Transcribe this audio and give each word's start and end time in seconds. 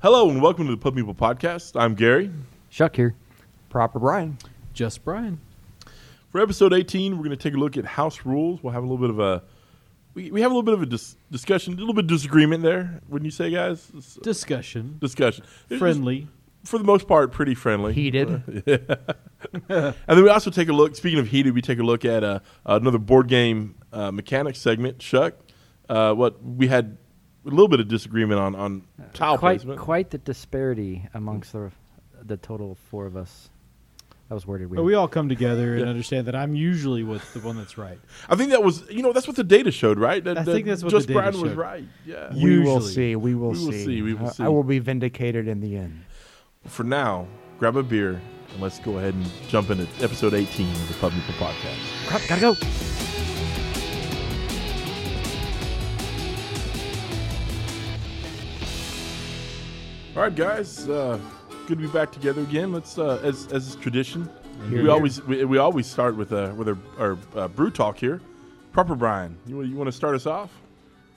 Hello 0.00 0.28
and 0.30 0.40
welcome 0.40 0.66
to 0.66 0.70
the 0.70 0.76
Pub 0.76 0.94
People 0.94 1.14
Podcast. 1.14 1.78
I'm 1.80 1.94
Gary. 1.94 2.30
Shuck 2.70 2.96
here. 2.96 3.14
Proper 3.68 3.98
Brian. 3.98 4.38
Just 4.72 5.04
Brian. 5.04 5.40
For 6.30 6.40
episode 6.40 6.72
18, 6.72 7.12
we're 7.16 7.24
going 7.24 7.30
to 7.30 7.36
take 7.36 7.54
a 7.54 7.58
look 7.58 7.76
at 7.76 7.84
house 7.84 8.24
rules. 8.24 8.62
We'll 8.62 8.72
have 8.72 8.84
a 8.84 8.86
little 8.86 8.98
bit 8.98 9.10
of 9.10 9.18
a 9.18 9.42
we, 10.14 10.30
we 10.30 10.40
have 10.42 10.50
a 10.50 10.54
little 10.54 10.62
bit 10.62 10.74
of 10.74 10.82
a 10.82 10.86
dis- 10.86 11.16
discussion, 11.30 11.74
a 11.74 11.76
little 11.76 11.94
bit 11.94 12.04
of 12.04 12.08
disagreement 12.08 12.62
there. 12.62 13.00
Wouldn't 13.08 13.24
you 13.26 13.30
say, 13.30 13.50
guys? 13.50 13.90
It's, 13.96 14.18
uh, 14.18 14.20
Discussion. 14.22 14.98
discussion, 15.00 15.44
It's 15.68 15.78
Friendly. 15.78 16.20
just, 16.62 16.70
for 16.70 16.78
the 16.78 16.84
most 16.84 17.06
part, 17.06 17.32
pretty 17.32 17.54
friendly. 17.54 17.92
Heated. 17.92 18.28
and 19.68 19.94
then 20.06 20.22
we 20.22 20.28
also 20.28 20.50
take 20.50 20.68
a 20.68 20.72
look. 20.72 20.96
Speaking 20.96 21.18
of 21.18 21.28
heated, 21.28 21.54
we 21.54 21.62
take 21.62 21.78
a 21.78 21.82
look 21.84 22.04
at 22.04 22.24
uh, 22.24 22.40
another 22.66 22.98
board 22.98 23.28
game 23.28 23.74
uh, 23.92 24.10
mechanics 24.10 24.58
segment. 24.60 25.00
Shuck, 25.02 25.34
uh, 25.88 26.14
what 26.14 26.42
we 26.42 26.66
had 26.68 26.96
a 27.46 27.50
little 27.50 27.68
bit 27.68 27.80
of 27.80 27.88
disagreement 27.88 28.40
on 28.40 28.54
on 28.54 28.82
tile 29.14 29.38
quite, 29.38 29.58
placement. 29.60 29.80
quite 29.80 30.10
the 30.10 30.18
disparity 30.18 31.06
amongst 31.14 31.52
the 31.52 31.70
the 32.22 32.36
total 32.36 32.74
four 32.90 33.06
of 33.06 33.16
us. 33.16 33.50
That 34.28 34.34
was 34.34 34.46
worded 34.46 34.68
weird. 34.68 34.76
But 34.76 34.82
we 34.82 34.92
all 34.92 35.08
come 35.08 35.30
together 35.30 35.72
and 35.74 35.84
Yeah. 35.84 35.88
understand 35.88 36.26
that 36.26 36.34
I'm 36.34 36.54
usually 36.54 37.02
with 37.02 37.32
the 37.32 37.40
one 37.40 37.56
that's 37.56 37.78
right. 37.78 37.98
I 38.28 38.36
think 38.36 38.50
that 38.50 38.62
was 38.62 38.82
you 38.90 39.02
know 39.02 39.12
that's 39.14 39.26
what 39.26 39.36
the 39.36 39.44
data 39.44 39.70
showed, 39.70 39.98
right? 39.98 40.22
That, 40.22 40.36
I 40.36 40.42
that 40.42 40.52
think 40.52 40.66
that's 40.66 40.82
what 40.82 40.90
just 40.90 41.06
the 41.08 41.14
data 41.14 41.30
Brian 41.30 41.40
was 41.42 41.54
right. 41.54 41.84
Yeah. 42.04 42.34
We 42.34 42.58
will 42.58 42.82
see. 42.82 43.16
We 43.16 43.34
will 43.34 43.52
We 43.52 43.58
will 43.64 43.72
see. 43.72 43.84
see, 43.86 44.02
we 44.02 44.12
will 44.14 44.26
I- 44.26 44.30
see. 44.32 44.42
I 44.42 44.48
will 44.48 44.64
be 44.64 44.80
vindicated 44.80 45.48
in 45.48 45.60
the 45.60 45.76
end. 45.76 46.02
For 46.66 46.84
now, 46.84 47.26
grab 47.58 47.76
a 47.76 47.82
beer 47.82 48.20
and 48.52 48.60
let's 48.60 48.78
go 48.80 48.98
ahead 48.98 49.14
and 49.14 49.26
jump 49.48 49.70
into 49.70 49.86
episode 50.04 50.34
18 50.34 50.68
of 50.70 50.88
the 50.88 50.94
Pub 50.94 51.12
People 51.12 51.34
Podcast. 51.34 52.06
Crap, 52.08 52.28
gotta 52.28 52.40
go. 52.42 53.07
All 60.18 60.24
right, 60.24 60.34
guys, 60.34 60.88
uh, 60.88 61.16
good 61.68 61.78
to 61.78 61.86
be 61.86 61.92
back 61.92 62.10
together 62.10 62.42
again. 62.42 62.72
Let's, 62.72 62.98
uh, 62.98 63.20
as 63.22 63.46
as 63.52 63.68
is 63.68 63.76
tradition, 63.76 64.28
Here, 64.62 64.78
we 64.78 64.78
here. 64.80 64.90
always 64.90 65.22
we, 65.22 65.44
we 65.44 65.58
always 65.58 65.86
start 65.86 66.16
with 66.16 66.32
uh, 66.32 66.52
with 66.56 66.68
our, 66.68 66.78
our 66.98 67.18
uh, 67.36 67.46
brew 67.46 67.70
talk 67.70 67.96
here. 67.96 68.20
Proper 68.72 68.96
Brian, 68.96 69.38
you 69.46 69.62
you 69.62 69.76
want 69.76 69.86
to 69.86 69.92
start 69.92 70.16
us 70.16 70.26
off? 70.26 70.50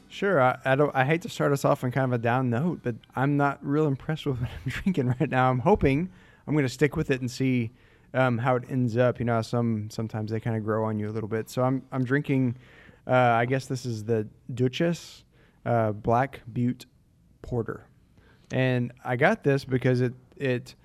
Sure. 0.07 0.39
I, 0.39 0.55
I 0.66 0.75
don't. 0.75 0.95
I 0.95 1.03
hate 1.03 1.23
to 1.23 1.29
start 1.29 1.52
us 1.52 1.66
off 1.66 1.83
on 1.83 1.89
kind 1.89 2.05
of 2.05 2.13
a 2.13 2.22
down 2.22 2.52
note, 2.52 2.81
but 2.83 2.94
I'm 3.16 3.38
not 3.38 3.57
real 3.63 3.88
impressed 3.88 4.27
with 4.27 4.38
what 4.39 4.52
I'm 4.52 4.72
drinking 4.72 5.07
right 5.19 5.31
now. 5.31 5.49
I'm 5.49 5.57
hoping 5.57 6.07
I'm 6.45 6.53
going 6.53 6.63
to 6.67 6.69
stick 6.69 6.95
with 6.95 7.09
it 7.09 7.22
and 7.22 7.31
see 7.31 7.72
um, 8.13 8.38
how 8.38 8.55
it 8.55 8.66
ends 8.69 8.97
up. 8.97 9.17
You 9.17 9.25
know, 9.25 9.41
some 9.41 9.89
sometimes 9.89 10.29
they 10.29 10.39
kind 10.39 10.55
of 10.55 10.63
grow 10.63 10.85
on 10.85 10.99
you 10.99 11.09
a 11.09 11.13
little 11.13 11.27
bit. 11.27 11.49
So 11.49 11.63
I'm 11.63 11.81
I'm 11.91 12.03
drinking. 12.03 12.55
Uh, 13.07 13.13
I 13.13 13.45
guess 13.45 13.66
this 13.66 13.83
is 13.83 14.03
the 14.03 14.27
Deschutes 14.53 15.23
uh, 15.66 15.91
Black 15.91 16.41
Butte 16.53 16.85
Porter, 17.41 17.88
and 18.52 18.91
I 19.03 19.16
got 19.16 19.44
this 19.44 19.66
because 19.66 20.02
it 20.02 20.13
it 20.35 20.75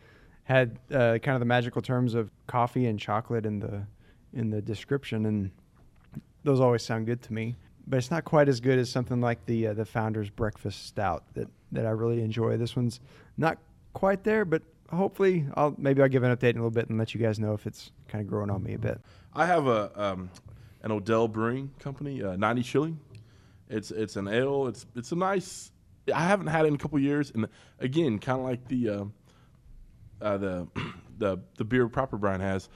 had 0.45 0.78
uh, 0.92 1.19
kind 1.19 1.34
of 1.34 1.41
the 1.41 1.47
magical 1.47 1.83
terms 1.83 2.14
of 2.14 2.31
coffee 2.47 2.86
and 2.86 2.98
chocolate 2.98 3.47
in 3.47 3.59
the 3.59 3.83
in 4.33 4.50
the 4.50 4.62
description, 4.62 5.27
and 5.27 5.50
those 6.44 6.61
always 6.61 6.83
sound 6.83 7.06
good 7.06 7.22
to 7.22 7.33
me. 7.33 7.56
But 7.89 7.98
it's 7.98 8.11
not 8.11 8.25
quite 8.25 8.48
as 8.48 8.61
good 8.61 8.78
as 8.78 8.91
something 8.91 9.20
like 9.20 9.44
the 9.47 9.69
uh, 9.69 9.75
the 9.75 9.84
Founder's 9.84 10.31
Breakfast 10.31 10.87
Stout 10.87 11.25
that, 11.34 11.48
that 11.72 11.87
I 11.87 11.91
really 11.91 12.22
enjoy. 12.22 12.56
This 12.56 12.77
one's 12.77 13.00
not 13.37 13.59
quite 13.92 14.25
there, 14.25 14.44
but 14.44 14.62
hopefully 14.91 15.47
I'll 15.55 15.75
maybe 15.78 16.03
I'll 16.03 16.09
give 16.09 16.22
an 16.22 16.34
update 16.34 16.50
in 16.50 16.56
a 16.56 16.61
little 16.61 16.70
bit 16.70 16.89
and 16.89 16.98
let 16.98 17.14
you 17.14 17.20
guys 17.20 17.39
know 17.39 17.55
if 17.55 17.67
it's 17.67 17.91
kind 18.09 18.22
of 18.22 18.28
growing 18.28 18.50
on 18.50 18.62
me 18.62 18.75
a 18.75 18.78
bit. 18.78 19.00
I 19.34 19.47
have 19.47 19.67
a 19.67 19.91
um, 20.00 20.31
an 20.83 20.92
Odell 20.92 21.28
Brewing 21.28 21.70
Company, 21.81 22.22
uh, 22.22 22.37
90 22.37 22.62
shilling. 22.62 23.00
It's 23.69 23.91
it's 23.91 24.17
an 24.17 24.28
ale. 24.28 24.69
It's 24.69 24.87
it's 24.94 25.12
a 25.12 25.17
nice. 25.17 25.72
I 26.15 26.21
haven't 26.21 26.49
had 26.49 26.65
it 26.65 26.69
in 26.69 26.75
a 26.75 26.79
couple 26.79 26.99
years, 26.99 27.31
and 27.35 27.47
again, 27.81 28.19
kind 28.19 28.39
of 28.39 28.45
like 28.45 28.69
the 28.69 28.89
uh, 28.89 29.05
uh, 30.21 30.37
the 30.39 30.69
the 31.19 31.39
the 31.59 31.65
beer 31.65 31.89
Proper 31.89 32.17
Brian 32.17 32.41
has. 32.41 32.69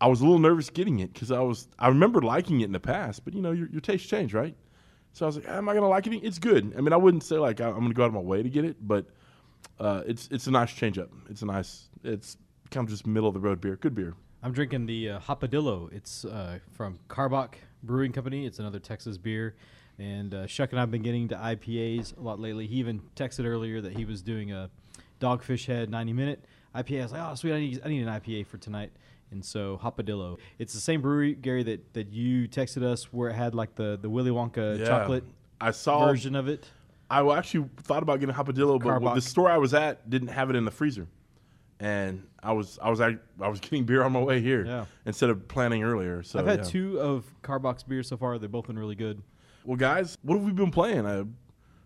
I 0.00 0.06
was 0.06 0.20
a 0.20 0.24
little 0.24 0.38
nervous 0.38 0.70
getting 0.70 1.00
it 1.00 1.12
because 1.12 1.32
I 1.32 1.40
was 1.40 1.68
I 1.78 1.88
remember 1.88 2.20
liking 2.22 2.60
it 2.60 2.64
in 2.66 2.72
the 2.72 2.80
past, 2.80 3.24
but 3.24 3.34
you 3.34 3.42
know 3.42 3.52
your 3.52 3.68
your 3.70 3.80
taste 3.80 4.08
change, 4.08 4.32
right? 4.34 4.54
So 5.12 5.24
I 5.24 5.28
was 5.28 5.36
like, 5.36 5.48
am 5.48 5.68
I 5.68 5.74
gonna 5.74 5.88
like 5.88 6.06
it? 6.06 6.14
It's 6.18 6.38
good. 6.38 6.72
I 6.76 6.80
mean, 6.80 6.92
I 6.92 6.96
wouldn't 6.96 7.24
say 7.24 7.36
like 7.36 7.60
I- 7.60 7.68
I'm 7.68 7.80
gonna 7.80 7.94
go 7.94 8.04
out 8.04 8.08
of 8.08 8.14
my 8.14 8.20
way 8.20 8.42
to 8.42 8.48
get 8.48 8.64
it, 8.64 8.76
but 8.80 9.06
uh, 9.80 10.02
it's 10.06 10.28
it's 10.30 10.46
a 10.46 10.50
nice 10.50 10.72
change 10.72 10.98
up. 10.98 11.10
It's 11.28 11.42
a 11.42 11.46
nice. 11.46 11.88
It's 12.04 12.36
kind 12.70 12.84
of 12.86 12.90
just 12.90 13.06
middle 13.06 13.28
of 13.28 13.34
the 13.34 13.40
road 13.40 13.60
beer. 13.60 13.76
Good 13.76 13.94
beer. 13.94 14.14
I'm 14.42 14.52
drinking 14.52 14.86
the 14.86 15.10
uh, 15.10 15.20
Hopadillo. 15.20 15.92
It's 15.92 16.24
uh, 16.24 16.60
from 16.70 17.00
Karbach 17.08 17.54
Brewing 17.82 18.12
Company. 18.12 18.46
It's 18.46 18.60
another 18.60 18.78
Texas 18.78 19.18
beer. 19.18 19.56
And 19.98 20.32
uh, 20.32 20.46
Shuck 20.46 20.70
and 20.70 20.78
I 20.78 20.82
have 20.82 20.90
been 20.90 21.02
getting 21.02 21.28
to 21.28 21.34
IPAs 21.34 22.16
a 22.16 22.20
lot 22.20 22.38
lately. 22.38 22.66
He 22.66 22.76
even 22.76 23.00
texted 23.16 23.44
earlier 23.44 23.80
that 23.80 23.96
he 23.96 24.04
was 24.04 24.22
doing 24.22 24.52
a 24.52 24.70
Dogfish 25.20 25.66
Head 25.66 25.90
90 25.90 26.12
minute 26.12 26.44
IPA. 26.74 27.00
I 27.00 27.02
was 27.02 27.12
like, 27.12 27.22
oh, 27.30 27.34
sweet, 27.34 27.52
I 27.52 27.58
need, 27.60 27.80
I 27.84 27.88
need 27.88 28.06
an 28.06 28.08
IPA 28.20 28.46
for 28.46 28.58
tonight. 28.58 28.92
And 29.30 29.44
so 29.44 29.78
Hopadillo. 29.82 30.38
It's 30.58 30.72
the 30.72 30.80
same 30.80 31.02
brewery, 31.02 31.34
Gary, 31.34 31.62
that, 31.64 31.92
that 31.94 32.12
you 32.12 32.48
texted 32.48 32.82
us 32.82 33.12
where 33.12 33.28
it 33.28 33.34
had 33.34 33.54
like 33.54 33.74
the, 33.74 33.98
the 34.00 34.08
Willy 34.08 34.30
Wonka 34.30 34.78
Yeah. 34.78 34.86
chocolate 34.86 35.24
I 35.60 35.72
saw 35.72 36.06
version 36.06 36.36
of 36.36 36.46
it. 36.48 36.66
I 37.10 37.26
actually 37.36 37.68
thought 37.78 38.02
about 38.02 38.20
getting 38.20 38.34
Hopadillo, 38.34 38.78
but 38.78 38.88
Karbach. 39.00 39.14
the 39.16 39.20
store 39.22 39.50
I 39.50 39.56
was 39.58 39.74
at 39.74 40.08
didn't 40.08 40.28
have 40.28 40.50
it 40.50 40.56
in 40.56 40.64
the 40.64 40.70
freezer, 40.70 41.06
and 41.80 42.22
I 42.42 42.52
was 42.52 42.78
I 42.82 42.90
was 42.90 43.00
I 43.00 43.16
was 43.40 43.60
getting 43.60 43.84
beer 43.84 44.02
on 44.02 44.12
my 44.12 44.20
way 44.20 44.40
here 44.40 44.64
Yeah. 44.64 44.84
instead 45.06 45.30
of 45.30 45.48
planning 45.48 45.82
earlier. 45.82 46.22
So 46.22 46.38
I've 46.38 46.46
had 46.46 46.60
yeah. 46.60 46.64
two 46.64 47.00
of 47.00 47.24
Karbach's 47.42 47.82
beers 47.82 48.08
so 48.08 48.16
far. 48.16 48.38
They've 48.38 48.50
both 48.50 48.66
been 48.66 48.78
really 48.78 48.94
good. 48.94 49.22
Well, 49.68 49.76
guys, 49.76 50.16
what 50.22 50.36
have 50.36 50.44
we 50.44 50.52
been 50.52 50.70
playing? 50.70 51.04
Uh, 51.04 51.24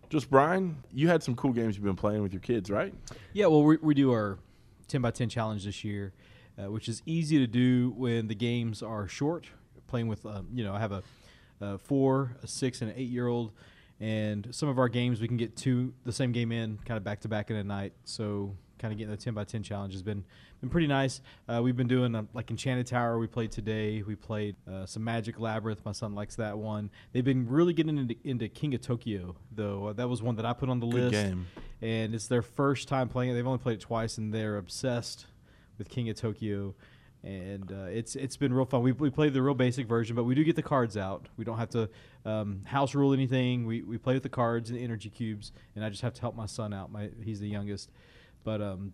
just 0.09 0.29
Brian, 0.29 0.77
you 0.93 1.09
had 1.09 1.21
some 1.21 1.35
cool 1.35 1.51
games 1.51 1.75
you've 1.75 1.83
been 1.83 1.97
playing 1.97 2.21
with 2.21 2.31
your 2.31 2.39
kids, 2.39 2.71
right? 2.71 2.93
Yeah, 3.33 3.47
well, 3.47 3.61
we, 3.61 3.75
we 3.75 3.93
do 3.93 4.13
our 4.13 4.39
10 4.87 5.01
by 5.01 5.11
10 5.11 5.27
challenge 5.27 5.65
this 5.65 5.83
year, 5.83 6.13
uh, 6.57 6.71
which 6.71 6.87
is 6.87 7.01
easy 7.05 7.39
to 7.39 7.45
do 7.45 7.93
when 7.97 8.29
the 8.29 8.35
games 8.35 8.81
are 8.81 9.05
short. 9.09 9.47
Playing 9.87 10.07
with, 10.07 10.25
um, 10.25 10.47
you 10.53 10.63
know, 10.63 10.73
I 10.73 10.79
have 10.79 10.93
a, 10.93 11.03
a 11.59 11.77
four, 11.77 12.37
a 12.41 12.47
six, 12.47 12.81
and 12.81 12.89
an 12.89 12.95
eight 12.97 13.09
year 13.09 13.27
old. 13.27 13.51
And 13.99 14.47
some 14.51 14.69
of 14.69 14.79
our 14.79 14.87
games, 14.87 15.19
we 15.19 15.27
can 15.27 15.35
get 15.35 15.57
two, 15.57 15.93
the 16.05 16.13
same 16.13 16.31
game 16.31 16.53
in 16.53 16.79
kind 16.85 16.97
of 16.97 17.03
back 17.03 17.19
to 17.19 17.27
back 17.27 17.49
in 17.49 17.57
a 17.57 17.65
night. 17.65 17.91
So, 18.05 18.55
kind 18.83 18.91
of 18.91 18.97
getting 18.97 19.11
the 19.11 19.17
10 19.17 19.33
by 19.33 19.45
10 19.45 19.63
challenge 19.63 19.93
has 19.93 20.03
been 20.03 20.25
been 20.59 20.69
pretty 20.69 20.87
nice. 20.87 21.21
Uh, 21.47 21.61
we've 21.63 21.77
been 21.77 21.87
doing 21.87 22.13
um, 22.15 22.27
like 22.33 22.51
Enchanted 22.51 22.85
Tower. 22.85 23.17
We 23.17 23.27
played 23.27 23.49
today. 23.49 24.03
We 24.03 24.15
played 24.15 24.57
uh, 24.69 24.85
some 24.85 25.03
Magic 25.05 25.39
Labyrinth. 25.39 25.79
My 25.85 25.93
son 25.93 26.13
likes 26.13 26.35
that 26.35 26.57
one. 26.57 26.89
They've 27.13 27.23
been 27.23 27.47
really 27.47 27.71
getting 27.71 27.97
into, 27.97 28.15
into 28.25 28.49
King 28.49 28.75
of 28.75 28.81
Tokyo, 28.81 29.35
though. 29.55 29.87
Uh, 29.87 29.93
that 29.93 30.09
was 30.09 30.21
one 30.21 30.35
that 30.35 30.45
I 30.45 30.51
put 30.51 30.69
on 30.69 30.81
the 30.81 30.85
Good 30.87 31.11
list 31.11 31.11
game. 31.13 31.47
and 31.81 32.13
it's 32.13 32.27
their 32.27 32.41
first 32.41 32.89
time 32.89 33.07
playing 33.07 33.31
it. 33.31 33.33
They've 33.35 33.47
only 33.47 33.59
played 33.59 33.77
it 33.77 33.81
twice, 33.81 34.17
and 34.17 34.33
they're 34.33 34.57
obsessed 34.57 35.27
with 35.77 35.87
King 35.89 36.09
of 36.09 36.17
Tokyo. 36.17 36.75
And 37.23 37.71
uh, 37.71 37.85
it's 37.85 38.17
it's 38.17 38.35
been 38.35 38.53
real 38.53 38.65
fun. 38.65 38.81
We, 38.83 38.91
we 38.91 39.09
played 39.09 39.33
the 39.33 39.41
real 39.41 39.55
basic 39.55 39.87
version, 39.87 40.13
but 40.13 40.25
we 40.25 40.35
do 40.35 40.43
get 40.43 40.57
the 40.57 40.61
cards 40.61 40.97
out. 40.97 41.29
We 41.37 41.45
don't 41.45 41.57
have 41.57 41.69
to 41.69 41.89
um, 42.25 42.63
house 42.65 42.93
rule 42.93 43.13
anything. 43.13 43.65
We, 43.65 43.81
we 43.81 43.97
play 43.97 44.13
with 44.13 44.23
the 44.23 44.29
cards 44.29 44.69
and 44.69 44.77
the 44.77 44.83
energy 44.83 45.09
cubes, 45.09 45.53
and 45.73 45.85
I 45.85 45.89
just 45.89 46.01
have 46.01 46.13
to 46.15 46.21
help 46.21 46.35
my 46.35 46.47
son 46.47 46.73
out. 46.73 46.91
My 46.91 47.09
he's 47.23 47.39
the 47.39 47.47
youngest, 47.47 47.91
but 48.43 48.61
um, 48.61 48.93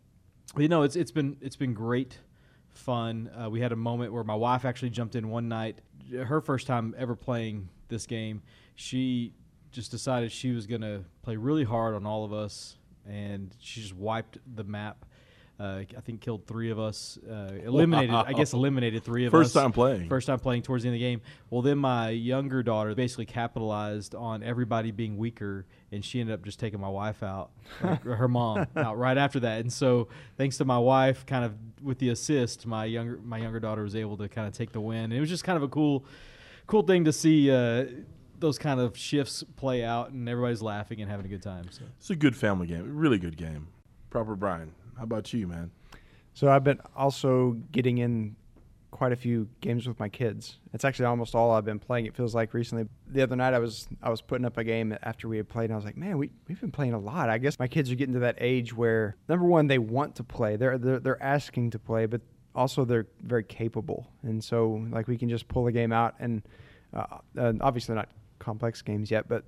you 0.57 0.67
know 0.67 0.83
it's 0.83 0.95
it's 0.95 1.11
been 1.11 1.37
it's 1.41 1.55
been 1.55 1.73
great 1.73 2.17
fun. 2.69 3.29
Uh, 3.39 3.49
we 3.49 3.59
had 3.59 3.71
a 3.71 3.75
moment 3.75 4.13
where 4.13 4.23
my 4.23 4.35
wife 4.35 4.65
actually 4.65 4.89
jumped 4.89 5.15
in 5.15 5.29
one 5.29 5.47
night, 5.47 5.79
her 6.25 6.41
first 6.41 6.67
time 6.67 6.95
ever 6.97 7.15
playing 7.15 7.69
this 7.87 8.05
game. 8.05 8.41
She 8.75 9.33
just 9.71 9.91
decided 9.91 10.31
she 10.31 10.51
was 10.51 10.65
going 10.65 10.81
to 10.81 11.03
play 11.21 11.35
really 11.35 11.63
hard 11.63 11.93
on 11.95 12.05
all 12.05 12.23
of 12.23 12.33
us, 12.33 12.77
and 13.07 13.55
she 13.59 13.81
just 13.81 13.95
wiped 13.95 14.37
the 14.55 14.63
map. 14.63 15.05
Uh, 15.59 15.81
I 15.97 16.01
think 16.01 16.21
killed 16.21 16.47
three 16.47 16.69
of 16.69 16.79
us, 16.79 17.19
uh, 17.29 17.51
eliminated. 17.63 18.15
I 18.15 18.31
guess 18.31 18.53
eliminated 18.53 19.03
three 19.03 19.25
of 19.25 19.33
us. 19.33 19.39
First 19.39 19.53
time 19.53 19.73
playing. 19.73 20.07
First 20.07 20.27
time 20.27 20.39
playing 20.39 20.61
towards 20.61 20.83
the 20.83 20.89
end 20.89 20.95
of 20.95 20.99
the 20.99 21.05
game. 21.05 21.21
Well, 21.49 21.61
then 21.61 21.77
my 21.77 22.09
younger 22.11 22.63
daughter 22.63 22.95
basically 22.95 23.25
capitalized 23.25 24.15
on 24.15 24.41
everybody 24.41 24.91
being 24.91 25.17
weaker, 25.17 25.65
and 25.91 26.03
she 26.03 26.21
ended 26.21 26.33
up 26.33 26.45
just 26.45 26.59
taking 26.59 26.79
my 26.79 26.87
wife 26.87 27.23
out, 27.23 27.51
like, 27.83 28.03
her 28.03 28.29
mom 28.29 28.67
out 28.77 28.97
right 28.97 29.17
after 29.17 29.41
that. 29.41 29.59
And 29.59 29.71
so, 29.71 30.07
thanks 30.37 30.57
to 30.59 30.65
my 30.65 30.79
wife, 30.79 31.25
kind 31.25 31.43
of 31.43 31.55
with 31.83 31.99
the 31.99 32.09
assist, 32.09 32.65
my 32.65 32.85
younger 32.85 33.19
my 33.23 33.37
younger 33.37 33.59
daughter 33.59 33.83
was 33.83 33.97
able 33.97 34.15
to 34.17 34.29
kind 34.29 34.47
of 34.47 34.53
take 34.53 34.71
the 34.71 34.81
win. 34.81 35.05
And 35.05 35.13
it 35.13 35.19
was 35.19 35.29
just 35.29 35.43
kind 35.43 35.57
of 35.57 35.63
a 35.63 35.67
cool, 35.67 36.05
cool 36.67 36.83
thing 36.83 37.03
to 37.03 37.11
see. 37.11 37.51
Uh, 37.51 37.85
those 38.39 38.57
kind 38.57 38.79
of 38.79 38.97
shifts 38.97 39.43
play 39.57 39.83
out, 39.83 40.11
and 40.11 40.27
everybody's 40.29 40.61
laughing 40.61 41.01
and 41.01 41.11
having 41.11 41.25
a 41.25 41.29
good 41.29 41.43
time. 41.43 41.65
So. 41.71 41.83
It's 41.97 42.09
a 42.09 42.15
good 42.15 42.37
family 42.37 42.67
game, 42.67 42.97
really 42.97 43.17
good 43.17 43.35
game. 43.35 43.67
Proper 44.09 44.35
Brian, 44.35 44.73
how 44.99 45.05
about 45.05 45.33
you, 45.33 45.47
man? 45.47 45.71
So 46.33 46.49
I've 46.49 46.63
been 46.63 46.79
also 46.95 47.57
getting 47.71 47.97
in 47.97 48.35
quite 48.91 49.11
a 49.11 49.15
few 49.15 49.47
games 49.61 49.87
with 49.87 49.99
my 49.99 50.09
kids. 50.09 50.57
It's 50.73 50.83
actually 50.83 51.05
almost 51.05 51.33
all 51.35 51.51
I've 51.51 51.65
been 51.65 51.79
playing. 51.79 52.05
It 52.05 52.15
feels 52.15 52.35
like 52.35 52.53
recently. 52.53 52.85
The 53.07 53.21
other 53.21 53.35
night 53.35 53.53
I 53.53 53.59
was 53.59 53.87
I 54.03 54.09
was 54.09 54.21
putting 54.21 54.45
up 54.45 54.57
a 54.57 54.63
game 54.63 54.97
after 55.03 55.27
we 55.27 55.37
had 55.37 55.47
played, 55.47 55.65
and 55.65 55.73
I 55.73 55.75
was 55.77 55.85
like, 55.85 55.97
man, 55.97 56.17
we 56.17 56.29
we've 56.47 56.59
been 56.59 56.71
playing 56.71 56.93
a 56.93 56.99
lot. 56.99 57.29
I 57.29 57.37
guess 57.37 57.57
my 57.57 57.67
kids 57.67 57.91
are 57.91 57.95
getting 57.95 58.13
to 58.13 58.19
that 58.21 58.35
age 58.39 58.75
where 58.75 59.15
number 59.27 59.45
one 59.45 59.67
they 59.67 59.79
want 59.79 60.15
to 60.15 60.23
play. 60.23 60.57
They're 60.57 60.77
they're, 60.77 60.99
they're 60.99 61.23
asking 61.23 61.71
to 61.71 61.79
play, 61.79 62.05
but 62.05 62.21
also 62.53 62.85
they're 62.85 63.07
very 63.23 63.43
capable, 63.43 64.07
and 64.23 64.43
so 64.43 64.85
like 64.91 65.07
we 65.07 65.17
can 65.17 65.29
just 65.29 65.47
pull 65.47 65.67
a 65.67 65.71
game 65.71 65.93
out 65.93 66.15
and 66.19 66.41
uh, 66.93 67.05
uh, 67.37 67.53
obviously 67.61 67.95
not 67.95 68.09
complex 68.39 68.81
games 68.81 69.09
yet, 69.09 69.27
but 69.27 69.43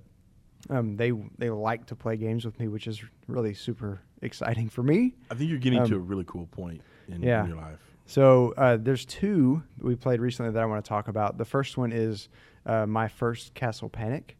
Um, 0.69 0.95
they 0.95 1.11
they 1.39 1.49
like 1.49 1.85
to 1.87 1.95
play 1.95 2.15
games 2.17 2.45
with 2.45 2.59
me, 2.59 2.67
which 2.67 2.87
is 2.87 3.03
really 3.27 3.55
super 3.55 4.01
exciting 4.21 4.69
for 4.69 4.83
me. 4.83 5.15
I 5.29 5.35
think 5.35 5.49
you're 5.49 5.59
getting 5.59 5.83
to 5.85 5.95
Um, 5.95 6.01
a 6.01 6.03
really 6.03 6.25
cool 6.27 6.47
point 6.47 6.81
in, 7.07 7.21
yeah. 7.21 7.43
in 7.43 7.49
your 7.49 7.57
life. 7.57 7.79
So 8.05 8.53
uh, 8.57 8.77
there's 8.77 9.05
two 9.05 9.63
we 9.79 9.95
played 9.95 10.19
recently 10.19 10.51
that 10.51 10.61
I 10.61 10.65
want 10.65 10.83
to 10.83 10.89
talk 10.89 11.07
about. 11.07 11.37
The 11.37 11.45
first 11.45 11.77
one 11.77 11.91
is 11.91 12.29
uh, 12.65 12.85
my 12.85 13.07
first 13.07 13.53
Castle 13.53 13.89
Panic. 13.89 14.37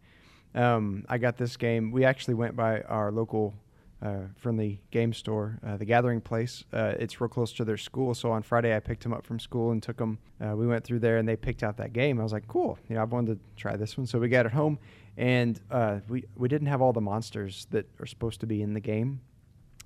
Um, 0.54 1.06
I 1.08 1.18
got 1.18 1.38
this 1.38 1.56
game. 1.58 1.92
We 1.92 2.04
actually 2.04 2.34
went 2.34 2.56
by 2.56 2.82
our 2.82 3.12
local 3.12 3.54
uh, 4.02 4.24
friendly 4.36 4.82
game 4.90 5.14
store, 5.14 5.60
uh, 5.66 5.78
the 5.78 5.86
Gathering 5.86 6.20
Place. 6.22 6.66
Uh, 6.74 6.94
it's 7.00 7.22
real 7.22 7.30
close 7.30 7.54
to 7.54 7.64
their 7.64 7.78
school. 7.78 8.14
So 8.14 8.32
on 8.32 8.44
Friday, 8.44 8.76
I 8.76 8.80
picked 8.80 9.04
them 9.04 9.14
up 9.14 9.26
from 9.26 9.40
school 9.40 9.72
and 9.72 9.82
took 9.82 9.98
them. 9.98 10.18
Uh, 10.44 10.56
we 10.56 10.68
went 10.68 10.84
through 10.84 11.00
there 11.00 11.18
and 11.18 11.28
they 11.28 11.36
picked 11.38 11.64
out 11.64 11.78
that 11.78 11.94
game. 11.94 12.20
I 12.20 12.24
was 12.24 12.34
like, 12.34 12.48
cool. 12.48 12.78
You 12.90 12.96
know, 12.96 13.02
I 13.02 13.06
wanted 13.06 13.36
to 13.36 13.62
try 13.62 13.78
this 13.78 13.98
one. 13.98 14.08
So 14.08 14.20
we 14.20 14.28
got 14.28 14.46
it 14.46 14.52
home, 14.52 14.80
and 15.18 15.62
uh, 15.70 16.00
we 16.10 16.26
we 16.36 16.50
didn't 16.50 16.68
have 16.68 16.82
all 16.82 16.94
the 16.94 17.02
monsters 17.02 17.68
that 17.72 17.86
are 18.00 18.08
supposed 18.08 18.40
to 18.42 18.48
be 18.48 18.62
in 18.62 18.74
the 18.74 18.82
game. 18.82 19.22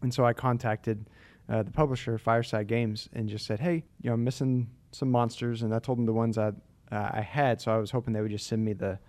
And 0.01 0.13
so 0.13 0.25
I 0.25 0.33
contacted 0.33 1.09
uh, 1.47 1.63
the 1.63 1.71
publisher, 1.71 2.17
Fireside 2.17 2.67
Games, 2.67 3.09
and 3.13 3.29
just 3.29 3.45
said, 3.45 3.59
"Hey, 3.59 3.83
you 4.01 4.09
know, 4.09 4.13
I'm 4.13 4.23
missing 4.23 4.69
some 4.91 5.11
monsters." 5.11 5.61
And 5.61 5.73
I 5.73 5.79
told 5.79 5.97
them 5.97 6.05
the 6.05 6.13
ones 6.13 6.37
I 6.37 6.49
uh, 6.91 7.09
I 7.11 7.21
had, 7.21 7.61
so 7.61 7.71
I 7.71 7.77
was 7.77 7.91
hoping 7.91 8.13
they 8.13 8.21
would 8.21 8.31
just 8.31 8.47
send 8.47 8.63
me 8.63 8.73
the 8.73 8.99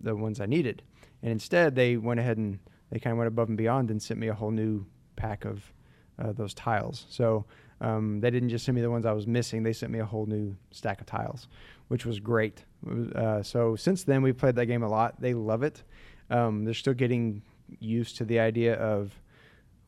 the 0.00 0.14
ones 0.14 0.40
I 0.40 0.46
needed. 0.46 0.82
And 1.22 1.32
instead, 1.32 1.74
they 1.74 1.96
went 1.96 2.20
ahead 2.20 2.36
and 2.36 2.58
they 2.90 2.98
kind 2.98 3.12
of 3.12 3.18
went 3.18 3.28
above 3.28 3.48
and 3.48 3.58
beyond 3.58 3.90
and 3.90 4.00
sent 4.00 4.20
me 4.20 4.28
a 4.28 4.34
whole 4.34 4.50
new 4.50 4.86
pack 5.16 5.44
of 5.44 5.72
uh, 6.18 6.32
those 6.32 6.54
tiles. 6.54 7.06
So 7.08 7.44
um, 7.80 8.20
they 8.20 8.30
didn't 8.30 8.48
just 8.48 8.64
send 8.64 8.76
me 8.76 8.82
the 8.82 8.90
ones 8.90 9.06
I 9.06 9.12
was 9.12 9.26
missing; 9.26 9.62
they 9.62 9.72
sent 9.72 9.92
me 9.92 9.98
a 9.98 10.06
whole 10.06 10.26
new 10.26 10.56
stack 10.70 11.00
of 11.00 11.06
tiles, 11.06 11.48
which 11.88 12.06
was 12.06 12.20
great. 12.20 12.64
Uh, 13.14 13.42
so 13.42 13.76
since 13.76 14.04
then, 14.04 14.22
we've 14.22 14.36
played 14.36 14.56
that 14.56 14.66
game 14.66 14.82
a 14.82 14.88
lot. 14.88 15.20
They 15.20 15.34
love 15.34 15.62
it. 15.62 15.82
Um, 16.30 16.64
they're 16.64 16.74
still 16.74 16.94
getting 16.94 17.42
used 17.80 18.16
to 18.18 18.24
the 18.24 18.40
idea 18.40 18.74
of 18.74 19.12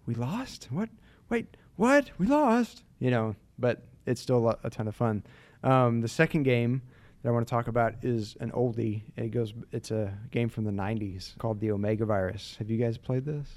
we 0.06 0.14
lost. 0.14 0.68
What? 0.70 0.88
Wait, 1.28 1.56
what? 1.76 2.10
We 2.18 2.26
lost. 2.26 2.82
You 2.98 3.10
know, 3.10 3.36
but 3.58 3.82
it's 4.06 4.20
still 4.20 4.48
a, 4.48 4.58
a 4.64 4.70
ton 4.70 4.88
of 4.88 4.96
fun. 4.96 5.22
Um, 5.62 6.00
the 6.00 6.08
second 6.08 6.42
game 6.44 6.82
that 7.22 7.28
I 7.28 7.32
want 7.32 7.46
to 7.46 7.50
talk 7.50 7.68
about 7.68 7.94
is 8.02 8.36
an 8.40 8.50
oldie. 8.52 9.02
It 9.16 9.28
goes. 9.30 9.52
It's 9.72 9.90
a 9.90 10.12
game 10.30 10.48
from 10.48 10.64
the 10.64 10.70
'90s 10.72 11.36
called 11.38 11.60
the 11.60 11.70
Omega 11.70 12.04
Virus. 12.06 12.56
Have 12.58 12.70
you 12.70 12.78
guys 12.78 12.98
played 12.98 13.24
this? 13.24 13.48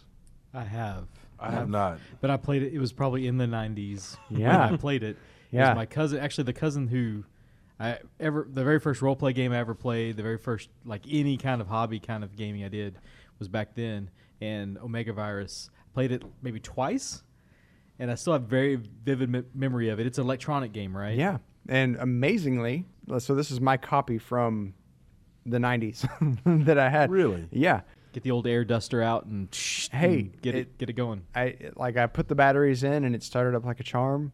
I 0.54 0.64
have. 0.64 1.08
I 1.40 1.52
have 1.52 1.70
not. 1.70 2.00
But 2.22 2.30
I 2.30 2.38
played 2.38 2.64
it. 2.64 2.74
It 2.74 2.80
was 2.80 2.94
probably 2.94 3.28
in 3.28 3.38
the 3.38 3.46
'90s. 3.46 4.18
Yeah. 4.30 4.66
when 4.66 4.74
I 4.74 4.78
played 4.78 5.04
it. 5.04 5.18
It 5.52 5.58
Yeah. 5.58 5.70
was 5.70 5.76
my 5.76 5.86
cousin. 5.86 6.20
Actually, 6.20 6.46
the 6.46 6.54
cousin 6.54 6.88
who 6.88 7.24
I 7.80 7.98
ever 8.20 8.48
the 8.50 8.64
very 8.64 8.80
first 8.80 9.02
role 9.02 9.16
play 9.16 9.34
game 9.34 9.52
I 9.52 9.58
ever 9.58 9.74
played, 9.74 10.16
the 10.18 10.24
very 10.24 10.38
first 10.38 10.70
like 10.86 11.02
any 11.10 11.38
kind 11.38 11.60
of 11.62 11.68
hobby 11.68 12.00
kind 12.00 12.24
of 12.24 12.36
gaming 12.36 12.64
I 12.64 12.70
did 12.70 12.98
was 13.40 13.48
back 13.48 13.76
then. 13.76 14.10
And 14.42 14.78
Omega 14.78 15.14
Virus 15.14 15.70
played 15.94 16.12
it 16.12 16.24
maybe 16.42 16.60
twice, 16.60 17.24
and 18.00 18.10
I 18.12 18.16
still 18.16 18.34
have 18.34 18.44
very 18.44 18.76
vivid 18.76 19.30
me- 19.30 19.44
memory 19.54 19.90
of 19.90 20.00
it. 20.00 20.06
It's 20.08 20.18
an 20.18 20.26
electronic 20.26 20.72
game, 20.74 20.96
right? 20.96 21.18
Yeah, 21.18 21.38
and 21.70 21.96
amazingly, 21.98 22.86
so 23.20 23.36
this 23.36 23.52
is 23.52 23.60
my 23.62 23.78
copy 23.78 24.18
from 24.18 24.74
the 25.46 25.58
'90s 25.58 26.08
that 26.66 26.78
I 26.78 26.90
had. 26.90 27.12
Really? 27.12 27.48
Yeah. 27.52 27.82
Get 28.14 28.22
the 28.22 28.30
old 28.32 28.46
air 28.46 28.64
duster 28.64 29.02
out 29.02 29.26
and 29.26 29.48
Hey, 29.92 30.20
and 30.20 30.42
get 30.44 30.54
it, 30.54 30.60
it- 30.60 30.78
get 30.78 30.90
it 30.90 30.94
going. 30.94 31.24
I 31.34 31.56
like 31.76 31.98
I 31.98 32.06
put 32.06 32.28
the 32.28 32.36
batteries 32.36 32.84
in 32.84 33.06
and 33.06 33.16
it 33.16 33.24
started 33.24 33.56
up 33.56 33.66
like 33.66 33.80
a 33.80 33.84
charm 33.84 34.32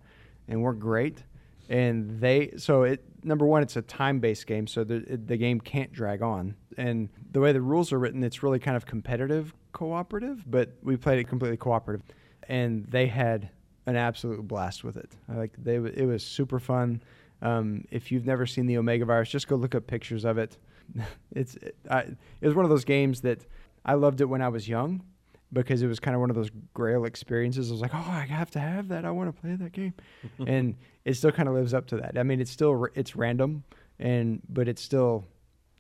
and 0.50 0.62
worked 0.62 0.82
great. 0.82 1.24
And 1.70 2.20
they 2.20 2.52
so 2.58 2.84
it 2.84 3.06
number 3.24 3.46
one 3.46 3.62
it's 3.64 3.78
a 3.78 3.82
time 3.82 4.20
based 4.20 4.48
game 4.48 4.68
so 4.68 4.84
the 4.84 4.96
it, 5.14 5.28
the 5.30 5.38
game 5.38 5.62
can't 5.62 5.94
drag 5.94 6.22
on. 6.22 6.56
And 6.78 7.08
the 7.32 7.40
way 7.40 7.54
the 7.54 7.62
rules 7.62 7.94
are 7.94 8.00
written 8.00 8.22
it's 8.22 8.44
really 8.44 8.60
kind 8.60 8.76
of 8.76 8.86
competitive 8.86 9.54
cooperative, 9.72 10.44
but 10.46 10.74
we 10.84 10.98
played 10.98 11.20
it 11.20 11.28
completely 11.28 11.58
cooperative. 11.58 12.04
And 12.48 12.86
they 12.86 13.08
had 13.08 13.50
an 13.86 13.96
absolute 13.96 14.48
blast 14.48 14.84
with 14.84 14.98
it. 14.98 15.12
Like 15.28 15.52
they 15.58 15.76
it 15.76 16.06
was 16.06 16.24
super 16.24 16.60
fun. 16.60 17.02
Um, 17.42 17.86
if 17.92 18.12
you've 18.12 18.26
never 18.26 18.46
seen 18.46 18.66
the 18.66 18.78
Omega 18.78 19.06
Virus, 19.06 19.30
just 19.30 19.48
go 19.48 19.56
look 19.56 19.76
up 19.76 19.88
pictures 19.88 20.26
of 20.26 20.38
it. 20.38 20.58
it's 21.36 21.56
it, 21.56 21.76
I, 21.90 22.00
it 22.02 22.48
was 22.48 22.56
one 22.56 22.66
of 22.66 22.70
those 22.70 22.86
games 22.86 23.22
that 23.22 23.46
I 23.86 23.94
loved 23.94 24.22
it 24.22 24.26
when 24.26 24.42
I 24.42 24.50
was 24.50 24.68
young 24.68 25.04
because 25.52 25.82
it 25.82 25.88
was 25.88 26.00
kind 26.00 26.14
of 26.14 26.22
one 26.22 26.30
of 26.30 26.36
those 26.36 26.52
Grail 26.74 27.06
experiences. 27.06 27.70
I 27.70 27.74
was 27.74 27.82
like, 27.82 27.96
oh, 27.96 27.98
I 27.98 28.26
have 28.26 28.52
to 28.52 28.60
have 28.60 28.90
that. 28.90 29.06
I 29.06 29.12
want 29.12 29.34
to 29.34 29.42
play 29.42 29.56
that 29.56 29.72
game, 29.72 29.94
and 30.46 30.76
it 31.06 31.16
still 31.16 31.32
kind 31.32 31.50
of 31.50 31.56
lives 31.56 31.74
up 31.74 31.88
to 31.88 31.98
that. 31.98 32.18
I 32.18 32.24
mean, 32.24 32.40
it's 32.40 32.52
still 32.52 32.88
it's 32.96 33.16
random, 33.16 33.64
and 33.98 34.42
but 34.50 34.68
it's 34.68 34.82
still 34.82 35.26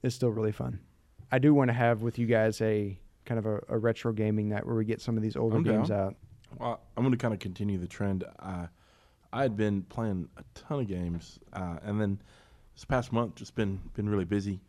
it's 0.04 0.16
still 0.16 0.30
really 0.30 0.52
fun. 0.52 0.80
I 1.32 1.40
do 1.40 1.54
want 1.54 1.70
to 1.70 1.74
have 1.74 2.02
with 2.02 2.18
you 2.18 2.26
guys 2.26 2.60
a 2.62 2.98
kind 3.30 3.38
of 3.38 3.46
a, 3.46 3.62
a 3.70 3.78
retro 3.78 4.12
gaming 4.12 4.50
night 4.50 4.66
where 4.66 4.76
we 4.76 4.84
get 4.84 5.00
some 5.00 5.16
of 5.16 5.22
these 5.22 5.36
older 5.36 5.58
I'm 5.58 5.64
games 5.64 5.90
down. 5.90 6.00
out. 6.00 6.16
Well, 6.58 6.82
I'm 6.98 7.04
going 7.04 7.12
to 7.12 7.18
kind 7.18 7.34
of 7.34 7.40
continue 7.40 7.78
the 7.78 7.88
trend. 7.88 8.24
I 8.40 8.68
I 9.32 9.44
had 9.44 9.56
been 9.56 9.84
playing 9.84 10.28
a 10.38 10.44
ton 10.56 10.80
of 10.80 10.88
games, 10.88 11.38
uh, 11.54 11.78
and 11.84 12.02
then 12.02 12.20
this 12.74 12.84
past 12.84 13.14
month 13.14 13.36
just 13.36 13.54
been 13.54 13.80
been 13.94 14.10
really 14.10 14.26
busy. 14.26 14.60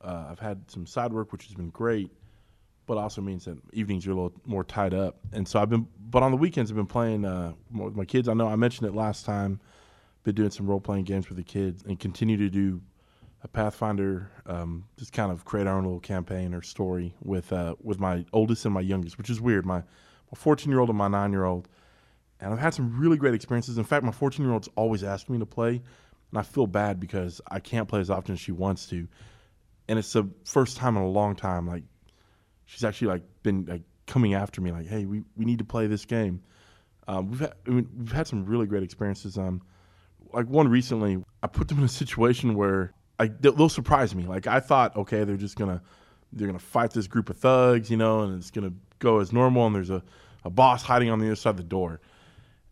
Uh, 0.00 0.26
I've 0.30 0.38
had 0.38 0.62
some 0.70 0.86
side 0.86 1.12
work, 1.12 1.32
which 1.32 1.46
has 1.46 1.54
been 1.54 1.70
great, 1.70 2.12
but 2.86 2.96
also 2.96 3.20
means 3.20 3.44
that 3.46 3.58
evenings 3.72 4.06
are 4.06 4.12
a 4.12 4.14
little 4.14 4.32
more 4.46 4.62
tied 4.62 4.94
up. 4.94 5.18
And 5.32 5.46
so 5.48 5.60
I've 5.60 5.68
been, 5.68 5.88
but 6.08 6.22
on 6.22 6.30
the 6.30 6.36
weekends 6.36 6.70
I've 6.70 6.76
been 6.76 6.86
playing 6.86 7.24
uh, 7.24 7.54
more 7.70 7.86
with 7.86 7.96
my 7.96 8.04
kids. 8.04 8.28
I 8.28 8.34
know 8.34 8.46
I 8.46 8.54
mentioned 8.54 8.88
it 8.88 8.94
last 8.94 9.26
time. 9.26 9.58
Been 10.22 10.36
doing 10.36 10.50
some 10.50 10.68
role 10.68 10.80
playing 10.80 11.04
games 11.04 11.28
with 11.28 11.36
the 11.36 11.42
kids, 11.42 11.82
and 11.82 11.98
continue 11.98 12.36
to 12.36 12.48
do 12.48 12.80
a 13.42 13.48
Pathfinder, 13.48 14.30
um, 14.46 14.84
just 14.96 15.12
kind 15.12 15.30
of 15.30 15.44
create 15.44 15.66
our 15.66 15.76
own 15.76 15.84
little 15.84 16.00
campaign 16.00 16.54
or 16.54 16.62
story 16.62 17.14
with 17.22 17.52
uh, 17.52 17.76
with 17.82 18.00
my 18.00 18.24
oldest 18.32 18.64
and 18.64 18.74
my 18.74 18.80
youngest, 18.80 19.16
which 19.16 19.30
is 19.30 19.40
weird. 19.40 19.64
My 19.64 19.78
my 19.78 20.36
14 20.36 20.70
year 20.70 20.80
old 20.80 20.88
and 20.88 20.98
my 20.98 21.08
nine 21.08 21.30
year 21.30 21.44
old, 21.44 21.68
and 22.40 22.52
I've 22.52 22.58
had 22.58 22.74
some 22.74 22.98
really 22.98 23.16
great 23.16 23.34
experiences. 23.34 23.78
In 23.78 23.84
fact, 23.84 24.04
my 24.04 24.12
14 24.12 24.44
year 24.44 24.52
old's 24.52 24.68
always 24.74 25.04
asked 25.04 25.30
me 25.30 25.38
to 25.38 25.46
play, 25.46 25.80
and 26.30 26.38
I 26.38 26.42
feel 26.42 26.66
bad 26.66 26.98
because 26.98 27.40
I 27.50 27.60
can't 27.60 27.88
play 27.88 28.00
as 28.00 28.10
often 28.10 28.32
as 28.32 28.40
she 28.40 28.52
wants 28.52 28.86
to, 28.86 29.06
and 29.88 29.98
it's 29.98 30.12
the 30.12 30.28
first 30.44 30.76
time 30.76 30.96
in 30.96 31.02
a 31.02 31.08
long 31.08 31.36
time. 31.36 31.66
Like 31.66 31.84
she's 32.64 32.82
actually 32.82 33.08
like 33.08 33.22
been 33.44 33.66
like 33.66 33.82
coming 34.06 34.34
after 34.34 34.60
me, 34.60 34.72
like, 34.72 34.88
"Hey, 34.88 35.04
we, 35.04 35.22
we 35.36 35.44
need 35.44 35.58
to 35.58 35.64
play 35.64 35.86
this 35.86 36.04
game." 36.04 36.42
Um, 37.06 37.30
we've 37.30 37.40
had 37.40 37.54
I 37.68 37.70
mean, 37.70 37.88
we've 37.96 38.12
had 38.12 38.26
some 38.26 38.44
really 38.44 38.66
great 38.66 38.82
experiences. 38.82 39.38
Um, 39.38 39.62
like 40.32 40.46
one 40.46 40.66
recently, 40.66 41.22
I 41.42 41.46
put 41.46 41.68
them 41.68 41.78
in 41.78 41.84
a 41.84 41.88
situation 41.88 42.54
where 42.54 42.92
like 43.18 43.40
they'll, 43.40 43.68
surprise 43.68 44.14
me. 44.14 44.24
Like 44.24 44.46
I 44.46 44.60
thought, 44.60 44.96
okay, 44.96 45.24
they're 45.24 45.36
just 45.36 45.56
gonna 45.56 45.82
they're 46.32 46.46
gonna 46.46 46.58
fight 46.58 46.92
this 46.92 47.06
group 47.06 47.30
of 47.30 47.36
thugs, 47.36 47.90
you 47.90 47.96
know, 47.96 48.20
and 48.22 48.38
it's 48.38 48.50
gonna 48.50 48.72
go 48.98 49.20
as 49.20 49.32
normal. 49.32 49.66
And 49.66 49.74
there's 49.74 49.90
a, 49.90 50.02
a 50.44 50.50
boss 50.50 50.82
hiding 50.82 51.10
on 51.10 51.18
the 51.18 51.26
other 51.26 51.36
side 51.36 51.50
of 51.50 51.56
the 51.56 51.62
door, 51.64 52.00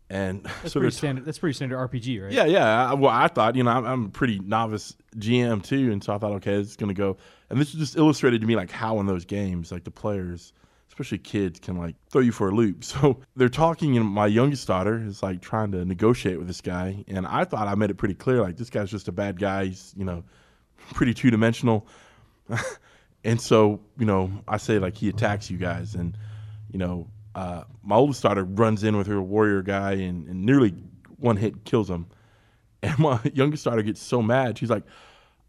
and 0.09 0.43
That's 0.61 0.73
so 0.73 0.79
pretty 0.79 0.95
standard. 0.95 1.25
That's 1.25 1.39
pretty 1.39 1.53
standard 1.53 1.77
RPG, 1.77 2.23
right? 2.23 2.31
yeah, 2.31 2.45
yeah. 2.45 2.91
I, 2.91 2.93
well, 2.93 3.11
I 3.11 3.27
thought, 3.27 3.55
you 3.55 3.63
know, 3.63 3.71
I'm, 3.71 3.85
I'm 3.85 4.05
a 4.05 4.09
pretty 4.09 4.39
novice 4.39 4.95
GM 5.17 5.63
too, 5.63 5.91
and 5.91 6.03
so 6.03 6.13
I 6.13 6.17
thought, 6.17 6.33
okay, 6.33 6.53
it's 6.53 6.75
to 6.75 6.93
go. 6.93 7.17
And 7.49 7.59
this 7.59 7.71
just 7.71 7.97
illustrated 7.97 8.41
to 8.41 8.47
me 8.47 8.55
like 8.55 8.71
how 8.71 8.99
in 8.99 9.05
those 9.05 9.25
games, 9.25 9.71
like 9.71 9.83
the 9.83 9.91
players, 9.91 10.53
especially 10.97 11.19
kids, 11.19 11.59
can 11.59 11.77
like 11.77 11.95
throw 12.09 12.21
you 12.21 12.31
for 12.31 12.49
a 12.49 12.51
loop. 12.51 12.83
So 12.83 13.19
they're 13.35 13.49
talking, 13.49 13.95
and 13.97 14.05
my 14.05 14.25
youngest 14.25 14.67
daughter 14.67 14.99
is 15.05 15.21
like 15.21 15.41
trying 15.41 15.71
to 15.73 15.85
negotiate 15.85 16.39
with 16.39 16.47
this 16.47 16.61
guy, 16.61 17.03
and 17.07 17.27
I 17.27 17.43
thought 17.43 17.67
I 17.67 17.75
made 17.75 17.91
it 17.91 17.97
pretty 17.97 18.15
clear, 18.15 18.41
like 18.41 18.57
this 18.57 18.69
guy's 18.69 18.89
just 18.89 19.07
a 19.07 19.11
bad 19.11 19.39
guy. 19.39 19.65
He's, 19.65 19.93
you 19.95 20.05
know, 20.05 20.23
pretty 20.93 21.13
two 21.13 21.29
dimensional. 21.29 21.87
and 23.23 23.39
so, 23.39 23.81
you 23.99 24.05
know, 24.05 24.31
I 24.47 24.57
say 24.57 24.79
like 24.79 24.97
he 24.97 25.09
attacks 25.09 25.51
you 25.51 25.57
guys, 25.57 25.93
and 25.93 26.17
you 26.71 26.79
know, 26.79 27.07
uh, 27.35 27.63
my 27.83 27.95
oldest 27.95 28.23
daughter 28.23 28.43
runs 28.43 28.83
in 28.83 28.97
with 28.97 29.05
her 29.07 29.21
warrior 29.21 29.61
guy 29.61 29.91
and, 29.93 30.27
and 30.27 30.43
nearly 30.43 30.73
one 31.17 31.37
hit 31.37 31.63
kills 31.63 31.89
him. 31.89 32.07
And 32.83 32.97
my 32.99 33.19
youngest 33.33 33.65
daughter 33.65 33.81
gets 33.81 33.99
so 33.99 34.21
mad. 34.21 34.59
She's 34.59 34.69
like, 34.69 34.83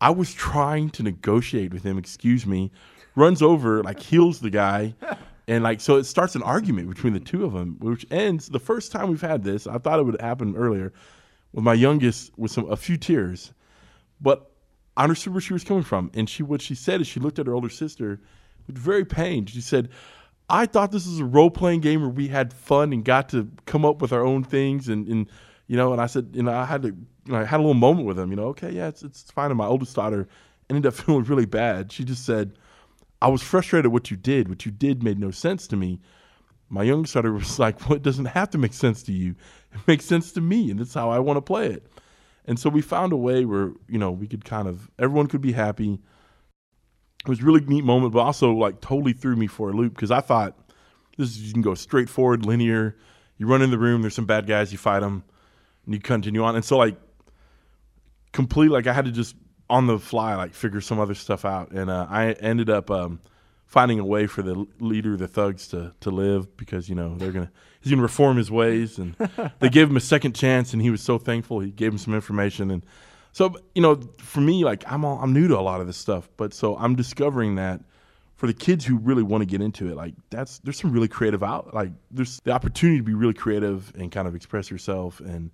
I 0.00 0.08
was 0.08 0.32
trying 0.32 0.88
to 0.90 1.02
negotiate 1.02 1.74
with 1.74 1.82
him, 1.82 1.98
excuse 1.98 2.46
me. 2.46 2.72
Runs 3.14 3.42
over, 3.42 3.82
like 3.82 4.00
heals 4.00 4.40
the 4.40 4.48
guy. 4.48 4.94
And 5.48 5.64
like, 5.64 5.80
so 5.80 5.96
it 5.96 6.04
starts 6.04 6.34
an 6.34 6.42
argument 6.42 6.90
between 6.90 7.14
the 7.14 7.20
two 7.20 7.46
of 7.46 7.54
them, 7.54 7.78
which 7.80 8.06
ends 8.10 8.50
the 8.50 8.60
first 8.60 8.92
time 8.92 9.08
we've 9.08 9.22
had 9.22 9.42
this. 9.42 9.66
I 9.66 9.78
thought 9.78 9.98
it 9.98 10.02
would 10.02 10.20
happen 10.20 10.54
earlier 10.54 10.92
with 11.52 11.64
my 11.64 11.72
youngest 11.72 12.30
with 12.36 12.50
some, 12.50 12.70
a 12.70 12.76
few 12.76 12.98
tears, 12.98 13.54
but 14.20 14.50
I 14.94 15.04
understood 15.04 15.32
where 15.32 15.40
she 15.40 15.54
was 15.54 15.64
coming 15.64 15.84
from. 15.84 16.10
And 16.12 16.28
she, 16.28 16.42
what 16.42 16.60
she 16.60 16.74
said 16.74 17.00
is 17.00 17.06
she 17.06 17.18
looked 17.18 17.38
at 17.38 17.46
her 17.46 17.54
older 17.54 17.70
sister 17.70 18.20
with 18.66 18.76
very 18.76 19.06
pained. 19.06 19.48
She 19.48 19.62
said, 19.62 19.88
I 20.50 20.66
thought 20.66 20.92
this 20.92 21.06
was 21.06 21.18
a 21.18 21.24
role 21.24 21.50
playing 21.50 21.80
game 21.80 22.02
where 22.02 22.10
we 22.10 22.28
had 22.28 22.52
fun 22.52 22.92
and 22.92 23.02
got 23.02 23.30
to 23.30 23.50
come 23.64 23.86
up 23.86 24.02
with 24.02 24.12
our 24.12 24.24
own 24.24 24.44
things 24.44 24.88
and, 24.90 25.08
and 25.08 25.30
you 25.66 25.78
know, 25.78 25.92
and 25.92 26.00
I 26.00 26.06
said, 26.06 26.28
you 26.34 26.42
know, 26.42 26.52
I 26.52 26.66
had 26.66 26.82
to, 26.82 26.88
you 26.88 27.32
know, 27.32 27.38
I 27.38 27.44
had 27.44 27.56
a 27.56 27.62
little 27.62 27.72
moment 27.72 28.06
with 28.06 28.18
him, 28.18 28.30
you 28.30 28.36
know, 28.36 28.48
okay, 28.48 28.70
yeah, 28.70 28.88
it's, 28.88 29.02
it's 29.02 29.30
fine. 29.30 29.50
And 29.50 29.56
my 29.56 29.66
oldest 29.66 29.96
daughter 29.96 30.28
ended 30.68 30.84
up 30.84 30.94
feeling 31.04 31.24
really 31.24 31.46
bad. 31.46 31.90
She 31.90 32.04
just 32.04 32.26
said, 32.26 32.58
I 33.20 33.28
was 33.28 33.42
frustrated 33.42 33.86
at 33.86 33.92
what 33.92 34.10
you 34.10 34.16
did. 34.16 34.48
What 34.48 34.64
you 34.64 34.72
did 34.72 35.02
made 35.02 35.18
no 35.18 35.30
sense 35.30 35.66
to 35.68 35.76
me. 35.76 36.00
My 36.68 36.82
youngest 36.82 37.14
daughter 37.14 37.32
was 37.32 37.58
like, 37.58 37.80
well, 37.88 37.96
it 37.96 38.02
doesn't 38.02 38.26
have 38.26 38.50
to 38.50 38.58
make 38.58 38.72
sense 38.72 39.02
to 39.04 39.12
you. 39.12 39.34
It 39.72 39.80
makes 39.86 40.04
sense 40.04 40.32
to 40.32 40.40
me. 40.40 40.70
And 40.70 40.80
that's 40.80 40.94
how 40.94 41.10
I 41.10 41.18
want 41.18 41.36
to 41.36 41.42
play 41.42 41.66
it. 41.66 41.86
And 42.46 42.58
so 42.58 42.70
we 42.70 42.80
found 42.80 43.12
a 43.12 43.16
way 43.16 43.44
where, 43.44 43.72
you 43.86 43.98
know, 43.98 44.10
we 44.10 44.26
could 44.26 44.44
kind 44.44 44.66
of, 44.66 44.90
everyone 44.98 45.26
could 45.26 45.42
be 45.42 45.52
happy 45.52 46.00
it 47.24 47.28
was 47.28 47.40
a 47.40 47.44
really 47.44 47.60
neat 47.60 47.84
moment, 47.84 48.12
but 48.12 48.20
also 48.20 48.52
like 48.52 48.80
totally 48.80 49.12
threw 49.12 49.36
me 49.36 49.46
for 49.46 49.70
a 49.70 49.72
loop 49.72 49.94
because 49.94 50.10
I 50.10 50.20
thought 50.20 50.56
this 51.16 51.30
is, 51.30 51.42
you 51.42 51.52
can 51.52 51.62
go 51.62 51.74
straight 51.74 52.08
forward, 52.08 52.46
linear. 52.46 52.96
You 53.38 53.46
run 53.46 53.62
in 53.62 53.70
the 53.70 53.78
room, 53.78 54.02
there's 54.02 54.14
some 54.14 54.26
bad 54.26 54.46
guys, 54.46 54.72
you 54.72 54.78
fight 54.78 55.00
them, 55.00 55.24
and 55.84 55.94
you 55.94 56.00
continue 56.00 56.42
on. 56.42 56.56
And 56.56 56.64
so 56.64 56.78
like 56.78 56.96
complete 58.32 58.70
like 58.70 58.86
I 58.86 58.92
had 58.92 59.04
to 59.04 59.12
just 59.12 59.34
on 59.70 59.86
the 59.86 59.98
fly 59.98 60.34
like 60.34 60.54
figure 60.54 60.80
some 60.80 60.98
other 60.98 61.14
stuff 61.14 61.44
out, 61.44 61.70
and 61.70 61.90
uh, 61.90 62.06
I 62.08 62.32
ended 62.32 62.70
up 62.70 62.90
um, 62.90 63.20
finding 63.66 63.98
a 63.98 64.04
way 64.04 64.26
for 64.26 64.42
the 64.42 64.66
leader 64.80 65.12
of 65.12 65.18
the 65.18 65.28
thugs 65.28 65.68
to 65.68 65.94
to 66.00 66.10
live 66.10 66.56
because 66.56 66.88
you 66.88 66.94
know 66.94 67.14
they're 67.16 67.32
gonna 67.32 67.50
he's 67.80 67.92
gonna 67.92 68.02
reform 68.02 68.36
his 68.36 68.50
ways, 68.50 68.98
and 68.98 69.14
they 69.60 69.68
gave 69.68 69.88
him 69.88 69.96
a 69.96 70.00
second 70.00 70.34
chance, 70.34 70.72
and 70.72 70.82
he 70.82 70.90
was 70.90 71.02
so 71.02 71.18
thankful. 71.18 71.60
He 71.60 71.70
gave 71.70 71.92
him 71.92 71.98
some 71.98 72.14
information, 72.14 72.70
and 72.70 72.84
so 73.32 73.54
you 73.74 73.82
know 73.82 74.00
for 74.18 74.40
me 74.40 74.64
like 74.64 74.90
I'm 74.90 75.04
all, 75.04 75.18
I'm 75.22 75.32
new 75.32 75.48
to 75.48 75.58
a 75.58 75.60
lot 75.60 75.80
of 75.80 75.86
this 75.86 75.96
stuff, 75.96 76.28
but 76.36 76.54
so 76.54 76.76
I'm 76.76 76.96
discovering 76.96 77.56
that 77.56 77.80
for 78.36 78.46
the 78.46 78.54
kids 78.54 78.84
who 78.84 78.96
really 78.96 79.22
want 79.22 79.42
to 79.42 79.46
get 79.46 79.60
into 79.60 79.90
it, 79.90 79.96
like 79.96 80.14
that's 80.30 80.60
there's 80.60 80.78
some 80.78 80.92
really 80.92 81.08
creative 81.08 81.42
out 81.42 81.74
like 81.74 81.90
there's 82.10 82.40
the 82.44 82.52
opportunity 82.52 82.98
to 82.98 83.04
be 83.04 83.14
really 83.14 83.34
creative 83.34 83.92
and 83.98 84.10
kind 84.10 84.26
of 84.26 84.34
express 84.34 84.70
yourself 84.70 85.20
and 85.20 85.50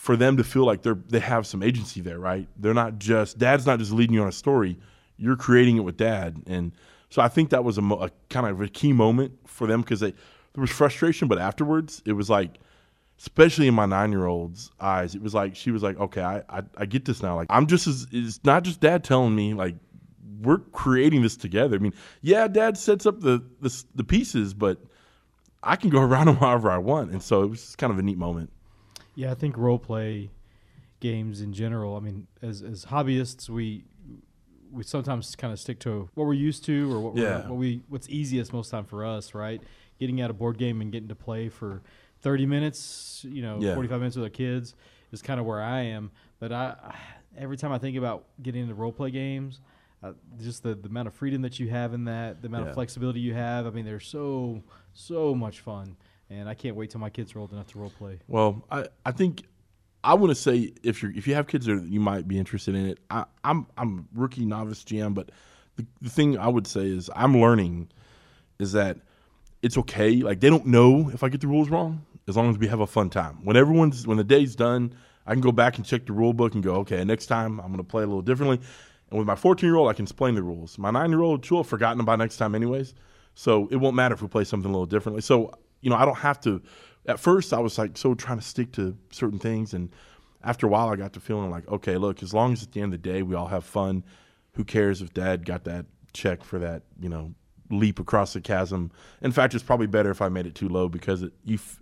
for 0.00 0.16
them 0.16 0.38
to 0.38 0.42
feel 0.42 0.64
like 0.64 0.80
they're 0.80 0.96
they 1.08 1.20
have 1.20 1.46
some 1.46 1.62
agency 1.62 2.00
there, 2.00 2.18
right? 2.18 2.48
They're 2.56 2.72
not 2.72 2.98
just 2.98 3.36
dad's 3.36 3.66
not 3.66 3.78
just 3.78 3.92
leading 3.92 4.14
you 4.14 4.22
on 4.22 4.28
a 4.28 4.32
story, 4.32 4.78
you're 5.18 5.36
creating 5.36 5.76
it 5.76 5.80
with 5.80 5.98
dad, 5.98 6.42
and 6.46 6.72
so 7.10 7.20
I 7.20 7.28
think 7.28 7.50
that 7.50 7.64
was 7.64 7.76
a, 7.76 7.82
a 7.82 8.10
kind 8.30 8.46
of 8.46 8.62
a 8.62 8.68
key 8.68 8.94
moment 8.94 9.32
for 9.46 9.66
them 9.66 9.82
because 9.82 10.00
there 10.00 10.14
was 10.56 10.70
frustration, 10.70 11.28
but 11.28 11.38
afterwards 11.38 12.00
it 12.06 12.14
was 12.14 12.30
like, 12.30 12.60
especially 13.18 13.68
in 13.68 13.74
my 13.74 13.84
nine 13.84 14.10
year 14.10 14.24
old's 14.24 14.70
eyes, 14.80 15.14
it 15.14 15.20
was 15.20 15.34
like 15.34 15.54
she 15.54 15.70
was 15.70 15.82
like, 15.82 16.00
okay, 16.00 16.22
I, 16.22 16.38
I 16.48 16.62
I 16.78 16.86
get 16.86 17.04
this 17.04 17.22
now. 17.22 17.36
Like 17.36 17.48
I'm 17.50 17.66
just 17.66 17.86
as 17.86 18.06
it's 18.10 18.40
not 18.42 18.62
just 18.62 18.80
dad 18.80 19.04
telling 19.04 19.34
me 19.34 19.52
like 19.52 19.74
we're 20.40 20.60
creating 20.72 21.20
this 21.20 21.36
together. 21.36 21.76
I 21.76 21.78
mean, 21.78 21.92
yeah, 22.22 22.48
dad 22.48 22.78
sets 22.78 23.04
up 23.04 23.20
the 23.20 23.44
the, 23.60 23.84
the 23.94 24.04
pieces, 24.04 24.54
but 24.54 24.78
I 25.62 25.76
can 25.76 25.90
go 25.90 26.00
around 26.08 26.28
them 26.28 26.36
however 26.36 26.70
I 26.70 26.78
want, 26.78 27.10
and 27.10 27.22
so 27.22 27.42
it 27.42 27.50
was 27.50 27.76
kind 27.76 27.92
of 27.92 27.98
a 27.98 28.02
neat 28.02 28.16
moment. 28.16 28.50
Yeah, 29.20 29.30
I 29.32 29.34
think 29.34 29.58
role 29.58 29.78
play 29.78 30.30
games 31.00 31.42
in 31.42 31.52
general. 31.52 31.94
I 31.94 32.00
mean, 32.00 32.26
as 32.40 32.62
as 32.62 32.86
hobbyists, 32.86 33.50
we 33.50 33.84
we 34.72 34.82
sometimes 34.82 35.36
kind 35.36 35.52
of 35.52 35.60
stick 35.60 35.78
to 35.80 36.08
what 36.14 36.24
we're 36.26 36.32
used 36.32 36.64
to 36.64 36.90
or 36.90 37.00
what 37.00 37.14
we're, 37.14 37.22
Yeah. 37.22 37.46
what 37.48 37.58
we 37.58 37.82
what's 37.88 38.08
easiest 38.08 38.52
most 38.54 38.70
time 38.70 38.86
for 38.86 39.04
us, 39.04 39.34
right? 39.34 39.60
Getting 39.98 40.22
out 40.22 40.30
a 40.30 40.32
board 40.32 40.56
game 40.56 40.80
and 40.80 40.90
getting 40.90 41.08
to 41.08 41.14
play 41.14 41.50
for 41.50 41.82
30 42.22 42.46
minutes, 42.46 43.26
you 43.28 43.42
know, 43.42 43.58
Yeah. 43.60 43.74
45 43.74 43.98
minutes 44.00 44.16
with 44.16 44.24
our 44.24 44.30
kids 44.30 44.74
is 45.12 45.20
kind 45.20 45.38
of 45.38 45.44
where 45.44 45.60
I 45.60 45.80
am. 45.82 46.10
But 46.38 46.52
I 46.52 46.94
every 47.36 47.58
time 47.58 47.72
I 47.72 47.78
think 47.78 47.98
about 47.98 48.24
getting 48.42 48.62
into 48.62 48.74
role 48.74 48.92
play 48.92 49.10
games, 49.10 49.60
uh, 50.02 50.12
just 50.40 50.62
the, 50.62 50.74
the 50.74 50.88
amount 50.88 51.08
of 51.08 51.14
freedom 51.14 51.42
that 51.42 51.60
you 51.60 51.68
have 51.68 51.92
in 51.92 52.04
that, 52.04 52.40
the 52.40 52.46
amount 52.48 52.64
Yeah. 52.64 52.68
of 52.70 52.74
flexibility 52.74 53.20
you 53.20 53.34
have. 53.34 53.66
I 53.66 53.70
mean, 53.70 53.84
they're 53.84 54.00
so 54.00 54.62
so 54.94 55.34
much 55.34 55.60
fun, 55.60 55.96
and 56.30 56.48
I 56.48 56.54
can't 56.54 56.76
wait 56.76 56.90
till 56.90 57.00
my 57.00 57.10
kids 57.10 57.34
are 57.34 57.40
old 57.40 57.52
enough 57.52 57.66
to 57.68 57.78
role 57.78 57.92
play. 57.98 58.18
Well, 58.28 58.64
I, 58.70 58.86
I 59.04 59.12
think 59.12 59.42
I 60.02 60.14
want 60.14 60.30
to 60.30 60.34
say 60.34 60.72
if 60.82 61.02
you 61.02 61.12
if 61.14 61.26
you 61.26 61.34
have 61.34 61.46
kids 61.46 61.66
that 61.66 61.84
you 61.88 62.00
might 62.00 62.26
be 62.26 62.38
interested 62.38 62.74
in 62.74 62.86
it. 62.86 62.98
I, 63.10 63.24
I'm 63.44 63.66
I'm 63.76 64.08
rookie 64.14 64.46
novice 64.46 64.84
GM, 64.84 65.14
but 65.14 65.30
the, 65.76 65.84
the 66.00 66.10
thing 66.10 66.38
I 66.38 66.48
would 66.48 66.66
say 66.66 66.86
is 66.86 67.10
I'm 67.14 67.38
learning 67.38 67.90
is 68.58 68.72
that 68.72 68.98
it's 69.62 69.76
okay. 69.78 70.16
Like 70.16 70.40
they 70.40 70.48
don't 70.48 70.66
know 70.66 71.10
if 71.12 71.22
I 71.22 71.28
get 71.28 71.40
the 71.40 71.48
rules 71.48 71.68
wrong 71.68 72.06
as 72.28 72.36
long 72.36 72.50
as 72.50 72.58
we 72.58 72.68
have 72.68 72.80
a 72.80 72.86
fun 72.86 73.10
time. 73.10 73.38
When 73.44 73.56
everyone's 73.56 74.06
when 74.06 74.16
the 74.16 74.24
day's 74.24 74.54
done, 74.54 74.94
I 75.26 75.32
can 75.32 75.40
go 75.40 75.52
back 75.52 75.76
and 75.76 75.84
check 75.84 76.06
the 76.06 76.12
rule 76.12 76.32
book 76.32 76.54
and 76.54 76.62
go, 76.62 76.76
okay, 76.76 77.04
next 77.04 77.26
time 77.26 77.60
I'm 77.60 77.66
going 77.66 77.78
to 77.78 77.84
play 77.84 78.02
a 78.02 78.06
little 78.06 78.22
differently. 78.22 78.60
And 79.10 79.18
with 79.18 79.26
my 79.26 79.34
14 79.34 79.68
year 79.68 79.76
old, 79.76 79.90
I 79.90 79.92
can 79.92 80.04
explain 80.04 80.34
the 80.34 80.42
rules. 80.42 80.78
My 80.78 80.90
nine 80.90 81.10
year 81.10 81.22
old, 81.22 81.44
she'll 81.44 81.58
have 81.58 81.66
forgotten 81.66 82.04
by 82.04 82.16
next 82.16 82.36
time, 82.36 82.54
anyways. 82.54 82.94
So 83.34 83.68
it 83.70 83.76
won't 83.76 83.96
matter 83.96 84.14
if 84.14 84.22
we 84.22 84.28
play 84.28 84.44
something 84.44 84.70
a 84.70 84.72
little 84.72 84.86
differently. 84.86 85.22
So 85.22 85.52
you 85.80 85.90
know, 85.90 85.96
I 85.96 86.04
don't 86.04 86.18
have 86.18 86.40
to. 86.40 86.62
At 87.06 87.18
first, 87.18 87.52
I 87.52 87.58
was 87.58 87.78
like 87.78 87.96
so 87.96 88.14
trying 88.14 88.38
to 88.38 88.44
stick 88.44 88.72
to 88.72 88.96
certain 89.10 89.38
things, 89.38 89.74
and 89.74 89.90
after 90.42 90.66
a 90.66 90.70
while, 90.70 90.88
I 90.88 90.96
got 90.96 91.12
to 91.14 91.20
feeling 91.20 91.50
like, 91.50 91.68
okay, 91.68 91.96
look, 91.96 92.22
as 92.22 92.32
long 92.32 92.52
as 92.52 92.62
at 92.62 92.72
the 92.72 92.80
end 92.80 92.94
of 92.94 93.02
the 93.02 93.10
day 93.10 93.22
we 93.22 93.34
all 93.34 93.48
have 93.48 93.64
fun, 93.64 94.04
who 94.52 94.64
cares 94.64 95.02
if 95.02 95.12
Dad 95.12 95.44
got 95.44 95.64
that 95.64 95.86
check 96.12 96.42
for 96.44 96.58
that, 96.58 96.82
you 97.00 97.08
know, 97.08 97.34
leap 97.70 97.98
across 97.98 98.32
the 98.32 98.40
chasm? 98.40 98.90
In 99.22 99.32
fact, 99.32 99.54
it's 99.54 99.64
probably 99.64 99.86
better 99.86 100.10
if 100.10 100.22
I 100.22 100.28
made 100.28 100.46
it 100.46 100.54
too 100.54 100.68
low 100.68 100.88
because 100.88 101.22
it, 101.22 101.32
you 101.44 101.56
f- 101.56 101.80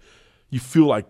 you 0.50 0.60
feel 0.60 0.86
like 0.86 1.06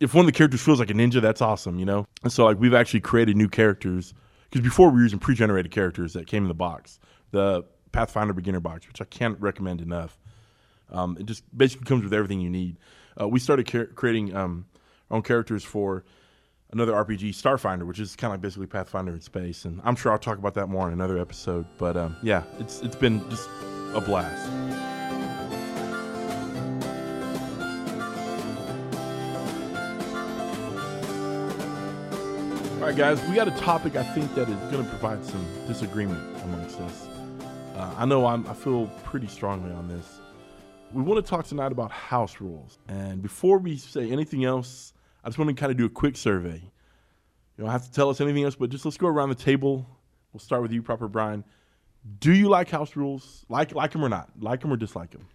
if 0.00 0.14
one 0.14 0.24
of 0.24 0.26
the 0.26 0.36
characters 0.36 0.60
feels 0.60 0.80
like 0.80 0.90
a 0.90 0.94
ninja, 0.94 1.20
that's 1.20 1.40
awesome, 1.40 1.78
you 1.78 1.84
know. 1.84 2.06
And 2.22 2.32
so 2.32 2.44
like 2.44 2.58
we've 2.58 2.74
actually 2.74 3.00
created 3.00 3.36
new 3.36 3.48
characters 3.48 4.14
because 4.50 4.62
before 4.62 4.90
we 4.90 4.96
were 4.96 5.02
using 5.02 5.18
pre-generated 5.18 5.72
characters 5.72 6.12
that 6.12 6.26
came 6.26 6.44
in 6.44 6.48
the 6.48 6.54
box, 6.54 6.98
the 7.30 7.64
Pathfinder 7.92 8.32
beginner 8.32 8.60
box, 8.60 8.86
which 8.88 9.00
I 9.00 9.04
can't 9.04 9.40
recommend 9.40 9.80
enough. 9.80 10.18
Um, 10.90 11.16
it 11.18 11.26
just 11.26 11.44
basically 11.56 11.86
comes 11.86 12.04
with 12.04 12.12
everything 12.12 12.40
you 12.40 12.50
need. 12.50 12.78
Uh, 13.20 13.28
we 13.28 13.38
started 13.38 13.70
car- 13.70 13.86
creating 13.86 14.34
um, 14.34 14.66
our 15.10 15.16
own 15.16 15.22
characters 15.22 15.64
for 15.64 16.04
another 16.72 16.92
RPG, 16.92 17.30
Starfinder, 17.30 17.86
which 17.86 18.00
is 18.00 18.16
kind 18.16 18.30
of 18.30 18.34
like 18.34 18.42
basically 18.42 18.66
Pathfinder 18.66 19.12
in 19.12 19.20
space. 19.20 19.64
And 19.64 19.80
I'm 19.84 19.96
sure 19.96 20.12
I'll 20.12 20.18
talk 20.18 20.38
about 20.38 20.54
that 20.54 20.68
more 20.68 20.86
in 20.86 20.92
another 20.92 21.18
episode. 21.18 21.66
But 21.78 21.96
um, 21.96 22.16
yeah, 22.22 22.42
it's 22.58 22.80
it's 22.80 22.96
been 22.96 23.28
just 23.30 23.48
a 23.94 24.00
blast. 24.00 24.50
All 32.82 32.88
right, 32.88 32.96
guys, 32.96 33.22
we 33.28 33.36
got 33.36 33.46
a 33.46 33.52
topic 33.52 33.94
I 33.94 34.02
think 34.02 34.34
that 34.34 34.48
is 34.48 34.56
going 34.72 34.82
to 34.82 34.90
provide 34.90 35.24
some 35.24 35.46
disagreement 35.68 36.20
amongst 36.42 36.80
us. 36.80 37.06
Uh, 37.76 37.94
I 37.96 38.04
know 38.04 38.26
I'm, 38.26 38.44
I 38.48 38.54
feel 38.54 38.88
pretty 39.04 39.28
strongly 39.28 39.70
on 39.70 39.86
this. 39.86 40.21
We 40.92 41.02
want 41.02 41.24
to 41.24 41.28
talk 41.28 41.46
tonight 41.46 41.72
about 41.72 41.90
house 41.90 42.40
rules. 42.40 42.78
And 42.88 43.22
before 43.22 43.58
we 43.58 43.76
say 43.76 44.10
anything 44.10 44.44
else, 44.44 44.92
I 45.24 45.28
just 45.28 45.38
want 45.38 45.48
to 45.48 45.54
kind 45.54 45.72
of 45.72 45.78
do 45.78 45.86
a 45.86 45.90
quick 45.90 46.16
survey. 46.16 46.60
You 47.56 47.64
don't 47.64 47.70
have 47.70 47.84
to 47.84 47.92
tell 47.92 48.10
us 48.10 48.20
anything 48.20 48.44
else, 48.44 48.54
but 48.54 48.70
just 48.70 48.84
let's 48.84 48.96
go 48.96 49.06
around 49.06 49.30
the 49.30 49.34
table. 49.34 49.86
We'll 50.32 50.40
start 50.40 50.62
with 50.62 50.72
you, 50.72 50.82
proper 50.82 51.08
Brian. 51.08 51.44
Do 52.18 52.32
you 52.32 52.48
like 52.48 52.68
house 52.68 52.96
rules? 52.96 53.44
Like 53.48 53.74
like 53.74 53.92
them 53.92 54.04
or 54.04 54.08
not? 54.08 54.30
Like 54.40 54.60
them 54.60 54.72
or 54.72 54.76
dislike 54.76 55.10
them? 55.10 55.26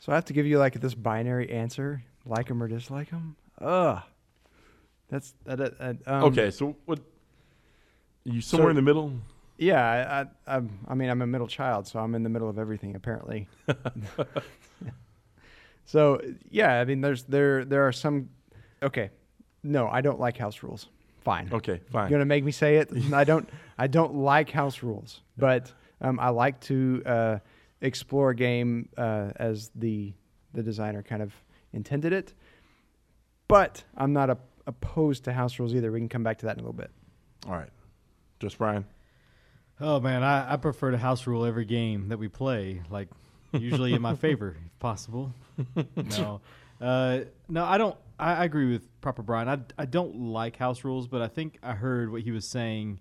So 0.00 0.12
I 0.12 0.16
have 0.16 0.26
to 0.26 0.32
give 0.32 0.46
you 0.46 0.58
like 0.58 0.74
this 0.80 0.94
binary 0.94 1.50
answer: 1.50 2.02
like 2.26 2.48
them 2.48 2.62
or 2.62 2.68
dislike 2.68 3.10
them. 3.10 3.36
Ugh. 3.60 4.02
That's 5.08 5.34
that. 5.44 5.78
that, 5.78 5.96
um, 6.06 6.24
okay, 6.24 6.50
so 6.50 6.76
what? 6.84 7.00
You 8.24 8.40
somewhere 8.40 8.66
so- 8.66 8.70
in 8.70 8.76
the 8.76 8.82
middle? 8.82 9.12
Yeah, 9.62 10.26
I, 10.46 10.56
I, 10.56 10.62
I 10.88 10.94
mean, 10.94 11.08
I'm 11.08 11.22
a 11.22 11.26
middle 11.26 11.46
child, 11.46 11.86
so 11.86 12.00
I'm 12.00 12.16
in 12.16 12.24
the 12.24 12.28
middle 12.28 12.48
of 12.48 12.58
everything 12.58 12.96
apparently. 12.96 13.48
so 15.84 16.20
yeah, 16.50 16.80
I 16.80 16.84
mean, 16.84 17.00
there's 17.00 17.22
there 17.24 17.64
there 17.64 17.86
are 17.86 17.92
some. 17.92 18.30
Okay, 18.82 19.10
no, 19.62 19.86
I 19.86 20.00
don't 20.00 20.18
like 20.18 20.36
house 20.36 20.64
rules. 20.64 20.88
Fine. 21.20 21.50
Okay, 21.52 21.80
fine. 21.92 22.10
You're 22.10 22.18
gonna 22.18 22.26
make 22.26 22.42
me 22.42 22.50
say 22.50 22.78
it. 22.78 22.90
I 23.12 23.22
don't. 23.22 23.48
I 23.78 23.86
don't 23.86 24.16
like 24.16 24.50
house 24.50 24.82
rules, 24.82 25.20
but 25.38 25.72
um, 26.00 26.18
I 26.18 26.30
like 26.30 26.60
to 26.62 27.02
uh, 27.06 27.38
explore 27.82 28.30
a 28.30 28.34
game 28.34 28.88
uh, 28.98 29.30
as 29.36 29.70
the 29.76 30.12
the 30.54 30.62
designer 30.64 31.04
kind 31.04 31.22
of 31.22 31.32
intended 31.72 32.12
it. 32.12 32.34
But 33.46 33.84
I'm 33.96 34.12
not 34.12 34.28
a, 34.28 34.38
opposed 34.66 35.22
to 35.24 35.32
house 35.32 35.60
rules 35.60 35.72
either. 35.72 35.92
We 35.92 36.00
can 36.00 36.08
come 36.08 36.24
back 36.24 36.38
to 36.38 36.46
that 36.46 36.56
in 36.56 36.58
a 36.58 36.62
little 36.62 36.72
bit. 36.72 36.90
All 37.46 37.52
right, 37.52 37.70
just 38.40 38.58
Brian. 38.58 38.84
Oh 39.82 39.98
man, 39.98 40.22
I, 40.22 40.52
I 40.52 40.56
prefer 40.58 40.92
to 40.92 40.96
house 40.96 41.26
rule 41.26 41.44
every 41.44 41.64
game 41.64 42.08
that 42.08 42.18
we 42.18 42.28
play. 42.28 42.82
Like 42.88 43.08
usually 43.52 43.94
in 43.94 44.00
my 44.00 44.14
favor, 44.26 44.56
if 44.64 44.78
possible. 44.78 45.32
No, 46.18 46.40
uh, 46.80 47.20
no, 47.48 47.64
I 47.64 47.78
don't. 47.78 47.96
I, 48.18 48.34
I 48.34 48.44
agree 48.44 48.70
with 48.70 49.00
proper 49.00 49.22
Brian. 49.22 49.48
I 49.48 49.58
I 49.76 49.84
don't 49.84 50.16
like 50.16 50.56
house 50.56 50.84
rules, 50.84 51.08
but 51.08 51.20
I 51.20 51.28
think 51.28 51.58
I 51.62 51.72
heard 51.72 52.10
what 52.10 52.22
he 52.22 52.30
was 52.30 52.46
saying 52.46 53.00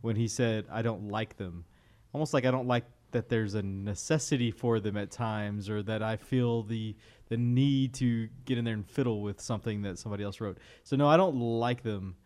when 0.00 0.16
he 0.16 0.28
said 0.28 0.66
I 0.70 0.82
don't 0.82 1.08
like 1.08 1.36
them. 1.36 1.64
Almost 2.12 2.34
like 2.34 2.44
I 2.44 2.50
don't 2.50 2.66
like 2.66 2.84
that 3.12 3.28
there's 3.28 3.54
a 3.54 3.62
necessity 3.62 4.50
for 4.50 4.80
them 4.80 4.96
at 4.96 5.10
times, 5.10 5.70
or 5.70 5.82
that 5.84 6.02
I 6.02 6.16
feel 6.16 6.64
the 6.64 6.96
the 7.28 7.36
need 7.36 7.94
to 7.94 8.28
get 8.44 8.58
in 8.58 8.64
there 8.64 8.74
and 8.74 8.86
fiddle 8.88 9.22
with 9.22 9.40
something 9.40 9.82
that 9.82 9.98
somebody 9.98 10.24
else 10.24 10.40
wrote. 10.40 10.58
So 10.82 10.96
no, 10.96 11.08
I 11.08 11.16
don't 11.16 11.36
like 11.36 11.82
them 11.82 12.16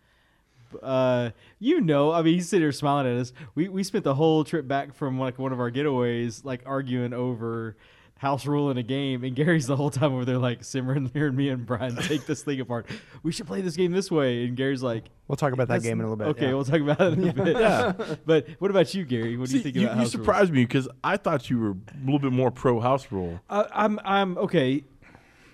uh, 0.83 1.31
you 1.59 1.81
know, 1.81 2.13
I 2.13 2.23
mean, 2.23 2.35
he's 2.35 2.49
sitting 2.49 2.65
there 2.65 2.73
smiling 2.73 3.13
at 3.13 3.21
us. 3.21 3.33
We 3.55 3.69
we 3.69 3.83
spent 3.83 4.05
the 4.05 4.15
whole 4.15 4.45
trip 4.45 4.69
back 4.69 4.95
from 4.95 5.19
like 5.19 5.39
one 5.39 5.53
of 5.53 5.61
our 5.61 5.71
getaways, 5.71 6.45
like 6.45 6.63
arguing 6.67 7.13
over 7.13 7.77
house 8.23 8.47
rule 8.47 8.71
in 8.71 8.79
a 8.79 8.83
game, 8.85 9.25
and 9.25 9.35
Gary's 9.35 9.67
the 9.67 9.75
whole 9.75 9.91
time 9.91 10.15
over 10.15 10.25
there 10.25 10.39
like 10.39 10.63
simmering, 10.63 11.07
hearing 11.13 11.35
me 11.35 11.49
and 11.49 11.67
Brian 11.67 11.97
take 11.97 12.25
this 12.25 12.43
thing 12.43 12.61
apart. 12.61 12.87
We 13.25 13.33
should 13.33 13.49
play 13.49 13.61
this 13.61 13.77
game 13.77 13.91
this 13.91 14.11
way, 14.11 14.45
and 14.45 14.57
Gary's 14.57 14.83
like, 14.83 15.11
We'll 15.27 15.37
talk 15.37 15.53
about 15.53 15.69
that 15.69 15.83
game 15.83 15.99
in 15.99 16.07
a 16.07 16.11
little 16.11 16.17
bit. 16.17 16.27
Okay, 16.29 16.47
yeah. 16.47 16.55
we'll 16.55 16.65
talk 16.65 16.81
about 16.81 17.01
it 17.01 17.15
in 17.15 17.21
a 17.21 17.23
little 17.27 17.45
bit. 17.45 17.57
Yeah. 17.57 17.93
but 18.27 18.47
what 18.59 18.71
about 18.71 18.93
you, 18.95 19.05
Gary? 19.05 19.37
What 19.37 19.49
do 19.49 19.57
you 19.57 19.63
think 19.63 19.77
you, 19.77 19.85
about 19.85 19.95
you 19.95 19.99
house 20.03 20.15
rules? 20.15 20.27
surprised 20.27 20.53
me 20.53 20.65
because 20.65 20.89
I 21.03 21.17
thought 21.17 21.49
you 21.49 21.59
were 21.59 21.71
a 21.71 22.05
little 22.05 22.19
bit 22.19 22.33
more 22.33 22.51
pro 22.51 22.81
house 22.81 23.11
rule. 23.11 23.41
I, 23.49 23.67
I'm 23.73 23.99
I'm 24.05 24.39
okay, 24.39 24.85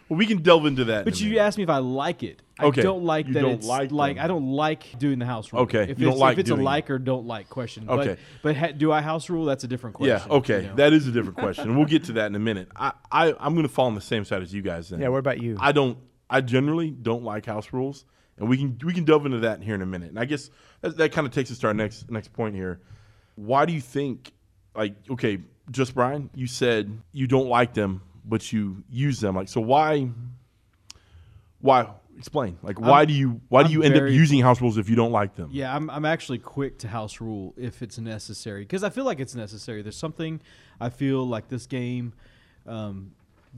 Well, 0.09 0.17
we 0.17 0.27
can 0.27 0.43
delve 0.43 0.65
into 0.67 0.85
that. 0.87 1.05
but 1.05 1.19
a 1.21 1.23
you 1.23 1.31
minute. 1.31 1.43
asked 1.43 1.59
me 1.59 1.65
if 1.65 1.71
I 1.71 1.79
like 1.79 2.23
it. 2.23 2.43
I 2.59 2.67
Okay, 2.67 2.83
don't 2.83 3.05
like 3.05 3.27
you 3.29 3.35
that 3.35 3.41
don't 3.41 3.53
it's 3.53 3.67
like 3.67 3.93
like. 3.93 4.19
I 4.19 4.27
don't 4.27 4.51
like 4.51 4.99
doing 4.99 5.19
the 5.19 5.27
house 5.27 5.53
rule. 5.53 5.63
Okay, 5.63 5.83
if 5.83 5.99
you 5.99 6.07
don't 6.07 6.15
it's, 6.15 6.21
like 6.21 6.33
if 6.35 6.39
it's 6.41 6.51
a 6.51 6.57
like 6.57 6.91
or 6.91 6.99
don't 6.99 7.27
like 7.27 7.49
question. 7.49 7.89
Okay. 7.89 8.17
but, 8.17 8.19
but 8.43 8.57
ha- 8.57 8.73
do 8.73 8.91
I 8.91 9.01
house 9.01 9.29
rule? 9.29 9.45
That's 9.45 9.65
a 9.65 9.69
different 9.69 9.97
question. 9.97 10.29
Yeah, 10.29 10.37
okay, 10.37 10.63
you 10.63 10.69
know? 10.69 10.75
that 10.77 10.93
is 10.93 11.07
a 11.07 11.13
different 11.13 11.39
question. 11.39 11.77
we'll 11.77 11.87
get 11.87 12.05
to 12.05 12.13
that 12.15 12.27
in 12.27 12.35
a 12.35 12.41
minute. 12.41 12.69
I, 12.75 12.93
I 13.13 13.35
I'm 13.39 13.55
going 13.55 13.67
to 13.67 13.73
fall 13.73 13.87
on 13.87 13.95
the 13.95 14.01
same 14.01 14.25
side 14.25 14.43
as 14.43 14.53
you 14.53 14.63
guys. 14.63 14.89
Then. 14.89 15.01
Yeah, 15.01 15.09
what 15.09 15.19
about 15.19 15.41
you? 15.43 15.57
I 15.61 15.73
don't. 15.73 15.99
I 16.31 16.41
generally 16.41 16.91
don't 16.91 17.23
like 17.23 17.47
house 17.47 17.73
rules, 17.73 18.05
and 18.39 18.49
we 18.49 18.57
can 18.57 18.79
we 18.85 18.93
can 18.93 19.05
delve 19.05 19.27
into 19.27 19.41
that 19.41 19.63
here 19.63 19.75
in 19.75 19.83
a 19.83 19.87
minute. 19.87 20.09
And 20.09 20.19
I 20.19 20.25
guess 20.25 20.51
that, 20.81 20.97
that 20.97 21.13
kind 21.13 21.27
of 21.27 21.33
takes 21.33 21.51
us 21.51 21.59
to 21.59 21.69
our 21.69 21.75
next 21.75 22.11
next 22.11 22.33
point 22.33 22.55
here. 22.55 22.81
Why 23.37 23.67
do 23.67 23.73
you 23.73 23.81
think, 23.81 24.33
like, 24.75 24.95
okay, 25.09 25.39
just 25.71 25.95
Brian, 25.95 26.29
you 26.35 26.47
said 26.49 26.91
you 27.13 27.27
don't 27.29 27.49
like 27.49 27.73
them, 27.73 28.03
but 28.29 28.53
you 28.53 28.83
use 28.91 29.21
them. 29.21 29.35
Like, 29.35 29.49
so 29.49 29.61
why? 29.61 30.09
Why? 31.61 31.89
Explain. 32.17 32.59
Like, 32.63 32.81
why 32.81 32.99
I'm- 33.01 33.07
do 33.07 33.13
you 33.15 33.41
why 33.49 33.63
do 33.63 33.67
I'm 33.67 33.73
you 33.73 33.83
end 33.85 33.97
up 33.97 34.11
using 34.11 34.41
house 34.41 34.61
rules 34.61 34.77
if 34.77 34.89
you 34.89 34.97
don't 34.97 35.13
like 35.13 35.37
them? 35.37 35.51
Yeah, 35.53 35.75
I'm, 35.75 35.89
I'm 35.89 36.05
actually 36.05 36.39
quick 36.39 36.79
to 36.81 36.89
house 36.89 37.21
rule 37.21 37.55
if 37.57 37.81
it's 37.81 37.97
necessary 37.99 38.63
because 38.63 38.83
I 38.83 38.91
feel 38.91 39.05
like 39.05 39.21
it's 39.21 39.37
necessary. 39.37 39.83
There's 39.83 39.97
something 39.97 40.41
I 40.81 40.89
feel 40.91 41.25
like 41.25 41.49
this 41.49 41.67
game 41.67 42.13
um, 42.67 43.13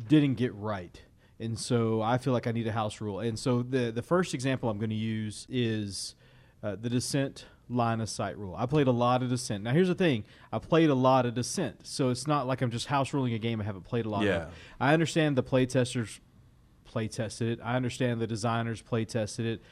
didn't 0.09 0.35
get 0.35 0.55
right, 0.55 1.01
and 1.39 1.59
so 1.59 2.03
I 2.03 2.19
feel 2.19 2.35
like 2.35 2.47
I 2.47 2.53
need 2.53 2.67
a 2.67 2.73
house 2.73 3.01
rule. 3.01 3.21
And 3.21 3.39
so 3.39 3.63
the 3.63 3.91
the 3.91 4.03
first 4.03 4.35
example 4.35 4.69
I'm 4.69 4.79
going 4.79 4.91
to 4.91 4.97
use 4.97 5.47
is 5.49 6.15
uh, 6.63 6.77
the 6.79 6.91
Descent 6.91 7.47
line 7.71 8.01
of 8.01 8.09
sight 8.09 8.37
rule. 8.37 8.55
I 8.59 8.67
played 8.67 8.89
a 8.89 8.93
lot 8.93 9.23
of 9.23 9.29
Descent. 9.31 9.63
Now 9.65 9.73
here's 9.73 9.89
the 9.89 9.95
thing: 9.95 10.25
I 10.53 10.59
played 10.59 10.91
a 10.91 10.95
lot 10.95 11.25
of 11.27 11.35
Descent, 11.35 11.87
so 11.87 12.11
it's 12.11 12.27
not 12.27 12.47
like 12.47 12.61
I'm 12.63 12.71
just 12.71 12.87
house 12.87 13.13
ruling 13.15 13.33
a 13.35 13.39
game 13.39 13.61
I 13.61 13.65
haven't 13.65 13.85
played 13.85 14.07
a 14.07 14.09
lot 14.11 14.25
Yeah. 14.25 14.45
of. 14.47 14.49
I 14.81 14.93
understand 14.93 15.37
the 15.37 15.43
play 15.43 15.67
testers 15.67 16.21
play 16.85 17.07
tested 17.09 17.49
it. 17.59 17.61
I 17.63 17.77
understand 17.77 18.21
the 18.21 18.27
designers 18.27 18.83
play 18.83 19.05
tested 19.05 19.47
it. 19.47 19.63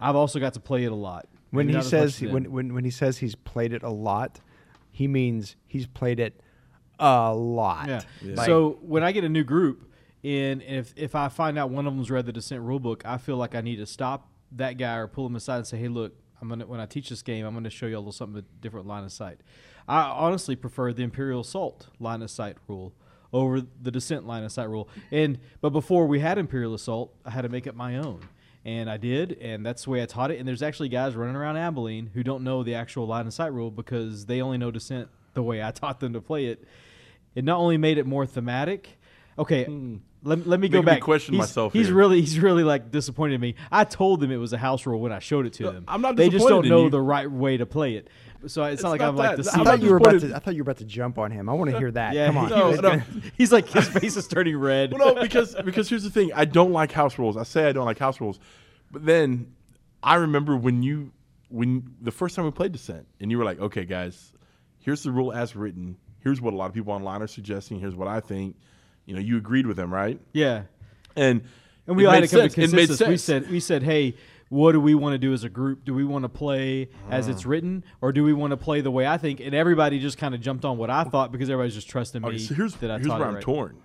I've 0.00 0.16
also 0.16 0.40
got 0.40 0.54
to 0.54 0.60
play 0.60 0.84
it 0.84 0.90
a 0.92 0.94
lot. 0.96 1.28
when 1.50 1.66
Maybe 1.66 1.78
he 1.78 1.84
says 1.84 2.20
when, 2.20 2.50
when 2.50 2.74
when 2.74 2.84
he 2.84 2.90
says 2.90 3.18
he's 3.18 3.34
played 3.34 3.72
it 3.72 3.82
a 3.82 3.90
lot, 3.90 4.40
he 4.90 5.06
means 5.06 5.56
he's 5.66 5.86
played 5.86 6.18
it 6.18 6.40
a 6.98 7.34
lot. 7.34 7.88
yeah. 7.88 8.00
Yeah. 8.22 8.44
So 8.44 8.78
when 8.80 9.02
I 9.02 9.12
get 9.12 9.24
a 9.24 9.28
new 9.28 9.44
group, 9.44 9.90
and 10.24 10.62
if 10.62 10.94
if 10.96 11.14
I 11.14 11.28
find 11.28 11.58
out 11.58 11.68
one 11.70 11.86
of 11.86 11.94
them's 11.94 12.10
read 12.10 12.26
the 12.26 12.32
Descent 12.32 12.62
rulebook, 12.64 13.02
I 13.04 13.18
feel 13.18 13.36
like 13.36 13.54
I 13.54 13.60
need 13.60 13.76
to 13.76 13.86
stop 13.86 14.28
that 14.52 14.78
guy 14.78 14.96
or 14.96 15.06
pull 15.08 15.26
him 15.26 15.36
aside 15.36 15.56
and 15.58 15.66
say, 15.66 15.78
"Hey, 15.78 15.88
look, 15.88 16.14
I'm 16.42 16.48
gonna 16.48 16.66
when 16.66 16.80
I 16.80 16.86
teach 16.86 17.08
this 17.08 17.22
game, 17.22 17.46
I'm 17.46 17.54
gonna 17.54 17.70
show 17.70 17.86
you 17.86 17.96
a 17.96 17.98
little 17.98 18.12
something 18.12 18.44
different 18.60 18.86
line 18.86 19.04
of 19.04 19.12
sight." 19.12 19.38
I 19.88 20.02
honestly 20.02 20.56
prefer 20.56 20.92
the 20.92 21.02
Imperial 21.02 21.40
Assault 21.40 21.88
line 21.98 22.20
of 22.20 22.30
sight 22.30 22.56
rule 22.68 22.92
over 23.32 23.60
the 23.60 23.90
Descent 23.90 24.26
line 24.26 24.44
of 24.44 24.52
sight 24.52 24.68
rule. 24.68 24.88
And 25.10 25.38
but 25.60 25.70
before 25.70 26.06
we 26.06 26.20
had 26.20 26.38
Imperial 26.38 26.74
Assault, 26.74 27.14
I 27.24 27.30
had 27.30 27.42
to 27.42 27.48
make 27.48 27.66
up 27.66 27.74
my 27.74 27.96
own. 27.96 28.20
And 28.64 28.88
I 28.88 28.96
did, 28.96 29.38
and 29.40 29.66
that's 29.66 29.84
the 29.84 29.90
way 29.90 30.02
I 30.02 30.06
taught 30.06 30.30
it. 30.30 30.38
And 30.38 30.46
there's 30.46 30.62
actually 30.62 30.88
guys 30.88 31.16
running 31.16 31.34
around 31.34 31.56
Abilene 31.56 32.10
who 32.14 32.22
don't 32.22 32.44
know 32.44 32.62
the 32.62 32.76
actual 32.76 33.08
line 33.08 33.26
of 33.26 33.34
sight 33.34 33.52
rule 33.52 33.72
because 33.72 34.26
they 34.26 34.40
only 34.40 34.56
know 34.58 34.70
Descent 34.70 35.08
the 35.34 35.42
way 35.42 35.62
I 35.62 35.70
taught 35.72 35.98
them 36.00 36.12
to 36.12 36.20
play 36.20 36.46
it. 36.46 36.64
It 37.34 37.44
not 37.44 37.58
only 37.58 37.76
made 37.76 37.98
it 37.98 38.06
more 38.06 38.26
thematic. 38.26 38.98
Okay, 39.38 39.64
hmm. 39.64 39.96
Let, 40.24 40.46
let 40.46 40.60
me 40.60 40.68
go. 40.68 40.78
Making 40.78 40.86
me 40.86 40.92
back. 40.92 41.02
question 41.02 41.34
he's, 41.34 41.40
myself 41.40 41.72
He's 41.72 41.86
here. 41.86 41.96
really 41.96 42.20
he's 42.20 42.38
really 42.38 42.62
like 42.64 42.90
disappointed 42.90 43.34
in 43.34 43.40
me. 43.40 43.54
I 43.70 43.84
told 43.84 44.20
them 44.20 44.30
it 44.30 44.36
was 44.36 44.52
a 44.52 44.58
house 44.58 44.86
rule 44.86 45.00
when 45.00 45.12
I 45.12 45.18
showed 45.18 45.46
it 45.46 45.52
to 45.54 45.64
them. 45.64 45.84
I'm 45.88 46.00
not 46.00 46.16
They 46.16 46.28
just 46.28 46.46
don't 46.46 46.68
know 46.68 46.84
you. 46.84 46.90
the 46.90 47.00
right 47.00 47.30
way 47.30 47.56
to 47.56 47.66
play 47.66 47.94
it. 47.94 48.08
So 48.46 48.64
it's, 48.64 48.82
not 48.82 48.90
like 48.90 49.00
not 49.00 49.10
I'm 49.10 49.16
like 49.16 49.36
the 49.36 49.50
I'm 49.52 49.60
I 49.60 49.64
thought 49.64 49.82
you 49.82 49.90
were 49.90 49.96
about 49.98 50.20
to. 50.20 50.34
I 50.34 50.38
thought 50.38 50.54
you 50.54 50.62
were 50.62 50.70
about 50.70 50.78
to 50.78 50.84
jump 50.84 51.18
on 51.18 51.30
him. 51.30 51.48
I 51.48 51.52
want 51.52 51.70
to 51.70 51.78
hear 51.78 51.90
that. 51.92 52.14
Yeah, 52.14 52.26
Come 52.26 52.38
on. 52.38 52.48
No, 52.50 52.72
no. 52.72 53.02
he's 53.38 53.52
like 53.52 53.68
his 53.68 53.88
face 53.88 54.16
is 54.16 54.26
turning 54.26 54.56
red. 54.56 54.92
well, 54.92 55.14
no, 55.14 55.22
because 55.22 55.54
because 55.64 55.88
here's 55.88 56.02
the 56.02 56.10
thing. 56.10 56.32
I 56.34 56.44
don't 56.44 56.72
like 56.72 56.92
house 56.92 57.18
rules. 57.18 57.36
I 57.36 57.44
say 57.44 57.68
I 57.68 57.72
don't 57.72 57.84
like 57.86 57.98
house 57.98 58.20
rules, 58.20 58.40
but 58.90 59.04
then 59.04 59.54
I 60.02 60.16
remember 60.16 60.56
when 60.56 60.82
you 60.82 61.12
when 61.48 61.94
the 62.00 62.10
first 62.10 62.34
time 62.34 62.44
we 62.44 62.50
played 62.50 62.72
Descent, 62.72 63.06
and 63.20 63.30
you 63.30 63.38
were 63.38 63.44
like, 63.44 63.60
"Okay, 63.60 63.84
guys, 63.84 64.32
here's 64.80 65.02
the 65.02 65.12
rule 65.12 65.32
as 65.32 65.54
written. 65.54 65.96
Here's 66.20 66.40
what 66.40 66.52
a 66.52 66.56
lot 66.56 66.66
of 66.66 66.74
people 66.74 66.92
online 66.92 67.22
are 67.22 67.26
suggesting. 67.28 67.78
Here's 67.78 67.94
what 67.94 68.08
I 68.08 68.20
think." 68.20 68.56
You 69.06 69.14
know, 69.14 69.20
you 69.20 69.36
agreed 69.36 69.66
with 69.66 69.76
them, 69.76 69.92
right? 69.92 70.20
yeah, 70.32 70.62
And 71.16 71.42
and 71.86 71.96
we 71.96 72.06
all 72.06 72.12
had 72.12 72.20
to 72.20 72.28
come 72.28 72.48
to 72.48 72.50
sense. 72.50 72.72
It 72.72 72.76
made 72.76 72.86
consensus. 72.86 73.08
We 73.08 73.16
said 73.16 73.50
we 73.50 73.60
said, 73.60 73.82
hey, 73.82 74.14
what 74.52 74.72
do 74.72 74.80
we 74.80 74.94
want 74.94 75.14
to 75.14 75.18
do 75.18 75.32
as 75.32 75.44
a 75.44 75.48
group? 75.48 75.84
Do 75.84 75.94
we 75.94 76.04
want 76.04 76.24
to 76.24 76.28
play 76.28 76.90
as 77.10 77.26
it's 77.26 77.44
mm. 77.44 77.46
written, 77.46 77.84
or 78.00 78.12
do 78.12 78.22
we 78.22 78.34
want 78.34 78.50
to 78.50 78.56
play 78.56 78.82
the 78.82 78.90
way 78.90 79.06
I 79.06 79.16
think? 79.16 79.40
And 79.40 79.54
everybody 79.54 79.98
just 79.98 80.18
kind 80.18 80.34
of 80.34 80.42
jumped 80.42 80.64
on 80.64 80.76
what 80.76 80.90
I 80.90 81.04
thought 81.04 81.32
because 81.32 81.48
everybody's 81.48 81.74
just 81.74 81.88
trusting 81.88 82.20
me 82.20 82.28
Okay, 82.28 82.38
so 82.38 82.54
here's, 82.54 82.74
that 82.76 82.90
I 82.90 82.98
here's 82.98 83.08
where 83.08 83.24
I'm 83.24 83.34
right. 83.36 83.42
torn. 83.42 83.78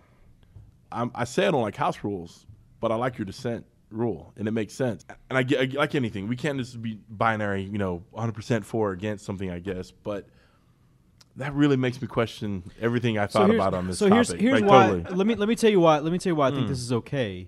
I'm, 0.92 1.12
I 1.16 1.24
say 1.24 1.48
I 1.48 1.52
don't 1.52 1.62
like 1.62 1.78
house 1.78 2.04
rules, 2.04 2.46
but 2.80 2.92
I 2.92 2.96
like 2.96 3.18
your 3.18 3.24
Descent 3.24 3.66
rule, 3.90 4.34
and 4.36 4.46
it 4.48 4.52
makes 4.52 4.74
sense. 4.74 5.06
And 5.30 5.38
I 5.38 5.46
I 5.58 5.66
like 5.74 5.96
anything, 5.96 6.28
we 6.28 6.36
can't 6.36 6.60
just 6.60 6.82
be 6.82 7.00
binary, 7.10 7.64
you 7.64 7.78
know, 7.78 8.04
100% 8.14 8.66
for 8.66 8.90
or 8.90 8.92
against 8.92 9.26
something, 9.26 9.50
I 9.50 9.60
guess. 9.60 9.92
But 9.92 10.28
that 11.38 11.54
really 11.54 11.78
makes 11.78 12.02
me 12.02 12.08
question 12.08 12.64
everything 12.82 13.18
I 13.18 13.28
thought 13.28 13.50
here's- 13.50 13.56
about 13.56 13.74
on 13.74 13.88
this 13.88 14.00
so 14.00 14.10
topic. 14.10 14.28
here's 14.28 14.42
here's 14.42 14.62
like, 14.62 14.70
why. 14.70 14.88
totally. 14.88 15.16
Let 15.16 15.28
me 15.28 15.36
let 15.36 15.48
me 15.50 15.56
tell 15.56 15.70
you 15.70 15.80
why. 15.80 16.00
Let 16.00 16.12
me 16.12 16.18
tell 16.18 16.32
you 16.32 16.36
why 16.36 16.48
I 16.50 16.52
think 16.52 16.68
this 16.68 16.80
is 16.80 16.92
okay. 16.92 17.48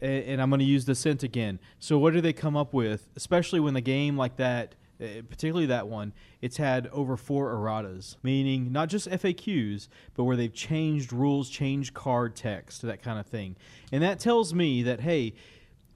And, 0.00 0.24
and 0.24 0.42
I'm 0.42 0.48
going 0.50 0.60
to 0.60 0.64
use 0.64 0.84
Descent 0.86 1.22
again. 1.22 1.58
So 1.78 1.98
what 1.98 2.14
do 2.14 2.20
they 2.20 2.32
come 2.32 2.56
up 2.56 2.72
with? 2.72 3.08
Especially 3.16 3.60
when 3.60 3.74
the 3.74 3.82
game 3.82 4.16
like 4.16 4.36
that, 4.36 4.74
uh, 5.00 5.22
particularly 5.28 5.66
that 5.66 5.88
one, 5.88 6.14
it's 6.40 6.56
had 6.56 6.86
over 6.88 7.18
four 7.18 7.54
erratas, 7.54 8.16
meaning 8.22 8.72
not 8.72 8.88
just 8.88 9.08
FAQs, 9.10 9.88
but 10.14 10.24
where 10.24 10.36
they've 10.36 10.54
changed 10.54 11.12
rules, 11.12 11.50
changed 11.50 11.92
card 11.92 12.34
text, 12.34 12.80
that 12.82 13.02
kind 13.02 13.18
of 13.20 13.26
thing. 13.26 13.56
And 13.92 14.02
that 14.02 14.18
tells 14.18 14.54
me 14.54 14.82
that 14.84 15.00
hey, 15.00 15.34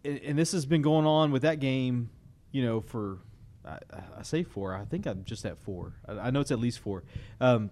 and, 0.05 0.21
and 0.21 0.39
this 0.39 0.53
has 0.53 0.67
been 0.67 0.83
going 0.83 1.07
on 1.07 1.33
with 1.33 1.43
that 1.43 1.59
game, 1.61 2.11
you 2.53 2.63
know, 2.63 2.83
for 2.83 3.19
I, 3.67 3.79
I 4.19 4.23
say 4.23 4.43
four. 4.43 4.75
I 4.75 4.85
think 4.85 5.07
I'm 5.07 5.25
just 5.25 5.45
at 5.47 5.59
four. 5.59 5.95
I, 6.07 6.13
I 6.13 6.31
know 6.31 6.41
it's 6.41 6.51
at 6.51 6.59
least 6.59 6.81
four. 6.81 7.05
Um, 7.41 7.71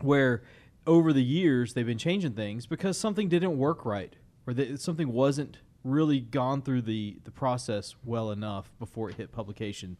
where 0.00 0.42
over 0.86 1.12
the 1.12 1.22
years 1.22 1.74
they've 1.74 1.86
been 1.86 1.98
changing 1.98 2.32
things 2.32 2.66
because 2.66 2.98
something 2.98 3.28
didn't 3.28 3.56
work 3.58 3.84
right 3.84 4.16
or 4.46 4.54
that 4.54 4.80
something 4.80 5.12
wasn't 5.12 5.58
really 5.84 6.20
gone 6.20 6.62
through 6.62 6.82
the, 6.82 7.18
the 7.24 7.30
process 7.30 7.94
well 8.04 8.30
enough 8.30 8.72
before 8.78 9.10
it 9.10 9.16
hit 9.16 9.30
publication 9.30 9.96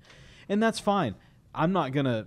and 0.49 0.63
that's 0.63 0.81
fine 0.81 1.15
i'm 1.55 1.73
not 1.73 1.93
gonna 1.93 2.27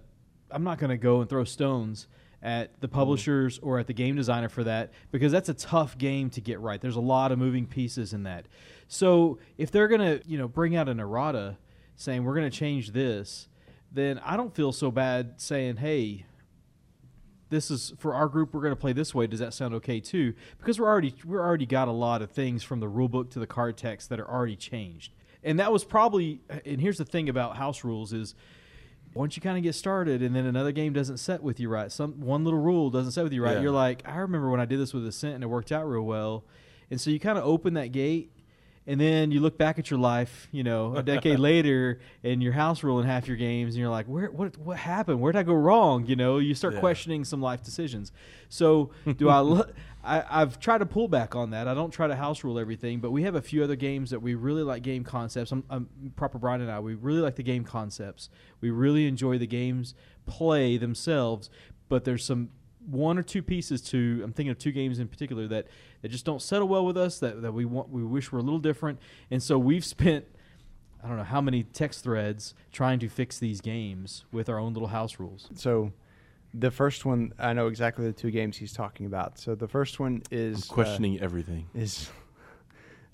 i'm 0.52 0.63
not 0.63 0.78
gonna 0.78 0.97
go 0.97 1.21
and 1.21 1.30
throw 1.30 1.43
stones 1.43 2.08
at 2.43 2.80
the 2.82 2.88
publishers 2.88 3.60
or 3.60 3.78
at 3.78 3.88
the 3.88 3.93
game 3.93 4.15
designer 4.15 4.50
for 4.50 4.63
that 4.63 4.91
because 5.12 5.32
that's 5.32 5.50
a 5.50 5.54
tough 5.54 5.97
game 5.97 6.30
to 6.30 6.41
get 6.41 6.60
right 6.60 6.82
there's 6.82 6.95
a 6.95 7.02
lot 7.02 7.32
of 7.32 7.39
moving 7.39 7.65
pieces 7.65 8.13
in 8.13 8.24
that 8.24 8.45
so 8.88 9.38
if 9.58 9.71
they're 9.71 9.88
gonna 9.88 10.19
you 10.26 10.38
know 10.38 10.47
bring 10.47 10.76
out 10.76 10.88
an 10.88 11.00
errata 11.00 11.58
saying 11.95 12.23
we're 12.23 12.36
gonna 12.36 12.49
change 12.49 12.91
this 12.91 13.47
then 13.91 14.19
i 14.25 14.36
don't 14.38 14.56
feel 14.56 14.71
so 14.71 14.89
bad 14.91 15.34
saying 15.39 15.77
hey 15.77 16.25
this 17.49 17.69
is 17.69 17.93
for 17.99 18.13
our 18.13 18.27
group 18.27 18.54
we're 18.54 18.62
going 18.62 18.71
to 18.73 18.80
play 18.80 18.93
this 18.93 19.13
way. 19.13 19.27
Does 19.27 19.41
that 19.41 19.54
sound 19.54 19.73
okay 19.75 19.99
too? 19.99 20.34
Because 20.58 20.80
we're 20.80 20.88
already 20.88 21.13
we're 21.25 21.41
already 21.45 21.65
got 21.65 21.89
a 21.89 21.91
lot 21.91 22.21
of 22.21 22.32
things 22.32 22.63
from 22.63 22.80
the 22.80 22.88
rule 22.88 23.10
book 23.10 23.30
to 23.32 23.39
the 23.39 23.45
card 23.45 23.75
text 23.77 24.10
that 24.10 24.19
are 24.21 24.27
already 24.30 24.56
changed. 24.56 25.12
And 25.43 25.60
that 25.60 25.71
was 25.71 25.84
probably 25.84 26.39
and 26.65 26.80
here's 26.80 26.97
the 26.97 27.04
thing 27.04 27.27
about 27.27 27.58
house 27.58 27.84
rules 27.84 28.13
is 28.13 28.36
once 29.13 29.36
you 29.36 29.41
kind 29.41 29.58
of 29.58 29.63
get 29.63 29.75
started 29.75 30.21
and 30.21 30.34
then 30.34 30.45
another 30.45 30.71
game 30.71 30.93
doesn't 30.93 31.17
set 31.17 31.43
with 31.43 31.60
you 31.60 31.67
right 31.67 31.91
some 31.91 32.21
one 32.21 32.45
little 32.45 32.62
rule 32.62 32.89
doesn't 32.89 33.12
set 33.12 33.25
with 33.25 33.34
you 33.34 33.43
right 33.43 33.56
Yeah. 33.58 33.62
you're 33.63 33.71
like 33.71 34.01
i 34.06 34.15
remember 34.19 34.49
when 34.49 34.62
i 34.62 34.65
did 34.65 34.80
this 34.80 34.93
with 34.93 35.04
Descent 35.04 35.36
and 35.36 35.43
it 35.43 35.47
worked 35.47 35.73
out 35.73 35.86
real 35.86 36.04
well. 36.04 36.45
And 36.89 37.01
so 37.01 37.10
you 37.10 37.19
kind 37.19 37.38
of 37.38 37.43
open 37.43 37.73
that 37.73 37.91
gate 37.91 38.32
and 38.88 39.00
then 39.00 39.32
you 39.32 39.39
look 39.39 39.58
back 39.58 39.78
at 39.80 39.89
your 39.91 40.00
life, 40.00 40.48
you 40.52 40.63
know, 40.63 40.96
a 40.96 41.04
decade 41.04 41.39
later, 41.52 42.00
and 42.24 42.41
your 42.41 42.54
house 42.54 42.84
rule 42.84 43.00
in 43.00 43.06
half 43.06 43.28
your 43.28 43.38
games, 43.38 43.76
and 43.76 43.80
you're 43.82 43.89
like, 43.91 44.08
"Where? 44.08 44.32
What? 44.32 44.58
What 44.58 44.78
happened? 44.78 45.22
Where 45.22 45.32
did 45.32 45.39
I 45.39 45.44
go 45.44 45.54
wrong?" 45.54 46.06
You 46.08 46.15
know, 46.15 46.39
you 46.39 46.56
start 46.56 46.74
Yeah. 46.76 46.80
questioning 46.80 47.24
some 47.24 47.41
life 47.41 47.62
decisions. 47.63 48.12
So, 48.50 48.91
do 49.17 49.30
I, 49.30 49.39
lo- 49.39 49.65
I? 50.04 50.24
I've 50.30 50.60
tried 50.60 50.80
to 50.80 50.86
pull 50.86 51.08
back 51.08 51.36
on 51.36 51.52
that. 51.52 51.67
I 51.67 51.74
don't 51.74 51.91
try 51.91 52.08
to 52.08 52.15
house 52.15 52.44
rule 52.44 52.58
everything, 52.58 53.00
but 53.00 53.12
we 53.12 53.24
have 53.24 53.36
a 53.36 53.41
few 53.41 53.63
other 53.63 53.76
games 53.76 54.10
that 54.10 54.22
we 54.22 54.34
really 54.36 54.63
like 54.63 54.82
game 54.84 55.04
concepts. 55.04 55.52
I'm, 55.52 55.63
I'm 55.70 55.88
proper 56.15 56.38
Brian 56.39 56.62
and 56.62 56.72
I. 56.72 56.80
We 56.80 56.96
really 56.96 57.22
like 57.22 57.36
the 57.36 57.44
game 57.44 57.63
concepts. 57.63 58.30
We 58.62 58.72
really 58.72 59.08
enjoy 59.08 59.38
the 59.38 59.48
games 59.48 59.94
play 60.26 60.78
themselves, 60.78 61.50
but 61.89 62.04
there's 62.04 62.24
some 62.26 62.50
one 62.89 63.17
or 63.17 63.24
two 63.24 63.44
pieces 63.44 63.82
to 63.82 64.22
I'm 64.24 64.34
thinking 64.34 64.52
of 64.52 64.58
two 64.58 64.72
games 64.72 65.00
in 65.00 65.08
particular 65.08 65.48
that, 65.48 65.67
that 66.02 66.10
just 66.10 66.26
don't 66.26 66.41
settle 66.41 66.67
well 66.67 66.86
with 66.86 66.98
us 66.98 67.20
that, 67.20 67.41
that 67.41 67.54
we 67.54 67.65
want 67.65 67.89
we 67.89 68.04
wish 68.04 68.32
were 68.32 68.39
a 68.39 68.41
little 68.41 68.60
different 68.60 69.00
and 69.30 69.41
so 69.41 69.60
we've 69.60 69.86
spent 69.86 70.26
I 71.04 71.08
don't 71.08 71.17
know 71.17 71.24
how 71.24 71.41
many 71.41 71.63
text 71.63 72.04
threads 72.04 72.54
trying 72.72 73.00
to 73.00 73.10
fix 73.10 73.39
these 73.39 73.62
games 73.62 74.26
with 74.32 74.50
our 74.50 74.60
own 74.60 74.74
little 74.74 74.89
house 74.89 75.20
rules. 75.20 75.50
So, 75.56 75.91
the 76.54 76.70
first 76.70 77.06
one, 77.06 77.34
I 77.39 77.54
know 77.54 77.67
exactly 77.67 78.06
the 78.06 78.13
two 78.13 78.30
games 78.30 78.58
he's 78.58 78.74
talking 78.74 79.06
about. 79.06 79.39
So 79.39 79.56
the 79.56 79.70
first 79.70 80.02
one 80.02 80.22
I'm 80.32 80.38
is 80.38 80.70
uh, 80.70 80.74
questioning 80.74 81.20
everything. 81.22 81.67
is 81.74 82.10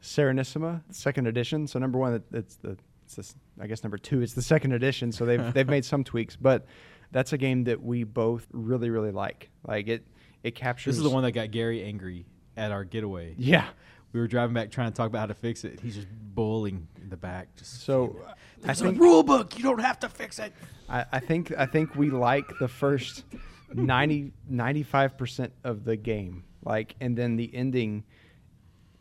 Serenissima, 0.02 0.82
second 0.90 1.28
edition. 1.28 1.68
So 1.68 1.78
number 1.78 2.00
one, 2.00 2.24
it's 2.32 2.56
the 2.56 2.78
it's 3.06 3.16
this, 3.16 3.36
I 3.60 3.68
guess 3.68 3.84
number 3.84 3.98
two, 3.98 4.22
it's 4.22 4.34
the 4.34 4.42
second 4.42 4.74
edition. 4.74 5.12
So 5.12 5.26
they've 5.26 5.54
they've 5.54 5.68
made 5.68 5.86
some 5.86 6.04
tweaks, 6.04 6.36
but 6.36 6.66
that's 7.12 7.34
a 7.34 7.38
game 7.38 7.66
that 7.66 7.82
we 7.82 8.04
both 8.04 8.48
really 8.52 8.90
really 8.90 9.12
like. 9.12 9.50
Like 9.66 9.88
it, 9.88 10.06
it 10.44 10.56
captures. 10.56 10.96
This 10.96 10.98
is 10.98 11.04
the 11.04 11.10
one 11.14 11.24
that 11.24 11.32
got 11.32 11.52
Gary 11.52 11.84
angry 11.84 12.26
at 12.56 12.72
our 12.72 12.84
getaway. 12.84 13.36
Yeah, 13.38 13.68
We 14.14 14.18
we 14.18 14.20
were 14.22 14.28
driving 14.28 14.54
back 14.54 14.72
trying 14.72 14.92
to 14.92 14.96
talk 14.96 15.08
about 15.08 15.20
how 15.20 15.26
to 15.28 15.34
fix 15.34 15.64
it. 15.64 15.80
He's 15.80 15.96
just 15.96 16.08
bowling 16.12 16.88
in 17.02 17.10
the 17.10 17.18
back. 17.18 17.56
Just 17.56 17.84
So 17.84 18.20
I 18.66 18.74
think 18.74 18.98
a 18.98 19.00
rule 19.00 19.24
book. 19.24 19.58
You 19.58 19.64
don't 19.64 19.82
have 19.82 20.00
to 20.00 20.10
fix 20.10 20.40
it. 20.40 20.54
I, 20.90 21.06
I 21.12 21.20
think 21.20 21.54
I 21.58 21.66
think 21.66 21.96
we 21.96 22.10
like 22.10 22.46
the 22.60 22.68
first 22.68 23.24
95 23.74 25.18
percent 25.18 25.54
of 25.64 25.84
the 25.84 25.96
game, 25.96 26.44
like, 26.64 26.96
and 27.02 27.18
then 27.18 27.36
the 27.36 27.54
ending 27.54 28.04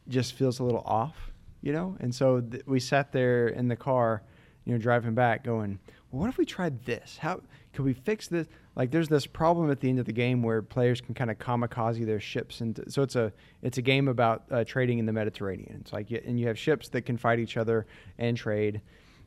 just 0.08 0.34
feels 0.34 0.58
a 0.58 0.64
little 0.64 0.82
off, 0.86 1.32
you 1.62 1.72
know. 1.72 1.96
And 2.00 2.14
so 2.14 2.40
th- 2.40 2.64
we 2.66 2.80
sat 2.80 3.12
there 3.12 3.48
in 3.48 3.68
the 3.68 3.76
car, 3.76 4.22
you 4.64 4.72
know, 4.72 4.78
driving 4.78 5.14
back, 5.14 5.44
going, 5.44 5.78
well, 6.10 6.20
"What 6.20 6.28
if 6.28 6.38
we 6.38 6.44
tried 6.44 6.84
this? 6.84 7.16
How 7.18 7.40
could 7.76 7.84
we 7.84 7.92
fix 7.92 8.26
this?" 8.26 8.48
Like, 8.74 8.90
there's 8.90 9.08
this 9.08 9.26
problem 9.26 9.70
at 9.70 9.80
the 9.80 9.88
end 9.88 9.98
of 9.98 10.06
the 10.06 10.12
game 10.12 10.42
where 10.42 10.62
players 10.62 11.00
can 11.00 11.14
kind 11.14 11.30
of 11.30 11.38
kamikaze 11.38 12.04
their 12.04 12.20
ships, 12.20 12.60
and 12.60 12.82
so 12.88 13.02
it's 13.02 13.14
a 13.14 13.32
it's 13.62 13.78
a 13.78 13.82
game 13.82 14.08
about 14.08 14.44
uh, 14.50 14.64
trading 14.64 14.98
in 14.98 15.06
the 15.06 15.12
Mediterranean. 15.12 15.78
It's 15.80 15.92
like, 15.92 16.10
and 16.10 16.40
you 16.40 16.48
have 16.48 16.58
ships 16.58 16.88
that 16.88 17.02
can 17.02 17.16
fight 17.16 17.38
each 17.38 17.56
other 17.56 17.86
and 18.18 18.36
trade. 18.36 18.80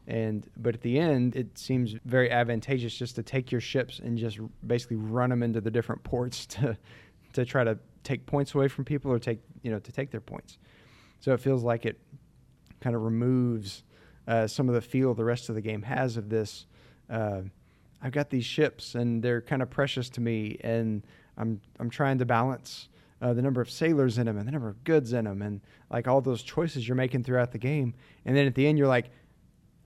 And 0.08 0.50
but 0.58 0.76
at 0.76 0.82
the 0.82 1.00
end, 1.00 1.36
it 1.36 1.58
seems 1.58 1.96
very 2.04 2.32
advantageous 2.32 2.96
just 2.96 3.16
to 3.16 3.24
take 3.24 3.52
your 3.52 3.62
ships 3.62 4.00
and 4.00 4.18
just 4.18 4.40
basically 4.66 4.98
run 4.98 5.30
them 5.30 5.44
into 5.44 5.62
the 5.62 5.72
different 5.72 6.04
ports 6.04 6.46
to 6.58 6.78
to 7.34 7.46
try 7.46 7.64
to 7.64 7.78
take 8.04 8.26
points 8.26 8.56
away 8.56 8.68
from 8.68 8.86
people 8.86 9.12
or 9.12 9.20
take 9.20 9.40
you 9.62 9.72
know 9.72 9.80
to 9.80 9.92
take 9.92 10.12
their 10.12 10.22
points. 10.22 10.58
So 11.20 11.34
it 11.34 11.40
feels 11.40 11.64
like 11.64 11.86
it 11.86 12.00
kind 12.82 12.96
of 12.96 13.04
removes 13.04 13.84
uh, 14.28 14.48
some 14.48 14.70
of 14.70 14.76
the 14.76 14.82
feel 14.82 15.14
the 15.14 15.26
rest 15.26 15.50
of 15.50 15.56
the 15.56 15.62
game 15.62 15.82
has 15.84 16.18
of 16.18 16.30
this. 16.30 16.66
Uh, 17.10 17.42
I've 18.02 18.12
got 18.12 18.30
these 18.30 18.46
ships 18.46 18.96
and 18.96 19.22
they're 19.24 19.42
kind 19.42 19.62
of 19.62 19.70
precious 19.70 20.10
to 20.12 20.22
me, 20.22 20.58
and 20.62 21.04
I'm 21.38 21.62
I'm 21.80 21.90
trying 21.90 22.18
to 22.20 22.26
balance 22.26 22.90
uh, 23.22 23.34
the 23.34 23.42
number 23.42 23.60
of 23.62 23.70
sailors 23.70 24.18
in 24.18 24.26
them 24.26 24.38
and 24.38 24.48
the 24.48 24.52
number 24.52 24.70
of 24.70 24.84
goods 24.84 25.14
in 25.14 25.26
them, 25.26 25.42
and 25.42 25.62
like 25.90 26.08
all 26.08 26.22
those 26.22 26.42
choices 26.42 26.88
you're 26.88 26.96
making 26.96 27.24
throughout 27.24 27.52
the 27.52 27.58
game. 27.58 27.94
And 28.26 28.36
then 28.36 28.48
at 28.48 28.56
the 28.56 28.66
end, 28.68 28.78
you're 28.78 28.88
like, 28.88 29.10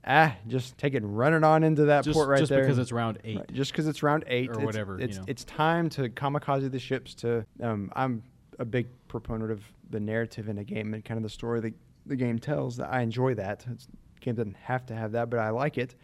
ah, 0.05 0.35
just 0.47 0.77
take 0.77 0.93
it 0.93 1.01
and 1.01 1.17
run 1.17 1.33
it 1.33 1.43
on 1.43 1.63
into 1.63 1.85
that 1.85 2.03
Just, 2.03 2.15
port 2.15 2.29
right 2.29 2.39
just 2.39 2.49
there. 2.49 2.59
Just 2.59 2.67
because 2.67 2.77
it's 2.79 2.91
round 2.91 3.17
eight. 3.23 3.37
Right, 3.37 3.53
just 3.53 3.71
because 3.71 3.87
it's 3.87 4.03
round 4.03 4.23
eight 4.27 4.49
Or 4.49 4.53
it's- 4.53 4.65
whatever, 4.65 4.97
you 4.99 5.05
It's 5.05 5.17
know. 5.17 5.23
it's 5.27 5.43
time 5.45 5.89
to 5.91 6.09
kamikaze 6.09 6.69
the 6.69 6.79
ships. 6.79 7.13
To 7.15 7.45
um, 7.61 7.91
I'm 7.95 8.21
a 8.59 8.65
big 8.65 8.87
proponent 9.07 9.49
of 9.51 9.63
the 9.89 9.99
narrative 9.99 10.49
in 10.49 10.59
a 10.59 10.63
game 10.63 10.93
and 10.93 11.03
kind 11.03 11.17
of 11.17 11.23
the 11.23 11.29
story 11.29 11.59
that 11.61 11.73
the 12.05 12.15
game 12.15 12.37
tells. 12.37 12.77
That 12.77 12.93
I 12.93 13.01
enjoy 13.01 13.33
that. 13.35 13.65
It's, 13.71 13.87
game 14.19 14.35
doesn't 14.35 14.55
have 14.57 14.85
to 14.85 14.95
have 14.95 15.11
that, 15.13 15.29
but 15.29 15.39
I 15.39 15.49
like 15.49 15.77
it. 15.77 15.95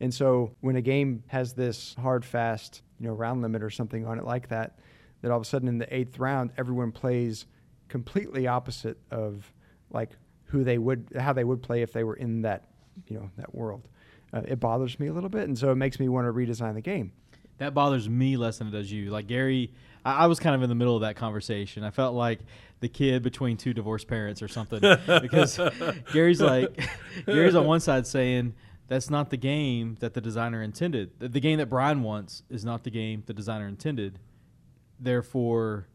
And 0.00 0.12
so 0.12 0.54
when 0.60 0.76
a 0.76 0.82
game 0.82 1.24
has 1.26 1.54
this 1.54 1.94
hard, 2.00 2.24
fast, 2.24 2.82
you 3.00 3.08
know, 3.08 3.14
round 3.14 3.42
limit 3.42 3.62
or 3.62 3.70
something 3.70 4.06
on 4.06 4.18
it 4.18 4.24
like 4.24 4.48
that, 4.48 4.78
that 5.22 5.30
all 5.30 5.38
of 5.38 5.42
a 5.42 5.46
sudden 5.46 5.68
in 5.68 5.78
the 5.78 5.92
eighth 5.94 6.18
round 6.18 6.52
everyone 6.56 6.92
plays 6.92 7.46
completely 7.88 8.46
opposite 8.46 8.98
of 9.10 9.52
like 9.90 10.10
who 10.44 10.62
they 10.62 10.78
would 10.78 11.08
how 11.18 11.32
they 11.32 11.44
would 11.44 11.62
play 11.62 11.82
if 11.82 11.92
they 11.92 12.04
were 12.04 12.14
in 12.14 12.42
that 12.42 12.68
you 13.06 13.16
know 13.16 13.30
that 13.36 13.54
world. 13.54 13.88
Uh, 14.32 14.42
it 14.46 14.60
bothers 14.60 15.00
me 15.00 15.06
a 15.06 15.12
little 15.12 15.30
bit, 15.30 15.48
and 15.48 15.56
so 15.58 15.72
it 15.72 15.76
makes 15.76 15.98
me 15.98 16.08
want 16.08 16.26
to 16.26 16.32
redesign 16.32 16.74
the 16.74 16.82
game. 16.82 17.12
That 17.58 17.72
bothers 17.74 18.08
me 18.08 18.36
less 18.36 18.58
than 18.58 18.68
it 18.68 18.72
does 18.72 18.92
you. 18.92 19.10
Like 19.10 19.26
Gary, 19.26 19.72
I, 20.04 20.24
I 20.24 20.26
was 20.26 20.38
kind 20.38 20.54
of 20.54 20.62
in 20.62 20.68
the 20.68 20.74
middle 20.74 20.94
of 20.94 21.00
that 21.00 21.16
conversation. 21.16 21.82
I 21.82 21.90
felt 21.90 22.14
like 22.14 22.40
the 22.80 22.88
kid 22.88 23.22
between 23.22 23.56
two 23.56 23.72
divorced 23.72 24.06
parents 24.06 24.42
or 24.42 24.48
something 24.48 24.80
because 25.06 25.58
Gary's 26.12 26.40
like, 26.40 26.78
Gary's 27.26 27.54
on 27.54 27.66
one 27.66 27.80
side 27.80 28.06
saying 28.06 28.54
that's 28.88 29.10
not 29.10 29.30
the 29.30 29.36
game 29.36 29.96
that 30.00 30.14
the 30.14 30.20
designer 30.20 30.62
intended. 30.62 31.18
The, 31.20 31.28
the 31.28 31.40
game 31.40 31.58
that 31.58 31.68
Brian 31.70 32.02
wants 32.02 32.42
is 32.50 32.64
not 32.64 32.84
the 32.84 32.90
game 32.90 33.22
the 33.26 33.34
designer 33.34 33.68
intended. 33.68 34.18
Therefore, 34.98 35.86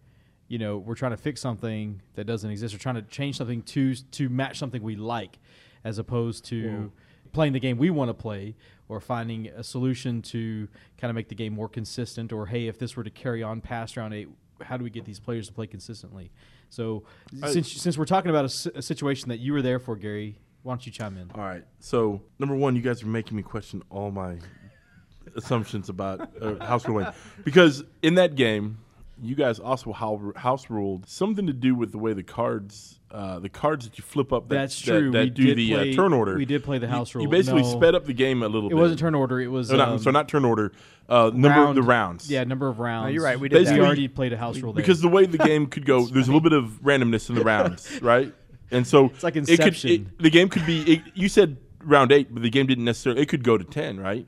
you 0.47 0.59
know, 0.59 0.77
we're 0.77 0.95
trying 0.95 1.11
to 1.11 1.17
fix 1.17 1.41
something 1.41 2.01
that 2.15 2.25
doesn't 2.25 2.49
exist. 2.49 2.73
We're 2.73 2.79
trying 2.79 2.95
to 2.95 3.01
change 3.01 3.37
something 3.37 3.61
to 3.63 3.95
to 3.95 4.29
match 4.29 4.57
something 4.59 4.81
we 4.81 4.95
like, 4.95 5.39
as 5.83 5.97
opposed 5.97 6.45
to 6.45 6.69
Whoa. 6.69 6.91
playing 7.33 7.53
the 7.53 7.59
game 7.59 7.77
we 7.77 7.89
want 7.89 8.09
to 8.09 8.13
play 8.13 8.55
or 8.87 8.99
finding 8.99 9.47
a 9.47 9.63
solution 9.63 10.21
to 10.21 10.67
kind 10.97 11.09
of 11.09 11.15
make 11.15 11.29
the 11.29 11.35
game 11.35 11.53
more 11.53 11.67
consistent 11.69 12.31
or 12.31 12.45
hey 12.45 12.67
if 12.67 12.77
this 12.77 12.95
were 12.95 13.03
to 13.03 13.09
carry 13.09 13.41
on 13.41 13.61
past 13.61 13.97
round 13.97 14.13
eight 14.13 14.27
how 14.61 14.77
do 14.77 14.83
we 14.83 14.89
get 14.89 15.03
these 15.05 15.19
players 15.19 15.47
to 15.47 15.53
play 15.53 15.65
consistently 15.65 16.31
so 16.69 17.03
I- 17.41 17.51
since 17.51 17.71
since 17.71 17.97
we're 17.97 18.05
talking 18.05 18.29
about 18.29 18.45
a, 18.45 18.77
a 18.77 18.81
situation 18.81 19.29
that 19.29 19.39
you 19.39 19.53
were 19.53 19.61
there 19.61 19.79
for 19.79 19.95
gary 19.95 20.37
why 20.63 20.71
don't 20.73 20.85
you 20.85 20.91
chime 20.91 21.17
in 21.17 21.29
All 21.35 21.41
right. 21.43 21.63
So 21.79 22.21
number 22.39 22.55
one, 22.55 22.75
you 22.75 22.81
guys 22.81 23.03
are 23.03 23.07
making 23.07 23.37
me 23.37 23.43
question 23.43 23.83
all 23.89 24.11
my 24.11 24.37
assumptions 25.35 25.89
about 25.89 26.29
uh, 26.41 26.63
house 26.63 26.87
ruling 26.87 27.07
because 27.43 27.83
in 28.01 28.15
that 28.15 28.35
game, 28.35 28.77
you 29.21 29.35
guys 29.35 29.59
also 29.59 29.93
house 30.35 30.69
ruled 30.69 31.07
something 31.07 31.47
to 31.47 31.53
do 31.53 31.75
with 31.75 31.91
the 31.91 31.97
way 31.97 32.13
the 32.13 32.23
cards, 32.23 32.99
uh, 33.11 33.39
the 33.39 33.47
cards 33.47 33.87
that 33.87 33.97
you 33.97 34.03
flip 34.03 34.33
up. 34.33 34.49
That, 34.49 34.55
That's 34.55 34.79
true. 34.79 35.11
That, 35.11 35.23
We 35.25 35.29
do 35.29 35.43
did 35.47 35.57
the 35.57 35.71
play- 35.73 35.91
uh, 35.91 35.95
turn 35.95 36.13
order. 36.13 36.35
we 36.35 36.45
did 36.45 36.63
play 36.63 36.77
the 36.79 36.87
house 36.87 37.13
rule. 37.15 37.23
You 37.23 37.29
rule. 37.29 37.37
basically 37.39 37.61
No. 37.61 37.71
sped 37.77 37.95
up 37.95 38.05
the 38.05 38.13
game 38.13 38.41
a 38.43 38.47
little 38.47 38.69
it 38.69 38.73
bit. 38.73 38.77
It 38.77 38.81
wasn't 38.81 38.99
turn 38.99 39.15
order 39.15 39.39
it 39.39 39.47
was 39.47 39.71
Oh, 39.71 39.77
not, 39.77 39.89
um, 39.89 39.99
so 39.99 40.11
not 40.11 40.27
turn 40.27 40.43
order. 40.45 40.73
Uh, 41.07 41.31
number 41.33 41.49
round- 41.49 41.77
the 41.77 41.83
rounds. 41.83 42.29
yeah 42.29 42.43
number 42.43 42.67
of 42.67 42.79
rounds 42.79 43.13
you're 43.13 43.23
right, 43.23 43.39
we 43.39 43.49
did 43.49 43.57
Basically- 43.59 43.79
we 43.81 43.85
already 43.85 44.07
played 44.07 44.33
a 44.33 44.37
house 44.37 44.57
rule 44.59 44.73
there. 44.73 44.81
because 44.81 44.99
the 45.01 45.07
way 45.09 45.25
the 45.25 45.37
game 45.37 45.67
could 45.67 45.85
go, 45.85 46.05
there's 46.07 46.27
a 46.27 46.31
little 46.31 46.41
bit 46.41 46.53
of 46.53 46.81
randomness 46.81 47.29
in 47.29 47.35
the 47.35 47.43
rounds, 47.43 47.99
right? 48.01 48.33
And 48.73 48.85
so 48.87 49.05
It's 49.05 49.23
like 49.23 49.35
It 49.35 49.45
could, 49.59 49.85
it, 49.85 50.19
the 50.19 50.29
game 50.29 50.49
could 50.49 50.65
be. 50.65 50.81
It, 50.93 51.01
you 51.13 51.29
said 51.29 51.57
round 51.83 52.11
eight, 52.11 52.33
but 52.33 52.43
the 52.43 52.49
game 52.49 52.67
didn't 52.67 52.85
necessarily. 52.85 53.21
It 53.21 53.29
could 53.29 53.43
go 53.43 53.57
to 53.57 53.63
ten, 53.63 53.99
right? 53.99 54.25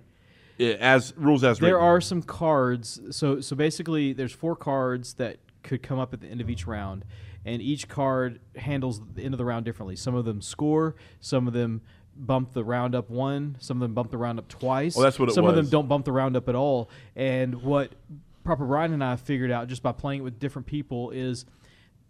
As 0.60 1.14
rules 1.18 1.44
as 1.44 1.60
there 1.60 1.74
written. 1.74 1.86
are 1.88 2.00
some 2.00 2.22
cards 2.22 3.02
so 3.12 3.42
so 3.42 3.58
basically 3.58 4.14
there's 4.14 4.32
four 4.32 4.56
cards 4.56 5.16
that 5.16 5.38
could 5.64 5.84
come 5.84 6.00
up 6.00 6.14
at 6.14 6.22
the 6.22 6.28
end 6.28 6.40
of 6.40 6.50
each 6.50 6.66
round 6.66 7.04
and 7.44 7.62
each 7.62 7.90
card 7.90 8.40
handles 8.56 9.02
the 9.16 9.22
end 9.22 9.34
of 9.34 9.38
the 9.38 9.44
round 9.44 9.66
differently 9.66 9.98
some 9.98 10.16
of 10.16 10.24
them 10.24 10.42
score 10.42 10.96
some 11.20 11.46
of 11.46 11.54
them 11.54 11.82
bump 12.16 12.54
the 12.54 12.64
round 12.64 12.96
up 12.96 13.10
one 13.10 13.58
some 13.60 13.76
of 13.76 13.82
them 13.82 13.94
bump 13.94 14.12
the 14.12 14.18
round 14.18 14.40
up 14.40 14.48
twice 14.48 14.96
Well, 14.96 15.04
that's 15.04 15.20
what 15.20 15.28
it 15.28 15.34
some 15.34 15.46
of 15.46 15.56
them 15.56 15.68
don't 15.68 15.90
bump 15.90 16.06
the 16.06 16.14
round 16.14 16.38
up 16.38 16.48
at 16.48 16.56
all 16.56 16.90
and 17.18 17.62
what 17.62 17.92
proper 18.46 18.66
brian 18.66 18.94
and 18.94 19.04
i 19.04 19.18
figured 19.18 19.52
out 19.52 19.68
just 19.68 19.84
by 19.84 19.92
playing 19.92 20.22
it 20.22 20.24
with 20.24 20.40
different 20.40 20.66
people 20.68 21.12
is 21.12 21.46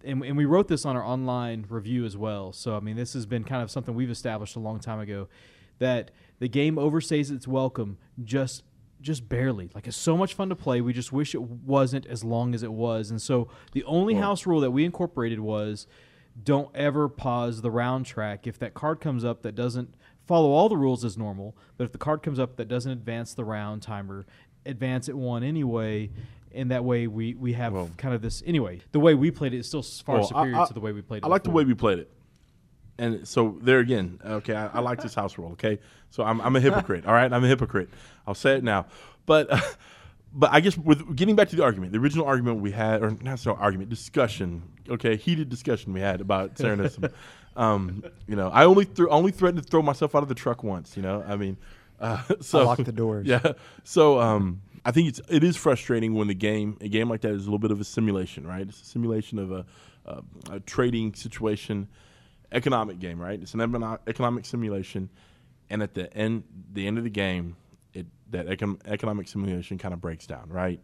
and, 0.04 0.24
and 0.24 0.38
we 0.38 0.46
wrote 0.46 0.68
this 0.68 0.86
on 0.86 0.96
our 0.96 1.04
online 1.04 1.66
review 1.70 2.06
as 2.06 2.16
well. 2.18 2.52
So 2.54 2.76
I 2.76 2.80
mean, 2.80 2.96
this 2.96 3.14
has 3.14 3.26
been 3.26 3.44
kind 3.44 3.62
of 3.64 3.72
something 3.72 3.96
we've 3.96 4.10
established 4.10 4.56
a 4.56 4.60
long 4.60 4.80
time 4.80 5.00
ago 5.00 5.28
that 5.80 6.12
the 6.40 6.48
game 6.48 6.76
overstays 6.76 7.32
its 7.32 7.48
welcome 7.48 7.98
just 8.24 8.64
just 9.02 9.28
barely. 9.30 9.70
Like 9.76 9.88
it's 9.88 9.98
so 9.98 10.18
much 10.18 10.34
fun 10.34 10.50
to 10.50 10.56
play. 10.56 10.82
We 10.82 10.94
just 10.94 11.12
wish 11.12 11.36
it 11.36 11.42
wasn't 11.42 12.08
as 12.08 12.24
long 12.24 12.56
as 12.56 12.64
it 12.64 12.72
was. 12.72 13.12
And 13.12 13.22
so 13.22 13.50
the 13.74 13.84
only 13.84 14.16
Well- 14.16 14.24
house 14.24 14.46
rule 14.46 14.62
that 14.62 14.72
we 14.72 14.84
incorporated 14.86 15.40
was 15.40 15.86
don't 16.42 16.74
ever 16.76 17.08
pause 17.08 17.62
the 17.62 17.72
round 17.72 18.06
track 18.06 18.48
if 18.48 18.58
that 18.60 18.74
card 18.74 19.00
comes 19.00 19.24
up 19.24 19.42
that 19.44 19.56
doesn't 19.56 19.94
follow 20.26 20.50
all 20.50 20.68
the 20.70 20.78
rules 20.78 21.06
as 21.06 21.18
normal, 21.18 21.56
but 21.78 21.84
if 21.86 21.92
the 21.92 21.98
card 21.98 22.24
comes 22.24 22.40
up 22.40 22.56
that 22.58 22.68
doesn't 22.68 22.92
advance 22.92 23.34
the 23.34 23.46
round 23.46 23.82
timer, 23.82 24.26
advance 24.66 25.08
it 25.08 25.16
one 25.16 25.44
anyway. 25.44 26.10
And 26.56 26.72
that 26.72 26.84
way 26.84 27.08
we, 27.08 27.34
we 27.36 27.54
have 27.54 27.74
Well- 27.74 27.90
kind 27.98 28.14
of 28.16 28.22
this 28.22 28.42
anyway. 28.46 28.82
The 28.92 29.00
way 29.00 29.14
we 29.14 29.30
played 29.32 29.54
it 29.54 29.58
is 29.60 29.68
still 29.68 29.84
far 29.84 30.18
Well, 30.20 30.28
superior 30.28 30.56
I- 30.56 30.66
to 30.68 30.74
the 30.74 30.80
way 30.80 30.92
we 30.92 31.02
played 31.02 31.20
it. 31.20 31.26
I 31.26 31.28
like 31.30 31.44
the 31.44 31.52
way 31.52 31.64
we 31.66 31.74
played 31.74 32.00
it. 32.00 32.10
And 32.98 33.28
so 33.28 33.58
there 33.62 33.80
again, 33.80 34.20
okay, 34.26 34.56
I, 34.56 34.68
I 34.68 34.80
like 34.80 35.02
this 35.02 35.14
house 35.14 35.38
rule. 35.38 35.52
Okay, 35.52 35.80
so 36.10 36.24
I'm, 36.24 36.40
I'm 36.40 36.56
a 36.56 36.62
hypocrite. 36.62 37.06
all 37.06 37.14
right, 37.14 37.32
I'm 37.32 37.44
a 37.44 37.48
hypocrite. 37.48 37.90
I'll 38.26 38.34
say 38.36 38.56
it 38.56 38.64
now. 38.64 38.86
But 39.26 39.50
but 40.34 40.50
I 40.54 40.62
guess 40.62 40.78
with 40.78 41.14
getting 41.14 41.36
back 41.36 41.50
to 41.50 41.58
the 41.58 41.64
argument, 41.64 41.92
the 41.92 41.98
original 42.00 42.26
argument 42.26 42.62
we 42.62 42.72
had, 42.72 43.04
or 43.04 43.12
not 43.22 43.40
so 43.40 43.54
argument, 43.56 43.90
discussion. 43.90 44.62
Okay, 44.90 45.18
heated 45.18 45.50
discussion 45.50 45.92
we 45.92 46.00
had 46.00 46.22
about 46.22 46.56
Serenism. 46.56 47.12
um, 47.58 48.02
you 48.28 48.38
know, 48.38 48.48
I 48.50 48.64
only 48.64 48.86
threw 48.86 49.10
only 49.10 49.34
threatened 49.34 49.62
to 49.62 49.70
throw 49.70 49.82
myself 49.82 50.16
out 50.16 50.24
of 50.24 50.30
the 50.30 50.36
truck 50.36 50.64
once. 50.64 50.96
You 50.96 51.04
know, 51.04 51.22
I 51.28 51.36
mean, 51.36 51.58
uh, 52.00 52.22
so 52.40 52.64
lock 52.64 52.78
the 52.82 52.94
doors. 52.94 53.28
Yeah. 53.28 53.42
So 53.84 54.22
um, 54.22 54.62
I 54.86 54.92
think 54.92 55.10
it's 55.10 55.20
it 55.28 55.44
is 55.44 55.58
frustrating 55.58 56.14
when 56.14 56.28
the 56.28 56.36
game 56.36 56.78
a 56.80 56.88
game 56.88 57.10
like 57.10 57.22
that 57.22 57.32
is 57.32 57.42
a 57.42 57.46
little 57.46 57.60
bit 57.60 57.72
of 57.72 57.82
a 57.82 57.84
simulation, 57.84 58.46
right? 58.46 58.62
It's 58.62 58.82
a 58.82 58.86
simulation 58.86 59.40
of 59.40 59.52
a, 59.52 59.66
a, 60.06 60.22
a 60.52 60.60
trading 60.60 61.16
situation, 61.16 61.88
economic 62.52 63.00
game, 63.00 63.20
right? 63.20 63.42
It's 63.42 63.56
an 63.56 63.62
economic 64.08 64.46
simulation, 64.46 65.10
and 65.72 65.82
at 65.82 65.96
the 65.96 66.14
end 66.16 66.44
the 66.72 66.86
end 66.86 67.00
of 67.00 67.04
the 67.04 67.10
game, 67.10 67.58
it 67.94 68.06
that 68.30 68.46
econ- 68.46 68.80
economic 68.86 69.28
simulation 69.28 69.80
kind 69.80 69.94
of 69.94 70.00
breaks 70.00 70.28
down, 70.28 70.50
right? 70.50 70.80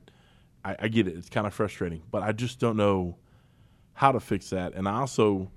I, 0.66 0.76
I 0.80 0.88
get 0.88 1.08
it; 1.08 1.16
it's 1.16 1.30
kind 1.30 1.46
of 1.46 1.54
frustrating, 1.54 2.02
but 2.10 2.24
I 2.24 2.32
just 2.32 2.60
don't 2.60 2.78
know 2.78 3.18
how 3.94 4.12
to 4.12 4.20
fix 4.20 4.50
that. 4.50 4.74
And 4.74 4.88
I 4.88 4.94
also, 4.94 5.52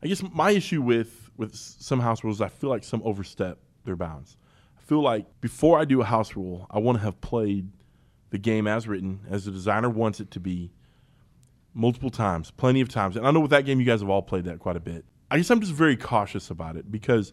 I 0.00 0.06
guess 0.06 0.22
my 0.32 0.52
issue 0.52 0.80
with 0.80 1.28
with 1.36 1.56
some 1.56 1.98
house 1.98 2.22
rules, 2.22 2.40
I 2.40 2.48
feel 2.48 2.70
like 2.70 2.84
some 2.84 3.02
overstep 3.04 3.58
their 3.84 3.96
bounds. 3.96 4.36
I 4.78 4.82
feel 4.82 5.02
like 5.02 5.40
before 5.40 5.80
I 5.80 5.84
do 5.84 6.00
a 6.02 6.04
house 6.04 6.36
rule, 6.36 6.68
I 6.70 6.78
want 6.78 6.98
to 6.98 7.04
have 7.04 7.20
played 7.20 7.68
the 8.30 8.38
game 8.38 8.66
as 8.66 8.88
written, 8.88 9.20
as 9.28 9.44
the 9.44 9.50
designer 9.50 9.90
wants 9.90 10.20
it 10.20 10.30
to 10.32 10.40
be, 10.40 10.72
multiple 11.74 12.10
times, 12.10 12.50
plenty 12.50 12.80
of 12.80 12.88
times. 12.88 13.16
And 13.16 13.26
I 13.26 13.30
know 13.30 13.40
with 13.40 13.50
that 13.50 13.64
game, 13.64 13.80
you 13.80 13.86
guys 13.86 14.00
have 14.00 14.10
all 14.10 14.22
played 14.22 14.44
that 14.44 14.58
quite 14.58 14.76
a 14.76 14.80
bit. 14.80 15.04
I 15.30 15.36
guess 15.36 15.50
I'm 15.50 15.60
just 15.60 15.72
very 15.72 15.96
cautious 15.96 16.50
about 16.50 16.76
it 16.76 16.90
because 16.90 17.32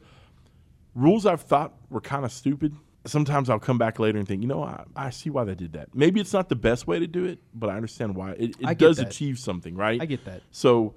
rules 0.94 1.26
I've 1.26 1.42
thought 1.42 1.74
were 1.90 2.02
kind 2.02 2.26
of 2.26 2.32
stupid. 2.32 2.76
Sometimes 3.06 3.50
I'll 3.50 3.60
come 3.60 3.78
back 3.78 4.00
later 4.00 4.20
and 4.20 4.28
think, 4.28 4.42
you 4.42 4.48
know, 4.48 4.64
I, 4.64 4.84
I 4.96 5.10
see 5.10 5.30
why 5.30 5.46
they 5.46 5.56
did 5.56 5.74
that. 5.74 5.96
Maybe 5.96 6.20
it's 6.20 6.34
not 6.34 6.50
the 6.50 6.56
best 6.56 6.88
way 6.88 7.00
to 7.00 7.08
do 7.08 7.26
it, 7.26 7.40
but 7.54 7.70
I 7.70 7.76
understand 7.76 8.16
why. 8.16 8.32
It, 8.32 8.56
it 8.60 8.78
does 8.78 8.98
that. 8.98 9.08
achieve 9.08 9.40
something, 9.40 9.76
right? 9.76 10.02
I 10.02 10.06
get 10.06 10.26
that. 10.26 10.42
So 10.52 10.94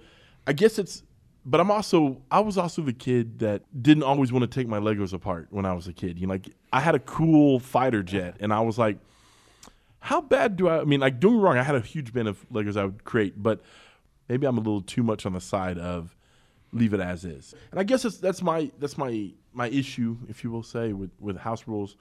I 0.46 0.52
guess 0.52 0.78
it's 0.78 1.02
but 1.44 1.60
I'm 1.60 1.70
also 1.70 2.20
I 2.30 2.40
was 2.40 2.58
also 2.58 2.82
the 2.82 2.92
kid 2.92 3.38
that 3.38 3.62
didn't 3.82 4.02
always 4.02 4.32
want 4.32 4.42
to 4.42 4.46
take 4.48 4.68
my 4.68 4.78
Legos 4.78 5.12
apart 5.12 5.48
when 5.50 5.64
I 5.64 5.72
was 5.72 5.86
a 5.88 5.92
kid. 5.92 6.18
You 6.18 6.26
know, 6.26 6.34
like 6.34 6.50
I 6.72 6.80
had 6.80 6.94
a 6.94 6.98
cool 6.98 7.60
fighter 7.60 8.02
jet, 8.02 8.36
and 8.40 8.52
I 8.52 8.60
was 8.60 8.78
like, 8.78 8.98
how 10.00 10.20
bad 10.20 10.56
do 10.56 10.68
I? 10.68 10.80
I 10.80 10.84
mean, 10.84 11.00
like 11.00 11.20
don't 11.20 11.34
me 11.34 11.38
wrong, 11.38 11.56
I 11.56 11.62
had 11.62 11.74
a 11.76 11.80
huge 11.80 12.12
bin 12.12 12.26
of 12.26 12.44
Legos 12.50 12.76
I 12.76 12.86
would 12.86 13.04
create, 13.04 13.42
but 13.42 13.60
maybe 14.28 14.46
I'm 14.46 14.56
a 14.56 14.60
little 14.60 14.82
too 14.82 15.02
much 15.02 15.26
on 15.26 15.34
the 15.34 15.40
side 15.40 15.78
of 15.78 16.16
leave 16.72 16.94
it 16.94 17.00
as 17.00 17.24
is. 17.24 17.54
And 17.70 17.80
I 17.80 17.82
guess 17.82 18.02
that's, 18.02 18.42
my 18.42 18.70
that's 18.78 18.96
my 18.96 19.30
my 19.52 19.68
issue, 19.68 20.16
if 20.28 20.44
you 20.44 20.50
will 20.50 20.62
say, 20.62 20.92
with 20.92 21.10
with 21.18 21.36
house 21.36 21.66
rules. 21.66 21.96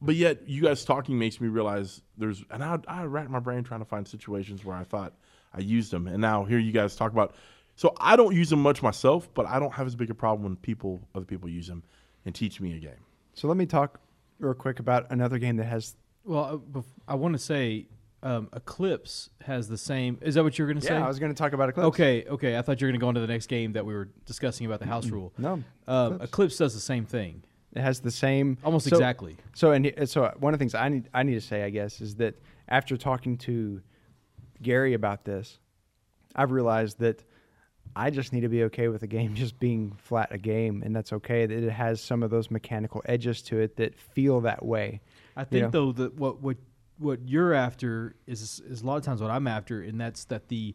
But 0.00 0.16
yet, 0.16 0.48
you 0.48 0.62
guys 0.62 0.84
talking 0.84 1.16
makes 1.16 1.40
me 1.40 1.46
realize 1.46 2.02
there's, 2.18 2.42
and 2.50 2.62
I 2.62 2.78
I 2.88 3.04
racked 3.04 3.30
my 3.30 3.38
brain 3.38 3.62
trying 3.62 3.80
to 3.80 3.86
find 3.86 4.06
situations 4.06 4.64
where 4.64 4.76
I 4.76 4.84
thought 4.84 5.14
I 5.54 5.60
used 5.60 5.92
them, 5.92 6.06
and 6.08 6.20
now 6.20 6.44
here 6.44 6.58
you 6.58 6.72
guys 6.72 6.96
talk 6.96 7.12
about. 7.12 7.34
So 7.74 7.94
I 7.98 8.16
don't 8.16 8.34
use 8.34 8.50
them 8.50 8.60
much 8.60 8.82
myself, 8.82 9.30
but 9.32 9.46
I 9.46 9.58
don't 9.58 9.72
have 9.72 9.86
as 9.86 9.94
big 9.94 10.10
a 10.10 10.14
problem 10.14 10.42
when 10.42 10.56
people 10.56 11.00
other 11.14 11.24
people 11.24 11.48
use 11.48 11.68
them 11.68 11.82
and 12.26 12.34
teach 12.34 12.60
me 12.60 12.76
a 12.76 12.78
game. 12.78 13.00
So 13.34 13.48
let 13.48 13.56
me 13.56 13.64
talk 13.64 13.98
real 14.40 14.54
quick 14.54 14.78
about 14.78 15.10
another 15.10 15.38
game 15.38 15.56
that 15.56 15.64
has. 15.64 15.96
Well, 16.24 16.44
uh, 16.44 16.56
bef- 16.78 16.84
I 17.08 17.14
want 17.14 17.34
to 17.34 17.38
say 17.38 17.86
um, 18.22 18.48
Eclipse 18.52 19.30
has 19.44 19.68
the 19.68 19.78
same. 19.78 20.18
Is 20.20 20.34
that 20.36 20.44
what 20.44 20.58
you 20.58 20.64
were 20.64 20.72
going 20.72 20.80
to 20.80 20.86
say? 20.86 20.94
Yeah, 20.94 21.04
I 21.04 21.08
was 21.08 21.18
going 21.18 21.32
to 21.32 21.38
talk 21.38 21.52
about 21.52 21.68
Eclipse. 21.68 21.86
Okay, 21.88 22.24
okay. 22.28 22.56
I 22.56 22.62
thought 22.62 22.80
you 22.80 22.86
were 22.86 22.92
going 22.92 23.00
to 23.00 23.04
go 23.04 23.08
into 23.08 23.20
the 23.20 23.26
next 23.26 23.46
game 23.48 23.72
that 23.72 23.84
we 23.84 23.94
were 23.94 24.08
discussing 24.26 24.66
about 24.66 24.80
the 24.80 24.86
house 24.86 25.06
rule. 25.08 25.32
No, 25.38 25.62
Um, 25.88 26.14
Eclipse. 26.14 26.24
Eclipse 26.24 26.56
does 26.58 26.74
the 26.74 26.80
same 26.80 27.04
thing, 27.06 27.42
it 27.74 27.80
has 27.80 28.00
the 28.00 28.10
same. 28.10 28.58
almost 28.64 28.88
so- 28.88 28.96
exactly. 28.96 29.36
So 29.54 29.72
and 29.72 30.08
so 30.08 30.32
one 30.38 30.54
of 30.54 30.58
the 30.58 30.62
things 30.62 30.74
I 30.74 30.88
need 30.88 31.08
I 31.12 31.22
need 31.24 31.34
to 31.34 31.40
say 31.40 31.64
I 31.64 31.70
guess 31.70 32.00
is 32.00 32.16
that 32.16 32.34
after 32.68 32.96
talking 32.96 33.36
to 33.38 33.80
Gary 34.62 34.94
about 34.94 35.24
this, 35.24 35.58
I've 36.36 36.52
realized 36.52 36.98
that 37.00 37.24
I 37.96 38.10
just 38.10 38.32
need 38.32 38.40
to 38.42 38.48
be 38.48 38.62
okay 38.64 38.88
with 38.88 39.00
the 39.00 39.06
game 39.06 39.34
just 39.44 39.58
being 39.58 39.92
flat 39.98 40.28
a 40.30 40.38
game, 40.38 40.82
and 40.84 40.94
that's 40.94 41.12
okay. 41.12 41.46
That 41.46 41.64
it 41.64 41.70
has 41.70 42.00
some 42.00 42.22
of 42.22 42.30
those 42.30 42.50
mechanical 42.50 43.02
edges 43.06 43.42
to 43.42 43.58
it 43.58 43.76
that 43.76 43.98
feel 43.98 44.40
that 44.42 44.64
way. 44.64 45.00
I 45.36 45.44
think 45.44 45.62
know? 45.64 45.70
though 45.70 45.92
that 45.92 46.14
what 46.14 46.40
what 46.40 46.56
what 46.98 47.20
you're 47.26 47.52
after 47.52 48.16
is 48.26 48.60
is 48.60 48.82
a 48.82 48.86
lot 48.86 48.96
of 48.96 49.02
times 49.02 49.20
what 49.20 49.30
I'm 49.30 49.46
after, 49.46 49.82
and 49.82 50.00
that's 50.00 50.24
that 50.26 50.48
the 50.48 50.74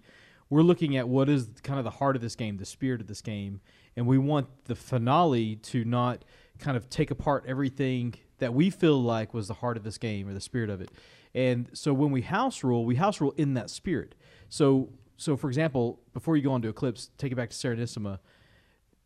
we're 0.49 0.61
looking 0.61 0.95
at 0.95 1.09
what 1.09 1.29
is 1.29 1.49
kind 1.63 1.77
of 1.77 1.83
the 1.83 1.91
heart 1.91 2.15
of 2.15 2.21
this 2.21 2.35
game, 2.35 2.57
the 2.57 2.65
spirit 2.65 3.01
of 3.01 3.07
this 3.07 3.21
game, 3.21 3.59
and 3.95 4.07
we 4.07 4.17
want 4.17 4.47
the 4.65 4.75
finale 4.75 5.57
to 5.57 5.83
not 5.83 6.23
kind 6.59 6.77
of 6.77 6.89
take 6.89 7.11
apart 7.11 7.43
everything 7.47 8.15
that 8.39 8.53
we 8.53 8.69
feel 8.69 9.01
like 9.01 9.33
was 9.33 9.47
the 9.47 9.55
heart 9.55 9.77
of 9.77 9.83
this 9.83 9.97
game 9.97 10.27
or 10.27 10.33
the 10.33 10.41
spirit 10.41 10.69
of 10.69 10.79
it. 10.79 10.89
And 11.33 11.69
so 11.73 11.93
when 11.93 12.11
we 12.11 12.21
house 12.21 12.63
rule, 12.63 12.85
we 12.85 12.95
house 12.95 13.19
rule 13.19 13.33
in 13.37 13.55
that 13.55 13.69
spirit. 13.69 14.15
So 14.49 14.89
so 15.17 15.35
for 15.35 15.47
example, 15.49 15.99
before 16.13 16.37
you 16.37 16.43
go 16.43 16.51
on 16.51 16.61
to 16.61 16.69
Eclipse, 16.69 17.09
take 17.17 17.31
it 17.31 17.35
back 17.35 17.49
to 17.49 17.55
Serenissima. 17.55 18.19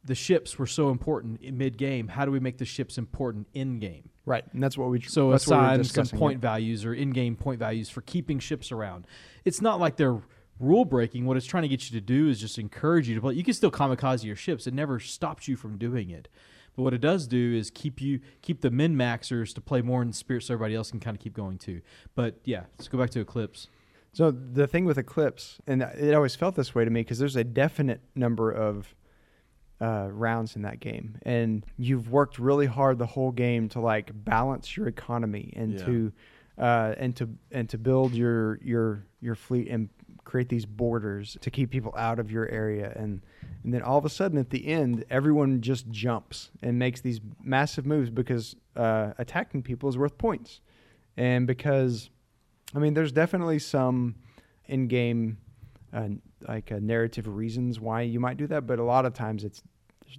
The 0.04 0.16
ships 0.16 0.60
were 0.60 0.68
so 0.68 0.90
important 0.90 1.42
in 1.42 1.58
mid 1.58 1.78
game. 1.78 2.10
How 2.10 2.26
do 2.26 2.32
we 2.32 2.40
make 2.40 2.58
the 2.58 2.66
ships 2.66 2.98
important 2.98 3.48
in 3.54 3.80
game? 3.80 4.11
Right, 4.32 4.46
and 4.54 4.64
that's 4.64 4.78
what 4.78 4.90
we 4.90 5.02
So 5.02 5.30
that's 5.30 5.46
what 5.46 5.60
we 5.60 5.66
were 5.66 5.82
assign 5.82 6.06
some 6.06 6.18
point 6.18 6.40
values 6.40 6.86
or 6.86 6.94
in-game 6.94 7.36
point 7.36 7.60
values 7.60 7.90
for 7.90 8.00
keeping 8.00 8.40
ships 8.40 8.72
around. 8.72 9.06
It's 9.44 9.60
not 9.60 9.82
like 9.82 9.98
they're 9.98 10.22
rule 10.58 10.86
breaking. 10.86 11.26
What 11.26 11.36
it's 11.36 11.46
trying 11.46 11.64
to 11.64 11.68
get 11.68 11.92
you 11.92 12.00
to 12.00 12.06
do 12.06 12.30
is 12.30 12.40
just 12.40 12.58
encourage 12.58 13.10
you 13.10 13.16
to 13.16 13.20
play. 13.20 13.34
You 13.34 13.44
can 13.44 13.54
still 13.54 13.72
kamikaze 13.72 14.24
your 14.24 14.38
ships. 14.38 14.68
It 14.68 14.74
never 14.74 15.02
stops 15.02 15.50
you 15.50 15.58
from 15.58 15.78
doing 15.78 16.12
it. 16.12 16.30
But 16.78 16.84
what 16.84 16.94
it 16.94 17.02
does 17.02 17.28
do 17.28 17.54
is 17.54 17.70
keep 17.70 18.00
you 18.00 18.22
keep 18.42 18.62
the 18.62 18.72
min 18.72 18.96
maxers 18.96 19.54
to 19.56 19.60
play 19.60 19.82
more 19.82 20.02
in 20.02 20.08
the 20.08 20.14
spirit, 20.14 20.44
so 20.44 20.54
everybody 20.54 20.76
else 20.76 20.92
can 20.92 21.02
kind 21.02 21.18
of 21.18 21.22
keep 21.22 21.34
going 21.34 21.58
too. 21.58 21.82
But 22.16 22.40
yeah, 22.46 22.64
let's 22.78 22.88
go 22.88 22.98
back 22.98 23.10
to 23.10 23.20
Eclipse. 23.20 23.68
So 24.14 24.32
the 24.32 24.66
thing 24.66 24.86
with 24.86 24.98
Eclipse, 24.98 25.60
and 25.68 25.82
it 25.82 26.14
always 26.14 26.36
felt 26.36 26.56
this 26.56 26.74
way 26.74 26.86
to 26.86 26.92
me 26.92 27.02
because 27.02 27.20
there's 27.20 27.36
a 27.36 27.44
definite 27.44 28.00
number 28.16 28.50
of 28.50 28.96
uh, 29.82 30.08
rounds 30.12 30.56
in 30.56 30.62
that 30.62 30.80
game, 30.80 31.18
and 31.24 31.66
you've 31.78 32.10
worked 32.10 32.38
really 32.40 32.68
hard 32.68 33.00
the 33.00 33.06
whole 33.08 33.32
game 33.32 33.68
to 33.70 33.80
like 33.80 34.12
balance 34.14 34.78
your 34.78 34.88
economy 34.88 35.52
and 35.56 35.74
Yeah. 35.74 35.86
to 35.86 36.14
uh, 36.58 36.94
and 36.98 37.16
to 37.16 37.30
and 37.52 37.68
to 37.70 37.78
build 37.78 38.14
your 38.14 38.60
your 38.62 39.06
your 39.22 39.36
fleet 39.36 39.68
and 39.70 39.90
create 40.24 40.50
these 40.50 40.66
borders 40.68 41.36
to 41.42 41.50
keep 41.50 41.72
people 41.72 41.94
out 41.98 42.20
of 42.20 42.32
your 42.32 42.48
area. 42.50 42.94
And 42.96 43.22
and 43.64 43.74
then 43.74 43.82
all 43.82 43.98
of 43.98 44.06
a 44.06 44.10
sudden 44.10 44.38
at 44.38 44.50
the 44.52 44.68
end 44.68 45.04
everyone 45.10 45.62
just 45.62 45.90
jumps 45.90 46.52
and 46.62 46.78
makes 46.78 47.02
these 47.02 47.20
massive 47.44 47.86
moves 47.88 48.10
because 48.12 48.56
uh, 48.76 49.14
attacking 49.18 49.64
people 49.64 49.90
is 49.90 49.98
worth 49.98 50.18
points. 50.18 50.62
And 51.18 51.48
because 51.48 52.10
I 52.76 52.80
mean, 52.80 52.94
there's 52.94 53.12
definitely 53.12 53.60
some 53.60 54.16
in-game, 54.66 55.38
uh, 55.94 56.08
like 56.48 56.72
uh, 56.72 56.80
narrative 56.82 57.28
reasons 57.28 57.80
why 57.80 58.02
you 58.04 58.20
might 58.20 58.38
do 58.38 58.48
that, 58.48 58.66
but 58.66 58.80
a 58.80 58.84
lot 58.84 59.06
of 59.06 59.14
times 59.14 59.44
it's 59.44 59.62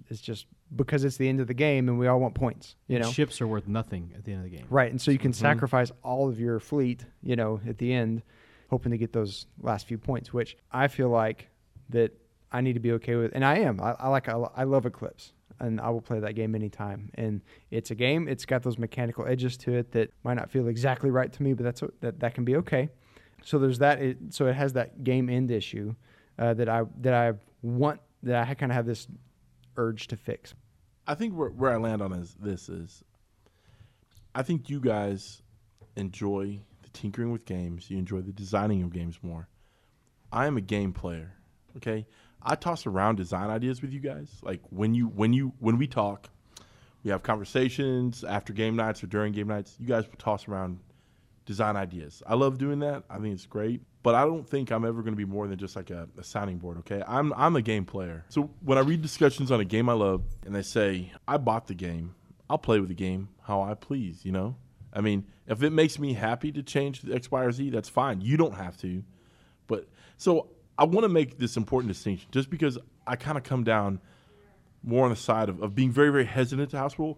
it's 0.09 0.21
just 0.21 0.47
because 0.75 1.03
it's 1.03 1.17
the 1.17 1.27
end 1.29 1.39
of 1.39 1.47
the 1.47 1.53
game 1.53 1.87
and 1.89 1.97
we 1.99 2.07
all 2.07 2.19
want 2.19 2.33
points, 2.35 2.75
you 2.87 2.99
know. 2.99 3.11
ships 3.11 3.41
are 3.41 3.47
worth 3.47 3.67
nothing 3.67 4.11
at 4.17 4.23
the 4.25 4.31
end 4.33 4.45
of 4.45 4.49
the 4.51 4.55
game. 4.57 4.65
Right, 4.69 4.89
and 4.91 4.99
so 5.01 5.11
you 5.11 5.19
can 5.19 5.31
Mhm. 5.31 5.35
sacrifice 5.35 5.91
all 6.03 6.27
of 6.29 6.39
your 6.39 6.59
fleet, 6.59 7.05
you 7.21 7.35
know, 7.35 7.59
at 7.67 7.77
the 7.77 7.93
end, 7.93 8.23
hoping 8.69 8.91
to 8.91 8.97
get 8.97 9.13
those 9.13 9.45
last 9.61 9.87
few 9.87 9.97
points. 9.97 10.33
Which 10.33 10.57
I 10.71 10.87
feel 10.87 11.09
like 11.09 11.49
that 11.89 12.11
I 12.51 12.61
need 12.61 12.73
to 12.73 12.79
be 12.79 12.91
okay 12.93 13.15
with, 13.15 13.31
and 13.33 13.43
I 13.45 13.59
am. 13.59 13.79
I, 13.81 13.91
I 13.99 14.07
like. 14.09 14.27
I, 14.29 14.33
I 14.55 14.63
love 14.63 14.85
Eclipse, 14.85 15.33
and 15.59 15.79
I 15.81 15.89
will 15.89 16.01
play 16.01 16.19
that 16.19 16.33
game 16.33 16.55
anytime. 16.55 17.09
And 17.15 17.41
it's 17.71 17.91
a 17.91 17.95
game. 17.95 18.27
It's 18.27 18.45
got 18.45 18.63
those 18.63 18.77
mechanical 18.77 19.25
edges 19.27 19.57
to 19.57 19.73
it 19.73 19.91
that 19.91 20.11
might 20.23 20.35
not 20.35 20.49
feel 20.49 20.67
exactly 20.67 21.09
right 21.11 21.31
to 21.33 21.43
me, 21.43 21.53
but 21.53 21.63
that's 21.63 21.83
that 22.01 22.19
that 22.19 22.33
can 22.35 22.45
be 22.45 22.55
okay. 22.57 22.89
So 23.43 23.59
there's 23.59 23.79
that. 23.79 24.01
It, 24.01 24.17
so 24.33 24.47
it 24.47 24.53
has 24.55 24.73
that 24.73 25.03
game 25.03 25.29
end 25.29 25.51
issue 25.51 25.95
uh, 26.39 26.53
that 26.55 26.69
I 26.69 26.83
that 27.01 27.13
I 27.13 27.33
want 27.61 27.99
that 28.23 28.47
I 28.47 28.53
kind 28.53 28.71
of 28.71 28.75
have 28.75 28.85
this 28.85 29.07
urge 29.77 30.07
to 30.07 30.17
fix. 30.17 30.53
I 31.05 31.15
think 31.15 31.33
where, 31.33 31.49
where 31.49 31.71
I 31.71 31.77
land 31.77 32.01
on 32.01 32.13
is 32.13 32.35
this 32.39 32.69
is 32.69 33.03
I 34.35 34.41
think 34.41 34.69
you 34.69 34.79
guys 34.79 35.41
enjoy 35.95 36.59
the 36.81 36.89
tinkering 36.89 37.31
with 37.31 37.45
games. 37.45 37.89
You 37.89 37.97
enjoy 37.97 38.21
the 38.21 38.31
designing 38.31 38.81
of 38.81 38.91
games 38.91 39.19
more. 39.21 39.47
I 40.31 40.47
am 40.47 40.57
a 40.57 40.61
game 40.61 40.93
player. 40.93 41.33
Okay, 41.77 42.07
I 42.41 42.55
toss 42.55 42.85
around 42.85 43.15
design 43.15 43.49
ideas 43.49 43.81
with 43.81 43.91
you 43.91 43.99
guys. 43.99 44.29
Like 44.41 44.61
when 44.69 44.93
you 44.93 45.07
when 45.07 45.33
you 45.33 45.53
when 45.59 45.77
we 45.77 45.87
talk, 45.87 46.29
we 47.03 47.11
have 47.11 47.23
conversations 47.23 48.23
after 48.23 48.53
game 48.53 48.75
nights 48.75 49.03
or 49.03 49.07
during 49.07 49.33
game 49.33 49.47
nights. 49.47 49.75
You 49.79 49.87
guys 49.87 50.07
will 50.07 50.17
toss 50.17 50.47
around 50.47 50.79
design 51.45 51.75
ideas. 51.75 52.23
I 52.25 52.35
love 52.35 52.57
doing 52.57 52.79
that. 52.79 53.03
I 53.09 53.17
think 53.17 53.33
it's 53.33 53.45
great. 53.45 53.81
But 54.03 54.15
I 54.15 54.25
don't 54.25 54.47
think 54.47 54.69
I'm 54.69 54.83
ever 54.83 55.01
going 55.01 55.13
to 55.13 55.17
be 55.17 55.25
more 55.25 55.47
than 55.47 55.57
just 55.57 55.77
like 55.77 55.89
a, 55.89 56.07
a 56.17 56.23
sounding 56.23 56.57
board. 56.57 56.77
Okay, 56.79 57.01
I'm 57.07 57.33
I'm 57.33 57.55
a 57.55 57.61
game 57.61 57.85
player. 57.85 58.25
So 58.27 58.51
when 58.61 58.77
I 58.77 58.81
read 58.81 59.01
discussions 59.01 59.49
on 59.49 59.61
a 59.61 59.65
game 59.65 59.89
I 59.89 59.93
love, 59.93 60.23
and 60.45 60.53
they 60.53 60.61
say 60.61 61.13
I 61.25 61.37
bought 61.37 61.67
the 61.67 61.73
game, 61.73 62.13
I'll 62.49 62.57
play 62.57 62.79
with 62.79 62.89
the 62.89 62.95
game 62.95 63.29
how 63.43 63.61
I 63.61 63.73
please. 63.75 64.25
You 64.25 64.33
know, 64.33 64.57
I 64.91 64.99
mean, 64.99 65.25
if 65.47 65.63
it 65.63 65.69
makes 65.71 65.97
me 65.97 66.13
happy 66.13 66.51
to 66.51 66.61
change 66.61 67.01
the 67.01 67.15
X, 67.15 67.31
Y, 67.31 67.41
or 67.41 67.51
Z, 67.53 67.69
that's 67.69 67.87
fine. 67.87 68.19
You 68.19 68.35
don't 68.35 68.55
have 68.55 68.77
to. 68.81 69.03
But 69.67 69.87
so 70.17 70.49
I 70.77 70.83
want 70.83 71.05
to 71.05 71.09
make 71.09 71.39
this 71.39 71.55
important 71.55 71.93
distinction, 71.93 72.27
just 72.31 72.49
because 72.49 72.77
I 73.07 73.15
kind 73.15 73.37
of 73.37 73.45
come 73.45 73.63
down 73.63 74.01
more 74.83 75.05
on 75.05 75.11
the 75.11 75.15
side 75.15 75.47
of, 75.47 75.61
of 75.63 75.75
being 75.75 75.91
very 75.91 76.09
very 76.09 76.25
hesitant 76.25 76.71
to 76.71 76.77
house 76.77 76.99
rule. 76.99 77.17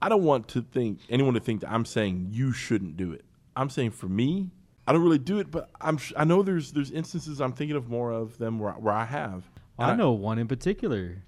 I 0.00 0.08
don't 0.08 0.24
want 0.24 0.48
to 0.48 0.62
think 0.62 1.00
anyone 1.10 1.34
to 1.34 1.40
think 1.40 1.60
that 1.60 1.70
I'm 1.70 1.84
saying 1.84 2.28
you 2.30 2.52
shouldn't 2.52 2.96
do 2.96 3.12
it. 3.12 3.24
I'm 3.54 3.70
saying 3.70 3.92
for 3.92 4.08
me, 4.08 4.50
I 4.86 4.92
don't 4.92 5.02
really 5.02 5.18
do 5.18 5.38
it, 5.38 5.50
but 5.50 5.70
I'm 5.80 5.96
sh- 5.96 6.12
I 6.16 6.24
know 6.24 6.42
there's 6.42 6.72
there's 6.72 6.90
instances 6.90 7.40
I'm 7.40 7.52
thinking 7.52 7.76
of 7.76 7.88
more 7.88 8.12
of 8.12 8.38
them 8.38 8.58
where 8.58 8.72
where 8.72 8.94
I 8.94 9.04
have. 9.04 9.44
I 9.78 9.94
know 9.94 10.12
one 10.12 10.38
in 10.38 10.48
particular. 10.48 11.22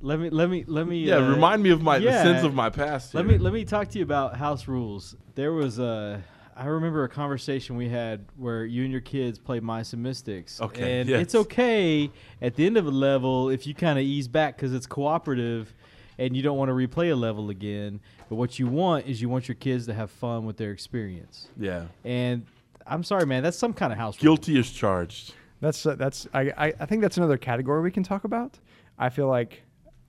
Let 0.00 0.20
me 0.20 0.30
let 0.30 0.48
me 0.48 0.64
let 0.66 0.86
me. 0.86 0.98
Yeah, 0.98 1.16
uh, 1.16 1.30
remind 1.30 1.62
me 1.62 1.70
of 1.70 1.82
my 1.82 1.98
the 1.98 2.06
yeah. 2.06 2.22
sins 2.22 2.44
of 2.44 2.54
my 2.54 2.70
past. 2.70 3.14
Let 3.14 3.26
me 3.26 3.38
let 3.38 3.52
me 3.52 3.64
talk 3.64 3.88
to 3.88 3.98
you 3.98 4.04
about 4.04 4.36
house 4.36 4.68
rules. 4.68 5.16
There 5.34 5.52
was 5.52 5.78
a 5.78 6.22
I 6.56 6.66
remember 6.66 7.04
a 7.04 7.08
conversation 7.08 7.76
we 7.76 7.88
had 7.88 8.24
where 8.36 8.64
you 8.64 8.82
and 8.82 8.90
your 8.90 9.00
kids 9.00 9.38
played 9.38 9.62
Mice 9.62 9.92
and 9.92 10.02
Mystics. 10.02 10.60
Okay, 10.60 11.00
and 11.00 11.08
yes. 11.08 11.22
it's 11.22 11.34
okay 11.36 12.10
at 12.42 12.56
the 12.56 12.66
end 12.66 12.76
of 12.76 12.86
a 12.86 12.90
level 12.90 13.48
if 13.48 13.66
you 13.66 13.74
kind 13.74 13.98
of 13.98 14.04
ease 14.04 14.26
back 14.26 14.56
because 14.56 14.72
it's 14.72 14.86
cooperative, 14.86 15.72
and 16.18 16.36
you 16.36 16.42
don't 16.42 16.58
want 16.58 16.68
to 16.68 16.72
replay 16.74 17.12
a 17.12 17.14
level 17.14 17.50
again. 17.50 18.00
But 18.28 18.36
what 18.36 18.58
you 18.58 18.66
want 18.66 19.06
is 19.06 19.22
you 19.22 19.28
want 19.28 19.48
your 19.48 19.54
kids 19.54 19.86
to 19.86 19.94
have 19.94 20.10
fun 20.10 20.44
with 20.44 20.56
their 20.56 20.72
experience. 20.72 21.48
Yeah, 21.58 21.86
And 22.04 22.44
I'm 22.86 23.04
sorry, 23.04 23.26
man, 23.26 23.42
that's 23.42 23.58
some 23.58 23.72
kind 23.72 23.92
of 23.92 23.98
house 23.98 24.16
rule. 24.22 24.36
guilty 24.36 24.58
as 24.58 24.70
charged. 24.70 25.34
That's 25.60 25.84
uh, 25.86 25.94
that's 25.96 26.28
I, 26.32 26.52
I 26.56 26.72
I 26.80 26.86
think 26.86 27.02
that's 27.02 27.16
another 27.16 27.36
category 27.36 27.82
we 27.82 27.90
can 27.90 28.02
talk 28.02 28.24
about. 28.24 28.58
I 28.98 29.08
feel 29.10 29.28
like 29.28 29.62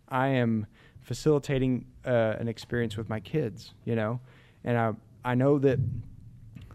I 0.08 0.28
am 0.28 0.66
facilitating 1.02 1.86
uh, 2.06 2.36
an 2.40 2.48
experience 2.48 2.98
with 2.98 3.10
my 3.10 3.20
kids, 3.20 3.74
you 3.86 3.96
know, 3.96 4.20
and 4.64 4.78
I 4.78 4.94
I 5.26 5.36
know 5.36 5.58
that 5.60 5.80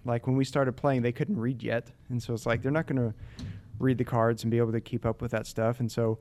like 0.05 0.27
when 0.27 0.37
we 0.37 0.44
started 0.44 0.73
playing, 0.73 1.03
they 1.03 1.12
couldn't 1.12 1.38
read 1.38 1.62
yet, 1.62 1.90
and 2.11 2.23
so 2.23 2.35
it's 2.35 2.47
like 2.47 2.62
they're 2.62 2.73
not 2.73 2.87
going 2.87 3.01
to 3.01 3.14
read 3.79 3.97
the 3.97 4.05
cards 4.05 4.42
and 4.42 4.51
be 4.51 4.59
able 4.59 4.73
to 4.73 4.81
keep 4.81 5.07
up 5.07 5.23
with 5.23 5.31
that 5.31 5.47
stuff, 5.47 5.81
and 5.81 5.90
so 5.90 6.18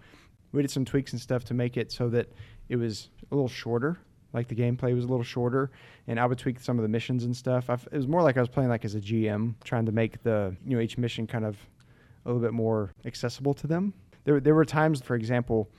we 0.51 0.61
did 0.61 0.69
some 0.71 0.85
tweaks 0.85 1.11
and 1.11 1.19
stuff 1.19 1.43
to 1.45 1.53
make 1.55 1.75
it 1.75 1.91
so 1.91 2.07
that 2.09 2.27
it 2.69 2.75
was 2.75 3.09
a 3.31 3.35
little 3.35 3.49
shorter. 3.49 3.99
Like 4.33 4.47
the 4.47 4.55
gameplay 4.55 4.95
was 4.95 5.05
a 5.05 5.07
little 5.07 5.23
shorter, 5.23 5.69
and 6.07 6.19
I 6.19 6.25
would 6.25 6.39
tweak 6.39 6.59
some 6.59 6.79
of 6.79 6.83
the 6.83 6.89
missions 6.89 7.23
and 7.23 7.35
stuff. 7.37 7.69
I 7.69 7.73
f 7.73 7.87
it 7.91 7.97
was 7.97 8.07
more 8.07 8.23
like 8.23 8.35
I 8.35 8.39
was 8.39 8.49
playing 8.49 8.69
like 8.69 8.83
as 8.83 8.95
a 8.95 8.99
GM, 8.99 9.53
trying 9.63 9.85
to 9.85 9.91
make 9.91 10.23
the 10.23 10.55
you 10.65 10.75
know 10.75 10.81
each 10.81 10.97
mission 10.97 11.27
kind 11.27 11.45
of 11.45 11.55
a 12.25 12.29
little 12.29 12.41
bit 12.41 12.53
more 12.53 12.91
accessible 13.05 13.53
to 13.53 13.67
them. 13.67 13.93
there 14.23 14.39
there 14.39 14.55
were 14.55 14.65
times, 14.65 15.01
for 15.01 15.15
example, 15.15 15.69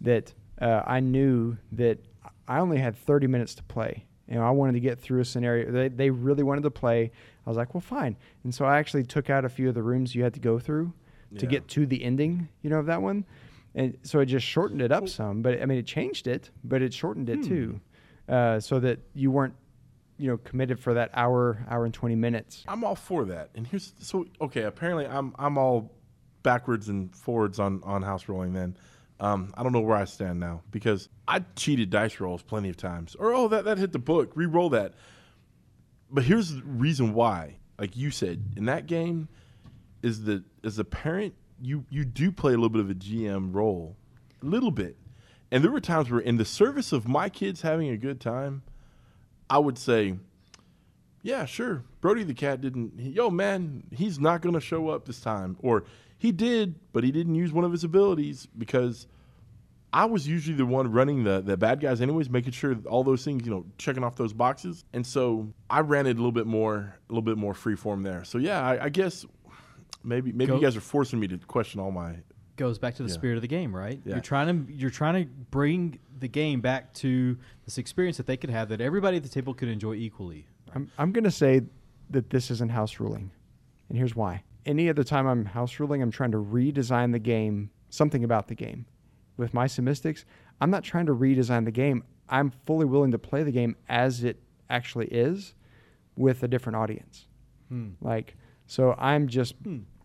that 0.00 0.32
uh, 0.60 0.82
I 0.86 1.00
knew 1.00 1.56
that 1.72 1.98
I 2.48 2.58
only 2.60 2.78
had 2.78 2.96
30 2.96 3.26
minutes 3.26 3.54
to 3.56 3.62
play. 3.64 4.04
And 4.28 4.40
I 4.42 4.50
wanted 4.50 4.72
to 4.72 4.80
get 4.80 4.98
through 4.98 5.20
a 5.20 5.24
scenario. 5.24 5.70
They, 5.70 5.88
they 5.88 6.10
really 6.10 6.42
wanted 6.42 6.62
to 6.62 6.70
play. 6.70 7.12
I 7.46 7.50
was 7.50 7.56
like, 7.56 7.74
well, 7.74 7.80
fine. 7.80 8.16
And 8.42 8.52
so 8.52 8.64
I 8.64 8.78
actually 8.78 9.04
took 9.04 9.30
out 9.30 9.44
a 9.44 9.48
few 9.48 9.68
of 9.68 9.74
the 9.76 9.82
rooms 9.84 10.14
you 10.16 10.24
had 10.24 10.34
to 10.34 10.40
go 10.40 10.58
through 10.58 10.92
to 11.38 11.46
get 11.46 11.68
to 11.68 11.86
the 11.86 12.02
ending, 12.02 12.48
you 12.62 12.70
know, 12.70 12.78
of 12.78 12.86
that 12.86 13.00
one. 13.02 13.24
And 13.76 13.98
so 14.02 14.20
it 14.20 14.26
just 14.26 14.46
shortened 14.46 14.80
it 14.80 14.90
up 14.90 15.08
some. 15.08 15.42
But 15.42 15.62
I 15.62 15.66
mean, 15.66 15.78
it 15.78 15.86
changed 15.86 16.26
it, 16.26 16.50
but 16.64 16.82
it 16.82 16.92
shortened 16.94 17.28
it 17.28 17.44
too, 17.44 17.80
uh, 18.28 18.58
so 18.58 18.80
that 18.80 19.00
you 19.14 19.30
weren't, 19.30 19.54
you 20.16 20.30
know, 20.30 20.38
committed 20.38 20.80
for 20.80 20.94
that 20.94 21.10
hour, 21.12 21.64
hour 21.68 21.84
and 21.84 21.92
20 21.92 22.16
minutes. 22.16 22.64
I'm 22.66 22.82
all 22.82 22.96
for 22.96 23.26
that. 23.26 23.50
And 23.54 23.66
here's 23.66 23.92
so 24.00 24.26
okay. 24.40 24.62
Apparently, 24.62 25.06
I'm 25.06 25.34
I'm 25.38 25.58
all 25.58 25.92
backwards 26.42 26.88
and 26.88 27.14
forwards 27.14 27.60
on 27.60 27.82
on 27.84 28.02
house 28.02 28.28
rolling. 28.28 28.54
Then 28.54 28.78
um, 29.20 29.52
I 29.54 29.62
don't 29.62 29.72
know 29.72 29.80
where 29.80 29.96
I 29.96 30.06
stand 30.06 30.40
now 30.40 30.62
because 30.70 31.10
I 31.28 31.44
cheated 31.54 31.90
dice 31.90 32.18
rolls 32.18 32.42
plenty 32.42 32.70
of 32.70 32.78
times. 32.78 33.14
Or 33.14 33.34
oh, 33.34 33.48
that 33.48 33.66
that 33.66 33.76
hit 33.76 33.92
the 33.92 33.98
book. 33.98 34.32
Re-roll 34.34 34.70
that. 34.70 34.94
But 36.10 36.24
here's 36.24 36.54
the 36.54 36.62
reason 36.64 37.12
why. 37.12 37.58
Like 37.78 37.94
you 37.94 38.10
said, 38.10 38.54
in 38.56 38.64
that 38.66 38.86
game, 38.86 39.28
is 40.02 40.24
the 40.24 40.44
as 40.64 40.78
a 40.78 40.84
parent, 40.84 41.34
you 41.60 41.84
you 41.90 42.04
do 42.04 42.30
play 42.32 42.52
a 42.52 42.56
little 42.56 42.68
bit 42.68 42.80
of 42.80 42.90
a 42.90 42.94
GM 42.94 43.54
role, 43.54 43.96
a 44.42 44.46
little 44.46 44.70
bit. 44.70 44.96
And 45.50 45.62
there 45.62 45.70
were 45.70 45.80
times 45.80 46.10
where, 46.10 46.20
in 46.20 46.36
the 46.36 46.44
service 46.44 46.92
of 46.92 47.06
my 47.06 47.28
kids 47.28 47.62
having 47.62 47.88
a 47.88 47.96
good 47.96 48.20
time, 48.20 48.62
I 49.48 49.58
would 49.58 49.78
say, 49.78 50.16
yeah, 51.22 51.44
sure. 51.44 51.84
Brody 52.00 52.24
the 52.24 52.34
cat 52.34 52.60
didn't. 52.60 52.98
Yo, 52.98 53.30
man, 53.30 53.84
he's 53.92 54.18
not 54.18 54.40
going 54.40 54.54
to 54.54 54.60
show 54.60 54.88
up 54.88 55.06
this 55.06 55.20
time. 55.20 55.56
Or 55.60 55.84
he 56.18 56.32
did, 56.32 56.76
but 56.92 57.04
he 57.04 57.12
didn't 57.12 57.34
use 57.34 57.52
one 57.52 57.64
of 57.64 57.72
his 57.72 57.84
abilities 57.84 58.46
because 58.58 59.06
I 59.92 60.04
was 60.04 60.26
usually 60.26 60.56
the 60.56 60.66
one 60.66 60.90
running 60.90 61.24
the, 61.24 61.40
the 61.40 61.56
bad 61.56 61.80
guys, 61.80 62.00
anyways, 62.00 62.28
making 62.28 62.52
sure 62.52 62.76
all 62.88 63.02
those 63.02 63.24
things, 63.24 63.44
you 63.46 63.50
know, 63.50 63.64
checking 63.78 64.04
off 64.04 64.16
those 64.16 64.32
boxes. 64.32 64.84
And 64.92 65.06
so 65.06 65.48
I 65.70 65.80
ran 65.80 66.06
it 66.06 66.12
a 66.12 66.14
little 66.14 66.32
bit 66.32 66.46
more, 66.46 66.96
a 67.08 67.12
little 67.12 67.22
bit 67.22 67.38
more 67.38 67.54
freeform 67.54 68.02
there. 68.02 68.24
So 68.24 68.38
yeah, 68.38 68.60
I, 68.62 68.84
I 68.84 68.88
guess 68.88 69.24
maybe 70.06 70.32
maybe 70.32 70.48
Go- 70.48 70.56
you 70.56 70.62
guys 70.62 70.76
are 70.76 70.80
forcing 70.80 71.20
me 71.20 71.28
to 71.28 71.38
question 71.38 71.80
all 71.80 71.90
my. 71.90 72.16
goes 72.56 72.78
back 72.78 72.94
to 72.94 73.02
the 73.02 73.08
Yeah. 73.10 73.14
spirit 73.14 73.36
of 73.36 73.42
the 73.42 73.48
game, 73.48 73.76
right? 73.76 74.00
Yeah. 74.04 74.14
You're 74.14 74.22
trying 74.22 74.66
to 74.66 74.72
you're 74.72 74.88
trying 74.90 75.22
to 75.24 75.30
bring 75.50 75.98
the 76.18 76.28
game 76.28 76.60
back 76.62 76.94
to 76.94 77.36
this 77.66 77.76
experience 77.76 78.16
that 78.16 78.24
they 78.26 78.36
could 78.38 78.48
have 78.50 78.70
that 78.70 78.80
everybody 78.80 79.18
at 79.18 79.22
the 79.22 79.28
table 79.28 79.52
could 79.52 79.68
enjoy 79.68 79.94
equally. 79.94 80.46
I'm, 80.74 80.90
I'm 80.98 81.12
going 81.12 81.24
to 81.24 81.30
say 81.30 81.62
that 82.10 82.30
this 82.30 82.50
isn't 82.50 82.70
house 82.70 82.98
ruling. 82.98 83.30
And 83.90 83.98
here's 83.98 84.16
why. 84.16 84.42
Any 84.64 84.88
other 84.88 85.04
time 85.04 85.26
I'm 85.26 85.44
house 85.44 85.78
ruling, 85.78 86.00
I'm 86.02 86.10
trying 86.10 86.32
to 86.32 86.38
redesign 86.38 87.12
the 87.12 87.18
game, 87.18 87.70
something 87.90 88.24
about 88.24 88.48
the 88.48 88.54
game. 88.54 88.86
With 89.36 89.52
my 89.54 89.68
Mystics, 89.80 90.24
I'm 90.60 90.70
not 90.70 90.82
trying 90.82 91.06
to 91.06 91.14
redesign 91.14 91.66
the 91.66 91.70
game. 91.70 92.02
I'm 92.28 92.50
fully 92.64 92.86
willing 92.86 93.10
to 93.12 93.18
play 93.18 93.42
the 93.42 93.52
game 93.52 93.76
as 93.88 94.24
it 94.24 94.40
actually 94.70 95.06
is 95.08 95.54
with 96.16 96.42
a 96.42 96.48
different 96.48 96.76
audience. 96.76 97.26
Hmm. 97.68 97.90
Like, 98.00 98.36
so 98.66 98.94
I'm 98.98 99.28
just, 99.28 99.54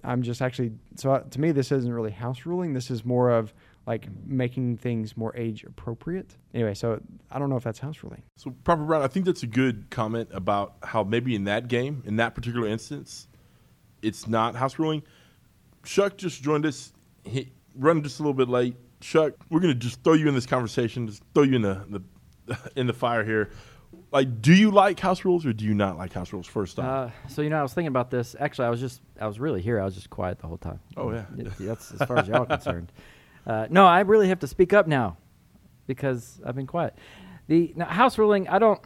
I'm 0.03 0.21
just 0.21 0.41
actually, 0.41 0.71
so 0.95 1.11
uh, 1.11 1.19
to 1.21 1.39
me, 1.39 1.51
this 1.51 1.71
isn't 1.71 1.91
really 1.91 2.11
house 2.11 2.45
ruling. 2.45 2.73
This 2.73 2.89
is 2.89 3.05
more 3.05 3.29
of 3.31 3.53
like 3.85 4.07
making 4.25 4.77
things 4.77 5.17
more 5.17 5.35
age 5.35 5.63
appropriate. 5.63 6.37
Anyway, 6.53 6.73
so 6.73 7.01
I 7.31 7.39
don't 7.39 7.49
know 7.49 7.57
if 7.57 7.63
that's 7.63 7.79
house 7.79 7.97
ruling. 8.03 8.23
So 8.37 8.51
proper 8.63 8.83
Brown, 8.83 9.01
I 9.01 9.07
think 9.07 9.25
that's 9.25 9.43
a 9.43 9.47
good 9.47 9.89
comment 9.89 10.29
about 10.31 10.75
how 10.83 11.03
maybe 11.03 11.35
in 11.35 11.45
that 11.45 11.67
game, 11.67 12.03
in 12.05 12.15
that 12.17 12.35
particular 12.35 12.67
instance, 12.67 13.27
it's 14.01 14.27
not 14.27 14.55
house 14.55 14.77
ruling. 14.79 15.03
Chuck 15.83 16.17
just 16.17 16.43
joined 16.43 16.65
us. 16.65 16.93
He 17.23 17.51
running 17.75 18.03
just 18.03 18.19
a 18.19 18.23
little 18.23 18.33
bit 18.33 18.49
late. 18.49 18.75
Chuck, 18.99 19.33
we're 19.49 19.59
gonna 19.59 19.73
just 19.73 20.03
throw 20.03 20.13
you 20.13 20.27
in 20.27 20.35
this 20.35 20.45
conversation, 20.45 21.07
just 21.07 21.23
throw 21.33 21.43
you 21.43 21.55
in 21.55 21.61
the, 21.63 21.85
the 22.47 22.57
in 22.75 22.87
the 22.87 22.93
fire 22.93 23.23
here. 23.23 23.51
Like, 24.11 24.41
do 24.41 24.53
you 24.53 24.71
like 24.71 24.99
house 24.99 25.23
rules 25.23 25.45
or 25.45 25.53
do 25.53 25.63
you 25.63 25.73
not 25.73 25.97
like 25.97 26.11
house 26.11 26.33
rules? 26.33 26.45
First 26.45 26.79
off, 26.79 26.85
Uh, 26.85 27.27
so 27.29 27.41
you 27.41 27.49
know, 27.49 27.57
I 27.57 27.61
was 27.63 27.73
thinking 27.73 27.87
about 27.87 28.11
this. 28.11 28.35
Actually, 28.37 28.67
I 28.67 28.69
was 28.69 28.79
just, 28.81 29.01
I 29.19 29.25
was 29.27 29.39
really 29.39 29.61
here. 29.61 29.79
I 29.79 29.85
was 29.85 29.95
just 29.95 30.09
quiet 30.09 30.39
the 30.39 30.47
whole 30.47 30.57
time. 30.57 30.79
Oh, 30.97 31.11
yeah. 31.11 31.25
That's 31.59 31.91
as 31.93 32.07
far 32.07 32.17
as 32.19 32.27
y'all 32.27 32.43
are 32.43 32.45
concerned. 32.45 32.91
Uh, 33.43 33.65
no, 33.71 33.87
I 33.87 34.01
really 34.01 34.27
have 34.27 34.41
to 34.41 34.47
speak 34.47 34.71
up 34.71 34.85
now 34.85 35.17
because 35.87 36.39
I've 36.45 36.55
been 36.55 36.67
quiet. 36.67 36.93
The 37.47 37.73
now, 37.75 37.85
house 37.85 38.19
ruling, 38.19 38.47
I 38.47 38.59
don't, 38.59 38.79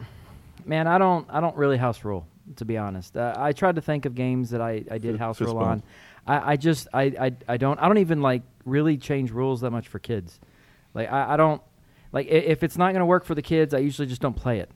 man, 0.64 0.86
I 0.86 0.96
don't, 0.96 1.26
I 1.28 1.40
don't 1.40 1.54
really 1.58 1.76
house 1.76 2.02
rule 2.04 2.26
to 2.56 2.64
be 2.64 2.78
honest. 2.78 3.16
Uh, 3.16 3.34
I 3.36 3.52
tried 3.52 3.74
to 3.76 3.82
think 3.82 4.06
of 4.06 4.14
games 4.14 4.50
that 4.50 4.60
I, 4.60 4.84
I 4.90 4.98
did 4.98 5.18
house 5.18 5.38
fist 5.38 5.48
rule 5.48 5.58
on. 5.58 5.82
I, 6.26 6.52
I 6.52 6.56
just, 6.56 6.88
I, 6.94 7.02
I, 7.02 7.32
I 7.48 7.56
don't, 7.56 7.78
I 7.80 7.88
don't 7.88 7.98
even 7.98 8.22
like 8.22 8.42
really 8.64 8.96
change 8.96 9.30
rules 9.30 9.60
that 9.60 9.70
much 9.70 9.88
for 9.88 9.98
kids. 9.98 10.40
Like 10.94 11.10
I, 11.12 11.34
I 11.34 11.36
don't, 11.36 11.60
like 12.12 12.28
if 12.28 12.62
it's 12.62 12.78
not 12.78 12.92
going 12.92 13.00
to 13.00 13.06
work 13.06 13.24
for 13.24 13.34
the 13.34 13.42
kids, 13.42 13.74
I 13.74 13.78
usually 13.78 14.08
just 14.08 14.22
don't 14.22 14.36
play 14.36 14.60
it. 14.60 14.70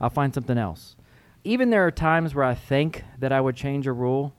I'll 0.00 0.10
find 0.10 0.32
something 0.34 0.58
else. 0.58 0.96
Even 1.44 1.70
there 1.70 1.86
are 1.86 1.90
times 1.90 2.34
where 2.34 2.44
I 2.44 2.54
think 2.54 3.04
that 3.18 3.32
I 3.32 3.40
would 3.40 3.56
change 3.56 3.86
a 3.86 3.92
rule. 3.92 4.34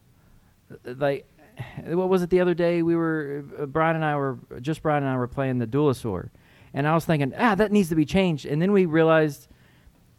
Uh, 0.71 0.93
Like, 0.97 1.27
what 1.85 2.09
was 2.09 2.21
it 2.21 2.29
the 2.29 2.39
other 2.39 2.53
day? 2.53 2.81
We 2.81 2.95
were 2.95 3.43
uh, 3.59 3.65
Brian 3.65 3.95
and 3.95 4.05
I 4.05 4.15
were 4.15 4.37
just 4.61 4.81
Brian 4.81 5.03
and 5.03 5.11
I 5.11 5.17
were 5.17 5.27
playing 5.27 5.59
the 5.59 5.67
Duelosaur, 5.67 6.29
and 6.73 6.87
I 6.87 6.93
was 6.93 7.05
thinking, 7.05 7.33
ah, 7.37 7.55
that 7.55 7.71
needs 7.71 7.89
to 7.89 7.95
be 7.95 8.05
changed. 8.05 8.45
And 8.45 8.61
then 8.61 8.71
we 8.71 8.85
realized, 8.85 9.47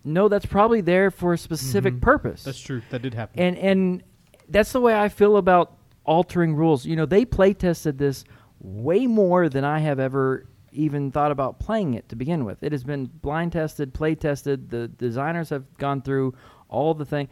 no, 0.05 0.29
that's 0.29 0.47
probably 0.47 0.81
there 0.81 1.11
for 1.11 1.33
a 1.33 1.39
specific 1.39 2.01
purpose. 2.01 2.45
That's 2.45 2.61
true. 2.61 2.83
That 2.91 3.03
did 3.03 3.15
happen. 3.15 3.39
And 3.41 3.57
and 3.59 4.03
that's 4.49 4.73
the 4.73 4.81
way 4.81 4.99
I 4.99 5.09
feel 5.09 5.37
about 5.37 5.77
altering 6.05 6.55
rules. 6.57 6.85
You 6.87 6.97
know, 6.97 7.07
they 7.07 7.25
play 7.25 7.55
tested 7.55 7.99
this 7.99 8.25
way 8.61 9.07
more 9.07 9.49
than 9.49 9.65
I 9.65 9.79
have 9.79 9.99
ever 10.01 10.47
even 10.73 11.11
thought 11.11 11.33
about 11.33 11.59
playing 11.59 11.95
it 11.95 12.09
to 12.09 12.17
begin 12.17 12.45
with. 12.45 12.63
It 12.63 12.73
has 12.73 12.85
been 12.85 13.07
blind 13.07 13.53
tested, 13.53 13.95
play 13.95 14.15
tested. 14.15 14.71
The 14.71 14.89
designers 14.89 15.51
have 15.51 15.77
gone 15.79 16.03
through 16.03 16.35
all 16.69 16.95
the 16.95 17.05
thing. 17.05 17.29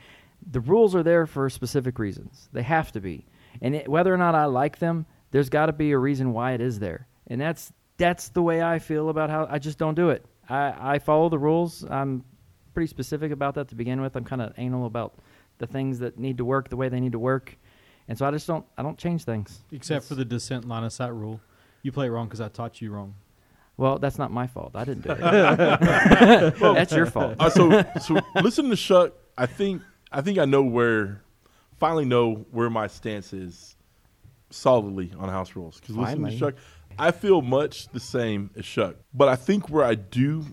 The 0.51 0.61
rules 0.61 0.95
are 0.95 1.03
there 1.03 1.27
for 1.27 1.49
specific 1.51 1.99
reasons. 1.99 2.49
They 2.53 2.63
have 2.63 2.93
to 2.93 3.01
be. 3.01 3.27
And 3.61 3.75
it, 3.75 3.89
whether 3.89 4.13
or 4.13 4.17
not 4.17 4.35
I 4.35 4.45
like 4.45 4.79
them, 4.79 5.07
there's 5.31 5.49
got 5.49 5.67
to 5.67 5.73
be 5.73 5.93
a 5.93 5.99
reason 5.99 6.33
why 6.33 6.53
it 6.53 6.61
is 6.61 6.79
there. 6.79 7.07
And 7.27 7.41
that's 7.41 7.73
that's 7.97 8.29
the 8.29 8.43
way 8.43 8.63
I 8.63 8.79
feel 8.79 9.09
about 9.09 9.29
how 9.29 9.47
I 9.51 9.59
just 9.59 9.79
don't 9.79 9.95
do 9.95 10.11
it. 10.11 10.25
I, 10.49 10.95
I 10.95 10.99
follow 10.99 11.29
the 11.29 11.39
rules. 11.39 11.85
I'm 11.85 12.25
pretty 12.73 12.87
specific 12.87 13.33
about 13.33 13.55
that 13.57 13.69
to 13.69 13.75
begin 13.75 14.01
with. 14.01 14.17
I'm 14.17 14.25
kind 14.25 14.41
of 14.41 14.53
anal 14.57 14.87
about 14.87 15.19
the 15.59 15.67
things 15.67 15.99
that 15.99 16.19
need 16.19 16.39
to 16.39 16.45
work 16.45 16.69
the 16.69 16.77
way 16.77 16.89
they 16.89 17.01
need 17.01 17.13
to 17.13 17.19
work, 17.19 17.59
and 18.07 18.17
so 18.17 18.25
I 18.25 18.31
just 18.31 18.47
don't 18.47 18.65
I 18.79 18.83
don't 18.83 18.97
change 18.97 19.25
things. 19.25 19.65
Except 19.73 20.05
for 20.05 20.15
the 20.15 20.25
descent 20.25 20.67
line 20.67 20.85
of 20.85 20.93
sight 20.93 21.13
rule. 21.13 21.41
You 21.83 21.93
play 21.93 22.07
it 22.07 22.11
wrong 22.11 22.27
because 22.27 22.41
I 22.41 22.49
taught 22.49 22.81
you 22.81 22.93
wrong. 22.93 23.15
Well, 23.79 24.01
that's 24.01 24.19
not 24.19 24.33
my 24.33 24.49
fault. 24.49 24.73
I 24.75 24.85
didn't 24.85 25.05
do 25.05 25.13
it. 25.13 25.19
that's 26.61 26.93
your 26.93 27.07
fault. 27.07 27.37
Uh, 27.39 27.49
so 27.49 27.85
so 28.01 28.21
listen 28.43 28.69
to 28.71 28.77
Chuck. 28.77 29.13
I 29.39 29.47
think 29.47 29.83
I 30.11 30.21
think 30.21 30.39
I 30.39 30.45
know 30.45 30.63
where 30.63 31.23
finally 31.79 32.05
know 32.05 32.45
where 32.51 32.69
my 32.69 32.89
stance 32.89 33.33
is 33.33 33.77
solidly 34.51 35.13
on 35.17 35.29
house 35.29 35.55
rules. 35.55 35.79
Because 35.79 35.97
listen 35.97 36.25
to. 36.25 36.37
Chuck, 36.37 36.55
I 36.99 37.13
feel 37.13 37.41
much 37.41 37.89
the 37.89 38.01
same 38.01 38.51
as 38.57 38.67
Chuck, 38.67 38.97
but 39.15 39.29
I 39.29 39.37
think 39.37 39.71
where 39.71 39.85
I 39.85 39.95
do 39.95 40.45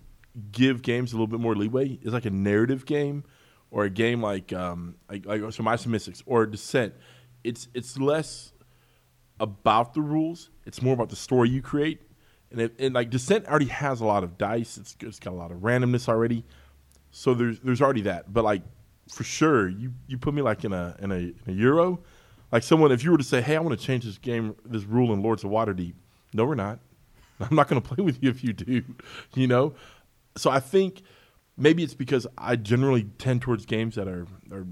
give 0.51 0.83
games 0.83 1.11
a 1.11 1.15
little 1.15 1.27
bit 1.27 1.39
more 1.39 1.55
leeway 1.55 1.97
is 2.03 2.13
like 2.13 2.25
a 2.25 2.29
narrative 2.29 2.85
game 2.85 3.23
or 3.71 3.85
a 3.85 3.89
game 3.89 4.21
like 4.21 4.53
um 4.53 4.97
like, 5.09 5.25
like 5.25 5.41
so 5.51 5.63
my 5.63 5.77
Mystics 5.87 6.21
or 6.27 6.45
Descent. 6.45 6.93
It's 7.43 7.69
it's 7.73 7.97
less 7.97 8.53
about 9.39 9.95
the 9.95 10.01
rules. 10.01 10.51
It's 10.67 10.83
more 10.83 10.93
about 10.93 11.09
the 11.09 11.15
story 11.15 11.49
you 11.49 11.63
create. 11.63 12.01
And, 12.51 12.61
it, 12.61 12.75
and 12.79 12.93
like 12.93 13.09
Descent 13.09 13.47
already 13.47 13.65
has 13.65 14.01
a 14.01 14.05
lot 14.05 14.23
of 14.23 14.37
dice. 14.37 14.77
It's, 14.77 14.95
it's 15.01 15.19
got 15.19 15.33
a 15.33 15.35
lot 15.35 15.51
of 15.51 15.59
randomness 15.59 16.07
already. 16.07 16.45
So 17.11 17.33
there's 17.33 17.59
there's 17.59 17.81
already 17.81 18.01
that. 18.01 18.31
But 18.33 18.43
like 18.43 18.61
for 19.09 19.23
sure, 19.23 19.69
you 19.69 19.93
you 20.07 20.17
put 20.17 20.33
me 20.33 20.41
like 20.41 20.63
in 20.63 20.73
a 20.73 20.95
in 20.99 21.11
a, 21.11 21.15
in 21.15 21.35
a 21.47 21.51
Euro, 21.51 21.99
like 22.51 22.63
someone 22.63 22.91
if 22.91 23.03
you 23.03 23.11
were 23.11 23.17
to 23.17 23.23
say, 23.23 23.41
hey, 23.41 23.55
I 23.55 23.59
want 23.59 23.79
to 23.79 23.85
change 23.85 24.03
this 24.03 24.17
game 24.17 24.55
this 24.65 24.83
rule 24.83 25.13
in 25.13 25.21
Lords 25.21 25.43
of 25.43 25.51
Waterdeep. 25.51 25.93
No, 26.33 26.45
we're 26.45 26.55
not. 26.55 26.79
I'm 27.39 27.55
not 27.55 27.67
going 27.67 27.81
to 27.81 27.87
play 27.87 28.03
with 28.03 28.21
you 28.21 28.29
if 28.29 28.43
you 28.43 28.53
do. 28.53 28.83
You 29.33 29.47
know. 29.47 29.73
So 30.37 30.49
I 30.49 30.59
think 30.59 31.01
maybe 31.57 31.83
it's 31.83 31.93
because 31.93 32.27
I 32.37 32.57
generally 32.57 33.03
tend 33.17 33.41
towards 33.41 33.65
games 33.65 33.95
that 33.95 34.07
are 34.07 34.27
are 34.51 34.67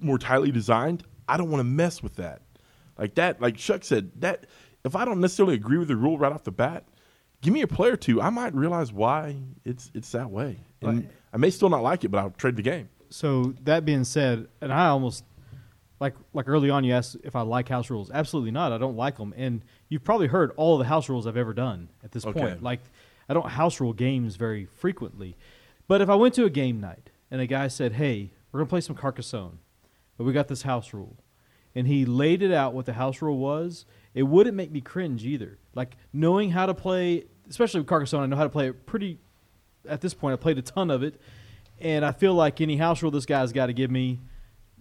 more 0.00 0.18
tightly 0.18 0.50
designed. 0.50 1.04
I 1.28 1.36
don't 1.36 1.50
want 1.50 1.60
to 1.60 1.64
mess 1.64 2.02
with 2.02 2.16
that. 2.16 2.42
Like 2.98 3.14
that, 3.16 3.40
like 3.40 3.56
Chuck 3.56 3.84
said, 3.84 4.10
that 4.20 4.46
if 4.84 4.96
I 4.96 5.04
don't 5.04 5.20
necessarily 5.20 5.54
agree 5.54 5.78
with 5.78 5.88
the 5.88 5.96
rule 5.96 6.18
right 6.18 6.32
off 6.32 6.44
the 6.44 6.52
bat, 6.52 6.84
give 7.46 7.54
me 7.54 7.62
a 7.62 7.66
player 7.68 7.92
or 7.92 7.96
two. 7.96 8.20
I 8.20 8.28
might 8.30 8.54
realize 8.54 8.92
why 8.92 9.36
it's 9.64 9.90
it's 9.94 10.10
that 10.12 10.30
way. 10.30 10.58
And 10.82 10.98
Right. 11.04 11.10
I 11.32 11.36
may 11.36 11.50
still 11.50 11.68
not 11.70 11.82
like 11.82 12.02
it, 12.04 12.08
but 12.08 12.18
I'll 12.18 12.30
trade 12.30 12.56
the 12.56 12.62
game. 12.62 12.88
So 13.08 13.54
that 13.62 13.84
being 13.84 14.02
said, 14.04 14.48
and 14.60 14.72
I 14.72 14.88
almost 14.88 15.24
like 16.00 16.14
like 16.34 16.48
early 16.48 16.70
on, 16.70 16.82
you 16.82 16.92
asked 16.92 17.16
if 17.22 17.36
I 17.36 17.42
like 17.42 17.68
house 17.68 17.88
rules. 17.88 18.10
Absolutely 18.10 18.50
not. 18.50 18.72
I 18.72 18.78
don't 18.78 18.96
like 18.96 19.16
them, 19.16 19.32
and 19.36 19.62
you've 19.88 20.02
probably 20.04 20.26
heard 20.26 20.50
all 20.56 20.76
the 20.76 20.84
house 20.86 21.08
rules 21.08 21.26
I've 21.26 21.36
ever 21.36 21.54
done 21.54 21.88
at 22.02 22.10
this 22.10 22.26
Okay. 22.26 22.40
point. 22.40 22.62
Like 22.62 22.80
I 23.28 23.34
don't 23.34 23.48
house 23.48 23.80
rule 23.80 23.92
games 23.92 24.34
very 24.36 24.66
frequently, 24.66 25.36
but 25.86 26.00
if 26.00 26.08
I 26.10 26.16
went 26.16 26.34
to 26.34 26.44
a 26.44 26.50
game 26.50 26.80
night 26.80 27.10
and 27.30 27.40
a 27.40 27.46
guy 27.46 27.68
said, 27.68 27.92
"Hey, 27.92 28.32
we're 28.50 28.58
gonna 28.60 28.68
play 28.68 28.80
some 28.80 28.96
Carcassonne, 28.96 29.58
but 30.18 30.24
we 30.24 30.32
got 30.32 30.48
this 30.48 30.62
house 30.62 30.92
rule," 30.92 31.16
and 31.76 31.86
he 31.86 32.04
laid 32.04 32.42
it 32.42 32.52
out 32.52 32.74
what 32.74 32.86
the 32.86 32.94
house 32.94 33.22
rule 33.22 33.38
was, 33.38 33.86
it 34.14 34.24
wouldn't 34.24 34.56
make 34.56 34.70
me 34.72 34.80
cringe 34.80 35.24
either. 35.24 35.58
Like 35.74 35.96
knowing 36.12 36.50
how 36.50 36.66
to 36.66 36.74
play, 36.74 37.24
especially 37.48 37.80
with 37.80 37.88
Carcassonne, 37.88 38.22
I 38.22 38.26
know 38.26 38.36
how 38.36 38.44
to 38.44 38.50
play 38.50 38.68
it 38.68 38.86
pretty. 38.86 39.18
At 39.88 40.00
this 40.00 40.14
point, 40.14 40.32
I 40.32 40.36
played 40.36 40.58
a 40.58 40.62
ton 40.62 40.90
of 40.90 41.02
it, 41.02 41.20
and 41.80 42.04
I 42.04 42.12
feel 42.12 42.34
like 42.34 42.60
any 42.60 42.76
house 42.76 43.02
rule 43.02 43.10
this 43.10 43.26
guy's 43.26 43.52
got 43.52 43.66
to 43.66 43.72
give 43.72 43.90
me. 43.90 44.20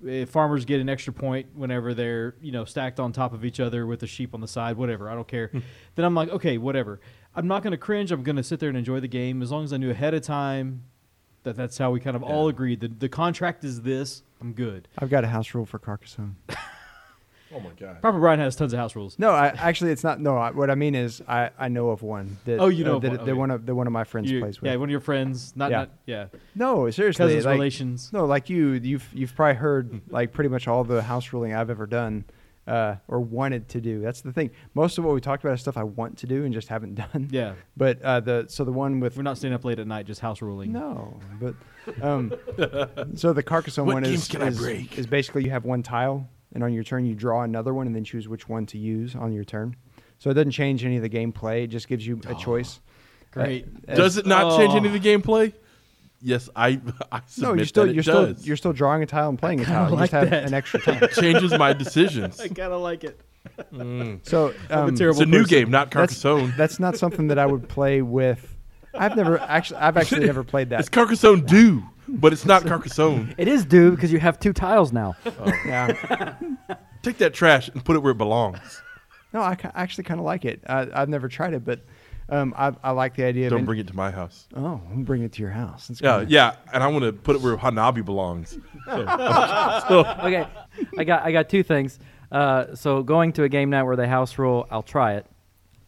If 0.03 0.29
farmers 0.29 0.65
get 0.65 0.81
an 0.81 0.89
extra 0.89 1.13
point 1.13 1.47
whenever 1.55 1.93
they're 1.93 2.35
you 2.41 2.51
know 2.51 2.65
stacked 2.65 2.99
on 2.99 3.13
top 3.13 3.33
of 3.33 3.45
each 3.45 3.59
other 3.59 3.85
with 3.87 4.03
a 4.03 4.07
sheep 4.07 4.33
on 4.33 4.41
the 4.41 4.47
side, 4.47 4.77
whatever, 4.77 5.09
I 5.09 5.15
don't 5.15 5.27
care. 5.27 5.47
Hmm. 5.47 5.59
then 5.95 6.05
I'm 6.05 6.15
like, 6.15 6.29
okay, 6.29 6.57
whatever. 6.57 6.99
I'm 7.35 7.47
not 7.47 7.63
going 7.63 7.71
to 7.71 7.77
cringe. 7.77 8.11
I'm 8.11 8.23
going 8.23 8.35
to 8.37 8.43
sit 8.43 8.59
there 8.59 8.69
and 8.69 8.77
enjoy 8.77 8.99
the 8.99 9.07
game 9.07 9.41
as 9.41 9.51
long 9.51 9.63
as 9.63 9.73
I 9.73 9.77
knew 9.77 9.89
ahead 9.89 10.13
of 10.13 10.21
time 10.21 10.83
that 11.43 11.55
that's 11.55 11.77
how 11.77 11.91
we 11.91 11.99
kind 11.99 12.15
of 12.15 12.23
all 12.23 12.49
agreed. 12.49 12.81
The 12.81 12.89
the 12.89 13.09
contract 13.09 13.63
is 13.63 13.81
this. 13.81 14.23
I'm 14.41 14.53
good. 14.53 14.87
I've 14.97 15.09
got 15.09 15.23
a 15.23 15.27
house 15.27 15.53
rule 15.53 15.65
for 15.65 15.79
Carcassonne. 15.79 16.35
Oh 17.53 17.59
my 17.59 17.69
god. 17.79 18.01
Papa 18.01 18.17
Brian 18.17 18.39
has 18.39 18.55
tons 18.55 18.73
of 18.73 18.79
house 18.79 18.95
rules. 18.95 19.17
No, 19.19 19.29
I 19.31 19.47
actually 19.47 19.91
it's 19.91 20.03
not. 20.03 20.19
No, 20.19 20.35
I, 20.37 20.51
what 20.51 20.69
I 20.69 20.75
mean 20.75 20.95
is 20.95 21.21
I, 21.27 21.51
I 21.59 21.67
know 21.67 21.89
of 21.89 22.01
one 22.01 22.37
that 22.45 22.59
Oh, 22.59 22.67
you 22.67 22.83
know 22.83 22.93
uh, 22.93 22.95
of 22.97 23.01
that, 23.03 23.09
one. 23.09 23.17
that 23.17 23.23
Okay. 23.23 23.33
one 23.33 23.51
of 23.51 23.65
that 23.65 23.75
one 23.75 23.87
of 23.87 23.93
my 23.93 24.03
friends 24.03 24.31
You- 24.31 24.39
plays 24.41 24.59
with. 24.59 24.69
yeah, 24.71 24.75
one 24.77 24.89
of 24.89 24.91
your 24.91 24.99
friends, 24.99 25.53
not 25.55 25.69
Yeah. 25.71 25.77
not 25.77 25.89
yeah, 26.05 26.25
no, 26.55 26.89
seriously, 26.89 27.23
cousins, 27.25 27.45
like, 27.45 27.53
relations. 27.53 28.11
no, 28.11 28.25
like 28.25 28.49
you, 28.49 28.73
you've 28.73 29.07
you've 29.13 29.35
probably 29.35 29.55
heard 29.55 30.01
like 30.09 30.33
pretty 30.33 30.49
much 30.49 30.67
all 30.67 30.83
the 30.83 31.01
house 31.03 31.31
ruling 31.33 31.53
I've 31.53 31.69
ever 31.69 31.85
done. 31.85 32.25
Uh, 32.67 32.95
or 33.07 33.19
wanted 33.19 33.69
to 33.69 33.79
do. 33.79 34.01
That's 34.01 34.21
the 34.21 34.33
thing. 34.33 34.49
Most 34.73 34.97
of 34.97 35.03
what 35.03 35.13
we 35.13 35.21
talked 35.21 35.43
about 35.43 35.53
is 35.53 35.61
stuff 35.61 35.77
I 35.77 35.83
want 35.83 36.17
to 36.17 36.25
do 36.25 36.45
and 36.45 36.51
just 36.51 36.67
haven't 36.67 36.95
done. 37.13 37.29
Yeah, 37.31 37.53
But 37.77 38.01
uh, 38.01 38.21
the 38.21 38.45
so 38.49 38.63
the 38.63 38.71
one 38.71 38.99
with 38.99 39.15
we're 39.17 39.21
not 39.21 39.37
staying 39.37 39.53
up 39.53 39.63
late 39.65 39.77
at 39.77 39.85
night 39.85 40.07
just 40.07 40.19
house 40.19 40.41
ruling. 40.41 40.71
No, 40.71 41.19
but 41.39 41.53
um, 42.01 42.33
so 43.13 43.33
the 43.33 43.43
Carcassonne 43.43 43.85
What 43.85 43.93
one 43.93 44.03
games 44.03 44.23
is 44.23 44.27
can 44.29 44.41
I 44.41 44.47
is, 44.47 44.57
break? 44.57 44.97
is 44.97 45.05
basically 45.05 45.43
you 45.43 45.51
have 45.51 45.63
one 45.63 45.83
tile, 45.83 46.27
and 46.55 46.63
on 46.63 46.73
your 46.73 46.83
turn 46.83 47.05
you 47.05 47.13
draw 47.13 47.43
another 47.43 47.73
one, 47.75 47.85
and 47.85 47.95
then 47.95 48.03
choose 48.03 48.27
which 48.27 48.49
one 48.49 48.65
to 48.67 48.79
use 48.79 49.15
on 49.15 49.31
your 49.31 49.43
turn. 49.43 49.75
So 50.17 50.31
it 50.31 50.33
doesn't 50.33 50.51
change 50.51 50.83
any 50.83 50.95
of 50.95 51.03
the 51.03 51.09
gameplay; 51.09 51.65
it 51.65 51.67
just 51.67 51.87
gives 51.87 52.07
you 52.07 52.19
a 52.27 52.33
choice. 52.33 52.79
Great. 53.31 53.67
Uh, 53.87 53.93
Does 53.95 54.17
it 54.17 54.25
not 54.25 54.57
change 54.57 54.73
Oh. 54.73 54.77
any 54.77 54.87
of 54.87 54.93
the 54.93 54.99
gameplay? 54.99 55.53
Yes, 56.21 56.49
I. 56.55 56.79
I 57.11 57.21
submit 57.27 57.49
No, 57.49 57.53
you're 57.55 57.65
still 57.65 57.83
that 57.83 57.89
it 57.89 57.93
you're 57.95 58.03
still 58.03 58.25
does. 58.33 58.47
you're 58.47 58.57
still 58.57 58.73
drawing 58.73 59.03
a 59.03 59.05
tile 59.05 59.29
and 59.29 59.37
playing 59.37 59.59
a 59.59 59.65
tile. 59.65 59.89
You 59.89 59.95
like 59.97 60.09
just 60.09 60.13
have 60.13 60.29
that. 60.31 60.45
an 60.45 60.53
extra 60.53 60.79
tile. 60.99 61.07
changes 61.09 61.51
my 61.57 61.73
decisions. 61.73 62.39
I 62.39 62.47
kind 62.47 62.71
of 62.73 62.81
like 62.81 63.03
it. 63.03 63.19
So 64.23 64.53
I'm 64.69 64.79
a 64.79 64.83
um, 64.87 64.95
terrible 64.95 65.21
It's 65.21 65.27
a 65.27 65.31
new 65.31 65.41
person. 65.43 65.49
game, 65.59 65.69
not 65.69 65.91
that's 65.91 66.13
Carcassonne. 66.23 66.53
that's 66.57 66.79
not 66.79 66.97
something 66.97 67.27
that 67.27 67.37
I 67.37 67.45
would 67.45 67.67
play 67.69 68.01
with. 68.01 68.54
I've 68.97 69.15
never 69.15 69.39
actually 69.39 69.79
I've 69.79 69.97
actually 69.97 70.25
never 70.25 70.43
played 70.43 70.69
that. 70.69 70.79
It's 70.81 70.89
that. 70.89 70.95
Carcassonne 70.95 71.41
do, 71.45 71.83
but 72.07 72.33
it's 72.33 72.45
not 72.45 72.65
Carcassonne. 72.65 73.35
It 73.37 73.47
is 73.47 73.65
due 73.65 73.91
because 73.91 74.11
you 74.11 74.19
have 74.19 74.39
two 74.39 74.53
tiles 74.53 74.91
now. 74.93 75.15
Yeah. 75.65 76.35
Take 77.01 77.17
that 77.19 77.33
trash 77.33 77.69
and 77.69 77.83
put 77.85 77.95
it 77.95 77.99
where 77.99 78.11
it 78.11 78.17
belongs. 78.17 78.81
No, 79.33 79.41
I 79.41 79.55
ca- 79.55 79.71
actually 79.75 80.05
kind 80.05 80.19
of 80.19 80.25
like 80.25 80.45
it. 80.45 80.63
I, 80.67 80.87
I've 80.93 81.09
never 81.09 81.27
tried 81.27 81.53
it, 81.53 81.63
but 81.65 81.81
um, 82.29 82.53
I, 82.57 82.73
I 82.83 82.91
like 82.91 83.15
the 83.15 83.25
idea 83.25 83.49
Don't 83.49 83.59
in- 83.59 83.65
bring 83.65 83.79
it 83.79 83.87
to 83.87 83.95
my 83.95 84.09
house. 84.09 84.47
Oh, 84.55 84.81
I'm 84.89 85.03
bringing 85.03 85.25
it 85.25 85.33
to 85.33 85.41
your 85.41 85.51
house. 85.51 85.87
That's 85.87 86.01
Yeah, 86.01 86.19
good. 86.21 86.31
yeah, 86.31 86.55
and 86.73 86.81
I 86.81 86.87
want 86.87 87.03
to 87.03 87.11
put 87.13 87.35
it 87.35 87.41
where 87.41 87.55
Hanabi 87.57 88.03
belongs. 88.03 88.57
okay, 88.87 90.47
I 90.97 91.03
got 91.03 91.23
I 91.23 91.31
got 91.31 91.49
two 91.49 91.63
things. 91.63 91.99
Uh, 92.31 92.73
so 92.75 93.03
going 93.03 93.33
to 93.33 93.43
a 93.43 93.49
game 93.49 93.69
night 93.69 93.83
where 93.83 93.95
they 93.95 94.07
house 94.07 94.37
rule, 94.37 94.65
I'll 94.71 94.81
try 94.83 95.13
it. 95.15 95.25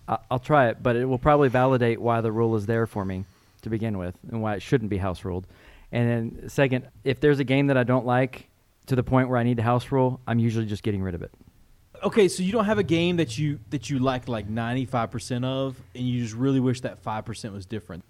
I- 0.07 0.19
I'll 0.31 0.39
try 0.39 0.69
it, 0.69 0.81
but 0.81 0.95
it 0.95 1.05
will 1.05 1.17
probably 1.17 1.49
validate 1.49 1.99
why 2.01 2.21
the 2.21 2.31
rule 2.31 2.55
is 2.55 2.65
there 2.65 2.85
for 2.85 3.03
me 3.05 3.25
to 3.61 3.69
begin 3.69 3.97
with 3.97 4.15
and 4.31 4.41
why 4.41 4.55
it 4.55 4.61
shouldn't 4.61 4.89
be 4.89 4.97
house 4.97 5.23
ruled. 5.25 5.47
And 5.91 6.09
then 6.09 6.49
second, 6.49 6.87
if 7.03 7.19
there's 7.19 7.39
a 7.39 7.43
game 7.43 7.67
that 7.67 7.77
I 7.77 7.83
don't 7.83 8.05
like 8.05 8.47
to 8.87 8.95
the 8.95 9.03
point 9.03 9.29
where 9.29 9.37
I 9.37 9.43
need 9.43 9.57
to 9.57 9.63
house 9.63 9.91
rule, 9.91 10.19
I'm 10.27 10.39
usually 10.39 10.65
just 10.65 10.83
getting 10.83 11.01
rid 11.01 11.15
of 11.15 11.21
it. 11.21 11.31
Okay, 12.03 12.27
so 12.27 12.43
you 12.43 12.51
don't 12.51 12.65
have 12.65 12.77
a 12.77 12.83
game 12.83 13.17
that 13.17 13.37
you 13.37 13.59
that 13.71 13.89
you 13.89 13.97
like 13.99 14.27
like 14.27 14.47
95 14.47 15.09
percent 15.09 15.45
of, 15.45 15.81
and 15.95 16.07
you 16.07 16.21
just 16.21 16.35
really 16.35 16.59
wish 16.59 16.81
that 16.81 16.99
five 16.99 17.25
percent 17.25 17.53
was 17.53 17.65
different. 17.65 18.03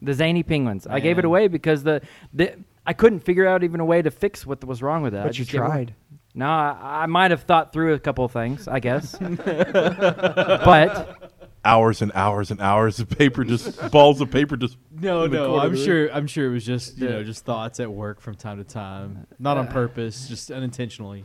The 0.00 0.14
zany 0.14 0.42
penguins. 0.42 0.86
I 0.86 1.00
gave 1.00 1.18
it 1.18 1.24
away 1.24 1.48
because 1.48 1.82
the, 1.82 2.02
the 2.32 2.54
I 2.86 2.92
couldn't 2.92 3.20
figure 3.20 3.46
out 3.46 3.64
even 3.64 3.80
a 3.80 3.84
way 3.84 4.02
to 4.02 4.10
fix 4.10 4.46
what 4.46 4.62
was 4.64 4.82
wrong 4.82 5.02
with 5.02 5.14
it. 5.14 5.18
I 5.18 5.24
But 5.24 5.38
you 5.38 5.44
just 5.44 5.50
gave 5.52 5.60
tried. 5.62 5.94
No, 6.36 6.46
I, 6.46 7.02
I 7.02 7.06
might 7.06 7.30
have 7.30 7.42
thought 7.44 7.72
through 7.72 7.94
a 7.94 7.98
couple 7.98 8.24
of 8.24 8.30
things, 8.30 8.68
I 8.68 8.78
guess. 8.78 9.16
but 9.18 11.32
hours 11.64 12.02
and 12.02 12.12
hours 12.14 12.50
and 12.50 12.60
hours 12.60 13.00
of 13.00 13.08
paper, 13.08 13.42
just 13.42 13.90
balls 13.90 14.20
of 14.20 14.30
paper, 14.30 14.56
just 14.56 14.76
No, 15.00 15.24
in 15.24 15.30
the 15.30 15.38
no, 15.38 15.46
corner 15.48 15.64
I'm 15.66 15.74
there. 15.74 15.84
sure. 15.84 16.12
I'm 16.12 16.26
sure 16.26 16.46
it 16.46 16.52
was 16.52 16.66
just 16.66 16.98
you 16.98 17.08
know 17.08 17.24
just 17.24 17.44
thoughts 17.44 17.80
at 17.80 17.90
work 17.90 18.20
from 18.20 18.34
time 18.34 18.58
to 18.58 18.64
time, 18.64 19.26
not 19.38 19.56
on 19.56 19.68
uh, 19.68 19.72
purpose, 19.72 20.28
just 20.28 20.50
unintentionally. 20.50 21.24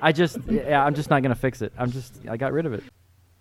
I 0.00 0.12
just, 0.12 0.38
yeah, 0.48 0.84
I'm 0.84 0.94
just 0.94 1.10
not 1.10 1.22
gonna 1.22 1.34
fix 1.34 1.62
it. 1.62 1.72
I'm 1.78 1.90
just, 1.90 2.20
I 2.28 2.36
got 2.36 2.52
rid 2.52 2.66
of 2.66 2.72
it. 2.72 2.84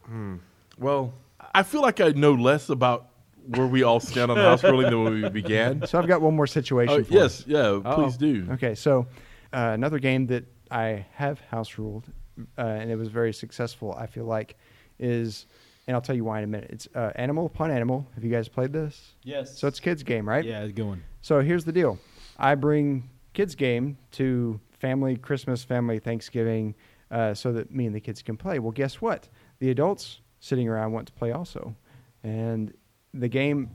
Hmm. 0.05 0.37
Well, 0.77 1.13
I 1.53 1.63
feel 1.63 1.81
like 1.81 2.01
I 2.01 2.09
know 2.09 2.33
less 2.33 2.69
about 2.69 3.07
where 3.47 3.67
we 3.67 3.83
all 3.83 3.99
stand 3.99 4.31
on 4.31 4.37
house 4.37 4.63
ruling 4.63 4.89
than 4.89 5.03
when 5.03 5.21
we 5.21 5.29
began. 5.29 5.85
So 5.87 5.99
I've 5.99 6.07
got 6.07 6.21
one 6.21 6.35
more 6.35 6.47
situation. 6.47 7.01
Oh, 7.01 7.03
for 7.03 7.13
yes, 7.13 7.41
us. 7.41 7.47
yeah, 7.47 7.59
Uh-oh. 7.59 7.95
please 7.95 8.17
do. 8.17 8.47
Okay, 8.51 8.75
so 8.75 9.07
uh, 9.53 9.71
another 9.73 9.99
game 9.99 10.27
that 10.27 10.45
I 10.69 11.05
have 11.13 11.39
house 11.41 11.77
ruled, 11.77 12.11
uh, 12.57 12.61
and 12.61 12.89
it 12.89 12.95
was 12.95 13.09
very 13.09 13.33
successful. 13.33 13.93
I 13.97 14.05
feel 14.05 14.25
like 14.25 14.55
is, 14.99 15.47
and 15.87 15.95
I'll 15.95 16.01
tell 16.01 16.15
you 16.15 16.23
why 16.23 16.39
in 16.39 16.43
a 16.45 16.47
minute. 16.47 16.69
It's 16.71 16.87
uh, 16.95 17.11
Animal 17.15 17.45
Upon 17.45 17.71
Animal. 17.71 18.07
Have 18.15 18.23
you 18.23 18.31
guys 18.31 18.47
played 18.47 18.71
this? 18.71 19.15
Yes. 19.23 19.57
So 19.57 19.67
it's 19.67 19.79
a 19.79 19.81
kids 19.81 20.03
game, 20.03 20.27
right? 20.27 20.45
yeah, 20.45 20.63
it's 20.63 20.73
going. 20.73 21.01
So 21.21 21.41
here's 21.41 21.65
the 21.65 21.71
deal. 21.71 21.99
I 22.37 22.55
bring 22.55 23.09
kids 23.33 23.55
game 23.55 23.97
to 24.11 24.59
family 24.79 25.15
Christmas, 25.17 25.63
family 25.63 25.99
Thanksgiving, 25.99 26.75
uh, 27.11 27.33
so 27.33 27.51
that 27.53 27.71
me 27.71 27.85
and 27.85 27.95
the 27.95 27.99
kids 27.99 28.21
can 28.21 28.37
play. 28.37 28.59
Well, 28.59 28.71
guess 28.71 29.01
what? 29.01 29.27
The 29.59 29.69
adults 29.69 30.21
sitting 30.39 30.67
around 30.67 30.91
want 30.93 31.07
to 31.07 31.13
play 31.13 31.31
also, 31.31 31.75
and 32.23 32.73
the 33.13 33.27
game, 33.27 33.71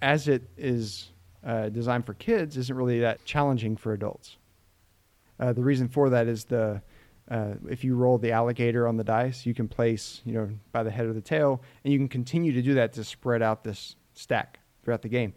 as 0.00 0.28
it 0.28 0.48
is 0.56 1.10
uh, 1.44 1.68
designed 1.68 2.06
for 2.06 2.14
kids, 2.14 2.56
isn't 2.56 2.74
really 2.74 3.00
that 3.00 3.24
challenging 3.24 3.76
for 3.76 3.92
adults. 3.92 4.36
Uh, 5.40 5.52
the 5.52 5.62
reason 5.62 5.88
for 5.88 6.10
that 6.10 6.26
is 6.26 6.44
the 6.44 6.80
uh, 7.30 7.54
if 7.68 7.84
you 7.84 7.94
roll 7.94 8.16
the 8.18 8.32
alligator 8.32 8.88
on 8.88 8.96
the 8.96 9.04
dice, 9.04 9.44
you 9.44 9.54
can 9.54 9.68
place 9.68 10.22
you 10.24 10.32
know 10.32 10.48
by 10.72 10.82
the 10.82 10.90
head 10.90 11.06
or 11.06 11.12
the 11.12 11.20
tail, 11.20 11.62
and 11.84 11.92
you 11.92 11.98
can 11.98 12.08
continue 12.08 12.52
to 12.52 12.62
do 12.62 12.74
that 12.74 12.92
to 12.94 13.04
spread 13.04 13.42
out 13.42 13.62
this 13.64 13.96
stack 14.14 14.58
throughout 14.82 15.02
the 15.02 15.08
game. 15.08 15.32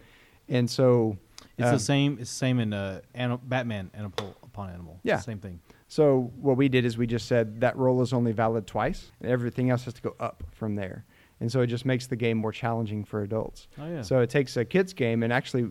And 0.49 0.69
so 0.69 1.17
It's 1.57 1.67
um, 1.67 1.73
the 1.73 1.79
same. 1.79 2.17
It's 2.19 2.29
the 2.29 2.35
same 2.35 2.59
in 2.59 2.73
uh, 2.73 3.01
Ani- 3.13 3.39
Batman 3.43 3.91
Animal 3.93 4.35
upon 4.43 4.69
Animal. 4.69 4.99
Yeah. 5.03 5.19
same 5.19 5.39
thing. 5.39 5.59
So 5.87 6.31
what 6.39 6.55
we 6.55 6.69
did 6.69 6.85
is 6.85 6.97
we 6.97 7.05
just 7.05 7.27
said 7.27 7.59
that 7.61 7.75
roll 7.75 8.01
is 8.01 8.13
only 8.13 8.31
valid 8.31 8.65
twice, 8.65 9.11
and 9.21 9.29
everything 9.29 9.69
else 9.69 9.83
has 9.85 9.93
to 9.95 10.01
go 10.01 10.15
up 10.19 10.43
from 10.51 10.75
there. 10.75 11.05
And 11.41 11.51
so 11.51 11.61
it 11.61 11.67
just 11.67 11.85
makes 11.85 12.07
the 12.07 12.15
game 12.15 12.37
more 12.37 12.51
challenging 12.51 13.03
for 13.03 13.23
adults. 13.23 13.67
Oh 13.77 13.87
yeah. 13.87 14.01
So 14.01 14.19
it 14.19 14.29
takes 14.29 14.55
a 14.57 14.63
kids 14.63 14.93
game, 14.93 15.23
and 15.23 15.33
actually, 15.33 15.69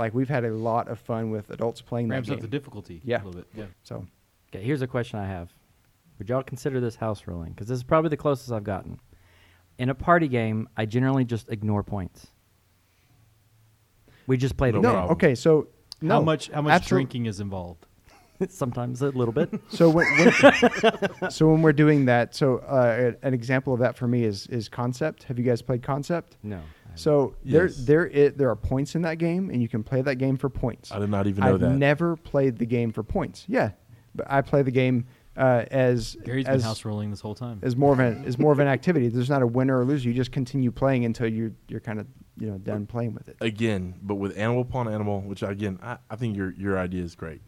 like 0.00 0.14
we've 0.14 0.28
had 0.28 0.44
a 0.44 0.50
lot 0.50 0.88
of 0.88 0.98
fun 0.98 1.30
with 1.30 1.50
adults 1.50 1.80
playing 1.80 2.08
that 2.08 2.14
ramps 2.14 2.28
game. 2.28 2.36
up 2.38 2.42
the 2.42 2.48
difficulty. 2.48 3.00
Yeah. 3.04 3.18
a 3.22 3.24
little 3.24 3.32
bit. 3.42 3.46
Yeah. 3.54 3.64
so 3.84 4.06
Okay, 4.52 4.64
here's 4.64 4.82
a 4.82 4.86
question 4.88 5.18
I 5.20 5.26
have. 5.26 5.52
Would 6.18 6.28
y'all 6.28 6.42
consider 6.42 6.80
this 6.80 6.96
house 6.96 7.26
ruling? 7.26 7.52
Because 7.52 7.68
this 7.68 7.76
is 7.78 7.84
probably 7.84 8.10
the 8.10 8.16
closest 8.16 8.50
I've 8.50 8.64
gotten. 8.64 8.98
In 9.78 9.88
a 9.90 9.94
party 9.94 10.26
game, 10.28 10.68
I 10.76 10.84
generally 10.86 11.24
just 11.24 11.48
ignore 11.50 11.82
points. 11.84 12.26
We 14.26 14.36
just 14.36 14.56
play 14.56 14.70
the 14.70 14.78
No 14.78 14.82
no, 14.82 14.88
game. 14.88 14.94
problem. 14.98 15.12
okay, 15.16 15.34
so 15.34 15.68
no, 16.00 16.14
how 16.16 16.20
much? 16.22 16.50
How 16.50 16.62
much 16.62 16.82
absol- 16.82 16.88
drinking 16.88 17.26
is 17.26 17.40
involved? 17.40 17.86
Sometimes 18.48 19.02
a 19.02 19.10
little 19.10 19.32
bit. 19.32 19.50
So 19.70 19.88
when, 19.90 20.06
when 20.18 21.30
so 21.30 21.48
when 21.48 21.62
we're 21.62 21.72
doing 21.72 22.06
that, 22.06 22.34
so 22.34 22.58
uh, 22.58 23.12
an 23.22 23.32
example 23.34 23.72
of 23.74 23.80
that 23.80 23.96
for 23.96 24.06
me 24.08 24.24
is 24.24 24.46
is 24.48 24.68
Concept. 24.68 25.24
Have 25.24 25.38
you 25.38 25.44
guys 25.44 25.62
played 25.62 25.82
Concept? 25.82 26.36
No. 26.42 26.60
So 26.94 27.34
there 27.44 27.66
Yes. 27.66 27.76
there 27.84 28.10
i 28.14 28.28
there 28.28 28.48
are 28.50 28.56
points 28.56 28.94
in 28.94 29.02
that 29.02 29.18
game, 29.18 29.50
and 29.50 29.60
you 29.62 29.68
can 29.68 29.82
play 29.82 30.02
that 30.02 30.16
game 30.16 30.36
for 30.36 30.48
points. 30.48 30.90
I 30.92 30.98
did 30.98 31.10
not 31.10 31.26
even 31.26 31.44
know 31.44 31.56
that. 31.58 31.64
I've 31.66 31.72
that. 31.72 31.78
never 31.78 32.16
played 32.16 32.58
the 32.58 32.66
game 32.66 32.92
for 32.92 33.02
points. 33.02 33.44
Yeah, 33.48 33.70
but 34.14 34.26
I 34.30 34.40
play 34.42 34.62
the 34.62 34.70
game 34.70 35.06
uh, 35.36 35.64
as 35.70 36.16
Gary's 36.24 36.46
as 36.46 36.58
been 36.58 36.64
house 36.64 36.84
rolling 36.84 37.10
this 37.10 37.20
whole 37.20 37.34
time. 37.34 37.60
as 37.62 37.76
more 37.76 37.92
of 37.92 38.00
an 38.00 38.24
as 38.24 38.38
more 38.38 38.52
of 38.52 38.58
an 38.58 38.66
activity. 38.68 39.08
There's 39.08 39.30
not 39.30 39.42
a 39.42 39.46
winner 39.46 39.78
or 39.80 39.84
loser. 39.84 40.08
You 40.08 40.14
just 40.14 40.32
continue 40.32 40.70
playing 40.72 41.04
until 41.04 41.28
you're 41.28 41.52
you're 41.68 41.80
kind 41.80 42.00
of 42.00 42.06
you 42.36 42.48
know 42.50 42.58
done 42.58 42.86
playing 42.86 43.14
with 43.14 43.28
it. 43.28 43.36
again, 43.40 43.94
but 44.02 44.16
with 44.16 44.36
animal 44.36 44.62
upon 44.62 44.88
animal, 44.88 45.20
which 45.20 45.42
again, 45.42 45.78
I, 45.82 45.98
I 46.10 46.16
think 46.16 46.36
your 46.36 46.52
your 46.52 46.78
idea 46.78 47.02
is 47.04 47.14
great. 47.14 47.42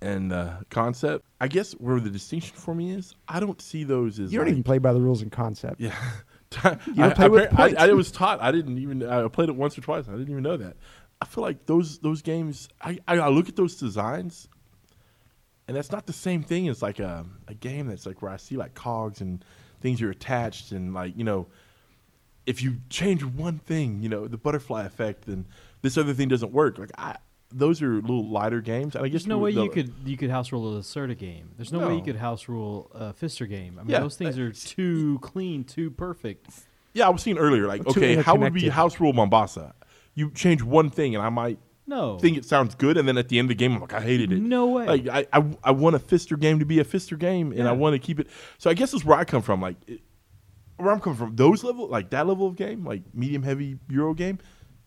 And 0.00 0.32
uh, 0.32 0.54
concept, 0.68 1.24
I 1.40 1.46
guess 1.46 1.72
where 1.74 2.00
the 2.00 2.10
distinction 2.10 2.56
for 2.56 2.74
me 2.74 2.90
is, 2.90 3.14
I 3.28 3.38
don't 3.38 3.60
see 3.62 3.84
those 3.84 4.18
as 4.18 4.32
You 4.32 4.38
don't 4.40 4.46
like- 4.46 4.52
even 4.52 4.64
play 4.64 4.78
by 4.78 4.92
the 4.92 5.00
rules 5.00 5.22
in 5.22 5.30
Concept. 5.30 5.80
Yeah, 5.80 5.94
You 6.86 6.94
don't 6.94 7.14
play 7.14 7.28
with 7.28 7.52
I, 7.52 7.68
points. 7.68 7.80
I, 7.80 7.88
I 7.88 7.92
was 7.92 8.10
taught. 8.10 8.40
I 8.40 8.52
didn't 8.52 8.78
even. 8.78 9.02
I 9.02 9.26
played 9.28 9.48
it 9.48 9.56
once 9.56 9.76
or 9.76 9.80
twice. 9.80 10.08
I 10.08 10.12
didn't 10.12 10.30
even 10.30 10.42
know 10.42 10.56
that. 10.56 10.76
I 11.20 11.24
feel 11.24 11.42
like 11.42 11.66
those 11.66 11.98
those 11.98 12.22
games. 12.22 12.68
I, 12.80 12.98
I, 13.06 13.18
I 13.18 13.28
look 13.28 13.48
at 13.48 13.56
those 13.56 13.76
designs, 13.76 14.48
and 15.68 15.76
that's 15.76 15.92
not 15.92 16.06
the 16.06 16.12
same 16.12 16.42
thing 16.42 16.68
as 16.68 16.82
like 16.82 16.98
a 16.98 17.24
a 17.48 17.54
game 17.54 17.86
that's 17.86 18.06
like 18.06 18.22
where 18.22 18.30
I 18.30 18.36
see 18.36 18.56
like 18.56 18.74
cogs 18.74 19.20
and 19.20 19.44
things 19.80 20.02
are 20.02 20.10
attached 20.10 20.72
and 20.72 20.94
like 20.94 21.16
you 21.16 21.24
know, 21.24 21.46
if 22.46 22.62
you 22.62 22.76
change 22.90 23.24
one 23.24 23.58
thing, 23.58 24.02
you 24.02 24.08
know, 24.08 24.26
the 24.26 24.38
butterfly 24.38 24.84
effect, 24.84 25.26
then 25.26 25.46
this 25.82 25.96
other 25.96 26.14
thing 26.14 26.28
doesn't 26.28 26.52
work. 26.52 26.78
Like 26.78 26.90
I, 26.98 27.16
those 27.52 27.82
are 27.82 27.94
little 28.00 28.28
lighter 28.28 28.60
games. 28.60 28.94
And 28.96 29.04
I 29.04 29.08
guess 29.08 29.22
There's 29.22 29.26
no 29.28 29.36
the- 29.36 29.42
way 29.44 29.52
the- 29.54 29.62
you 29.64 29.70
could 29.70 29.92
you 30.04 30.16
could 30.16 30.30
house 30.30 30.52
rule 30.52 30.76
a 30.76 30.80
Lacerda 30.80 31.16
game. 31.16 31.50
There's 31.56 31.72
no, 31.72 31.86
way 31.86 31.96
you 31.96 32.02
could 32.02 32.16
house 32.16 32.48
rule 32.48 32.90
a 32.94 33.12
Pfister 33.12 33.46
game. 33.46 33.78
I 33.78 33.82
mean, 33.82 33.90
Yeah, 33.90 34.00
those 34.00 34.16
things 34.16 34.38
uh, 34.38 34.42
are 34.42 34.50
too 34.52 35.18
clean, 35.20 35.64
too 35.64 35.90
perfect. 35.90 36.48
Yeah, 36.94 37.06
I 37.06 37.10
was 37.10 37.22
seeing 37.22 37.38
earlier. 37.38 37.66
Like, 37.66 37.86
okay, 37.86 38.16
how 38.16 38.36
would 38.36 38.52
we 38.54 38.68
house 38.68 39.00
rule 39.00 39.12
Mombasa? 39.12 39.74
You 40.14 40.30
change 40.30 40.62
one 40.62 40.90
thing, 40.90 41.14
and 41.14 41.24
I 41.24 41.30
might 41.30 41.58
No, 41.86 42.18
think 42.18 42.36
it 42.36 42.44
sounds 42.44 42.74
good, 42.74 42.98
and 42.98 43.08
then 43.08 43.16
at 43.16 43.28
the 43.30 43.38
end 43.38 43.46
of 43.46 43.48
the 43.48 43.54
game, 43.54 43.72
I'm 43.74 43.80
like, 43.80 43.94
I 43.94 44.00
hated 44.02 44.30
it. 44.30 44.40
No 44.42 44.66
way. 44.66 44.86
Like, 44.86 45.08
I, 45.08 45.26
I, 45.32 45.44
I 45.64 45.70
want 45.70 45.96
a 45.96 45.98
Pfister 45.98 46.36
game 46.36 46.58
to 46.58 46.66
be 46.66 46.80
a 46.80 46.84
Pfister 46.84 47.16
game, 47.16 47.50
and 47.52 47.66
I 47.66 47.72
want 47.72 47.94
to 47.94 47.98
keep 47.98 48.20
it. 48.20 48.28
So 48.58 48.68
I 48.68 48.74
guess 48.74 48.92
that's 48.92 49.04
where 49.06 49.16
I 49.18 49.24
come 49.24 49.40
from. 49.40 49.62
Like, 49.62 49.76
it, 49.86 50.00
where 50.76 50.90
I'm 50.90 51.00
coming 51.00 51.16
from, 51.18 51.34
those 51.36 51.64
level, 51.64 51.88
like 51.88 52.10
that 52.10 52.26
level 52.26 52.46
of 52.46 52.56
game, 52.56 52.84
like 52.84 53.02
medium 53.14 53.42
heavy 53.42 53.78
Euro 53.88 54.12
game, 54.14 54.38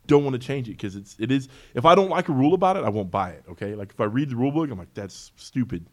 don't 0.07 0.23
want 0.23 0.33
to 0.33 0.39
change 0.39 0.67
it 0.67 0.71
because 0.73 0.95
it's 0.95 1.15
it 1.19 1.31
is. 1.31 1.47
If 1.73 1.85
I 1.85 1.95
don't 1.95 2.09
like 2.09 2.29
a 2.29 2.33
rule 2.33 2.53
about 2.53 2.77
it, 2.77 2.83
I 2.83 2.89
won't 2.89 3.11
buy 3.11 3.31
it. 3.31 3.43
Okay, 3.49 3.75
like 3.75 3.91
if 3.91 3.99
I 3.99 4.05
read 4.05 4.29
the 4.29 4.35
rule 4.35 4.51
book, 4.51 4.69
I'm 4.71 4.77
like, 4.77 4.93
that's 4.93 5.31
stupid. 5.35 5.85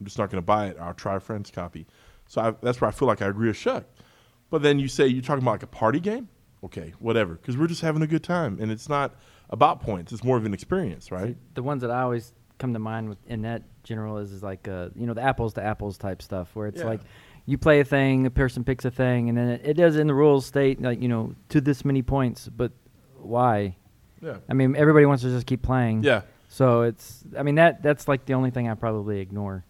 I'm 0.00 0.04
just 0.06 0.18
not 0.18 0.30
going 0.30 0.42
to 0.42 0.46
buy 0.46 0.66
it. 0.66 0.76
I'll 0.80 0.94
try 0.94 1.16
a 1.16 1.20
friend's 1.20 1.50
copy. 1.50 1.86
So 2.26 2.40
I, 2.40 2.54
that's 2.62 2.80
where 2.80 2.88
I 2.88 2.92
feel 2.92 3.08
like 3.08 3.22
I 3.22 3.26
agree 3.28 3.48
with 3.48 3.56
Chuck. 3.56 3.84
But 4.50 4.62
then 4.62 4.78
you 4.78 4.88
say 4.88 5.06
you're 5.06 5.22
talking 5.22 5.42
about 5.42 5.52
like 5.52 5.62
a 5.62 5.66
party 5.68 6.00
game, 6.00 6.28
okay, 6.64 6.92
whatever, 6.98 7.34
because 7.34 7.56
we're 7.56 7.66
just 7.66 7.80
having 7.82 8.02
a 8.02 8.06
good 8.06 8.22
time, 8.22 8.58
and 8.60 8.70
it's 8.70 8.88
not 8.88 9.14
about 9.50 9.80
points. 9.80 10.12
It's 10.12 10.22
more 10.24 10.36
of 10.36 10.44
an 10.44 10.52
experience, 10.54 11.10
right? 11.10 11.36
The 11.54 11.62
ones 11.62 11.82
that 11.82 11.90
I 11.90 12.02
always 12.02 12.32
come 12.58 12.72
to 12.72 12.78
mind 12.78 13.08
with 13.08 13.18
in 13.26 13.42
that 13.42 13.62
general 13.84 14.18
is, 14.18 14.32
is 14.32 14.42
like 14.42 14.66
uh, 14.68 14.88
you 14.94 15.06
know 15.06 15.14
the 15.14 15.22
apples 15.22 15.54
to 15.54 15.62
apples 15.62 15.98
type 15.98 16.20
stuff 16.22 16.54
where 16.54 16.66
it's 16.68 16.80
Yeah. 16.80 16.86
like 16.86 17.00
you 17.44 17.56
play 17.58 17.80
a 17.80 17.84
thing, 17.84 18.26
a 18.26 18.30
person 18.30 18.64
picks 18.64 18.84
a 18.84 18.90
thing, 18.90 19.28
and 19.28 19.38
then 19.38 19.48
it, 19.48 19.60
it 19.64 19.74
does 19.74 19.96
in 19.96 20.06
the 20.08 20.14
rules 20.14 20.46
state 20.46 20.80
like 20.82 21.00
you 21.00 21.08
know 21.08 21.34
to 21.50 21.60
this 21.60 21.84
many 21.84 22.02
points, 22.02 22.48
but 22.48 22.72
why? 23.26 23.76
Yeah. 24.22 24.36
I 24.48 24.54
mean, 24.54 24.74
everybody 24.76 25.06
wants 25.06 25.22
to 25.22 25.28
just 25.30 25.46
keep 25.46 25.62
playing. 25.62 26.02
Yeah. 26.02 26.22
So 26.48 26.82
it's 26.82 27.24
I 27.36 27.42
mean 27.42 27.56
that 27.56 27.82
that's 27.82 28.08
like 28.08 28.24
the 28.26 28.34
only 28.34 28.50
thing 28.50 28.68
I 28.68 28.74
probably 28.74 29.20
ignore. 29.20 29.64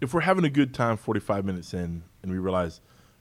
If 0.00 0.14
we're 0.14 0.20
having 0.20 0.44
a 0.44 0.50
good 0.50 0.72
time 0.72 0.96
45 0.96 1.44
minutes 1.44 1.74
in 1.74 2.02
and 2.22 2.30
we 2.32 2.38
realize 2.38 2.80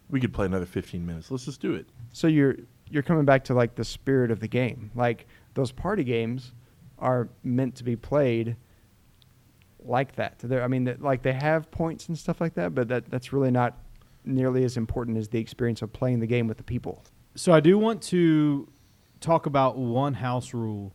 we 0.10 0.20
could 0.20 0.34
play 0.34 0.46
another 0.46 0.66
15 0.66 1.06
minutes, 1.06 1.32
let's 1.32 1.46
just 1.46 1.62
do 1.62 1.74
it. 1.74 1.88
So 2.14 2.28
you're 2.28 2.56
you're 2.90 3.04
coming 3.04 3.26
back 3.26 3.44
to 3.46 3.54
like 3.54 3.76
the 3.76 3.84
spirit 3.84 4.32
of 4.32 4.40
the 4.40 4.48
game. 4.48 4.92
Like 4.96 5.28
those 5.56 5.72
party 5.72 6.04
games 6.04 6.54
are 7.00 7.30
meant 7.44 7.76
to 7.76 7.84
be 7.84 7.96
played 7.96 8.56
like 9.84 10.16
that. 10.16 10.40
They're, 10.40 10.64
I 10.64 10.68
mean, 10.68 10.84
that- 10.86 11.02
like 11.02 11.22
they 11.22 11.34
have 11.34 11.72
points 11.72 12.08
and 12.10 12.18
stuff 12.18 12.42
like 12.42 12.56
that, 12.56 12.76
but 12.76 12.88
that 12.90 13.10
that's 13.10 13.32
really 13.34 13.52
not 13.52 13.78
nearly 14.26 14.64
as 14.64 14.78
important 14.78 15.18
as 15.18 15.30
the 15.30 15.40
experience 15.40 15.82
of 15.82 15.92
playing 15.94 16.20
the 16.20 16.28
game 16.28 16.48
with 16.48 16.58
the 16.58 16.64
people. 16.64 17.04
So 17.36 17.54
I 17.54 17.60
do 17.60 17.78
want 17.78 18.02
to 18.04 18.68
talk 19.20 19.45
about 19.45 19.78
one 19.78 20.15
house 20.15 20.53
rule 20.53 20.93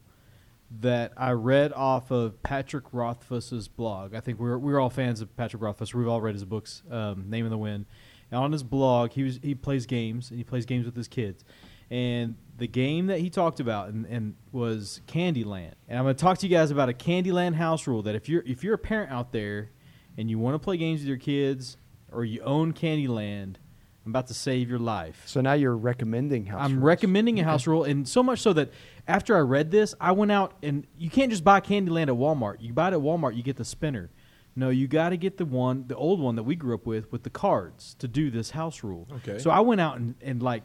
that 0.80 1.12
I 1.16 1.32
read 1.32 1.72
off 1.72 2.10
of 2.10 2.42
Patrick 2.42 2.84
Rothfuss's 2.92 3.68
blog. 3.68 4.14
I 4.14 4.20
think 4.20 4.40
we're 4.40 4.58
we're 4.58 4.80
all 4.80 4.90
fans 4.90 5.20
of 5.20 5.36
Patrick 5.36 5.62
Rothfuss. 5.62 5.94
We've 5.94 6.08
all 6.08 6.20
read 6.20 6.34
his 6.34 6.44
books, 6.44 6.82
um, 6.90 7.28
Name 7.28 7.44
of 7.44 7.50
the 7.50 7.58
Wind. 7.58 7.86
And 8.30 8.40
on 8.40 8.52
his 8.52 8.62
blog, 8.62 9.12
he 9.12 9.22
was 9.22 9.38
he 9.42 9.54
plays 9.54 9.86
games 9.86 10.30
and 10.30 10.38
he 10.38 10.44
plays 10.44 10.66
games 10.66 10.86
with 10.86 10.96
his 10.96 11.08
kids. 11.08 11.44
And 11.90 12.36
the 12.56 12.66
game 12.66 13.06
that 13.06 13.20
he 13.20 13.30
talked 13.30 13.60
about 13.60 13.88
and, 13.90 14.06
and 14.06 14.34
was 14.52 15.00
Candyland. 15.06 15.74
And 15.86 15.98
I'm 15.98 16.04
going 16.04 16.16
to 16.16 16.20
talk 16.20 16.38
to 16.38 16.46
you 16.46 16.56
guys 16.56 16.70
about 16.70 16.88
a 16.88 16.92
Candyland 16.92 17.54
house 17.54 17.86
rule 17.86 18.02
that 18.02 18.14
if 18.14 18.28
you're 18.28 18.42
if 18.46 18.64
you're 18.64 18.74
a 18.74 18.78
parent 18.78 19.12
out 19.12 19.32
there 19.32 19.70
and 20.16 20.30
you 20.30 20.38
want 20.38 20.54
to 20.54 20.58
play 20.58 20.76
games 20.76 21.00
with 21.00 21.08
your 21.08 21.18
kids 21.18 21.76
or 22.10 22.24
you 22.24 22.40
own 22.42 22.72
Candyland, 22.72 23.56
I'm 24.04 24.12
about 24.12 24.26
to 24.26 24.34
save 24.34 24.68
your 24.68 24.78
life. 24.78 25.22
So 25.24 25.40
now 25.40 25.54
you're 25.54 25.76
recommending 25.76 26.46
house. 26.46 26.60
I'm 26.62 26.74
rules. 26.74 26.84
recommending 26.84 27.40
a 27.40 27.44
house 27.44 27.66
rule, 27.66 27.84
and 27.84 28.06
so 28.06 28.22
much 28.22 28.40
so 28.40 28.52
that 28.52 28.70
after 29.08 29.34
I 29.36 29.40
read 29.40 29.70
this, 29.70 29.94
I 30.00 30.12
went 30.12 30.30
out 30.30 30.52
and 30.62 30.86
you 30.98 31.08
can't 31.08 31.30
just 31.30 31.42
buy 31.42 31.60
Candyland 31.60 32.08
at 32.08 32.14
Walmart. 32.14 32.56
You 32.60 32.72
buy 32.74 32.88
it 32.88 32.94
at 32.94 33.00
Walmart, 33.00 33.34
you 33.34 33.42
get 33.42 33.56
the 33.56 33.64
spinner. 33.64 34.10
No, 34.56 34.68
you 34.68 34.86
got 34.86 35.08
to 35.08 35.16
get 35.16 35.38
the 35.38 35.44
one, 35.44 35.86
the 35.88 35.96
old 35.96 36.20
one 36.20 36.36
that 36.36 36.44
we 36.44 36.54
grew 36.54 36.74
up 36.74 36.86
with, 36.86 37.10
with 37.10 37.22
the 37.22 37.30
cards 37.30 37.94
to 37.98 38.06
do 38.06 38.30
this 38.30 38.50
house 38.50 38.84
rule. 38.84 39.08
Okay. 39.16 39.38
So 39.38 39.50
I 39.50 39.60
went 39.60 39.80
out 39.80 39.96
and, 39.96 40.14
and 40.20 40.42
like, 40.42 40.62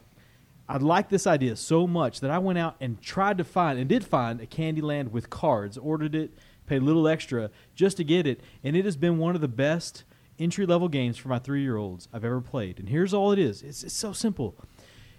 I 0.68 0.76
liked 0.76 1.10
this 1.10 1.26
idea 1.26 1.56
so 1.56 1.86
much 1.88 2.20
that 2.20 2.30
I 2.30 2.38
went 2.38 2.58
out 2.58 2.76
and 2.80 3.00
tried 3.02 3.38
to 3.38 3.44
find 3.44 3.78
and 3.78 3.88
did 3.88 4.04
find 4.04 4.40
a 4.40 4.46
Candyland 4.46 5.10
with 5.10 5.28
cards. 5.28 5.76
Ordered 5.76 6.14
it, 6.14 6.30
paid 6.66 6.82
a 6.82 6.84
little 6.84 7.08
extra 7.08 7.50
just 7.74 7.96
to 7.96 8.04
get 8.04 8.26
it, 8.28 8.40
and 8.62 8.76
it 8.76 8.84
has 8.84 8.96
been 8.96 9.18
one 9.18 9.34
of 9.34 9.40
the 9.40 9.48
best 9.48 10.04
entry 10.40 10.66
level 10.66 10.88
games 10.88 11.16
for 11.16 11.28
my 11.28 11.38
three 11.38 11.62
year 11.62 11.76
olds 11.76 12.08
I've 12.12 12.24
ever 12.24 12.40
played. 12.40 12.78
And 12.78 12.88
here's 12.88 13.14
all 13.14 13.30
it 13.30 13.38
is. 13.38 13.62
It's, 13.62 13.84
it's 13.84 13.94
so 13.94 14.12
simple. 14.12 14.56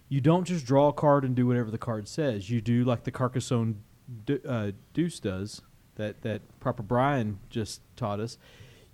You 0.10 0.20
don't 0.20 0.44
just 0.44 0.66
draw 0.66 0.90
a 0.90 0.94
card 0.94 1.24
and 1.24 1.36
do 1.36 1.48
whatever 1.48 1.72
the 1.72 1.78
card 1.78 2.08
says. 2.08 2.50
You 2.50 2.60
do 2.60 2.84
like 2.84 3.04
the 3.06 3.12
Carcassonne 3.12 3.82
du- 4.26 4.46
uh, 4.46 4.72
Deuce 4.94 5.20
does 5.20 5.62
that 5.96 6.22
that 6.24 6.42
Proper 6.60 6.84
Brian 6.84 7.40
just 7.50 7.82
taught 7.96 8.20
us. 8.20 8.38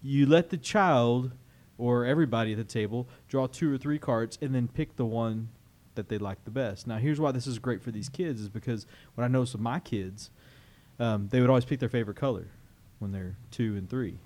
You 0.01 0.25
let 0.25 0.49
the 0.49 0.57
child 0.57 1.31
or 1.77 2.05
everybody 2.05 2.51
at 2.51 2.57
the 2.57 2.63
table 2.63 3.07
draw 3.27 3.47
two 3.47 3.73
or 3.73 3.77
three 3.77 3.99
cards 3.99 4.37
and 4.41 4.53
then 4.53 4.67
pick 4.67 4.95
the 4.95 5.05
one 5.05 5.49
that 5.95 6.09
they 6.09 6.17
like 6.17 6.43
the 6.45 6.51
best. 6.51 6.87
Now, 6.87 6.97
here's 6.97 7.19
why 7.19 7.31
this 7.31 7.47
is 7.47 7.59
great 7.59 7.81
for 7.81 7.91
these 7.91 8.09
kids 8.09 8.41
is 8.41 8.49
because 8.49 8.85
what 9.15 9.23
I 9.23 9.27
noticed 9.27 9.53
with 9.53 9.61
my 9.61 9.79
kids, 9.79 10.29
um, 10.99 11.27
they 11.29 11.41
would 11.41 11.49
always 11.49 11.65
pick 11.65 11.79
their 11.79 11.89
favorite 11.89 12.17
color 12.17 12.47
when 12.99 13.11
they're 13.11 13.35
two 13.51 13.75
and 13.75 13.89
three. 13.89 14.19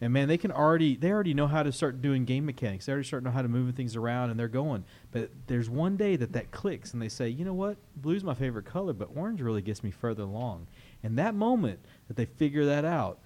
And 0.00 0.12
man, 0.12 0.28
they 0.28 0.38
can 0.38 0.50
already 0.50 0.96
they 0.96 1.10
already 1.10 1.34
know 1.34 1.46
how 1.46 1.62
to 1.62 1.70
start 1.72 2.00
doing 2.00 2.24
game 2.24 2.46
mechanics. 2.46 2.86
They 2.86 2.92
already 2.92 3.06
start 3.06 3.22
know 3.22 3.30
how 3.30 3.42
to 3.42 3.48
move 3.48 3.74
things 3.74 3.96
around, 3.96 4.30
and 4.30 4.40
they're 4.40 4.48
going. 4.48 4.84
But 5.12 5.30
there's 5.46 5.68
one 5.68 5.96
day 5.96 6.16
that 6.16 6.32
that 6.32 6.50
clicks, 6.50 6.92
and 6.92 7.02
they 7.02 7.08
say, 7.08 7.28
you 7.28 7.44
know 7.44 7.52
what, 7.52 7.76
blue's 7.96 8.24
my 8.24 8.34
favorite 8.34 8.64
color, 8.64 8.94
but 8.94 9.10
orange 9.14 9.42
really 9.42 9.62
gets 9.62 9.82
me 9.82 9.90
further 9.90 10.22
along. 10.22 10.68
And 11.02 11.18
that 11.18 11.34
moment 11.34 11.80
that 12.08 12.16
they 12.16 12.24
figure 12.24 12.64
that 12.64 12.84
out, 12.84 13.18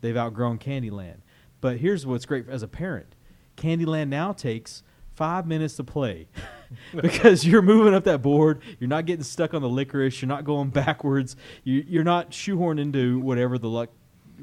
they've 0.00 0.16
outgrown 0.16 0.58
Candyland. 0.58 1.18
But 1.60 1.78
here's 1.78 2.06
what's 2.06 2.24
great 2.24 2.48
as 2.48 2.62
a 2.62 2.68
parent: 2.68 3.14
Candyland 3.56 4.08
now 4.08 4.32
takes 4.32 4.82
five 5.14 5.46
minutes 5.46 5.76
to 5.76 5.84
play 5.84 6.28
because 7.00 7.46
you're 7.46 7.62
moving 7.62 7.94
up 7.94 8.04
that 8.04 8.22
board. 8.22 8.62
You're 8.80 8.88
not 8.88 9.06
getting 9.06 9.22
stuck 9.22 9.54
on 9.54 9.62
the 9.62 9.68
licorice. 9.68 10.22
You're 10.22 10.28
not 10.28 10.44
going 10.44 10.70
backwards. 10.70 11.36
You, 11.64 11.84
you're 11.86 12.04
not 12.04 12.30
shoehorned 12.30 12.80
into 12.80 13.20
whatever 13.20 13.58
the 13.58 13.68
luck 13.68 13.90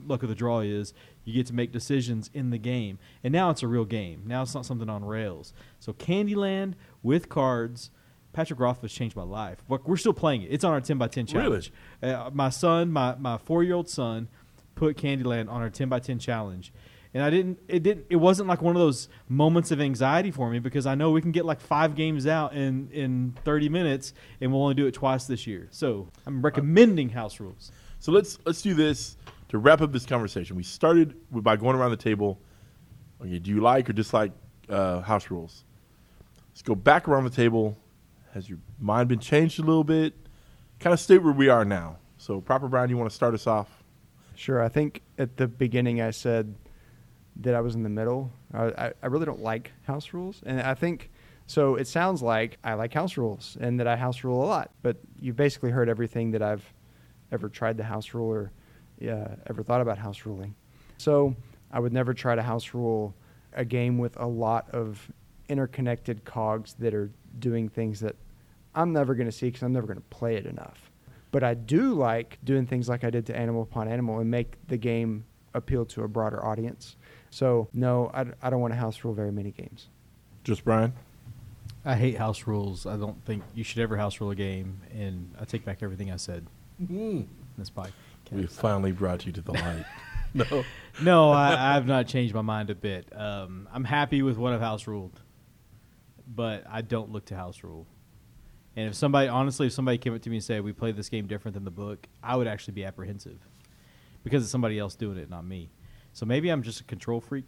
luck 0.08 0.24
of 0.24 0.30
the 0.30 0.36
draw 0.36 0.60
is. 0.60 0.94
You 1.26 1.34
get 1.34 1.46
to 1.48 1.54
make 1.54 1.72
decisions 1.72 2.30
in 2.34 2.50
the 2.50 2.58
game, 2.58 2.98
and 3.24 3.32
now 3.32 3.50
it's 3.52 3.62
a 3.62 3.68
real 3.68 3.86
game. 3.86 4.24
Now 4.26 4.42
it's 4.42 4.56
not 4.56 4.66
something 4.66 4.90
on 4.90 5.04
rails. 5.06 5.54
So 5.80 5.94
Candyland 5.94 6.74
with 7.04 7.30
cards. 7.30 7.92
Patrick 8.32 8.60
Rothfuss 8.60 8.94
changed 8.94 9.16
my 9.16 9.24
life. 9.24 9.58
We're 9.68 9.98
still 9.98 10.14
playing 10.14 10.44
it. 10.44 10.50
It's 10.52 10.64
on 10.64 10.72
our 10.72 10.80
10 10.82 11.00
by 11.00 11.08
10 11.08 11.26
Really? 11.34 11.44
challenge. 11.62 11.74
Uh, 12.02 12.30
my 12.32 12.50
son, 12.50 12.92
my, 12.92 13.16
my 13.16 13.40
four 13.40 13.64
year 13.64 13.74
old 13.74 13.90
son, 13.90 14.28
put 14.76 14.98
Candyland 14.98 15.50
on 15.50 15.62
our 15.64 15.70
10 15.72 15.90
by 15.90 16.00
10 16.00 16.20
challenge. 16.20 16.72
And 17.12 17.24
I 17.24 17.32
didn't. 17.32 17.58
It 17.68 17.82
didn't. 17.82 18.06
It 18.12 18.18
wasn't 18.18 18.48
like 18.48 18.62
one 18.62 18.76
of 18.76 18.80
those 18.80 19.10
moments 19.28 19.72
of 19.72 19.82
anxiety 19.82 20.30
for 20.30 20.48
me 20.52 20.60
because 20.60 20.86
I 20.86 20.94
know 20.94 21.10
we 21.10 21.22
can 21.24 21.32
get 21.32 21.44
like 21.44 21.60
five 21.60 21.96
games 21.96 22.28
out 22.28 22.54
in 22.54 22.88
in 22.92 23.36
30 23.46 23.68
minutes, 23.68 24.14
and 24.40 24.52
we'll 24.52 24.62
only 24.62 24.76
do 24.76 24.86
it 24.86 24.94
twice 24.94 25.26
this 25.26 25.48
year. 25.48 25.68
So 25.72 26.08
I'm 26.28 26.44
recommending 26.44 27.10
house 27.10 27.40
rules. 27.40 27.72
So 28.00 28.12
let's 28.12 28.38
let's 28.46 28.62
do 28.62 28.76
this 28.76 29.18
to 29.50 29.58
wrap 29.58 29.82
up 29.82 29.92
this 29.92 30.06
conversation. 30.06 30.56
We 30.56 30.64
started 30.64 31.16
by 31.32 31.58
going 31.58 31.76
around 31.76 31.92
the 31.92 31.98
table. 31.98 32.40
Okay, 33.22 33.40
do 33.40 33.52
you 33.52 33.60
like 33.60 33.90
or 33.90 33.94
dislike 33.94 34.32
uh, 34.70 35.02
house 35.02 35.30
rules? 35.30 35.66
Let's 36.50 36.62
go 36.62 36.76
back 36.76 37.08
around 37.08 37.26
the 37.26 37.30
table. 37.30 37.78
Has 38.34 38.50
your 38.50 38.60
mind 38.80 39.10
been 39.10 39.20
changed 39.20 39.60
a 39.60 39.64
little 39.64 39.84
bit? 39.84 40.14
Kind 40.80 40.94
of 40.94 41.00
state 41.00 41.18
where 41.18 41.34
we 41.34 41.50
are 41.50 41.66
now. 41.66 41.98
So, 42.18 42.40
proper 42.42 42.68
Brian, 42.68 42.90
you 42.90 42.98
want 42.98 43.10
to 43.10 43.16
start 43.16 43.34
us 43.34 43.48
off? 43.48 43.84
Sure. 44.36 44.64
I 44.64 44.70
think 44.70 45.02
at 45.18 45.38
the 45.38 45.48
beginning 45.48 46.02
I 46.02 46.12
said 46.12 46.56
that 47.38 47.56
I 47.56 47.62
was 47.62 47.76
in 47.76 47.84
the 47.84 47.90
middle. 47.90 48.32
I, 48.54 48.66
I, 48.66 48.94
I 49.02 49.08
really 49.08 49.26
don't 49.26 49.42
like 49.42 49.72
house 49.84 50.14
rules, 50.14 50.42
and 50.46 50.62
I 50.62 50.76
think 50.76 51.12
so. 51.48 51.76
It 51.76 51.88
sounds 51.88 52.22
like 52.22 52.58
I 52.64 52.76
like 52.76 52.94
house 52.94 53.18
rules 53.18 53.58
and 53.60 53.80
that 53.80 53.88
I 53.88 53.96
house 53.96 54.24
rule 54.24 54.44
a 54.44 54.48
lot. 54.48 54.72
But 54.82 54.98
you 55.20 55.34
basically 55.34 55.72
heard 55.72 55.90
everything 55.90 56.32
that 56.32 56.42
I've 56.42 56.64
ever 57.32 57.50
tried 57.50 57.78
to 57.78 57.84
house 57.84 58.14
rule 58.14 58.30
or 58.30 58.52
uh, 59.02 59.36
ever 59.48 59.64
thought 59.64 59.82
about 59.82 59.98
house 59.98 60.26
ruling. 60.26 60.56
So 60.98 61.36
I 61.72 61.80
would 61.80 61.94
never 61.94 62.14
try 62.14 62.36
to 62.36 62.42
house 62.42 62.74
rule 62.74 63.14
a 63.54 63.66
game 63.66 63.98
with 63.98 64.18
a 64.20 64.26
lot 64.26 64.70
of 64.72 65.12
interconnected 65.48 66.24
cogs 66.26 66.74
that 66.80 66.94
are 66.94 67.10
doing 67.40 67.70
things 67.70 68.00
that 68.02 68.16
I'm 68.76 68.94
never 68.94 69.16
going 69.16 69.28
to 69.28 69.32
see 69.32 69.48
because 69.48 69.64
I'm 69.64 69.74
never 69.74 69.88
going 69.88 69.98
to 69.98 70.04
play 70.10 70.36
it 70.36 70.46
enough. 70.46 70.92
But 71.32 71.44
I 71.44 71.54
do 71.54 71.94
like 71.94 72.38
doing 72.44 72.66
things 72.66 72.90
like 72.90 73.04
I 73.04 73.10
did 73.10 73.26
to 73.28 73.36
Animal 73.36 73.64
Upon 73.64 73.88
Animal 73.88 74.20
and 74.20 74.30
make 74.30 74.56
the 74.68 74.78
game 74.78 75.26
appeal 75.54 75.86
to 75.86 76.04
a 76.04 76.08
broader 76.08 76.44
audience. 76.44 76.96
So, 77.30 77.68
no, 77.74 78.10
I, 78.14 78.26
I 78.42 78.50
don't 78.50 78.62
want 78.62 78.74
to 78.74 78.80
house 78.80 79.04
rule 79.04 79.14
very 79.14 79.32
many 79.32 79.52
games. 79.52 79.88
Just 80.44 80.64
Brian? 80.64 80.94
I 81.86 81.96
hate 81.96 82.18
house 82.18 82.48
rules. 82.48 82.86
I 82.86 82.98
don't 82.98 83.24
think 83.26 83.44
you 83.54 83.64
should 83.64 83.80
ever 83.80 83.98
house 83.98 84.20
rule 84.20 84.32
a 84.32 84.36
game, 84.36 84.82
and 84.94 85.34
I 85.40 85.46
take 85.46 85.64
back 85.64 85.82
everything 85.82 86.12
I 86.12 86.18
said. 86.18 86.46
in 86.80 87.28
This 87.58 87.70
podcast. 87.70 87.92
We 88.32 88.46
finally 88.48 88.92
brought 88.92 89.26
you 89.26 89.32
to 89.34 89.42
the 89.42 89.54
light. 89.54 89.86
no. 90.34 90.64
No, 91.02 91.32
I, 91.32 91.76
I've 91.76 91.86
not 91.88 92.08
changed 92.08 92.34
my 92.34 92.42
mind 92.42 92.70
a 92.70 92.76
bit. 92.76 93.08
Um, 93.16 93.68
I'm 93.72 93.84
happy 93.86 94.22
with 94.22 94.38
what 94.38 94.54
I've 94.54 94.60
house 94.60 94.86
ruled, 94.88 95.22
but 96.28 96.64
I 96.70 96.82
don't 96.82 97.12
look 97.12 97.26
to 97.28 97.36
house 97.36 97.64
rule. 97.64 97.88
And 98.76 98.88
if 98.90 98.96
somebody, 98.96 99.28
honestly, 99.28 99.68
if 99.68 99.74
somebody 99.74 99.98
came 99.98 100.14
up 100.14 100.22
to 100.22 100.30
me 100.30 100.38
and 100.38 100.44
said 100.44 100.64
we 100.64 100.74
played 100.74 100.96
this 100.96 101.10
game 101.10 101.28
different 101.28 101.54
than 101.56 101.64
the 101.64 101.72
book, 101.72 102.08
I 102.24 102.36
would 102.36 102.48
actually 102.48 102.74
be 102.74 102.86
apprehensive 102.86 103.40
because 104.24 104.44
it's 104.44 104.52
somebody 104.52 104.78
else 104.78 104.96
doing 104.96 105.18
it, 105.18 105.30
not 105.30 105.46
me. 105.46 105.72
So 106.14 106.26
maybe 106.26 106.50
I'm 106.50 106.64
just 106.64 106.82
a 106.82 106.84
control 106.84 107.22
freak. 107.22 107.46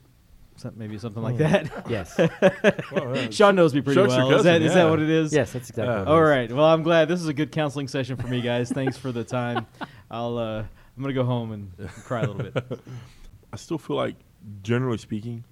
Some- 0.58 0.74
Maybe 0.78 0.98
something 0.98 1.24
like 1.24 1.36
Oh. 1.36 1.38
that. 1.38 1.86
Yes. 1.90 2.18
Well, 2.92 3.16
yeah, 3.16 3.30
Sean 3.30 3.56
knows 3.56 3.74
me 3.74 3.82
pretty 3.82 4.00
Chuck's 4.02 4.14
your 4.16 4.26
well. 4.28 4.38
is, 4.38 4.44
that, 4.44 4.54
cousin, 4.60 4.68
is 4.68 4.74
that 4.74 4.90
what 4.90 5.00
it 5.00 5.10
is? 5.10 5.32
yes, 5.34 5.54
that's 5.54 5.70
exactly. 5.70 5.94
Yeah. 5.94 6.00
what 6.00 6.08
it 6.08 6.12
All 6.12 6.22
Well, 6.52 6.66
I'm 6.66 6.84
glad 6.84 7.08
this 7.08 7.22
is 7.22 7.28
a 7.28 7.34
good 7.34 7.52
counseling 7.52 7.88
session 7.88 8.18
for 8.18 8.28
me, 8.28 8.42
guys. 8.42 8.70
Thanks 8.70 8.98
for 8.98 9.12
the 9.12 9.24
time. 9.24 9.66
I'll 10.12 10.38
uh, 10.38 10.60
I'm 10.60 11.02
gonna 11.02 11.14
go 11.14 11.24
home 11.24 11.52
and 11.52 11.90
cry 12.04 12.22
a 12.22 12.28
little 12.28 12.52
bit. 12.52 12.80
I 13.54 13.56
still 13.56 13.78
feel 13.78 13.96
like, 13.96 14.16
generally 14.62 14.98
speaking, 14.98 15.44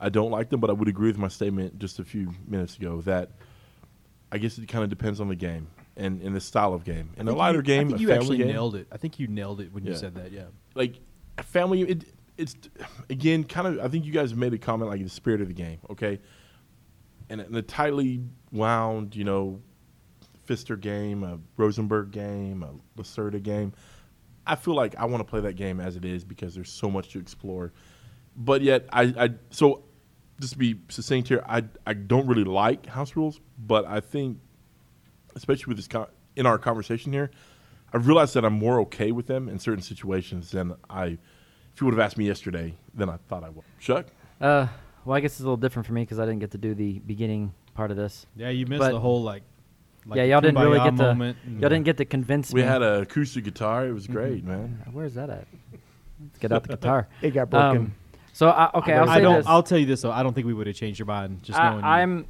I 0.00 0.08
don't 0.08 0.30
like 0.30 0.50
them, 0.50 0.60
but 0.60 0.70
I 0.70 0.72
would 0.72 0.88
agree 0.88 1.08
with 1.08 1.18
my 1.18 1.28
statement 1.28 1.78
just 1.78 1.98
a 1.98 2.04
few 2.04 2.32
minutes 2.46 2.76
ago 2.76 3.00
that 3.02 3.30
I 4.30 4.38
guess 4.38 4.58
it 4.58 4.66
kind 4.68 4.84
of 4.84 4.90
depends 4.90 5.20
on 5.20 5.28
the 5.28 5.34
game 5.34 5.66
and, 5.96 6.22
and 6.22 6.34
the 6.34 6.40
style 6.40 6.72
of 6.74 6.84
game. 6.84 7.10
In 7.16 7.28
a 7.28 7.32
lighter 7.34 7.58
you, 7.58 7.62
game, 7.62 7.86
I 7.86 7.90
think 7.90 7.98
a 7.98 8.02
you 8.02 8.12
actually 8.12 8.38
game, 8.38 8.48
nailed 8.48 8.76
it. 8.76 8.86
I 8.92 8.96
think 8.96 9.18
you 9.18 9.26
nailed 9.26 9.60
it 9.60 9.72
when 9.72 9.84
you 9.84 9.94
said 9.94 10.14
that. 10.14 10.32
Yeah. 10.32 10.44
like 10.74 10.96
a 11.38 11.42
family 11.42 11.82
it, 11.82 12.04
it's 12.36 12.56
again 13.08 13.44
kind 13.44 13.66
of 13.66 13.80
i 13.80 13.88
think 13.88 14.04
you 14.04 14.12
guys 14.12 14.34
made 14.34 14.52
a 14.52 14.58
comment 14.58 14.90
like 14.90 15.02
the 15.02 15.08
spirit 15.08 15.40
of 15.40 15.48
the 15.48 15.54
game 15.54 15.78
okay 15.90 16.18
and 17.30 17.40
in 17.40 17.54
a 17.54 17.62
tightly 17.62 18.22
wound 18.50 19.16
you 19.16 19.24
know 19.24 19.60
Pfister 20.52 20.76
game 20.76 21.22
a 21.22 21.38
rosenberg 21.56 22.10
game 22.10 22.62
a 22.62 23.00
lacerda 23.00 23.42
game 23.42 23.72
i 24.46 24.54
feel 24.54 24.74
like 24.74 24.94
i 24.96 25.04
want 25.04 25.20
to 25.20 25.30
play 25.30 25.40
that 25.40 25.54
game 25.54 25.80
as 25.80 25.96
it 25.96 26.04
is 26.04 26.24
because 26.24 26.54
there's 26.54 26.70
so 26.70 26.90
much 26.90 27.08
to 27.10 27.18
explore 27.18 27.72
but 28.36 28.60
yet 28.62 28.86
i, 28.92 29.02
I 29.18 29.30
so 29.50 29.84
just 30.40 30.52
to 30.54 30.58
be 30.58 30.80
succinct 30.88 31.28
here 31.28 31.42
i, 31.48 31.64
I 31.86 31.94
don't 31.94 32.26
really 32.26 32.44
like 32.44 32.86
house 32.86 33.16
rules 33.16 33.40
but 33.58 33.86
i 33.86 34.00
think 34.00 34.38
especially 35.34 35.70
with 35.70 35.76
this 35.78 35.88
con- 35.88 36.08
in 36.36 36.46
our 36.46 36.58
conversation 36.58 37.12
here, 37.12 37.30
I've 37.92 38.06
realized 38.06 38.34
that 38.34 38.44
I'm 38.44 38.54
more 38.54 38.80
okay 38.80 39.12
with 39.12 39.26
them 39.26 39.48
in 39.48 39.58
certain 39.58 39.82
situations 39.82 40.50
than 40.50 40.74
I. 40.88 41.18
If 41.74 41.80
you 41.80 41.86
would 41.86 41.94
have 41.94 42.00
asked 42.00 42.18
me 42.18 42.26
yesterday, 42.26 42.74
than 42.94 43.08
I 43.08 43.16
thought 43.28 43.44
I 43.44 43.48
would. 43.48 43.64
Chuck, 43.80 44.06
Uh, 44.40 44.66
well, 45.04 45.16
I 45.16 45.20
guess 45.20 45.32
it's 45.32 45.40
a 45.40 45.44
little 45.44 45.56
different 45.56 45.86
for 45.86 45.92
me 45.94 46.02
because 46.02 46.18
I 46.18 46.26
didn't 46.26 46.40
get 46.40 46.50
to 46.52 46.58
do 46.58 46.74
the 46.74 46.98
beginning 47.00 47.54
part 47.74 47.90
of 47.90 47.96
this. 47.96 48.26
Yeah, 48.36 48.50
you 48.50 48.66
missed 48.66 48.80
But- 48.80 48.92
the 48.92 49.00
whole 49.00 49.22
like. 49.22 49.42
Like 50.06 50.16
yeah, 50.16 50.24
y'all 50.24 50.40
didn't 50.40 50.58
really 50.60 50.78
get 50.78 50.96
to. 50.96 51.02
moment 51.02 51.36
Y'all 51.46 51.60
the- 51.60 51.68
didn't 51.68 51.84
get 51.84 51.96
to 51.98 52.04
convince 52.04 52.52
we 52.52 52.62
me. 52.62 52.66
had 52.66 52.82
an 52.82 53.02
acoustic 53.02 53.44
guitar. 53.44 53.86
It 53.86 53.92
was 53.92 54.06
great, 54.06 54.44
man. 54.44 54.82
Uh, 54.86 54.90
Where's 54.90 55.14
that 55.14 55.30
at? 55.30 55.46
Let's 56.20 56.38
get 56.38 56.52
out 56.52 56.62
the 56.62 56.70
guitar. 56.76 57.08
It 57.22 57.30
got 57.32 57.50
broken. 57.50 57.76
Um, 57.78 57.94
so 58.32 58.48
I, 58.48 58.70
okay, 58.78 58.94
I'll 58.94 59.08
I 59.08 59.16
say 59.16 59.20
don't. 59.22 59.36
this. 59.36 59.46
I'll 59.46 59.62
tell 59.62 59.78
you 59.78 59.86
this 59.86 60.02
though. 60.02 60.10
I 60.12 60.22
don't 60.22 60.32
think 60.34 60.46
we 60.46 60.54
would 60.54 60.66
have 60.66 60.76
changed 60.76 60.98
your 60.98 61.06
mind 61.06 61.42
just 61.42 61.58
knowing. 61.58 61.84
I, 61.84 62.02
I'm. 62.02 62.26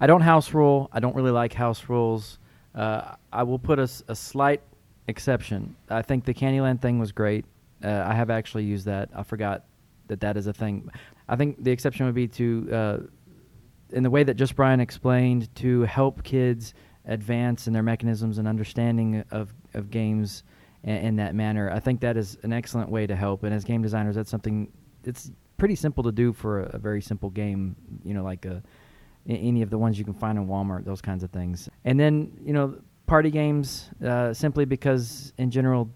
I 0.00 0.06
don't 0.06 0.22
house 0.22 0.52
rule. 0.52 0.88
I 0.92 1.00
don't 1.00 1.14
really 1.14 1.30
like 1.30 1.52
house 1.52 1.88
rules. 1.88 2.38
Uh, 2.74 3.14
I 3.32 3.42
will 3.44 3.58
put 3.58 3.78
a 3.78 3.86
slight 3.86 4.60
exception. 5.06 5.76
I 5.88 6.02
think 6.02 6.24
the 6.24 6.34
Candyland 6.34 6.80
thing 6.82 6.98
was 6.98 7.12
great. 7.12 7.44
Uh, 7.82 8.04
I 8.06 8.14
have 8.14 8.30
actually 8.30 8.64
used 8.64 8.86
that. 8.86 9.10
I 9.14 9.22
forgot 9.22 9.64
that 10.08 10.20
that 10.20 10.36
is 10.36 10.46
a 10.46 10.52
thing. 10.52 10.90
I 11.28 11.36
think 11.36 11.62
the 11.62 11.70
exception 11.70 12.06
would 12.06 12.14
be 12.14 12.26
to, 12.28 12.68
uh, 12.72 12.98
in 13.90 14.02
the 14.02 14.10
way 14.10 14.24
that 14.24 14.34
just 14.34 14.56
Brian 14.56 14.80
explained, 14.80 15.54
to 15.56 15.82
help 15.82 16.22
kids 16.22 16.74
advance 17.06 17.66
in 17.66 17.72
their 17.72 17.82
mechanisms 17.82 18.38
and 18.38 18.48
understanding 18.48 19.24
of, 19.30 19.52
of 19.74 19.90
games 19.90 20.42
in, 20.82 20.96
in 20.96 21.16
that 21.16 21.34
manner. 21.34 21.70
I 21.70 21.80
think 21.80 22.00
that 22.00 22.16
is 22.16 22.38
an 22.42 22.52
excellent 22.52 22.90
way 22.90 23.06
to 23.06 23.14
help. 23.14 23.42
And 23.42 23.54
as 23.54 23.64
game 23.64 23.82
designers, 23.82 24.16
that's 24.16 24.30
something 24.30 24.72
it's 25.04 25.30
pretty 25.56 25.74
simple 25.74 26.02
to 26.04 26.12
do 26.12 26.32
for 26.32 26.62
a, 26.62 26.76
a 26.76 26.78
very 26.78 27.02
simple 27.02 27.30
game. 27.30 27.76
You 28.02 28.14
know, 28.14 28.24
like 28.24 28.46
a 28.46 28.62
any 29.26 29.62
of 29.62 29.70
the 29.70 29.78
ones 29.78 29.98
you 29.98 30.04
can 30.04 30.14
find 30.14 30.38
in 30.38 30.46
Walmart, 30.46 30.84
those 30.84 31.00
kinds 31.00 31.22
of 31.22 31.30
things. 31.30 31.68
And 31.84 31.98
then, 31.98 32.30
you 32.44 32.52
know, 32.52 32.78
party 33.06 33.30
games, 33.30 33.90
uh, 34.04 34.34
simply 34.34 34.64
because 34.64 35.32
in 35.38 35.50
general, 35.50 35.90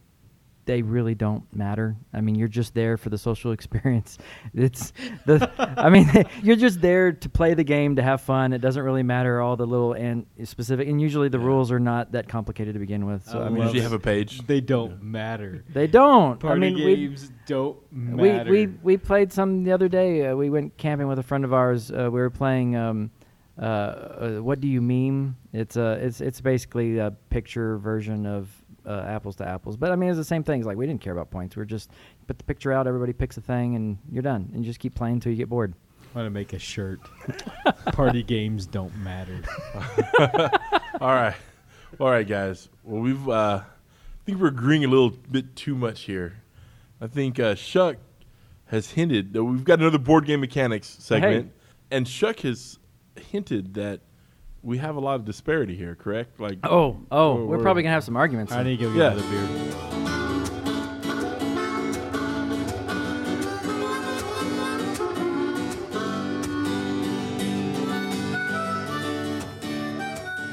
they 0.69 0.83
really 0.83 1.14
don't 1.14 1.43
matter. 1.57 1.97
I 2.12 2.21
mean, 2.21 2.35
you're 2.35 2.47
just 2.47 2.75
there 2.75 2.99
for 2.99 3.09
the 3.09 3.16
social 3.16 3.53
experience. 3.59 4.19
It's 4.53 4.93
the, 5.25 5.51
I 5.79 5.89
mean, 5.89 6.07
you're 6.43 6.57
just 6.57 6.81
there 6.83 7.11
to 7.12 7.29
play 7.31 7.55
the 7.55 7.64
game 7.64 7.97
to 7.97 8.03
have 8.03 8.21
fun. 8.21 8.53
It 8.53 8.59
doesn't 8.61 8.83
really 8.83 9.03
matter 9.03 9.41
all 9.41 9.57
the 9.57 9.66
little 9.66 9.95
and 9.95 10.27
specific. 10.45 10.87
And 10.87 11.01
usually 11.01 11.31
the 11.31 11.39
Yeah. 11.39 11.47
rules 11.47 11.73
are 11.73 11.81
not 11.81 12.12
that 12.12 12.29
complicated 12.29 12.75
to 12.75 12.79
begin 12.81 13.07
with. 13.07 13.27
So 13.27 13.41
I 13.41 13.47
I, 13.47 13.49
mean, 13.49 13.62
usually 13.62 13.81
have 13.81 13.95
a 13.95 13.99
page. 13.99 14.47
They 14.47 14.61
don't 14.61 15.03
matter. 15.03 15.64
they 15.73 15.87
don't. 15.87 16.39
Party 16.39 16.55
I 16.66 16.71
mean, 16.71 16.85
we, 16.85 16.97
games 16.97 17.33
don't 17.47 17.79
matter. 17.91 18.51
we 18.51 18.66
we 18.66 18.73
we 18.83 18.97
played 18.99 19.33
some 19.33 19.64
the 19.64 19.73
other 19.73 19.89
day. 19.89 20.27
Uh, 20.27 20.37
we 20.37 20.51
went 20.51 20.77
camping 20.77 21.09
with 21.09 21.19
a 21.19 21.23
friend 21.23 21.45
of 21.47 21.53
ours. 21.55 21.91
Uh, 21.91 22.11
we 22.12 22.21
were 22.21 22.31
playing. 22.31 22.77
Um, 22.77 23.11
uh, 23.59 23.64
uh, 23.64 24.31
what 24.41 24.61
do 24.61 24.69
you 24.69 24.81
meme? 24.81 25.35
It's 25.53 25.77
a 25.77 25.93
it's 25.95 26.21
it's 26.21 26.41
basically 26.43 26.99
a 26.99 27.11
picture 27.31 27.79
version 27.79 28.27
of 28.27 28.49
uh, 28.89 29.05
apples 29.07 29.36
to 29.36 29.47
apples. 29.47 29.76
But 29.76 29.93
I 29.93 29.97
mean, 29.97 30.09
it's 30.09 30.16
the 30.16 30.24
same 30.24 30.43
thing. 30.43 30.61
It's 30.61 30.66
like 30.66 30.76
we 30.76 30.86
didn't 30.86 31.03
care 31.03 31.12
about 31.12 31.30
points. 31.30 31.57
We're 31.57 31.66
just 31.66 31.91
put 32.26 32.39
the 32.39 32.45
picture 32.45 32.72
out. 32.72 32.86
Everybody 32.86 33.12
picks 33.12 33.36
a 33.36 33.41
thing, 33.41 33.76
and 33.76 33.99
you're 34.11 34.22
done. 34.22 34.51
And 34.53 34.64
you 34.64 34.70
just 34.70 34.80
keep 34.80 34.95
playing 34.95 35.14
until 35.14 35.30
you 35.30 35.36
get 35.36 35.49
bored. 35.49 35.74
I 36.14 36.18
want 36.18 36.26
to 36.26 36.30
make 36.30 36.55
a 36.55 36.59
shirt. 36.59 37.01
Party 37.93 38.22
games 38.22 38.66
don't 38.66 38.97
matter. 38.99 39.43
All 41.01 41.14
right, 41.14 41.36
all 42.01 42.11
right, 42.11 42.26
guys. 42.26 42.68
Well, 42.82 43.01
we've. 43.01 43.28
Uh, 43.28 43.61
I 43.62 44.24
think 44.24 44.41
we're 44.41 44.49
agreeing 44.49 44.84
a 44.84 44.89
little 44.89 45.11
bit 45.11 45.55
too 45.55 45.76
much 45.76 46.03
here. 46.03 46.43
I 47.01 47.07
think 47.07 47.39
uh, 47.39 47.55
Chuck 47.55 47.97
has 48.66 48.91
hinted 48.91 49.32
that 49.34 49.45
we've 49.45 49.64
got 49.64 49.78
another 49.78 49.99
board 49.99 50.26
game 50.26 50.41
mechanics 50.41 50.97
segment, 50.99 51.53
and 51.93 52.05
Chuck 52.07 52.41
has 52.41 52.78
hinted 53.16 53.74
that 53.74 54.01
we 54.63 54.79
have 54.79 54.97
a 54.97 55.01
lot 55.01 55.15
of 55.17 55.25
disparity 55.25 55.77
here. 55.77 55.95
Correct? 55.95 56.39
Like, 56.41 56.59
Oh 56.65 57.01
oh, 57.11 57.35
We're- 57.35 57.45
we're, 57.45 57.51
we're- 57.53 57.63
probably 57.63 57.83
gonna 57.83 57.95
have 57.95 58.05
some 58.05 58.17
arguments. 58.17 58.53
I 58.53 58.63
need 58.63 58.79
to 58.79 58.85
go 58.85 58.93
get 58.93 58.99
Yeah. 58.99 59.13
another 59.13 59.31
beer. 59.31 60.59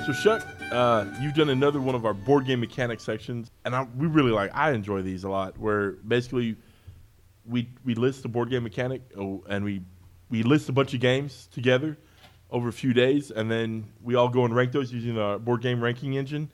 So 0.05 0.13
Chuck, 0.13 0.45
uh, 0.71 1.05
you've 1.19 1.33
done 1.33 1.49
another 1.49 1.81
one 1.81 1.95
of 1.95 2.05
our 2.05 2.13
board 2.13 2.45
game 2.45 2.59
mechanics 2.59 3.01
sections, 3.01 3.49
and 3.65 3.75
I, 3.75 3.87
we 3.97 4.05
really 4.05 4.29
like. 4.29 4.51
I 4.53 4.71
enjoy 4.71 5.01
these 5.01 5.23
a 5.23 5.29
lot. 5.29 5.57
Where 5.57 5.93
basically 5.93 6.57
we 7.43 7.69
we 7.83 7.95
list 7.95 8.21
the 8.21 8.29
board 8.29 8.51
game 8.51 8.61
mechanic, 8.61 9.01
oh, 9.17 9.43
and 9.49 9.65
we 9.65 9.81
we 10.29 10.43
list 10.43 10.69
a 10.69 10.71
bunch 10.71 10.93
of 10.93 10.99
games 10.99 11.49
together 11.51 11.97
over 12.55 12.69
a 12.69 12.73
few 12.73 12.93
days, 12.93 13.31
and 13.31 13.51
then 13.51 13.83
we 14.01 14.15
all 14.15 14.29
go 14.29 14.45
and 14.45 14.55
rank 14.55 14.71
those 14.71 14.93
using 14.93 15.19
our 15.19 15.37
board 15.37 15.61
game 15.61 15.83
ranking 15.83 16.13
engine, 16.13 16.49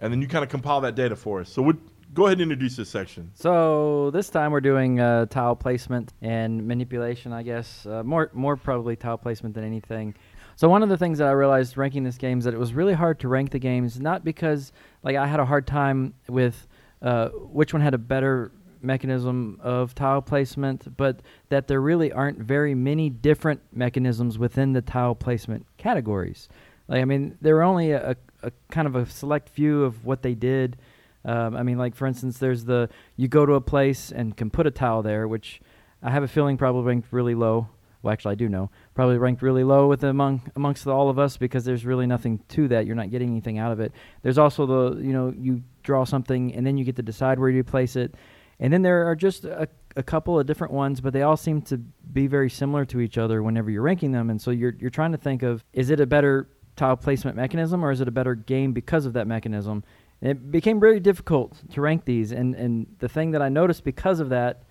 and 0.00 0.10
then 0.10 0.22
you 0.22 0.26
kind 0.26 0.42
of 0.42 0.48
compile 0.48 0.80
that 0.80 0.94
data 0.94 1.14
for 1.14 1.40
us. 1.40 1.50
So 1.50 1.60
would 1.60 1.78
go 2.14 2.24
ahead 2.24 2.40
and 2.40 2.50
introduce 2.50 2.76
this 2.76 2.88
section. 2.88 3.30
So 3.34 4.10
this 4.12 4.30
time 4.30 4.50
we're 4.50 4.62
doing 4.62 4.98
uh, 4.98 5.26
tile 5.26 5.54
placement 5.54 6.14
and 6.22 6.66
manipulation, 6.66 7.34
I 7.34 7.42
guess. 7.42 7.84
Uh, 7.84 8.02
more, 8.02 8.30
more 8.32 8.56
probably 8.56 8.96
tile 8.96 9.18
placement 9.18 9.54
than 9.54 9.64
anything. 9.64 10.14
So 10.56 10.70
one 10.70 10.82
of 10.82 10.88
the 10.88 10.96
things 10.96 11.18
that 11.18 11.28
I 11.28 11.32
realized 11.32 11.76
ranking 11.76 12.02
this 12.02 12.16
game 12.16 12.38
is 12.38 12.44
that 12.46 12.54
it 12.54 12.60
was 12.60 12.72
really 12.72 12.94
hard 12.94 13.20
to 13.20 13.28
rank 13.28 13.50
the 13.50 13.58
games, 13.58 14.00
not 14.00 14.24
because 14.24 14.72
like 15.02 15.16
I 15.16 15.26
had 15.26 15.38
a 15.38 15.44
hard 15.44 15.66
time 15.66 16.14
with 16.28 16.66
uh, 17.02 17.28
which 17.28 17.74
one 17.74 17.82
had 17.82 17.92
a 17.92 17.98
better 17.98 18.52
mechanism 18.82 19.58
of 19.62 19.94
tile 19.94 20.22
placement, 20.22 20.96
but 20.96 21.20
that 21.48 21.68
there 21.68 21.80
really 21.80 22.12
aren't 22.12 22.38
very 22.38 22.74
many 22.74 23.10
different 23.10 23.60
mechanisms 23.72 24.38
within 24.38 24.72
the 24.72 24.82
tile 24.82 25.14
placement 25.14 25.66
categories. 25.76 26.48
Like 26.88 27.02
I 27.02 27.04
mean, 27.04 27.38
there 27.40 27.54
were 27.54 27.62
only 27.62 27.92
a, 27.92 28.16
a 28.42 28.52
kind 28.70 28.86
of 28.86 28.96
a 28.96 29.06
select 29.06 29.48
few 29.48 29.84
of 29.84 30.04
what 30.04 30.22
they 30.22 30.34
did. 30.34 30.76
Um, 31.24 31.56
I 31.56 31.62
mean, 31.62 31.78
like 31.78 31.94
for 31.94 32.06
instance, 32.06 32.38
there's 32.38 32.64
the 32.64 32.88
you 33.16 33.28
go 33.28 33.46
to 33.46 33.54
a 33.54 33.60
place 33.60 34.10
and 34.10 34.36
can 34.36 34.50
put 34.50 34.66
a 34.66 34.70
tile 34.70 35.02
there, 35.02 35.28
which 35.28 35.60
I 36.02 36.10
have 36.10 36.22
a 36.22 36.28
feeling 36.28 36.56
probably 36.56 36.82
ranked 36.82 37.12
really 37.12 37.34
low. 37.34 37.68
Well, 38.02 38.12
actually, 38.12 38.32
I 38.32 38.34
do 38.34 38.48
know 38.48 38.70
probably 38.94 39.16
ranked 39.16 39.42
really 39.42 39.64
low 39.64 39.86
with 39.88 40.02
among 40.02 40.42
amongst 40.56 40.86
all 40.86 41.08
of 41.08 41.18
us 41.18 41.36
because 41.36 41.64
there's 41.64 41.86
really 41.86 42.06
nothing 42.06 42.40
to 42.48 42.68
that. 42.68 42.86
You're 42.86 42.96
not 42.96 43.10
getting 43.10 43.30
anything 43.30 43.58
out 43.58 43.72
of 43.72 43.80
it. 43.80 43.92
There's 44.22 44.38
also 44.38 44.66
the 44.66 45.00
you 45.00 45.12
know 45.12 45.32
you 45.36 45.62
draw 45.82 46.04
something 46.04 46.54
and 46.54 46.66
then 46.66 46.76
you 46.76 46.84
get 46.84 46.96
to 46.96 47.02
decide 47.02 47.38
where 47.38 47.50
you 47.50 47.62
place 47.62 47.96
it, 47.96 48.14
and 48.60 48.72
then 48.72 48.82
there 48.82 49.06
are 49.08 49.16
just 49.16 49.44
a, 49.44 49.68
a 49.96 50.02
couple 50.02 50.38
of 50.38 50.46
different 50.46 50.72
ones, 50.72 51.00
but 51.00 51.12
they 51.12 51.22
all 51.22 51.36
seem 51.36 51.62
to 51.62 51.78
be 51.78 52.26
very 52.26 52.50
similar 52.50 52.84
to 52.86 53.00
each 53.00 53.18
other 53.18 53.42
whenever 53.42 53.70
you're 53.70 53.82
ranking 53.82 54.12
them. 54.12 54.30
And 54.30 54.40
so 54.40 54.50
you're 54.50 54.74
you're 54.78 54.90
trying 54.90 55.12
to 55.12 55.18
think 55.18 55.42
of 55.42 55.64
is 55.72 55.90
it 55.90 56.00
a 56.00 56.06
better 56.06 56.48
tile 56.76 56.96
placement 56.96 57.36
mechanism 57.36 57.84
or 57.84 57.90
is 57.90 58.00
it 58.00 58.08
a 58.08 58.12
better 58.12 58.34
game 58.34 58.72
because 58.72 59.06
of 59.06 59.12
that 59.14 59.26
mechanism? 59.26 59.84
And 60.20 60.30
it 60.30 60.50
became 60.50 60.78
very 60.78 61.00
difficult 61.00 61.60
to 61.72 61.80
rank 61.80 62.04
these, 62.04 62.32
and 62.32 62.54
and 62.54 62.86
the 62.98 63.08
thing 63.08 63.32
that 63.32 63.42
I 63.42 63.48
noticed 63.48 63.84
because 63.84 64.20
of 64.20 64.28
that 64.28 64.62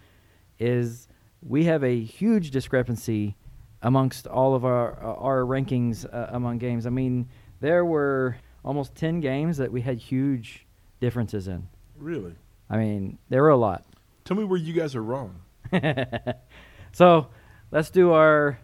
is 0.60 1.08
we 1.42 1.66
have 1.66 1.84
a 1.84 2.00
huge 2.00 2.52
discrepancy 2.52 3.36
amongst 3.82 4.28
all 4.28 4.56
of 4.56 4.64
our 4.64 4.98
our 5.02 5.42
rankings 5.42 6.06
uh, 6.06 6.28
among 6.30 6.60
games. 6.60 6.86
I 6.86 6.90
mean, 6.92 7.28
there 7.60 7.84
were 7.84 8.38
almost 8.64 8.96
ten 8.96 9.20
games 9.20 9.58
that 9.58 9.72
we 9.72 9.82
had 9.82 9.98
huge 9.98 10.66
differences 11.00 11.48
in. 11.48 11.68
Really? 11.98 12.36
I 12.72 12.78
mean, 12.78 13.17
there 13.28 13.43
were 13.43 13.49
a 13.49 13.57
lot. 13.57 13.86
Tell 14.24 14.38
me 14.38 14.45
where 14.45 14.57
you 14.57 14.72
guys 14.74 14.95
are 14.95 15.03
wrong. 15.03 15.41
so 16.93 17.28
let's 17.72 17.89
do 17.89 18.13
our 18.13 18.57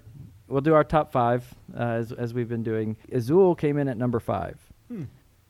we'll 0.47 0.61
do 0.61 0.73
our 0.73 0.83
top 0.85 1.11
five 1.11 1.45
uh, 1.77 1.81
as 1.83 2.13
as 2.13 2.33
we've 2.33 2.47
been 2.47 2.63
doing. 2.63 2.95
Azul 3.11 3.53
came 3.53 3.77
in 3.77 3.89
at 3.89 3.97
number 3.97 4.19
five. 4.19 4.57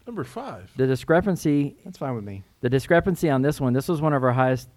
Number 0.07 0.23
five. 0.23 0.71
The 0.75 0.87
discrepancy 0.87 1.75
That's 1.85 1.97
fine 1.99 2.15
with 2.15 2.23
me. 2.23 2.43
the 2.61 2.69
discrepancy 2.69 3.29
on 3.29 3.43
this 3.43 3.61
one, 3.61 3.73
this 3.73 3.87
was 3.87 4.01
one 4.01 4.13
of 4.13 4.23
our 4.23 4.31
highest 4.31 4.69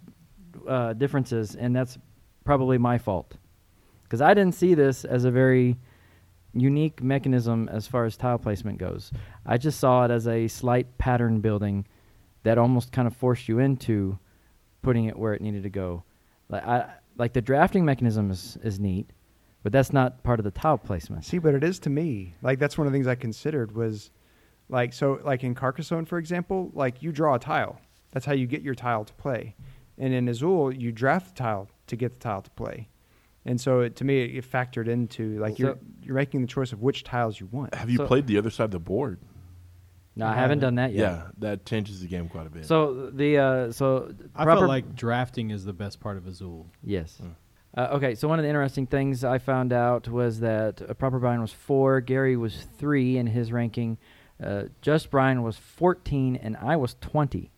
uh, 0.68 0.92
differences, 0.92 1.54
and 1.54 1.74
that's 1.74 1.96
probably 2.44 2.76
my 2.76 2.98
fault. 2.98 3.36
Because 4.02 4.20
I 4.20 4.34
didn't 4.34 4.56
see 4.56 4.74
this 4.74 5.04
as 5.04 5.24
a 5.24 5.30
very 5.30 5.78
unique 6.52 7.00
mechanism 7.02 7.68
as 7.70 7.86
far 7.86 8.04
as 8.04 8.16
tile 8.16 8.38
placement 8.38 8.78
goes. 8.78 9.12
I 9.46 9.56
just 9.56 9.78
saw 9.78 10.04
it 10.04 10.10
as 10.10 10.26
a 10.26 10.48
slight 10.48 10.98
pattern 10.98 11.40
building 11.40 11.86
that 12.42 12.58
almost 12.58 12.92
kind 12.92 13.06
of 13.06 13.14
forced 13.16 13.48
you 13.48 13.58
into 13.58 14.18
putting 14.82 15.04
it 15.06 15.18
where 15.18 15.34
it 15.34 15.40
needed 15.42 15.62
to 15.64 15.70
go. 15.70 16.04
Like, 16.48 16.66
I, 16.66 16.90
like 17.16 17.32
the 17.32 17.42
drafting 17.42 17.84
mechanism 17.84 18.30
is, 18.30 18.56
is 18.62 18.80
neat, 18.80 19.10
but 19.62 19.72
that's 19.72 19.92
not 19.92 20.22
part 20.22 20.40
of 20.40 20.44
the 20.44 20.50
tile 20.50 20.78
placement. 20.78 21.24
See, 21.24 21.38
but 21.38 21.54
it 21.54 21.62
is 21.62 21.78
to 21.80 21.90
me. 21.90 22.34
Like 22.42 22.58
that's 22.58 22.78
one 22.78 22.86
of 22.86 22.92
the 22.92 22.96
things 22.96 23.06
I 23.06 23.14
considered 23.14 23.72
was, 23.74 24.10
like 24.68 24.92
so, 24.92 25.20
like 25.24 25.42
in 25.44 25.54
Carcassonne, 25.54 26.06
for 26.06 26.16
example, 26.18 26.70
like 26.74 27.02
you 27.02 27.12
draw 27.12 27.34
a 27.34 27.38
tile. 27.38 27.80
That's 28.12 28.24
how 28.24 28.32
you 28.32 28.46
get 28.46 28.62
your 28.62 28.74
tile 28.74 29.04
to 29.04 29.12
play. 29.14 29.56
And 29.98 30.14
in 30.14 30.28
Azul, 30.28 30.72
you 30.72 30.92
draft 30.92 31.36
the 31.36 31.42
tile 31.42 31.68
to 31.88 31.96
get 31.96 32.12
the 32.14 32.18
tile 32.20 32.40
to 32.42 32.50
play. 32.50 32.88
And 33.44 33.60
so, 33.60 33.80
it, 33.80 33.96
to 33.96 34.04
me, 34.04 34.22
it, 34.22 34.36
it 34.36 34.50
factored 34.50 34.86
into 34.88 35.38
like 35.40 35.56
So- 35.56 35.62
you're 35.64 35.78
you're 36.02 36.14
making 36.14 36.40
the 36.40 36.46
choice 36.46 36.72
of 36.72 36.80
which 36.80 37.04
tiles 37.04 37.38
you 37.40 37.46
want. 37.50 37.74
Have 37.74 37.90
you 37.90 37.98
So- 37.98 38.06
played 38.06 38.26
the 38.26 38.38
other 38.38 38.50
side 38.50 38.64
of 38.64 38.70
the 38.70 38.78
board? 38.78 39.18
No, 40.16 40.26
I 40.26 40.30
I 40.30 40.34
haven't 40.34 40.40
haven't. 40.42 40.58
done 40.60 40.74
that 40.76 40.92
yet. 40.92 41.00
Yeah, 41.12 41.22
that 41.38 41.64
changes 41.66 42.00
the 42.00 42.08
game 42.08 42.28
quite 42.28 42.46
a 42.46 42.50
bit. 42.50 42.66
So 42.66 43.10
the 43.10 43.38
uh, 43.38 43.72
so 43.72 44.12
I 44.34 44.44
proper 44.44 44.60
felt 44.62 44.68
like 44.68 44.94
drafting 44.94 45.50
is 45.50 45.64
the 45.64 45.72
best 45.72 46.00
part 46.00 46.16
of 46.16 46.26
Azul. 46.26 46.66
Yes. 46.82 47.18
Mm. 47.22 47.34
Uh, 47.76 47.88
okay, 47.92 48.16
so 48.16 48.26
one 48.26 48.38
of 48.40 48.42
the 48.42 48.48
interesting 48.48 48.86
things 48.86 49.22
I 49.22 49.38
found 49.38 49.72
out 49.72 50.08
was 50.08 50.40
that 50.40 50.82
uh, 50.82 50.92
Proper 50.94 51.20
Brian 51.20 51.40
was 51.40 51.52
four, 51.52 52.00
Gary 52.00 52.36
was 52.36 52.66
three 52.78 53.16
in 53.16 53.28
his 53.28 53.52
ranking, 53.52 53.96
uh, 54.42 54.64
Just 54.82 55.08
Brian 55.12 55.44
was 55.44 55.56
14, 55.56 56.34
and 56.34 56.56
I 56.56 56.74
was 56.74 56.96
20. 57.00 57.52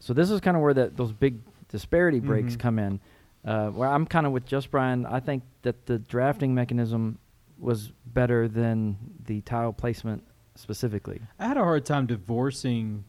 So 0.00 0.12
this 0.12 0.30
is 0.32 0.40
kind 0.40 0.56
of 0.56 0.62
where 0.64 0.74
that 0.74 0.96
those 0.96 1.12
big 1.12 1.38
disparity 1.68 2.18
breaks 2.18 2.56
Mhm. 2.56 2.58
come 2.58 2.78
in. 2.80 3.00
Uh, 3.44 3.68
where 3.70 3.88
I'm 3.88 4.04
kind 4.04 4.26
of 4.26 4.32
with 4.32 4.44
Just 4.46 4.70
Brian, 4.72 5.06
I 5.06 5.20
think 5.20 5.44
that 5.62 5.86
the 5.86 6.00
drafting 6.00 6.52
mechanism 6.52 7.18
was 7.56 7.92
better 8.04 8.48
than 8.48 8.96
the 9.26 9.42
tile 9.42 9.72
placement 9.72 10.24
specifically. 10.60 11.20
I 11.38 11.46
had 11.48 11.56
a 11.56 11.60
hard 11.64 11.84
time 11.84 12.06
divorcing 12.06 13.04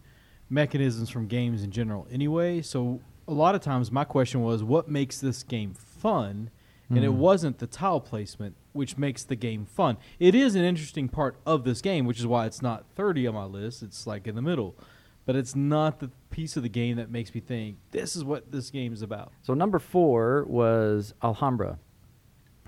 mechanisms 0.50 1.10
from 1.10 1.28
games 1.28 1.64
in 1.64 1.72
general 1.72 2.08
anyway. 2.12 2.62
So 2.62 3.00
a 3.28 3.34
lot 3.34 3.56
of 3.56 3.62
times 3.62 3.92
my 3.92 4.04
question 4.04 4.42
was, 4.42 4.64
what 4.64 4.90
makes 4.90 5.20
this 5.20 5.44
game 5.44 5.74
fun? 5.74 6.50
And 6.90 7.06
it 7.06 7.10
Mhm. 7.12 7.16
wasn't 7.16 7.60
the 7.60 7.68
tile 7.68 8.02
placement 8.02 8.56
which 8.74 8.98
makes 8.98 9.24
the 9.24 9.36
game 9.36 9.66
fun. 9.66 9.98
It 10.20 10.34
is 10.34 10.56
an 10.56 10.64
interesting 10.64 11.08
part 11.10 11.38
of 11.46 11.64
this 11.66 11.82
game, 11.82 12.06
which 12.06 12.20
is 12.20 12.28
why 12.28 12.46
it's 12.46 12.62
not 12.62 12.86
30 12.96 13.28
on 13.28 13.34
my 13.34 13.44
list. 13.46 13.84
It's 13.84 14.08
like 14.08 14.28
in 14.28 14.36
the 14.36 14.42
middle. 14.42 14.76
But 15.26 15.36
it's 15.36 15.56
not 15.56 16.00
the 16.00 16.10
piece 16.30 16.56
of 16.58 16.64
the 16.64 16.70
game 16.70 16.96
that 16.98 17.12
makes 17.12 17.34
me 17.36 17.42
think 17.42 17.78
this 17.92 18.16
is 18.16 18.24
what 18.24 18.52
this 18.52 18.70
game 18.72 18.92
is 18.94 19.02
about. 19.02 19.32
So 19.42 19.54
number 19.54 19.78
four 19.78 20.46
was 20.46 21.14
Alhambra, 21.24 21.80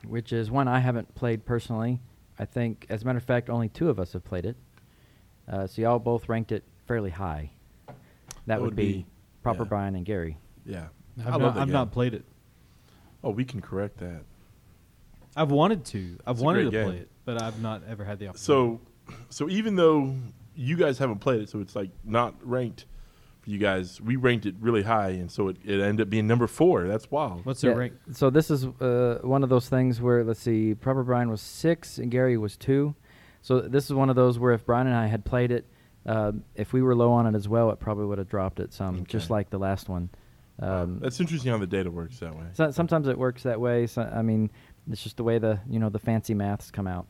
which 0.06 0.32
is 0.34 0.52
one 0.52 0.68
I 0.68 0.80
haven't 0.80 1.16
played 1.16 1.46
personally. 1.46 2.00
I 2.38 2.46
think, 2.46 2.86
as 2.90 3.04
a 3.04 3.06
matter 3.06 3.18
of 3.18 3.24
fact, 3.24 3.50
only 3.50 3.70
two 3.70 3.90
of 3.90 4.00
us 4.00 4.14
have 4.14 4.24
played 4.24 4.46
it. 4.46 4.56
Uh, 5.48 5.68
so 5.68 5.82
y'all 5.82 6.00
both 6.00 6.30
ranked 6.30 6.52
it 6.52 6.64
fairly 6.88 7.10
high. 7.10 7.52
That, 8.48 8.62
would, 8.62 8.76
be, 8.76 9.06
Proper 9.42 9.64
yeah. 9.64 9.70
Brian 9.70 9.96
and 9.96 10.06
Gary. 10.06 10.38
yeah, 10.66 10.88
I've, 11.26 11.34
I 11.34 11.38
not, 11.38 11.58
I've 11.58 11.70
not 11.70 11.92
played 11.92 12.14
it. 12.14 12.26
Oh, 13.24 13.30
we 13.30 13.46
can 13.46 13.62
correct 13.62 13.98
that. 14.00 14.24
I've 15.36 15.52
wanted 15.52 15.86
to. 15.86 16.18
I've 16.26 16.36
It's 16.36 16.44
wanted 16.44 16.66
to 16.66 16.70
great 16.72 16.86
play 16.86 16.98
it, 16.98 17.10
but 17.26 17.42
I've 17.42 17.62
not 17.62 17.82
ever 17.90 18.04
had 18.04 18.20
the 18.20 18.28
opportunity. 18.28 18.80
So, 19.10 19.16
so 19.30 19.50
even 19.50 19.76
though 19.76 20.16
you 20.56 20.76
guys 20.78 20.98
haven't 20.98 21.20
played 21.20 21.42
it, 21.42 21.50
so 21.50 21.60
it's 21.60 21.76
like 21.76 21.90
not 22.04 22.36
ranked 22.44 22.86
for 23.42 23.50
you 23.50 23.58
guys. 23.58 24.00
We 24.00 24.16
ranked 24.16 24.46
it 24.46 24.56
really 24.60 24.84
high, 24.84 25.10
and 25.10 25.32
so 25.32 25.48
it, 25.50 25.58
it 25.66 25.80
ended 25.82 26.06
up 26.08 26.10
being 26.10 26.28
number 26.28 26.48
four. 26.48 26.84
That's 26.88 27.10
wild. 27.10 27.46
what's 27.46 27.62
their 27.62 27.72
Yeah, 27.72 27.78
rank? 27.78 27.94
So 28.12 28.30
this 28.30 28.52
is 28.52 28.66
uh, 28.66 29.20
one 29.24 29.44
of 29.44 29.50
those 29.50 29.68
things 29.70 30.00
where 30.02 30.24
let's 30.24 30.40
see, 30.42 30.76
Proper 30.76 31.04
Brian 31.04 31.30
was 31.30 31.42
six 31.42 31.98
and 31.98 32.12
Gary 32.12 32.38
was 32.38 32.56
two. 32.58 32.96
So 33.44 33.60
this 33.62 33.86
is 33.86 33.94
one 33.94 34.10
of 34.10 34.16
those 34.16 34.40
where 34.40 34.54
if 34.54 34.66
Brian 34.66 34.88
and 34.88 34.96
I 34.96 35.06
had 35.08 35.24
played 35.26 35.52
it, 35.52 35.66
uh, 36.06 36.32
if 36.56 36.74
we 36.74 36.82
were 36.82 36.96
low 36.96 37.12
on 37.12 37.28
it 37.28 37.36
as 37.36 37.48
well, 37.48 37.70
it 37.70 37.80
probably 37.80 38.06
would 38.06 38.18
have 38.18 38.28
dropped 38.30 38.60
it 38.60 38.74
some, 38.74 39.06
just 39.06 39.30
like 39.30 39.50
the 39.52 39.60
last 39.60 39.88
one. 39.90 40.10
Um, 40.60 41.00
That's 41.00 41.20
interesting 41.20 41.52
how 41.52 41.58
the 41.60 41.68
data 41.68 41.92
works 41.92 42.20
that 42.20 42.36
way. 42.36 42.46
So, 42.54 42.72
sometimes 42.72 43.08
it 43.08 43.18
works 43.18 43.44
that 43.44 43.60
way. 43.62 43.86
So, 43.88 44.02
I 44.02 44.22
mean, 44.22 44.50
it's 44.90 45.04
just 45.04 45.18
the 45.18 45.24
way 45.24 45.38
the 45.40 45.60
you 45.70 45.80
know 45.80 45.90
the 45.90 46.00
fancy 46.00 46.34
maths 46.34 46.72
come 46.72 46.88
out. 46.88 47.08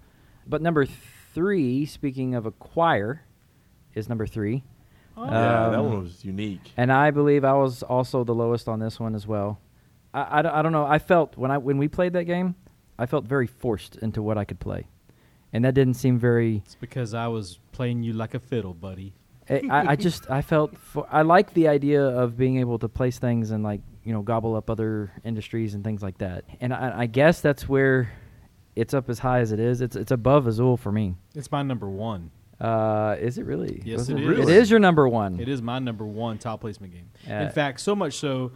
But 0.47 0.61
number 0.61 0.85
three, 1.33 1.85
speaking 1.85 2.35
of 2.35 2.45
Acquire, 2.45 3.21
is 3.95 4.09
number 4.09 4.25
three, 4.27 4.63
Oh. 5.15 5.25
yeah, 5.25 5.29
that 5.69 5.79
Um, 5.79 5.85
one 5.85 6.03
was 6.03 6.25
unique. 6.25 6.71
and 6.77 6.91
I 6.91 7.11
believe 7.11 7.43
I 7.45 7.53
was 7.53 7.83
also 7.83 8.23
the 8.23 8.33
lowest 8.33 8.67
on 8.67 8.79
this 8.79 8.99
one 8.99 9.13
as 9.13 9.27
well. 9.27 9.59
I, 10.13 10.39
I, 10.39 10.41
don't- 10.41 10.55
I 10.55 10.61
don't 10.63 10.71
know. 10.71 10.85
I 10.85 10.97
felt 10.99 11.37
when 11.37 11.51
I 11.51 11.57
when 11.59 11.77
we 11.77 11.87
played 11.87 12.13
that 12.13 12.23
game, 12.25 12.55
I 12.97 13.05
felt 13.05 13.25
very 13.25 13.47
forced 13.47 13.97
into 13.97 14.21
what 14.23 14.37
I 14.37 14.45
could 14.45 14.59
play, 14.59 14.87
and 15.53 15.63
that 15.63 15.73
didn't 15.73 15.93
seem 15.93 16.19
very. 16.19 16.57
It's 16.65 16.75
because 16.75 17.13
I 17.13 17.27
was 17.27 17.59
playing 17.71 18.03
you 18.03 18.13
like 18.13 18.33
a 18.33 18.39
fiddle, 18.39 18.73
buddy. 18.73 19.13
I, 19.49 19.61
I 19.69 19.95
just 20.07 20.29
I 20.29 20.41
felt 20.41 20.77
for, 20.77 21.07
I 21.11 21.21
like 21.21 21.53
the 21.53 21.67
idea 21.67 22.03
of 22.03 22.35
being 22.37 22.57
able 22.59 22.79
to 22.79 22.89
place 22.89 23.19
things 23.19 23.51
and 23.51 23.63
like 23.63 23.81
you 24.03 24.11
know 24.13 24.21
gobble 24.21 24.55
up 24.55 24.69
other 24.69 25.11
industries 25.23 25.73
and 25.73 25.83
things 25.83 26.01
like 26.01 26.17
that. 26.17 26.43
And 26.59 26.73
I, 26.73 27.01
I 27.01 27.05
guess 27.05 27.39
that's 27.41 27.69
where 27.69 28.11
it's 28.75 28.93
up 28.93 29.09
as 29.09 29.19
high 29.19 29.39
as 29.39 29.51
it 29.51 29.59
is. 29.59 29.81
It's 29.81 29.95
it's 29.95 30.11
above 30.11 30.47
Azul 30.47 30.77
for 30.77 30.91
me. 30.91 31.15
It's 31.35 31.51
my 31.51 31.61
number 31.61 31.89
one. 31.89 32.31
Uh, 32.59 33.17
is 33.19 33.37
it 33.37 33.45
really? 33.45 33.81
Yes, 33.83 34.07
it 34.07 34.17
It 34.19 34.39
is. 34.39 34.47
is 34.49 34.71
your 34.71 34.79
number 34.79 35.07
one. 35.07 35.39
It 35.39 35.49
is 35.49 35.61
my 35.61 35.79
number 35.79 36.05
one 36.05 36.37
top 36.37 36.61
placement 36.61 36.93
game. 36.93 37.09
Uh, 37.29 37.43
In 37.45 37.49
fact, 37.49 37.81
so 37.81 37.93
much 37.95 38.13
so 38.13 38.53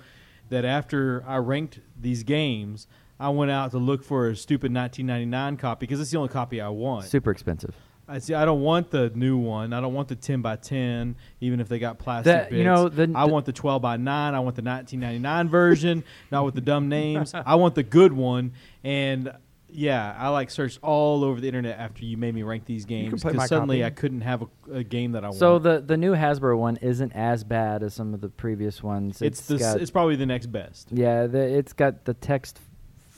that 0.49 0.63
after 0.63 1.25
I 1.27 1.37
ranked 1.37 1.79
these 1.99 2.23
games, 2.23 2.87
I 3.19 3.29
went 3.29 3.51
out 3.51 3.71
to 3.71 3.77
look 3.79 4.03
for 4.03 4.29
a 4.29 4.35
stupid 4.35 4.73
1999 4.73 5.57
copy 5.57 5.85
because 5.85 5.99
it's 5.99 6.11
the 6.11 6.17
only 6.17 6.29
copy 6.29 6.61
I 6.61 6.69
want. 6.69 7.05
Super 7.05 7.31
expensive. 7.31 7.75
I 8.09 8.19
see. 8.19 8.33
I 8.33 8.45
don't 8.45 8.61
want 8.61 8.89
the 8.89 9.09
new 9.15 9.37
one. 9.37 9.73
I 9.73 9.81
don't 9.81 9.93
want 9.93 10.07
the 10.07 10.15
10 10.15 10.41
by 10.41 10.55
10, 10.55 11.15
even 11.41 11.59
if 11.59 11.67
they 11.67 11.77
got 11.77 11.97
plastic 11.99 12.25
That- 12.31 12.49
bits. 12.51 12.57
you 12.57 12.63
know, 12.63 12.87
the- 12.87 13.11
I 13.13 13.25
the- 13.27 13.33
want 13.33 13.45
the 13.45 13.51
12 13.51 13.81
by 13.81 13.97
9. 13.97 14.33
I 14.33 14.39
want 14.39 14.55
the 14.55 14.61
1999 14.61 15.49
version, 15.49 16.03
not 16.31 16.45
with 16.45 16.55
the 16.55 16.61
dumb 16.61 16.87
names. 16.87 17.33
I 17.33 17.55
want 17.55 17.75
the 17.75 17.83
good 17.83 18.13
one. 18.13 18.53
And 18.83 19.33
yeah, 19.69 20.15
I 20.17 20.29
like 20.29 20.49
searched 20.51 20.79
all 20.81 21.25
over 21.25 21.41
the 21.41 21.47
internet 21.47 21.77
after 21.77 22.05
you 22.05 22.15
made 22.15 22.33
me 22.33 22.43
rank 22.43 22.63
these 22.63 22.85
games 22.85 23.21
because 23.21 23.49
suddenly 23.49 23.79
copy. 23.79 23.85
I 23.85 23.89
couldn't 23.89 24.21
have 24.21 24.43
a, 24.43 24.47
a 24.75 24.83
game 24.85 25.11
that 25.11 25.25
I 25.25 25.27
wanted. 25.27 25.39
So 25.39 25.59
the 25.59 25.83
the 25.85 25.97
new 25.97 26.15
Hasbro 26.15 26.57
one 26.57 26.77
isn't 26.77 27.11
as 27.11 27.43
bad 27.43 27.83
as 27.83 27.93
some 27.93 28.13
of 28.13 28.21
the 28.21 28.29
previous 28.29 28.81
ones. 28.81 29.21
it's 29.21 29.41
the, 29.47 29.57
got, 29.57 29.81
it's 29.81 29.91
probably 29.91 30.15
the 30.15 30.25
next 30.25 30.45
best. 30.45 30.87
yeah, 30.93 31.27
the, 31.27 31.39
it's 31.41 31.73
got 31.73 32.05
the 32.05 32.13
text 32.13 32.61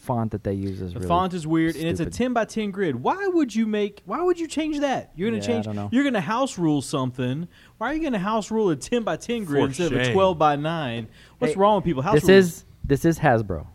font 0.09 0.31
that 0.31 0.43
they 0.43 0.53
use 0.53 0.81
is 0.81 0.93
The 0.93 0.99
really 0.99 1.07
font 1.07 1.33
is 1.33 1.45
weird, 1.47 1.75
and 1.75 1.85
it's 1.87 1.99
a 1.99 2.05
10 2.07 2.33
by 2.33 2.45
10 2.45 2.71
grid. 2.71 2.95
Why 2.95 3.27
would 3.27 3.53
you 3.55 3.65
make? 3.67 4.01
Why 4.05 4.21
would 4.21 4.39
you 4.39 4.47
change 4.47 4.79
that? 4.79 5.11
You're 5.15 5.29
gonna 5.29 5.37
Yeah, 5.37 5.43
I 5.43 5.47
change. 5.47 5.65
don't 5.65 5.75
know. 5.75 5.89
You're 5.91 6.03
gonna 6.03 6.19
house 6.21 6.57
rule 6.57 6.81
something. 6.81 7.47
Why 7.77 7.91
are 7.91 7.93
you 7.93 8.01
gonna 8.03 8.17
house 8.19 8.49
rule 8.51 8.69
a 8.71 8.75
10 8.75 9.03
by 9.03 9.15
10 9.17 9.43
grid 9.45 9.61
For 9.61 9.67
instead 9.67 9.93
of 9.93 9.99
a 10.07 10.11
12 10.11 10.37
by 10.37 10.55
9? 10.55 11.07
What's 11.37 11.53
Hey, 11.53 11.59
wrong 11.59 11.75
with 11.77 11.85
people? 11.85 12.01
House 12.01 12.15
This 12.15 12.27
rules. 12.29 12.45
is 12.45 12.65
this 12.85 13.05
is 13.05 13.19
Hasbro. 13.19 13.67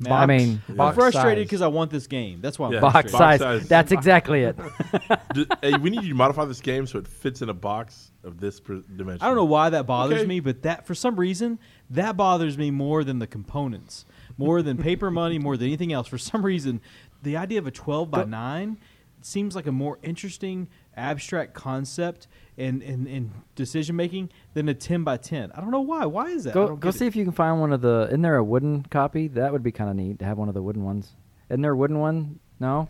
Man, 0.00 0.12
I 0.12 0.16
I'm- 0.20 0.28
mean, 0.28 0.62
I'm 0.78 0.94
frustrated 0.94 1.44
because 1.44 1.60
I 1.60 1.66
want 1.66 1.90
this 1.90 2.06
game. 2.06 2.38
That's 2.40 2.56
why 2.56 2.68
I'm 2.68 2.74
Yeah. 2.74 2.80
box 2.80 3.10
frustrated. 3.10 3.18
size. 3.18 3.38
Box 3.40 3.60
size. 3.62 3.68
That's 3.68 3.90
exactly 3.92 4.42
it. 4.44 4.56
D- 5.34 5.46
hey, 5.60 5.76
we 5.76 5.90
need 5.90 6.04
you 6.04 6.10
to 6.10 6.14
modify 6.14 6.44
this 6.44 6.60
game 6.60 6.86
so 6.86 6.98
it 7.00 7.08
fits 7.08 7.42
in 7.42 7.48
a 7.48 7.54
box 7.54 8.12
of 8.22 8.38
this 8.38 8.60
pr- 8.60 8.74
dimension. 8.96 9.22
I 9.22 9.26
don't 9.26 9.34
know 9.34 9.44
why 9.44 9.70
that 9.70 9.86
bothers 9.88 10.18
Okay. 10.20 10.26
me, 10.28 10.38
but 10.38 10.62
that 10.62 10.86
for 10.86 10.94
some 10.94 11.16
reason 11.16 11.58
that 11.90 12.16
bothers 12.16 12.56
me 12.56 12.70
more 12.70 13.02
than 13.02 13.18
the 13.18 13.26
components, 13.26 14.04
more 14.38 14.62
than 14.62 14.76
paper 14.82 15.10
money, 15.10 15.38
more 15.38 15.56
than 15.56 15.66
anything 15.66 15.92
else. 15.92 16.06
For 16.08 16.16
some 16.18 16.44
reason, 16.44 16.80
the 17.22 17.36
idea 17.36 17.58
of 17.58 17.66
a 17.66 17.70
12 17.70 18.10
by 18.10 18.24
9 18.24 18.78
seems 19.20 19.56
like 19.56 19.66
a 19.66 19.72
more 19.72 19.98
interesting 20.02 20.68
abstract 20.96 21.52
concept 21.52 22.28
in, 22.56 22.80
in, 22.82 23.06
in 23.06 23.30
decision 23.54 23.96
making 23.96 24.30
than 24.54 24.68
a 24.68 24.74
10 24.74 25.04
by 25.04 25.16
10. 25.16 25.52
I 25.52 25.60
don't 25.60 25.70
know 25.70 25.80
why. 25.80 26.06
Why 26.06 26.28
is 26.28 26.44
that? 26.44 26.54
Go 26.54 26.76
go 26.76 26.90
see 26.90 27.04
it. 27.04 27.08
if 27.08 27.16
you 27.16 27.24
can 27.24 27.32
find 27.32 27.60
one 27.60 27.72
of 27.72 27.80
the. 27.80 28.06
Isn't 28.08 28.22
there 28.22 28.36
a 28.36 28.44
wooden 28.44 28.82
copy? 28.84 29.28
That 29.28 29.52
would 29.52 29.62
be 29.62 29.72
kind 29.72 29.90
of 29.90 29.96
neat 29.96 30.20
to 30.20 30.24
have 30.24 30.38
one 30.38 30.48
of 30.48 30.54
the 30.54 30.62
wooden 30.62 30.84
ones. 30.84 31.14
Isn't 31.50 31.62
there 31.62 31.72
a 31.72 31.76
wooden 31.76 31.98
one? 31.98 32.38
No. 32.60 32.88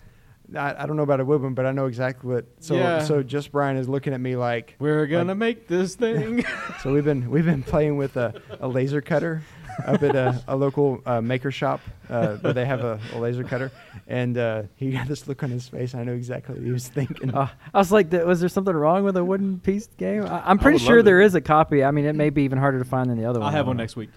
I, 0.57 0.83
I 0.83 0.87
don't 0.87 0.97
know 0.97 1.03
about 1.03 1.21
a 1.21 1.27
woodwind, 1.27 1.57
but 1.57 1.67
I 1.67 1.73
know 1.73 1.87
exactly 1.87 2.33
what. 2.33 2.47
So 2.61 2.75
Yeah. 2.75 3.05
so 3.05 3.23
just 3.23 3.53
Brian 3.53 3.77
is 3.77 3.89
looking 3.89 4.15
at 4.15 4.21
me 4.21 4.37
like. 4.37 4.77
We're 4.79 5.07
gonna 5.07 5.35
make 5.35 5.69
this 5.69 5.95
thing. 5.95 6.45
So 6.83 6.93
we've 6.93 7.05
been 7.05 7.29
we've 7.31 7.45
been 7.45 7.65
playing 7.65 7.97
with 7.97 8.17
a, 8.17 8.41
a 8.61 8.69
laser 8.69 9.01
cutter 9.01 9.43
up 9.87 10.03
at 10.03 10.15
a, 10.17 10.43
a 10.49 10.57
local 10.57 11.01
uh, 11.07 11.21
maker 11.21 11.51
shop 11.51 11.81
uh, 12.09 12.37
where 12.37 12.53
they 12.53 12.65
have 12.65 12.81
a, 12.85 12.99
a 13.15 13.19
laser 13.19 13.45
cutter, 13.45 13.71
and 14.07 14.37
uh, 14.39 14.63
he 14.77 14.93
had 14.93 15.09
this 15.09 15.27
look 15.29 15.43
on 15.43 15.51
his 15.51 15.69
face. 15.69 15.95
I 15.95 16.05
know 16.05 16.13
exactly 16.15 16.55
what 16.57 16.65
he 16.65 16.71
was 16.71 16.89
thinking. 16.89 17.35
Uh, 17.35 17.49
I 17.73 17.79
was 17.79 17.93
like, 17.93 18.11
th- 18.11 18.25
was 18.25 18.41
there 18.41 18.49
something 18.49 18.75
wrong 18.75 19.05
with 19.05 19.17
a 19.17 19.25
wooden 19.25 19.61
piece 19.61 19.87
game? 19.99 20.25
I, 20.25 20.43
I'm 20.45 20.59
pretty 20.59 20.77
would 20.77 20.83
sure 20.83 20.97
love 20.97 21.05
there 21.05 21.21
it. 21.21 21.27
is 21.27 21.35
a 21.35 21.41
copy. 21.41 21.85
I 21.85 21.91
mean, 21.91 22.05
it 22.05 22.15
may 22.15 22.31
be 22.31 22.43
even 22.43 22.59
harder 22.59 22.79
to 22.79 22.85
find 22.85 23.09
than 23.11 23.19
the 23.19 23.25
other 23.25 23.41
one. 23.41 23.47
I'll 23.49 23.53
have 23.53 23.67
one 23.67 23.77
next 23.77 23.97
week. 23.97 24.11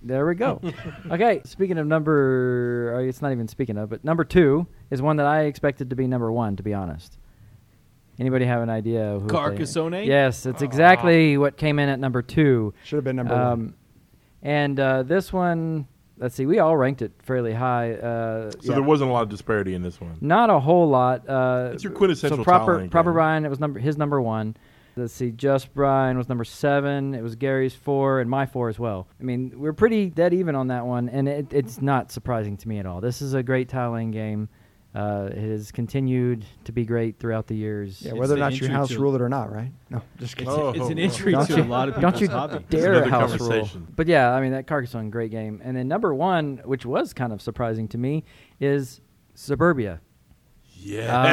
There 0.00 0.26
we 0.26 0.34
go. 0.34 0.60
okay, 1.10 1.40
speaking 1.44 1.78
of 1.78 1.86
number, 1.86 2.94
uh, 2.96 3.02
it's 3.02 3.20
not 3.22 3.32
even 3.32 3.48
speaking 3.48 3.76
of, 3.78 3.90
but 3.90 4.04
number 4.04 4.24
two 4.24 4.66
is 4.90 5.02
one 5.02 5.16
that 5.16 5.26
I 5.26 5.42
expected 5.42 5.90
to 5.90 5.96
be 5.96 6.06
number 6.06 6.30
one, 6.30 6.56
to 6.56 6.62
be 6.62 6.72
honest. 6.74 7.18
Anybody 8.18 8.44
have 8.44 8.62
an 8.62 8.70
idea? 8.70 9.18
Who 9.18 9.26
they- 9.26 9.34
Carcassonne? 9.34 10.04
Yes, 10.06 10.46
it's 10.46 10.62
exactly 10.62 11.38
what 11.38 11.56
came 11.56 11.78
in 11.78 11.88
at 11.88 11.98
number 11.98 12.22
two. 12.22 12.74
Should 12.84 12.96
have 12.96 13.04
been 13.04 13.16
number 13.16 13.34
one. 13.34 13.74
And 14.42 14.78
uh, 14.80 15.02
this 15.04 15.32
one, 15.32 15.86
let's 16.18 16.34
see, 16.34 16.46
we 16.46 16.58
all 16.58 16.76
ranked 16.76 17.00
it 17.02 17.12
fairly 17.22 17.52
high. 17.52 17.92
Uh, 17.94 18.50
So 18.50 18.58
yeah, 18.62 18.74
there 18.74 18.82
wasn't 18.82 19.10
a 19.10 19.12
lot 19.12 19.22
of 19.22 19.28
disparity 19.28 19.74
in 19.74 19.82
this 19.82 20.00
one. 20.00 20.16
not 20.20 20.50
a 20.50 20.58
whole 20.58 20.88
lot. 20.88 21.28
Uh, 21.28 21.70
It's 21.72 21.84
your 21.84 21.92
quintessential 21.92 22.38
So 22.38 22.44
proper, 22.44 22.88
proper. 22.88 23.12
Brian, 23.12 23.44
it 23.44 23.48
was 23.48 23.60
number 23.60 23.78
his 23.80 23.96
number 23.96 24.20
one. 24.20 24.56
Let's 24.94 25.14
see, 25.14 25.30
Just 25.30 25.72
Brian 25.72 26.18
was 26.18 26.28
number 26.28 26.44
seven. 26.44 27.14
It 27.14 27.22
was 27.22 27.34
Gary's 27.34 27.74
four 27.74 28.20
and 28.20 28.28
my 28.28 28.44
four 28.44 28.68
as 28.68 28.78
well. 28.78 29.06
I 29.18 29.22
mean, 29.24 29.52
we're 29.56 29.72
pretty 29.72 30.10
dead 30.10 30.34
even 30.34 30.54
on 30.54 30.66
that 30.66 30.84
one, 30.84 31.08
and 31.08 31.26
it, 31.28 31.46
it's 31.54 31.80
not 31.80 32.12
surprising 32.12 32.58
to 32.58 32.68
me 32.68 32.78
at 32.78 32.84
all. 32.84 33.00
This 33.00 33.22
is 33.22 33.32
a 33.32 33.42
great 33.42 33.72
laying 33.72 34.10
game. 34.10 34.50
Uh, 34.94 35.30
it 35.32 35.38
has 35.38 35.72
continued 35.72 36.44
to 36.64 36.72
be 36.72 36.84
great 36.84 37.18
throughout 37.18 37.46
the 37.46 37.54
years. 37.56 38.02
yeah, 38.02 38.10
it's 38.10 38.18
whether 38.18 38.34
or 38.34 38.38
not 38.38 38.60
your 38.60 38.68
house 38.68 38.88
to- 38.90 38.98
ruled 39.00 39.14
it 39.14 39.22
or 39.22 39.28
not, 39.30 39.50
right? 39.50 39.72
No, 39.88 40.02
just 40.18 40.36
kidding. 40.36 40.52
Oh, 40.52 40.68
It's 40.68 40.90
an 40.90 40.98
oh, 40.98 41.02
entry 41.02 41.32
Don't 41.32 41.46
to 41.46 41.56
you- 41.56 41.62
a 41.62 41.64
lot 41.64 41.88
of 41.88 41.98
Don't 41.98 42.20
you 42.20 42.28
hobby. 42.28 42.62
dare 42.68 42.92
another 42.92 43.08
house 43.10 43.30
rule. 43.30 43.48
conversation. 43.48 43.86
But 43.96 44.06
yeah, 44.06 44.30
I 44.34 44.42
mean 44.42 44.52
that 44.52 44.66
Carcassonne, 44.66 45.08
great 45.10 45.30
game. 45.30 45.62
And 45.64 45.74
then 45.74 45.88
number 45.88 46.14
one, 46.14 46.60
which 46.66 46.84
was 46.84 47.14
kind 47.14 47.32
of 47.32 47.40
surprising 47.40 47.88
to 47.88 47.96
me, 47.98 48.24
is 48.60 49.00
Suburbia. 49.34 50.00
Yeah. 50.74 51.32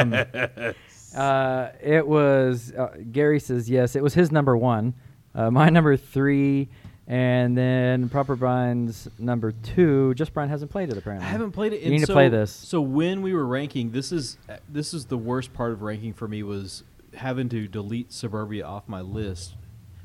Um, 0.62 0.74
Uh, 1.12 1.70
it 1.82 2.06
was 2.06 2.72
uh, 2.72 2.96
Gary 3.10 3.40
says 3.40 3.68
yes. 3.68 3.96
It 3.96 4.02
was 4.02 4.14
his 4.14 4.30
number 4.30 4.56
one, 4.56 4.94
uh, 5.34 5.50
my 5.50 5.68
number 5.68 5.96
three, 5.96 6.68
and 7.10 7.58
then 7.58 8.08
Proper 8.08 8.36
Brian's 8.36 9.08
number 9.18 9.50
two. 9.50 10.14
Just 10.14 10.32
Brian 10.32 10.48
hasn't 10.48 10.70
played 10.70 10.90
it 10.90 10.96
apparently. 10.96 11.26
I 11.26 11.30
haven't 11.30 11.50
played 11.50 11.72
it. 11.72 11.80
You 11.80 11.86
and 11.86 11.92
need 11.94 12.00
to 12.00 12.06
so- 12.06 12.12
play 12.14 12.28
this. 12.28 12.52
So 12.52 12.80
when 12.80 13.20
we 13.20 13.34
were 13.34 13.44
ranking, 13.46 13.90
this 13.90 14.12
is 14.12 14.38
this 14.68 14.94
is 14.94 15.06
the 15.06 15.18
worst 15.18 15.52
part 15.52 15.72
of 15.72 15.82
ranking 15.82 16.12
for 16.12 16.28
me 16.28 16.44
was 16.44 16.84
having 17.16 17.48
to 17.48 17.66
delete 17.66 18.12
Suburbia 18.12 18.64
off 18.64 18.84
my 18.86 19.00
list 19.00 19.56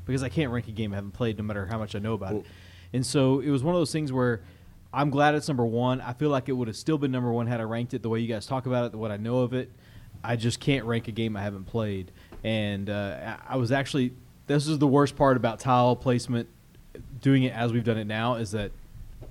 because 0.04 0.24
I 0.24 0.28
can't 0.28 0.50
rank 0.50 0.66
a 0.66 0.72
game 0.72 0.92
I 0.92 0.96
haven't 0.96 1.12
played, 1.12 1.38
no 1.38 1.44
matter 1.44 1.66
how 1.66 1.78
much 1.78 1.94
I 1.94 2.00
know 2.00 2.14
about 2.14 2.32
Well- 2.32 2.40
it. 2.40 2.46
And 2.92 3.06
so 3.06 3.38
it 3.40 3.50
was 3.50 3.62
one 3.62 3.74
of 3.74 3.80
those 3.80 3.92
things 3.92 4.12
where 4.12 4.40
I'm 4.92 5.10
glad 5.10 5.34
it's 5.36 5.46
number 5.46 5.66
one. 5.66 6.00
I 6.00 6.12
feel 6.12 6.30
like 6.30 6.48
it 6.48 6.52
would 6.52 6.66
have 6.66 6.76
still 6.76 6.98
been 6.98 7.12
number 7.12 7.30
one 7.30 7.46
had 7.46 7.60
I 7.60 7.64
ranked 7.64 7.94
it 7.94 8.02
the 8.02 8.08
way 8.08 8.18
you 8.18 8.28
guys 8.28 8.46
talk 8.46 8.66
about 8.66 8.84
it, 8.86 8.92
the 8.92 8.98
what 8.98 9.12
I 9.12 9.16
know 9.16 9.38
of 9.40 9.52
it. 9.54 9.70
I 10.24 10.34
just 10.34 10.58
can't 10.58 10.84
rank 10.86 11.06
a 11.06 11.12
game 11.12 11.36
I 11.36 11.42
haven't 11.42 11.66
played, 11.66 12.10
and 12.42 12.90
uh, 12.90 13.36
I 13.48 13.54
I 13.54 13.56
was 13.58 13.70
actually 13.70 14.12
this 14.48 14.66
is 14.66 14.78
the 14.78 14.86
worst 14.88 15.14
part 15.14 15.36
about 15.36 15.60
tile 15.60 15.94
placement. 15.94 16.48
Doing 17.26 17.42
it 17.42 17.52
as 17.54 17.72
we've 17.72 17.82
done 17.82 17.98
it 17.98 18.06
now 18.06 18.36
is 18.36 18.52
that 18.52 18.70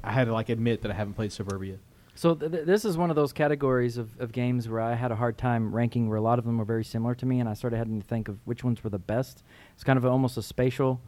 I 0.03 0.11
had 0.11 0.25
to 0.25 0.33
like 0.33 0.49
admit 0.49 0.81
that 0.81 0.91
I 0.91 0.93
haven't 0.93 1.13
played 1.13 1.31
Suburbia. 1.31 1.77
So 2.13 2.35
th- 2.35 2.51
th- 2.51 2.65
this 2.65 2.83
is 2.83 2.97
one 2.97 3.09
of 3.09 3.15
those 3.15 3.31
categories 3.31 3.95
of, 3.95 4.09
of 4.19 4.33
games 4.33 4.67
where 4.67 4.81
I 4.81 4.95
had 4.95 5.13
a 5.13 5.15
hard 5.15 5.37
time 5.37 5.73
ranking, 5.73 6.09
where 6.09 6.17
a 6.17 6.21
lot 6.21 6.37
of 6.37 6.43
them 6.43 6.57
were 6.57 6.65
very 6.65 6.83
similar 6.83 7.15
to 7.15 7.25
me, 7.25 7.39
and 7.39 7.47
I 7.47 7.53
started 7.53 7.77
having 7.77 8.01
to 8.01 8.05
think 8.05 8.27
of 8.27 8.37
which 8.43 8.65
ones 8.65 8.83
were 8.83 8.89
the 8.89 8.99
best. 8.99 9.43
It's 9.75 9.85
kind 9.85 9.95
of 9.95 10.03
a, 10.03 10.09
almost 10.09 10.35
a 10.35 10.41
spatial 10.41 10.99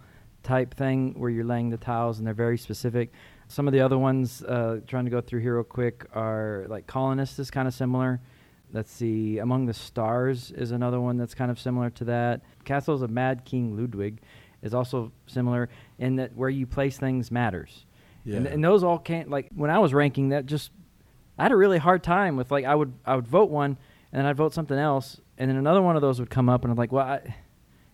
type 0.44 0.76
thing 0.76 1.16
where 1.20 1.30
you're 1.30 1.44
laying 1.44 1.72
the 1.72 1.76
tiles 1.76 2.20
and 2.20 2.26
they're 2.26 2.34
very 2.34 2.58
specific. 2.58 3.12
Some 3.50 3.68
of 3.68 3.74
the 3.74 3.82
other 3.82 3.98
ones, 3.98 4.42
uh, 4.44 4.80
trying 4.88 5.04
to 5.04 5.12
go 5.12 5.20
through 5.20 5.42
here 5.42 5.56
real 5.56 5.66
quick, 5.66 6.06
are 6.14 6.68
like 6.70 6.88
Colonist 6.88 7.38
is 7.38 7.52
kind 7.52 7.68
of 7.68 7.74
similar. 7.74 8.22
Let's 8.72 8.94
see, 8.94 9.40
Among 9.40 9.66
the 9.66 9.74
Stars 9.74 10.52
is 10.52 10.72
another 10.72 11.02
one 11.02 11.18
that's 11.18 11.34
kind 11.34 11.52
of 11.52 11.60
similar 11.60 11.90
to 11.90 12.06
that. 12.06 12.44
Castles 12.64 13.02
of 13.02 13.10
Mad 13.10 13.44
King 13.44 13.76
Ludwig 13.76 14.22
is 14.62 14.74
also 14.74 15.12
similar 15.28 15.70
in 16.00 16.16
that 16.18 16.36
where 16.36 16.50
you 16.50 16.66
place 16.66 16.98
things 16.98 17.32
matters. 17.32 17.86
And, 18.26 18.46
Yeah. 18.46 18.52
and 18.52 18.64
those 18.64 18.84
all 18.84 19.00
can't 19.00 19.30
like 19.30 19.50
when 19.56 19.70
I 19.70 19.80
was 19.80 19.94
ranking 19.94 20.30
that 20.30 20.46
just 20.46 20.72
I 21.38 21.44
had 21.44 21.52
a 21.52 21.56
really 21.56 21.78
hard 21.78 22.04
time 22.04 22.36
with 22.36 22.52
like 22.52 22.66
I 22.66 22.76
would 22.76 22.94
I 23.06 23.16
would 23.16 23.28
vote 23.28 23.50
one 23.50 23.78
and 24.12 24.20
then 24.20 24.26
I'd 24.26 24.36
vote 24.38 24.54
something 24.54 24.78
else 24.78 25.22
and 25.38 25.50
then 25.50 25.58
another 25.58 25.82
one 25.82 25.96
of 25.96 26.02
those 26.02 26.20
would 26.20 26.30
come 26.30 26.50
up 26.50 26.64
and 26.64 26.72
I'm 26.72 26.78
like 26.78 26.92
well 26.92 27.06
I, 27.08 27.36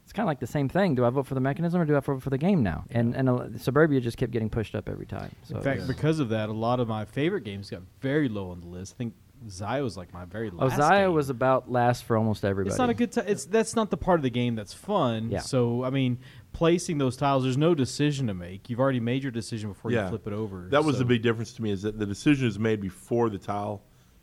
it's 0.03 0.11
kind 0.11 0.25
of 0.25 0.27
like 0.27 0.39
the 0.39 0.47
same 0.47 0.69
thing 0.69 0.95
do 0.95 1.05
I 1.05 1.09
vote 1.11 1.27
for 1.27 1.33
the 1.35 1.39
mechanism 1.39 1.79
or 1.81 1.85
do 1.85 1.95
I 1.95 1.99
vote 1.99 2.23
for 2.23 2.29
the 2.31 2.37
game 2.37 2.63
now 2.63 2.83
and 2.89 3.15
and 3.15 3.29
uh, 3.29 3.47
Suburbia 3.57 3.99
just 4.01 4.17
kept 4.17 4.31
getting 4.31 4.49
pushed 4.49 4.73
up 4.75 4.89
every 4.89 5.05
time 5.05 5.35
so 5.43 5.57
In 5.57 5.61
fact, 5.61 5.81
yeah. 5.81 5.87
because 5.87 6.19
of 6.19 6.29
that, 6.29 6.49
a 6.49 6.53
lot 6.53 6.79
of 6.79 6.87
my 6.87 7.05
favorite 7.05 7.43
games 7.43 7.69
got 7.69 7.81
very 8.01 8.27
low 8.27 8.49
on 8.49 8.59
the 8.61 8.67
list. 8.67 8.95
I 8.95 8.97
think 8.97 9.13
Xia 9.47 9.83
was 9.83 9.97
like 9.97 10.13
my 10.13 10.25
very 10.25 10.49
oh 10.51 10.65
last. 10.65 10.79
Xia 10.79 11.05
game. 11.05 11.13
was 11.13 11.29
about 11.29 11.71
last 11.71 12.03
for 12.05 12.17
almost 12.17 12.43
everybody 12.45 12.71
It's 12.71 12.77
not 12.79 12.89
a 12.89 12.93
good. 12.93 13.11
T- 13.11 13.21
it's 13.25 13.45
that's 13.45 13.75
not 13.75 13.89
the 13.89 13.97
part 13.97 14.19
of 14.19 14.23
the 14.23 14.29
game 14.29 14.55
that's 14.55 14.73
fun. 14.73 15.29
Yeah. 15.29 15.39
So 15.39 15.83
I 15.83 15.89
mean, 15.89 16.19
placing 16.53 16.97
those 16.97 17.17
tiles, 17.17 17.43
there's 17.43 17.57
no 17.57 17.75
decision 17.75 18.27
to 18.27 18.33
make. 18.33 18.69
You've 18.69 18.79
already 18.79 18.99
made 18.99 19.23
your 19.23 19.31
decision 19.31 19.69
before 19.69 19.91
Yeah. 19.91 20.03
you 20.03 20.09
flip 20.09 20.27
it 20.27 20.33
over. 20.33 20.67
That 20.69 20.83
was 20.83 20.95
so- 20.95 20.99
the 20.99 21.05
big 21.05 21.21
difference 21.21 21.53
to 21.53 21.61
me 21.61 21.71
is 21.71 21.81
that 21.81 21.97
the 21.99 22.05
decision 22.05 22.47
is 22.47 22.57
made 22.59 22.79
before 22.81 23.29
the 23.29 23.37
tile 23.37 23.81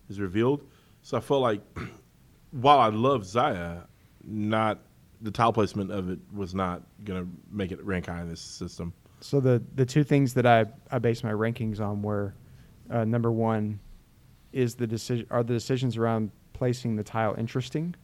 is 0.09 0.21
revealed. 0.21 0.65
So 1.03 1.17
I 1.17 1.21
felt 1.21 1.43
like 1.43 1.61
while 2.51 2.79
I 2.79 2.89
love 2.89 3.23
Xia, 3.23 3.87
not 4.25 4.81
the 5.23 5.31
tile 5.31 5.53
placement 5.53 5.91
of 5.91 6.09
it 6.11 6.19
was 6.33 6.55
not 6.55 6.83
going 7.05 7.23
to 7.25 7.31
make 7.51 7.73
it 7.73 7.85
rank 7.85 8.07
high 8.07 8.23
in 8.23 8.29
this 8.29 8.41
system. 8.41 8.93
So 9.21 9.39
the 9.39 9.63
the 9.75 9.85
two 9.85 10.03
things 10.03 10.33
that 10.35 10.47
I 10.47 10.65
I 10.91 10.99
base 10.99 11.23
my 11.23 11.33
rankings 11.33 11.79
on 11.79 12.01
were 12.01 12.35
uh, 12.91 13.05
number 13.05 13.31
one 13.31 13.79
is 14.53 14.75
the 14.75 14.87
decision 14.87 15.27
are 15.31 15.43
the 15.43 15.55
decisions 15.55 15.97
around 15.97 16.31
placing 16.53 16.97
the 16.97 17.05
tile 17.05 17.35
interesting, 17.39 17.95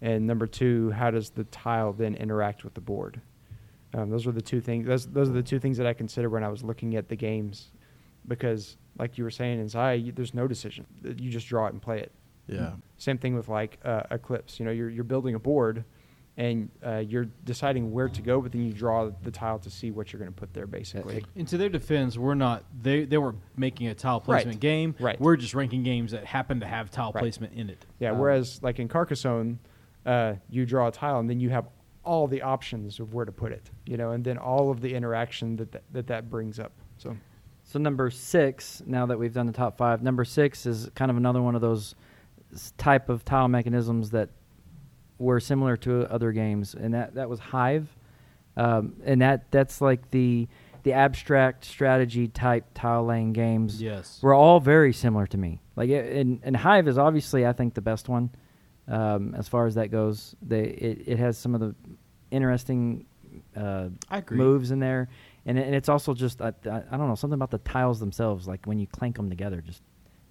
and 0.00 0.26
number 0.26 0.46
two, 0.46 0.90
how 0.90 1.10
does 1.10 1.30
the 1.30 1.44
tile 1.44 1.92
then 1.92 2.14
interact 2.14 2.64
with 2.64 2.74
the 2.74 2.80
board? 2.80 3.20
Um, 3.94 4.10
those 4.10 4.26
are 4.26 4.32
the 4.32 4.42
two 4.42 4.60
things. 4.60 4.86
Those 4.86 5.06
those 5.06 5.28
are 5.28 5.32
the 5.32 5.42
two 5.42 5.58
things 5.58 5.76
that 5.78 5.86
I 5.86 5.92
considered 5.94 6.30
when 6.30 6.44
I 6.44 6.48
was 6.48 6.62
looking 6.62 6.96
at 6.96 7.08
the 7.08 7.16
games, 7.16 7.72
because 8.26 8.76
like 8.98 9.16
you 9.16 9.24
were 9.24 9.30
saying 9.30 9.60
in 9.60 9.66
Xia, 9.66 10.04
you, 10.04 10.12
there's 10.12 10.34
no 10.34 10.46
decision. 10.46 10.86
You 11.02 11.30
just 11.30 11.48
draw 11.48 11.66
it 11.66 11.72
and 11.72 11.80
play 11.80 12.00
it. 12.00 12.12
Yeah. 12.46 12.72
Same 12.96 13.18
thing 13.18 13.34
with 13.34 13.48
like 13.48 13.78
uh, 13.84 14.02
Eclipse. 14.10 14.58
You 14.58 14.66
know, 14.66 14.72
you're 14.72 14.90
you're 14.90 15.04
building 15.04 15.34
a 15.34 15.38
board, 15.38 15.84
and 16.38 16.70
uh, 16.86 16.98
you're 16.98 17.26
deciding 17.44 17.90
where 17.90 18.08
to 18.08 18.22
go, 18.22 18.40
but 18.40 18.52
then 18.52 18.62
you 18.64 18.72
draw 18.72 19.10
the 19.24 19.30
tile 19.30 19.58
to 19.58 19.68
see 19.68 19.90
what 19.90 20.12
you're 20.12 20.20
going 20.20 20.32
to 20.32 20.40
put 20.40 20.54
there, 20.54 20.68
basically. 20.68 21.24
And 21.34 21.48
to 21.48 21.58
their 21.58 21.68
defense, 21.68 22.16
we're 22.16 22.34
not. 22.36 22.64
They 22.80 23.04
they 23.04 23.18
weren't 23.18 23.40
making 23.56 23.88
a 23.88 23.94
tile 23.94 24.18
Right. 24.20 24.24
placement 24.24 24.60
game. 24.60 24.94
Right. 25.00 25.20
We're 25.20 25.36
just 25.36 25.54
ranking 25.54 25.82
games 25.82 26.12
that 26.12 26.24
happen 26.24 26.60
to 26.60 26.66
have 26.66 26.90
tile 26.92 27.10
Right. 27.12 27.20
placement 27.22 27.54
in 27.54 27.68
it. 27.68 27.84
Yeah. 27.98 28.12
Um, 28.12 28.18
whereas 28.20 28.62
like 28.62 28.78
in 28.78 28.86
Carcassonne, 28.86 29.58
uh, 30.06 30.34
you 30.48 30.64
draw 30.64 30.86
a 30.86 30.92
tile, 30.92 31.18
and 31.18 31.28
then 31.28 31.40
you 31.40 31.50
have 31.50 31.66
all 32.04 32.28
the 32.28 32.40
options 32.40 33.00
of 33.00 33.12
where 33.12 33.24
to 33.24 33.32
put 33.32 33.50
it. 33.50 33.68
You 33.84 33.96
know, 33.96 34.12
and 34.12 34.24
then 34.24 34.38
all 34.38 34.70
of 34.70 34.80
the 34.80 34.94
interaction 34.94 35.56
that 35.56 35.72
that 35.72 35.82
that, 35.92 36.06
that 36.06 36.30
brings 36.30 36.60
up. 36.60 36.70
So 36.98 37.16
So 37.64 37.80
number 37.80 38.10
six, 38.10 38.80
now 38.86 39.06
that 39.06 39.18
we've 39.18 39.34
done 39.34 39.46
the 39.46 39.52
top 39.52 39.76
five, 39.76 40.04
number 40.04 40.24
six 40.24 40.66
is 40.66 40.88
kind 40.94 41.10
of 41.10 41.16
another 41.16 41.42
one 41.42 41.56
of 41.56 41.60
those 41.60 41.96
type 42.78 43.08
of 43.08 43.24
tile 43.24 43.48
mechanisms 43.48 44.10
that 44.10 44.30
were 45.18 45.40
similar 45.40 45.76
to 45.78 46.10
other 46.10 46.32
games, 46.32 46.74
and 46.74 46.94
that 46.94 47.14
that 47.14 47.28
was 47.28 47.40
Hive, 47.40 47.88
um, 48.56 48.94
and 49.04 49.20
that 49.22 49.50
that's 49.50 49.80
like 49.80 50.10
the 50.10 50.48
the 50.84 50.92
abstract 50.92 51.64
strategy 51.64 52.28
type 52.28 52.64
tile 52.74 53.04
laying 53.04 53.32
games. 53.32 53.82
Yes. 53.82 54.22
were 54.22 54.34
all 54.34 54.60
very 54.60 54.92
similar 54.92 55.26
to 55.26 55.36
me. 55.36 55.60
Like, 55.76 55.90
it, 55.90 56.16
and 56.16 56.40
and 56.42 56.56
Hive 56.56 56.88
is 56.88 56.98
obviously 56.98 57.46
I 57.46 57.52
think 57.52 57.74
the 57.74 57.80
best 57.80 58.08
one 58.08 58.30
um, 58.86 59.34
as 59.34 59.48
far 59.48 59.66
as 59.66 59.74
that 59.74 59.90
goes. 59.90 60.34
They 60.42 60.64
it, 60.64 61.02
it 61.06 61.18
has 61.18 61.36
some 61.38 61.54
of 61.54 61.60
the 61.60 61.74
interesting 62.30 63.06
uh, 63.56 63.88
I 64.08 64.18
agree. 64.18 64.38
moves 64.38 64.70
in 64.70 64.78
there, 64.78 65.08
and, 65.46 65.58
and 65.58 65.74
it's 65.74 65.88
also 65.88 66.14
just 66.14 66.40
I, 66.40 66.52
I, 66.66 66.82
I 66.90 66.96
don't 66.96 67.08
know 67.08 67.14
something 67.14 67.34
about 67.34 67.50
the 67.50 67.58
tiles 67.58 68.00
themselves. 68.00 68.46
Like 68.46 68.66
when 68.66 68.78
you 68.78 68.86
clank 68.86 69.16
them 69.16 69.28
together, 69.28 69.60
just 69.60 69.82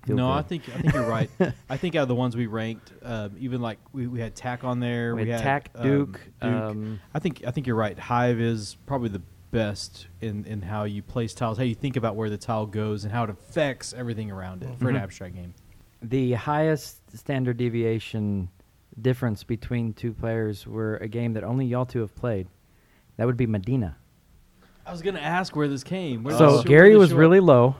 feel 0.07 0.15
No, 0.15 0.31
I 0.31 0.41
think 0.41 0.63
I 0.69 0.79
think 0.81 0.93
you're 0.93 1.03
right. 1.07 1.29
I 1.69 1.77
think 1.77 1.95
out 1.95 2.03
of 2.03 2.07
the 2.07 2.15
ones 2.15 2.35
we 2.35 2.47
ranked, 2.47 2.91
um, 3.03 3.35
even 3.39 3.61
like 3.61 3.77
we, 3.93 4.07
we 4.07 4.19
had 4.19 4.35
Tak 4.35 4.63
on 4.63 4.79
there. 4.79 5.15
We 5.15 5.27
had 5.29 5.41
had 5.41 5.43
Tak, 5.43 5.69
um, 5.75 5.83
Duke, 5.87 6.21
Duke. 6.41 6.51
um, 6.53 6.99
I 7.13 7.19
think 7.19 7.43
I 7.45 7.51
think 7.51 7.67
you're 7.67 7.75
right. 7.75 7.97
Hive 7.97 8.39
is 8.39 8.77
probably 8.85 9.09
the 9.09 9.21
best 9.51 10.07
in, 10.21 10.43
in 10.45 10.61
how 10.61 10.83
you 10.83 11.01
place 11.01 11.33
tiles, 11.33 11.57
how 11.57 11.63
you 11.63 11.75
think 11.75 11.95
about 11.95 12.15
where 12.15 12.29
the 12.29 12.37
tile 12.37 12.65
goes, 12.65 13.03
and 13.03 13.13
how 13.13 13.23
it 13.23 13.29
affects 13.29 13.93
everything 13.93 14.29
around 14.31 14.63
it 14.63 14.77
for 14.79 14.89
an 14.89 14.95
Mhm. 14.95 15.01
abstract 15.01 15.35
game. 15.35 15.53
the 16.01 16.33
highest 16.33 16.99
standard 17.17 17.57
deviation 17.57 18.49
difference 19.01 19.43
between 19.43 19.93
two 19.93 20.13
players 20.13 20.67
were 20.67 20.97
a 20.97 21.07
game 21.07 21.33
that 21.33 21.43
only 21.43 21.65
y'all 21.65 21.85
two 21.85 21.99
have 22.01 22.13
played. 22.15 22.47
That 23.17 23.25
would 23.25 23.37
be 23.37 23.47
Medina. 23.47 23.95
I 24.85 24.91
was 24.91 25.01
gonna 25.01 25.19
ask 25.19 25.55
where 25.55 25.67
this 25.67 25.83
came. 25.83 26.23
Where 26.23 26.37
so 26.37 26.45
this 26.45 26.51
show- 26.51 26.57
where 26.69 26.79
Gary 26.79 26.95
was 26.97 27.13
really 27.13 27.39
low. 27.39 27.75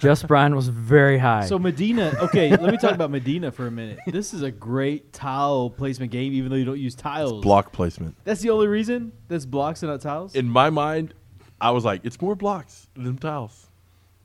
Just 0.00 0.26
Brian 0.26 0.56
was 0.56 0.68
very 0.68 1.18
high. 1.18 1.44
So 1.44 1.58
Medina, 1.58 2.14
okay, 2.22 2.50
let 2.50 2.72
me 2.72 2.78
talk 2.78 2.92
about 2.92 3.10
Medina 3.10 3.52
for 3.52 3.66
a 3.66 3.70
minute. 3.70 3.98
This 4.06 4.32
is 4.32 4.42
a 4.42 4.50
great 4.50 5.12
tile 5.12 5.70
placement 5.70 6.10
game, 6.10 6.32
even 6.32 6.50
though 6.50 6.56
you 6.56 6.64
don't 6.64 6.80
use 6.80 6.94
tiles. 6.94 7.42
Block 7.42 7.72
placement. 7.72 8.16
That's 8.24 8.40
the 8.40 8.50
only 8.50 8.66
reason. 8.66 9.12
That's 9.28 9.44
blocks 9.44 9.82
and 9.82 9.92
not 9.92 10.00
tiles. 10.00 10.34
In 10.34 10.48
my 10.48 10.70
mind, 10.70 11.14
I 11.60 11.70
was 11.70 11.84
like, 11.84 12.00
it's 12.04 12.20
more 12.20 12.34
blocks 12.34 12.88
than 12.94 13.18
tiles. 13.18 13.69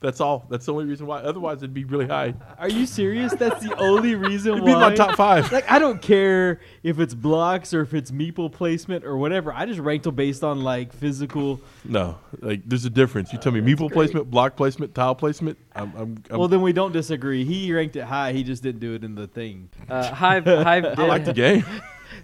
That's 0.05 0.21
all. 0.21 0.45
That's 0.51 0.67
the 0.67 0.71
only 0.71 0.85
reason 0.85 1.07
why. 1.07 1.21
Otherwise, 1.21 1.57
it'd 1.57 1.73
be 1.73 1.83
really 1.83 2.05
high. 2.05 2.35
Are 2.59 2.69
you 2.69 2.85
serious? 2.85 3.33
That's 3.33 3.63
the 3.65 3.75
only 3.79 4.13
reason 4.13 4.51
It'd 4.53 4.63
why. 4.63 4.73
be 4.73 4.79
my 4.79 4.93
top 4.93 5.15
five. 5.15 5.51
Like 5.51 5.69
I 5.69 5.79
don't 5.79 5.99
care 5.99 6.59
if 6.83 6.99
it's 6.99 7.15
blocks 7.15 7.73
or 7.73 7.81
if 7.81 7.95
it's 7.95 8.11
meeple 8.11 8.51
placement 8.51 9.03
or 9.03 9.17
whatever. 9.17 9.51
I 9.51 9.65
just 9.65 9.79
ranked 9.79 10.03
them 10.03 10.13
based 10.13 10.43
on 10.43 10.61
like 10.63 10.93
physical. 10.93 11.59
No, 11.83 12.19
like 12.39 12.61
there's 12.65 12.85
a 12.85 12.89
difference. 12.91 13.33
You 13.33 13.39
tell 13.39 13.51
me 13.51 13.61
meeple 13.61 13.91
placement, 13.91 14.29
block 14.29 14.55
placement, 14.55 14.93
tile 14.93 15.15
placement. 15.15 15.57
I'm, 15.75 15.91
I'm, 15.97 16.23
I'm 16.29 16.37
well, 16.37 16.47
then 16.47 16.61
we 16.61 16.71
don't 16.71 16.91
disagree. 16.91 17.43
He 17.43 17.73
ranked 17.73 17.95
it 17.95 18.03
high. 18.03 18.31
He 18.31 18.43
just 18.43 18.61
didn't 18.61 18.79
do 18.81 18.93
it 18.93 19.03
in 19.03 19.15
the 19.15 19.25
thing. 19.25 19.69
uh, 19.89 20.13
Hive, 20.13 20.45
Hive 20.45 20.83
did, 20.83 20.99
I 20.99 21.05
like 21.07 21.25
the 21.25 21.33
game. 21.33 21.65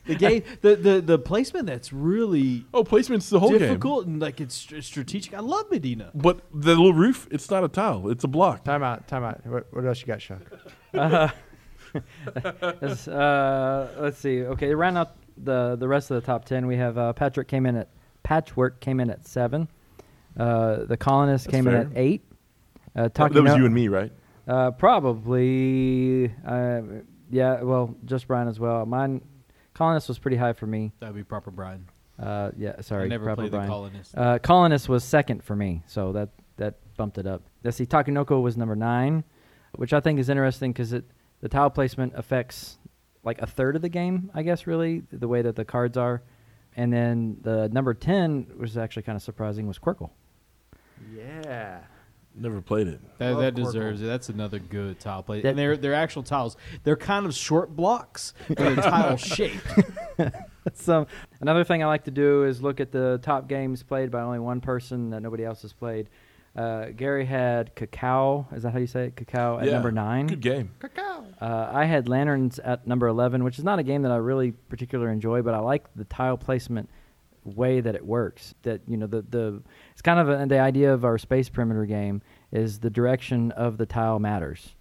The 0.05 0.15
game, 0.15 0.43
the, 0.61 0.75
the 0.75 1.01
the 1.01 1.19
placement 1.19 1.67
that's 1.67 1.93
really 1.93 2.65
Oh, 2.73 2.83
placement's 2.83 3.29
the 3.29 3.39
whole 3.39 3.49
game. 3.51 3.59
difficult 3.59 4.07
and 4.07 4.19
like 4.21 4.41
it's 4.41 4.55
str- 4.55 4.81
strategic. 4.81 5.33
I 5.33 5.39
love 5.41 5.69
Medina. 5.71 6.11
But 6.15 6.39
the 6.53 6.69
little 6.75 6.93
roof, 6.93 7.27
it's 7.31 7.49
not 7.51 7.63
a 7.63 7.67
tile; 7.67 8.09
it's 8.09 8.23
a 8.23 8.27
block. 8.27 8.63
Time 8.63 8.81
out. 8.83 9.07
Time 9.07 9.23
out. 9.23 9.45
What, 9.45 9.67
what 9.71 9.85
else 9.85 10.01
you 10.01 10.07
got, 10.07 10.19
Chuck? 10.19 10.41
Let's, 12.81 13.07
uh, 13.07 13.89
let's 13.99 14.17
see. 14.17 14.43
Okay, 14.43 14.67
to 14.67 14.75
round 14.77 14.97
out 14.97 15.15
the 15.37 15.75
the 15.75 15.87
rest 15.87 16.09
of 16.11 16.15
the 16.15 16.25
top 16.25 16.45
ten, 16.45 16.65
we 16.67 16.77
have 16.77 16.97
uh, 16.97 17.13
Patrick 17.13 17.47
came 17.47 17.65
in 17.65 17.75
at 17.75 17.89
Patchwork 18.23 18.79
came 18.79 18.99
in 18.99 19.09
at 19.09 19.27
seven. 19.27 19.67
Uh, 20.37 20.85
the 20.85 20.95
Colonist 20.97 21.45
That's 21.45 21.55
came 21.55 21.67
in 21.67 21.73
at 21.75 21.87
eight. 21.95 22.23
Uh, 22.95 23.03
That, 23.03 23.13
talking 23.13 23.35
that 23.35 23.43
was 23.43 23.51
no- 23.51 23.57
you 23.57 23.65
and 23.65 23.73
me, 23.75 23.87
right? 23.89 24.11
Uh, 24.47 24.71
probably. 24.71 26.31
Uh, 26.45 26.81
yeah. 27.29 27.61
Well, 27.61 27.95
just 28.05 28.27
Brian 28.27 28.47
as 28.47 28.59
well. 28.59 28.85
Mine, 28.85 29.21
Colonist 29.81 30.07
was 30.09 30.19
pretty 30.19 30.37
high 30.37 30.53
for 30.53 30.67
me. 30.67 30.91
That 30.99 31.07
would 31.07 31.15
be 31.15 31.23
proper 31.23 31.49
Brian. 31.49 31.87
Uh, 32.19 32.51
yeah. 32.55 32.79
Sorry, 32.81 33.05
I 33.05 33.07
never 33.07 33.25
proper 33.25 33.41
played 33.41 33.51
Brian. 33.51 33.67
the 33.67 33.73
colonist. 33.73 34.15
Uh, 34.15 34.37
Colonist 34.37 34.87
was 34.87 35.03
second 35.03 35.43
for 35.43 35.55
me, 35.55 35.81
so 35.87 36.11
that 36.11 36.29
that 36.57 36.75
bumped 36.97 37.17
it 37.17 37.25
up. 37.25 37.41
Let's 37.63 37.77
see, 37.77 37.87
Takenoko 37.87 38.43
was 38.43 38.55
number 38.57 38.75
nine, 38.75 39.23
which 39.73 39.91
I 39.91 39.99
think 39.99 40.19
is 40.19 40.29
interesting 40.29 40.71
because 40.71 40.93
it 40.93 41.03
the 41.39 41.49
tile 41.49 41.71
placement 41.71 42.13
affects 42.15 42.77
like 43.23 43.41
a 43.41 43.47
third 43.47 43.75
of 43.75 43.81
the 43.81 43.89
game, 43.89 44.29
I 44.35 44.43
guess, 44.43 44.67
really 44.67 45.01
the 45.11 45.27
way 45.27 45.41
that 45.41 45.55
the 45.55 45.65
cards 45.65 45.97
are. 45.97 46.21
And 46.75 46.93
then 46.93 47.37
the 47.41 47.67
number 47.69 47.95
ten 47.95 48.45
was 48.59 48.77
actually 48.77 49.01
kind 49.01 49.15
of 49.15 49.23
surprising 49.23 49.65
was 49.65 49.79
Qwirkle. 49.79 50.11
Yeah. 51.11 51.79
Never 52.33 52.61
played 52.61 52.87
it. 52.87 53.01
That, 53.17 53.37
that 53.39 53.55
deserves 53.55 54.01
it. 54.01 54.05
That's 54.05 54.29
another 54.29 54.59
good 54.59 54.99
tile 54.99 55.21
play. 55.21 55.41
That- 55.41 55.49
and 55.49 55.59
they're 55.59 55.75
they're 55.75 55.93
actual 55.93 56.23
tiles. 56.23 56.55
They're 56.83 56.95
kind 56.95 57.25
of 57.25 57.33
short 57.33 57.75
blocks, 57.75 58.33
but 58.47 58.57
they're 58.57 58.75
tile 58.77 59.17
shaped. 59.17 59.67
so 60.73 61.07
another 61.41 61.63
thing 61.63 61.83
I 61.83 61.87
like 61.87 62.05
to 62.05 62.11
do 62.11 62.45
is 62.45 62.61
look 62.61 62.79
at 62.79 62.91
the 62.91 63.19
top 63.21 63.47
games 63.49 63.83
played 63.83 64.11
by 64.11 64.21
only 64.21 64.39
one 64.39 64.61
person 64.61 65.09
that 65.09 65.21
nobody 65.21 65.43
else 65.43 65.61
has 65.63 65.73
played. 65.73 66.09
Uh, 66.55 66.87
Gary 66.95 67.25
had 67.25 67.75
Cacao. 67.75 68.47
Is 68.53 68.63
that 68.63 68.71
how 68.71 68.79
you 68.79 68.87
say 68.87 69.05
it? 69.05 69.15
Cacao 69.15 69.59
at 69.59 69.65
Yeah, 69.65 69.73
number 69.73 69.91
nine. 69.91 70.27
Good 70.27 70.41
game. 70.41 70.71
Cacao. 70.79 71.25
Uh, 71.39 71.69
I 71.71 71.85
had 71.85 72.09
Lanterns 72.09 72.59
at 72.59 72.85
number 72.85 73.07
11, 73.07 73.43
which 73.43 73.57
is 73.57 73.63
not 73.63 73.79
a 73.79 73.83
game 73.83 74.01
that 74.01 74.11
I 74.11 74.17
really 74.17 74.51
particularly 74.51 75.13
enjoy, 75.13 75.41
but 75.41 75.53
I 75.53 75.59
like 75.59 75.85
the 75.95 76.03
tile 76.05 76.37
placement 76.37 76.89
way 77.43 77.81
that 77.81 77.95
it 77.95 78.05
works. 78.05 78.53
That 78.63 78.81
you 78.87 78.97
know 78.97 79.07
the 79.07 79.21
the 79.23 79.61
it's 79.93 80.01
kind 80.01 80.19
of 80.19 80.29
a, 80.29 80.45
the 80.45 80.59
idea 80.59 80.93
of 80.93 81.03
our 81.05 81.17
space 81.17 81.49
perimeter 81.49 81.85
game 81.85 82.21
is 82.51 82.79
the 82.79 82.89
direction 82.89 83.51
of 83.51 83.77
the 83.77 83.85
tile 83.85 84.19
matters 84.19 84.75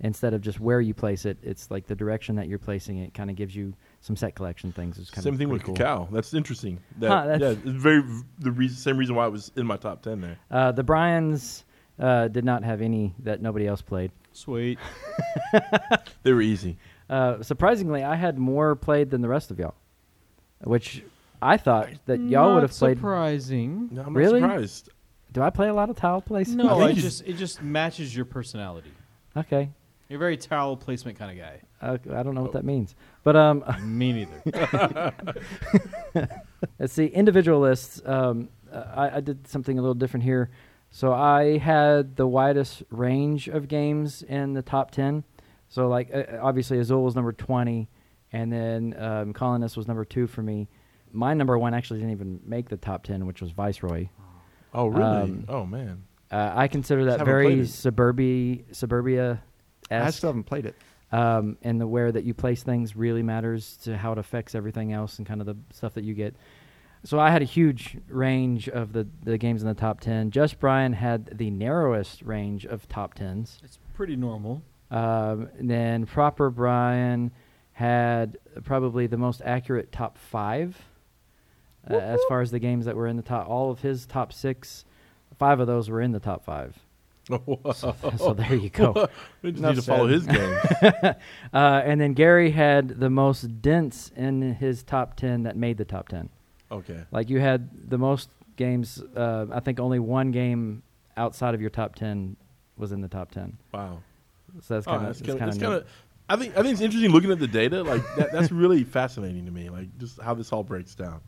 instead 0.00 0.34
of 0.34 0.40
just 0.40 0.58
where 0.60 0.80
you 0.80 0.92
place 0.92 1.24
it. 1.24 1.38
It's 1.42 1.70
like 1.70 1.86
the 1.86 1.94
direction 1.94 2.36
that 2.36 2.48
you're 2.48 2.58
placing 2.58 2.98
it 2.98 3.14
kind 3.14 3.30
of 3.30 3.36
gives 3.36 3.54
you 3.54 3.74
some 4.00 4.16
set 4.16 4.34
collection 4.34 4.72
things. 4.72 4.98
It's 4.98 5.08
kind 5.10 5.22
Same 5.24 5.34
of 5.34 5.38
thing 5.38 5.48
with 5.48 5.62
pretty 5.62 5.78
cool. 5.78 5.86
cacao. 5.86 6.08
That's 6.12 6.34
interesting. 6.34 6.80
That, 6.98 7.08
Huh, 7.10 7.26
that's- 7.26 7.40
yeah, 7.40 7.70
it's 7.70 7.80
very 7.82 8.02
the 8.40 8.50
reason, 8.50 8.76
same 8.76 8.96
reason 8.98 9.14
why 9.14 9.26
it 9.26 9.30
was 9.30 9.52
in 9.56 9.66
my 9.66 9.76
top 9.76 10.02
ten 10.02 10.20
there. 10.20 10.36
Uh, 10.50 10.72
the 10.72 10.82
Bryans 10.82 11.64
uh, 12.00 12.26
did 12.28 12.44
not 12.44 12.64
have 12.64 12.82
any 12.82 13.14
that 13.20 13.40
nobody 13.40 13.66
else 13.68 13.82
played. 13.82 14.10
Sweet. 14.32 14.78
They 16.22 16.32
were 16.32 16.40
easy. 16.42 16.78
Uh, 17.08 17.42
surprisingly, 17.42 18.02
I 18.02 18.14
had 18.16 18.38
more 18.38 18.74
played 18.74 19.10
than 19.10 19.20
the 19.20 19.28
rest 19.28 19.50
of 19.50 19.58
y'all, 19.58 19.74
which 20.62 21.04
I 21.44 21.56
thought 21.56 21.88
that 22.06 22.20
y'all 22.20 22.54
would 22.54 22.62
have 22.62 22.72
played. 22.72 22.96
Surprising. 22.96 23.88
No, 23.92 24.02
I'm 24.02 24.14
Really? 24.16 24.40
surprised. 24.40 24.88
Do 25.32 25.42
I 25.42 25.50
play 25.50 25.68
a 25.68 25.74
lot 25.74 25.90
of 25.90 25.96
tile 25.96 26.20
places? 26.22 26.54
No, 26.54 26.78
think 26.78 26.90
it 26.90 26.94
he's- 26.94 27.02
just 27.04 27.26
it 27.26 27.32
just 27.36 27.62
matches 27.62 28.14
your 28.14 28.24
personality. 28.24 28.90
Okay. 29.36 29.70
You're 30.08 30.18
a 30.18 30.20
very 30.20 30.36
towel 30.36 30.76
placement 30.76 31.18
kind 31.18 31.30
of 31.32 31.44
guy. 31.44 31.60
Uh, 31.80 31.98
I 32.16 32.22
don't 32.22 32.34
know 32.34 32.42
what 32.42 32.52
that 32.52 32.64
means, 32.64 32.94
but 33.24 33.34
um, 33.36 33.64
Me 33.82 34.12
neither. 34.12 35.12
let's 36.78 36.92
see. 36.92 37.06
Individualists. 37.06 38.00
Um, 38.04 38.48
uh, 38.72 38.84
I, 38.94 39.16
I 39.16 39.20
did 39.20 39.46
something 39.46 39.78
a 39.78 39.82
little 39.82 39.94
different 39.94 40.24
here. 40.24 40.50
So 40.90 41.12
I 41.12 41.58
had 41.58 42.16
the 42.16 42.26
widest 42.26 42.82
range 42.90 43.48
of 43.48 43.66
games 43.68 44.22
in 44.22 44.52
the 44.54 44.62
top 44.62 44.90
ten. 44.92 45.24
So 45.68 45.88
like 45.88 46.10
uh, 46.14 46.24
obviously 46.40 46.78
Azul 46.78 47.02
was 47.02 47.14
number 47.16 47.32
twenty, 47.32 47.88
and 48.32 48.52
then 48.52 48.94
um, 48.98 49.32
Colonist 49.32 49.76
was 49.76 49.88
number 49.88 50.04
two 50.04 50.26
for 50.26 50.42
me. 50.42 50.68
My 51.14 51.32
number 51.34 51.58
one 51.58 51.72
actually 51.74 52.00
didn't 52.00 52.12
even 52.12 52.40
make 52.44 52.68
the 52.68 52.76
top 52.76 53.04
ten, 53.04 53.24
which 53.26 53.40
was 53.40 53.52
Viceroy. 53.52 54.08
Oh 54.74 54.86
really? 54.88 55.04
Um, 55.04 55.44
oh 55.48 55.64
man. 55.64 56.04
Uh, 56.30 56.52
I 56.54 56.68
consider 56.68 57.04
that 57.06 57.24
very 57.24 57.60
it. 57.60 57.68
suburbia 57.68 58.62
suburbia 58.72 59.42
I 59.90 60.10
still 60.10 60.30
haven't 60.30 60.44
played 60.44 60.66
it. 60.66 60.74
um, 61.12 61.56
and 61.62 61.80
the 61.80 61.86
where 61.86 62.10
that 62.10 62.24
you 62.24 62.34
place 62.34 62.62
things 62.62 62.96
really 62.96 63.22
matters 63.22 63.76
to 63.84 63.96
how 63.96 64.12
it 64.12 64.18
affects 64.18 64.54
everything 64.54 64.92
else 64.92 65.18
and 65.18 65.26
kind 65.26 65.40
of 65.40 65.46
the 65.46 65.56
stuff 65.72 65.94
that 65.94 66.04
you 66.04 66.14
get. 66.14 66.34
So 67.04 67.20
I 67.20 67.30
had 67.30 67.42
a 67.42 67.44
huge 67.44 67.98
range 68.08 68.68
of 68.70 68.94
the, 68.94 69.06
the 69.22 69.36
games 69.36 69.60
in 69.62 69.68
the 69.68 69.74
top 69.74 70.00
ten. 70.00 70.30
Just 70.30 70.58
Brian 70.58 70.94
had 70.94 71.38
the 71.38 71.50
narrowest 71.50 72.22
range 72.22 72.64
of 72.64 72.88
top 72.88 73.14
tens. 73.14 73.60
it's 73.62 73.78
pretty 73.92 74.16
normal. 74.16 74.62
Um, 74.90 75.48
and 75.58 75.70
then 75.70 76.06
proper 76.06 76.50
Brian 76.50 77.30
had 77.72 78.38
probably 78.64 79.06
the 79.06 79.18
most 79.18 79.42
accurate 79.44 79.92
top 79.92 80.16
five 80.16 80.76
uh, 81.90 81.94
as 81.94 82.20
far 82.28 82.40
as 82.40 82.50
the 82.50 82.58
games 82.58 82.84
that 82.86 82.96
were 82.96 83.06
in 83.06 83.16
the 83.16 83.22
top. 83.22 83.48
All 83.48 83.70
of 83.70 83.80
his 83.80 84.06
top 84.06 84.32
six, 84.32 84.84
five 85.38 85.60
of 85.60 85.66
those 85.66 85.88
were 85.90 86.00
in 86.00 86.12
the 86.12 86.20
top 86.20 86.44
five. 86.44 86.78
So, 87.74 87.94
so 88.18 88.34
there 88.34 88.54
you 88.54 88.68
go. 88.68 89.08
we 89.42 89.50
just 89.52 89.60
Enough 89.60 89.74
need 89.76 89.80
to 89.80 89.86
follow 89.86 90.06
his 90.08 90.26
game. 90.26 90.58
Uh, 91.54 91.82
and 91.84 91.98
then 92.00 92.12
Gary 92.12 92.50
had 92.50 92.88
the 93.00 93.08
most 93.08 93.62
dents 93.62 94.12
in 94.16 94.54
his 94.56 94.82
top 94.82 95.16
10 95.16 95.44
that 95.44 95.56
made 95.56 95.78
the 95.78 95.84
top 95.86 96.08
10. 96.08 96.28
okay. 96.70 97.00
Like 97.10 97.30
you 97.30 97.40
had 97.40 97.88
the 97.90 97.96
most 97.98 98.28
games, 98.56 99.02
uh, 99.16 99.46
I 99.52 99.60
think 99.60 99.80
only 99.80 99.98
one 100.00 100.32
game 100.32 100.82
outside 101.16 101.54
of 101.54 101.60
your 101.62 101.70
top 101.70 101.94
10 101.94 102.36
was 102.76 102.92
in 102.92 103.00
the 103.00 103.08
top 103.08 103.30
10. 103.30 103.56
Wow. 103.72 104.00
So 104.60 104.74
that's 104.74 104.86
Oh, 104.86 104.90
kind 104.90 105.02
of 105.02 105.08
that's 105.08 105.20
that's 105.20 105.28
kinda- 105.38 105.38
kind 105.38 105.50
of 105.52 105.60
kinda- 105.60 105.84
I 106.28 106.36
think 106.36 106.56
I 106.56 106.62
think 106.62 106.72
it's 106.72 106.80
interesting 106.82 107.10
looking 107.10 107.30
at 107.30 107.38
the 107.38 107.46
data. 107.46 107.82
Like 107.82 108.02
that, 108.16 108.32
that's 108.32 108.50
really 108.52 108.82
fascinating 108.84 109.44
to 109.46 109.50
me. 109.50 109.68
Like 109.70 109.96
just 109.98 110.20
how 110.20 110.32
this 110.34 110.52
all 110.52 110.62
breaks 110.62 110.94
down. 110.94 111.20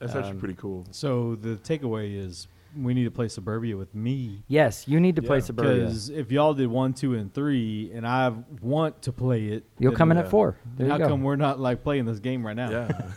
That's 0.00 0.14
actually 0.14 0.32
Um, 0.32 0.38
pretty 0.40 0.54
cool. 0.54 0.86
So 0.90 1.36
the 1.36 1.56
takeaway 1.56 2.16
is 2.16 2.48
we 2.76 2.94
need 2.94 3.04
to 3.04 3.10
play 3.10 3.28
Suburbia 3.28 3.76
with 3.76 3.94
me. 3.94 4.42
Yes, 4.48 4.88
you 4.88 4.98
need 5.00 5.16
to 5.16 5.22
play 5.22 5.40
Suburbia. 5.40 5.84
Because 5.84 6.08
if 6.08 6.32
y'all 6.32 6.54
did 6.54 6.68
one, 6.68 6.92
two, 6.94 7.14
and 7.14 7.32
three, 7.32 7.90
and 7.92 8.06
I 8.06 8.32
want 8.60 9.02
to 9.02 9.12
play 9.12 9.46
it, 9.48 9.64
You'll 9.78 9.92
then 9.92 9.98
come 9.98 10.10
in 10.10 10.16
yeah. 10.16 10.22
at 10.24 10.30
four. 10.30 10.56
There 10.76 10.88
how 10.88 10.94
you 10.94 10.98
go. 11.00 11.08
come 11.08 11.22
we're 11.22 11.36
not 11.36 11.60
like 11.60 11.82
playing 11.82 12.06
this 12.06 12.18
game 12.18 12.44
right 12.46 12.56
now? 12.56 12.70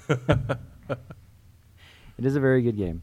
Yeah. 0.10 0.56
It 2.18 2.26
is 2.26 2.36
a 2.36 2.40
very 2.40 2.62
good 2.62 2.78
game. 2.78 3.02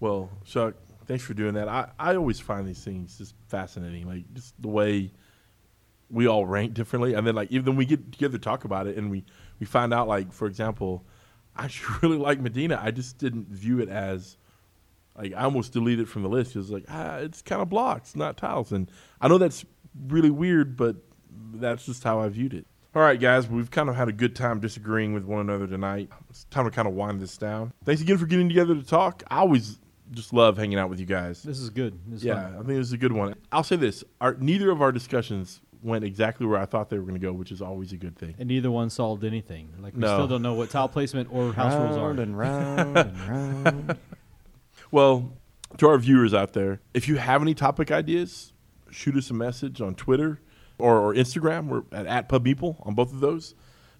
Well, 0.00 0.28
Chuck, 0.44 0.74
thanks 1.06 1.22
for 1.22 1.34
doing 1.34 1.54
that. 1.54 1.68
I, 1.68 1.88
I 1.98 2.16
always 2.16 2.40
find 2.40 2.66
these 2.66 2.82
things 2.82 3.16
just 3.16 3.34
fascinating, 3.48 4.06
like 4.08 4.24
just 4.34 4.60
the 4.60 4.68
way 4.68 5.12
we 6.10 6.26
all 6.26 6.44
rank 6.44 6.74
differently, 6.74 7.14
and 7.14 7.24
then 7.26 7.34
like 7.36 7.52
even 7.52 7.66
when 7.66 7.76
we 7.76 7.86
get 7.86 8.10
together 8.10 8.38
to 8.38 8.42
talk 8.42 8.64
about 8.64 8.86
it, 8.88 8.96
and 8.96 9.10
we 9.10 9.24
we 9.60 9.66
find 9.66 9.94
out 9.94 10.08
like 10.08 10.32
for 10.32 10.46
example, 10.48 11.04
I 11.56 11.64
actually 11.64 11.96
really 12.02 12.18
like 12.18 12.40
Medina. 12.40 12.80
I 12.82 12.90
just 12.90 13.18
didn't 13.18 13.48
view 13.48 13.80
it 13.80 13.88
as 13.88 14.36
like 15.16 15.34
I 15.34 15.42
almost 15.44 15.72
deleted 15.72 16.06
it 16.06 16.08
from 16.08 16.22
the 16.22 16.28
list. 16.28 16.54
It 16.54 16.58
was 16.58 16.70
like 16.70 16.84
ah, 16.88 17.16
it's 17.16 17.42
kind 17.42 17.60
of 17.62 17.68
blocks, 17.68 18.16
not 18.16 18.36
tiles, 18.36 18.72
and 18.72 18.90
I 19.20 19.28
know 19.28 19.38
that's 19.38 19.64
really 20.06 20.30
weird, 20.30 20.76
but 20.76 20.96
that's 21.54 21.86
just 21.86 22.04
how 22.04 22.20
I 22.20 22.28
viewed 22.28 22.54
it. 22.54 22.66
All 22.94 23.02
right, 23.02 23.20
guys, 23.20 23.48
we've 23.48 23.70
kind 23.70 23.88
of 23.88 23.94
had 23.94 24.08
a 24.08 24.12
good 24.12 24.34
time 24.34 24.58
disagreeing 24.58 25.12
with 25.14 25.24
one 25.24 25.40
another 25.40 25.68
tonight. 25.68 26.10
It's 26.28 26.44
time 26.44 26.64
to 26.64 26.72
kind 26.72 26.88
of 26.88 26.94
wind 26.94 27.20
this 27.20 27.36
down. 27.36 27.72
Thanks 27.84 28.02
again 28.02 28.18
for 28.18 28.26
getting 28.26 28.48
together 28.48 28.74
to 28.74 28.82
talk. 28.82 29.22
I 29.30 29.38
always 29.38 29.78
just 30.10 30.32
love 30.32 30.58
hanging 30.58 30.76
out 30.76 30.90
with 30.90 30.98
you 30.98 31.06
guys. 31.06 31.42
This 31.44 31.60
is 31.60 31.70
good. 31.70 31.96
This 32.08 32.18
is 32.20 32.24
Yeah, 32.24 32.42
fun. 32.42 32.54
I 32.54 32.56
think 32.56 32.66
this 32.68 32.88
is 32.88 32.92
a 32.92 32.98
good 32.98 33.12
one. 33.12 33.36
I'll 33.52 33.62
say 33.62 33.76
this: 33.76 34.02
our, 34.20 34.34
neither 34.34 34.70
of 34.72 34.82
our 34.82 34.90
discussions 34.90 35.60
went 35.82 36.04
exactly 36.04 36.46
where 36.46 36.58
I 36.60 36.66
thought 36.66 36.90
they 36.90 36.96
were 36.98 37.04
going 37.04 37.20
to 37.20 37.26
go, 37.26 37.32
which 37.32 37.50
is 37.52 37.62
always 37.62 37.92
a 37.92 37.96
good 37.96 38.16
thing. 38.16 38.34
And 38.38 38.48
neither 38.48 38.70
one 38.70 38.90
solved 38.90 39.24
anything. 39.24 39.68
Like 39.80 39.94
we 39.94 40.00
No. 40.00 40.08
still 40.16 40.28
don't 40.28 40.42
know 40.42 40.54
what 40.54 40.70
tile 40.70 40.88
placement 40.88 41.28
or 41.32 41.52
house 41.52 41.72
rules 41.74 41.96
are. 41.96 42.10
and 42.20 42.36
round 42.36 42.96
and 42.98 43.64
round. 43.64 43.98
Well, 44.90 45.32
to 45.78 45.86
our 45.88 45.98
viewers 45.98 46.34
out 46.34 46.52
there, 46.52 46.80
if 46.94 47.06
you 47.08 47.16
have 47.18 47.42
any 47.42 47.54
topic 47.54 47.90
ideas, 47.92 48.52
shoot 48.90 49.16
us 49.16 49.30
a 49.30 49.34
message 49.34 49.80
on 49.80 49.94
Twitter 49.94 50.40
or, 50.78 50.98
or 50.98 51.14
Instagram. 51.14 51.68
We're 51.68 51.82
at, 51.92 52.06
at 52.06 52.28
PubMeeple 52.28 52.84
on 52.86 52.94
both 52.94 53.12
of 53.12 53.20
those. 53.20 53.54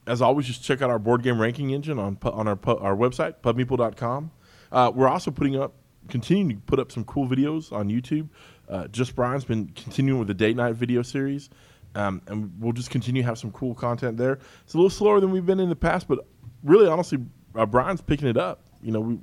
As 0.06 0.20
always, 0.20 0.46
just 0.46 0.64
check 0.64 0.82
out 0.82 0.90
our 0.90 0.98
board 0.98 1.22
game 1.22 1.40
ranking 1.40 1.70
engine 1.70 1.98
on 1.98 2.18
on 2.24 2.48
our 2.48 2.58
our 2.66 2.96
website, 2.96 3.34
pubmeeple.com. 3.42 4.30
Uh, 4.72 4.90
we're 4.94 5.08
also 5.08 5.30
putting 5.30 5.54
up, 5.60 5.74
continuing 6.08 6.56
to 6.56 6.62
put 6.62 6.80
up 6.80 6.90
some 6.90 7.04
cool 7.04 7.28
videos 7.28 7.70
on 7.72 7.88
YouTube. 7.88 8.28
Uh, 8.68 8.88
just 8.88 9.14
Brian's 9.14 9.44
been 9.44 9.68
continuing 9.76 10.18
with 10.18 10.28
the 10.28 10.34
date 10.34 10.56
night 10.56 10.74
video 10.74 11.02
series, 11.02 11.50
um, 11.94 12.22
and 12.26 12.52
we'll 12.58 12.72
just 12.72 12.90
continue 12.90 13.22
to 13.22 13.26
have 13.26 13.38
some 13.38 13.50
cool 13.52 13.74
content 13.74 14.16
there. 14.16 14.38
It's 14.64 14.74
a 14.74 14.76
little 14.76 14.90
slower 14.90 15.20
than 15.20 15.30
we've 15.30 15.46
been 15.46 15.60
in 15.60 15.68
the 15.68 15.76
past, 15.76 16.08
but 16.08 16.20
really, 16.62 16.86
honestly, 16.86 17.18
uh, 17.54 17.66
Brian's 17.66 18.00
picking 18.00 18.28
it 18.28 18.36
up. 18.36 18.62
You 18.82 18.92
know, 18.92 19.00
we 19.00 19.18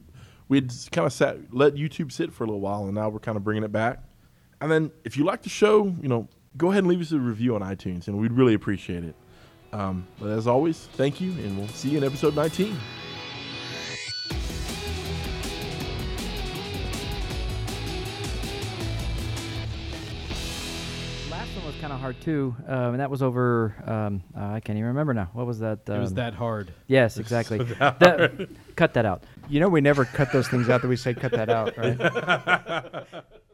we 0.49 0.57
had 0.57 0.71
kind 0.91 1.05
of 1.05 1.13
sat 1.13 1.37
let 1.53 1.75
YouTube 1.75 2.11
sit 2.11 2.33
for 2.33 2.43
a 2.43 2.47
little 2.47 2.61
while, 2.61 2.85
and 2.85 2.93
now 2.93 3.09
we're 3.09 3.19
kind 3.19 3.37
of 3.37 3.43
bringing 3.43 3.63
it 3.63 3.71
back. 3.71 4.03
And 4.61 4.71
then, 4.71 4.91
if 5.03 5.17
you 5.17 5.23
like 5.23 5.43
the 5.43 5.49
show, 5.49 5.93
you 6.01 6.07
know, 6.07 6.27
go 6.57 6.71
ahead 6.71 6.83
and 6.83 6.87
leave 6.87 7.01
us 7.01 7.11
a 7.11 7.19
review 7.19 7.55
on 7.55 7.61
iTunes, 7.61 8.07
and 8.07 8.17
we'd 8.17 8.33
really 8.33 8.53
appreciate 8.53 9.03
it. 9.03 9.15
Um, 9.73 10.07
but 10.19 10.29
as 10.29 10.47
always, 10.47 10.87
thank 10.93 11.21
you, 11.21 11.31
and 11.31 11.57
we'll 11.57 11.67
see 11.69 11.89
you 11.89 11.97
in 11.97 12.03
episode 12.03 12.35
19. 12.35 12.75
Last 21.97 22.05
one 22.05 22.13
was 22.13 22.15
kind 22.15 22.15
of 22.15 22.15
hard 22.15 22.21
too, 22.21 22.55
um, 22.67 22.91
and 22.93 22.99
that 22.99 23.09
was 23.09 23.21
over. 23.21 23.75
Um, 23.85 24.23
uh, 24.35 24.53
I 24.53 24.59
can't 24.59 24.77
even 24.77 24.87
remember 24.87 25.13
now. 25.13 25.29
What 25.33 25.45
was 25.45 25.59
that? 25.59 25.79
it 25.87 25.97
was 25.97 26.09
um, 26.11 26.15
that 26.15 26.33
hard. 26.33 26.73
Yes, 26.87 27.17
exactly. 27.17 27.59
That- 27.59 28.49
cut 28.75 28.93
that 28.93 29.05
out. 29.05 29.23
You 29.49 29.59
know, 29.59 29.69
we 29.69 29.81
never 29.81 30.05
cut 30.05 30.31
those 30.31 30.47
things 30.47 30.69
out 30.69 30.81
that 30.81 30.87
we 30.87 30.95
say 30.95 31.13
cut 31.13 31.31
that 31.31 31.49
out, 31.49 31.77
right? 31.77 33.03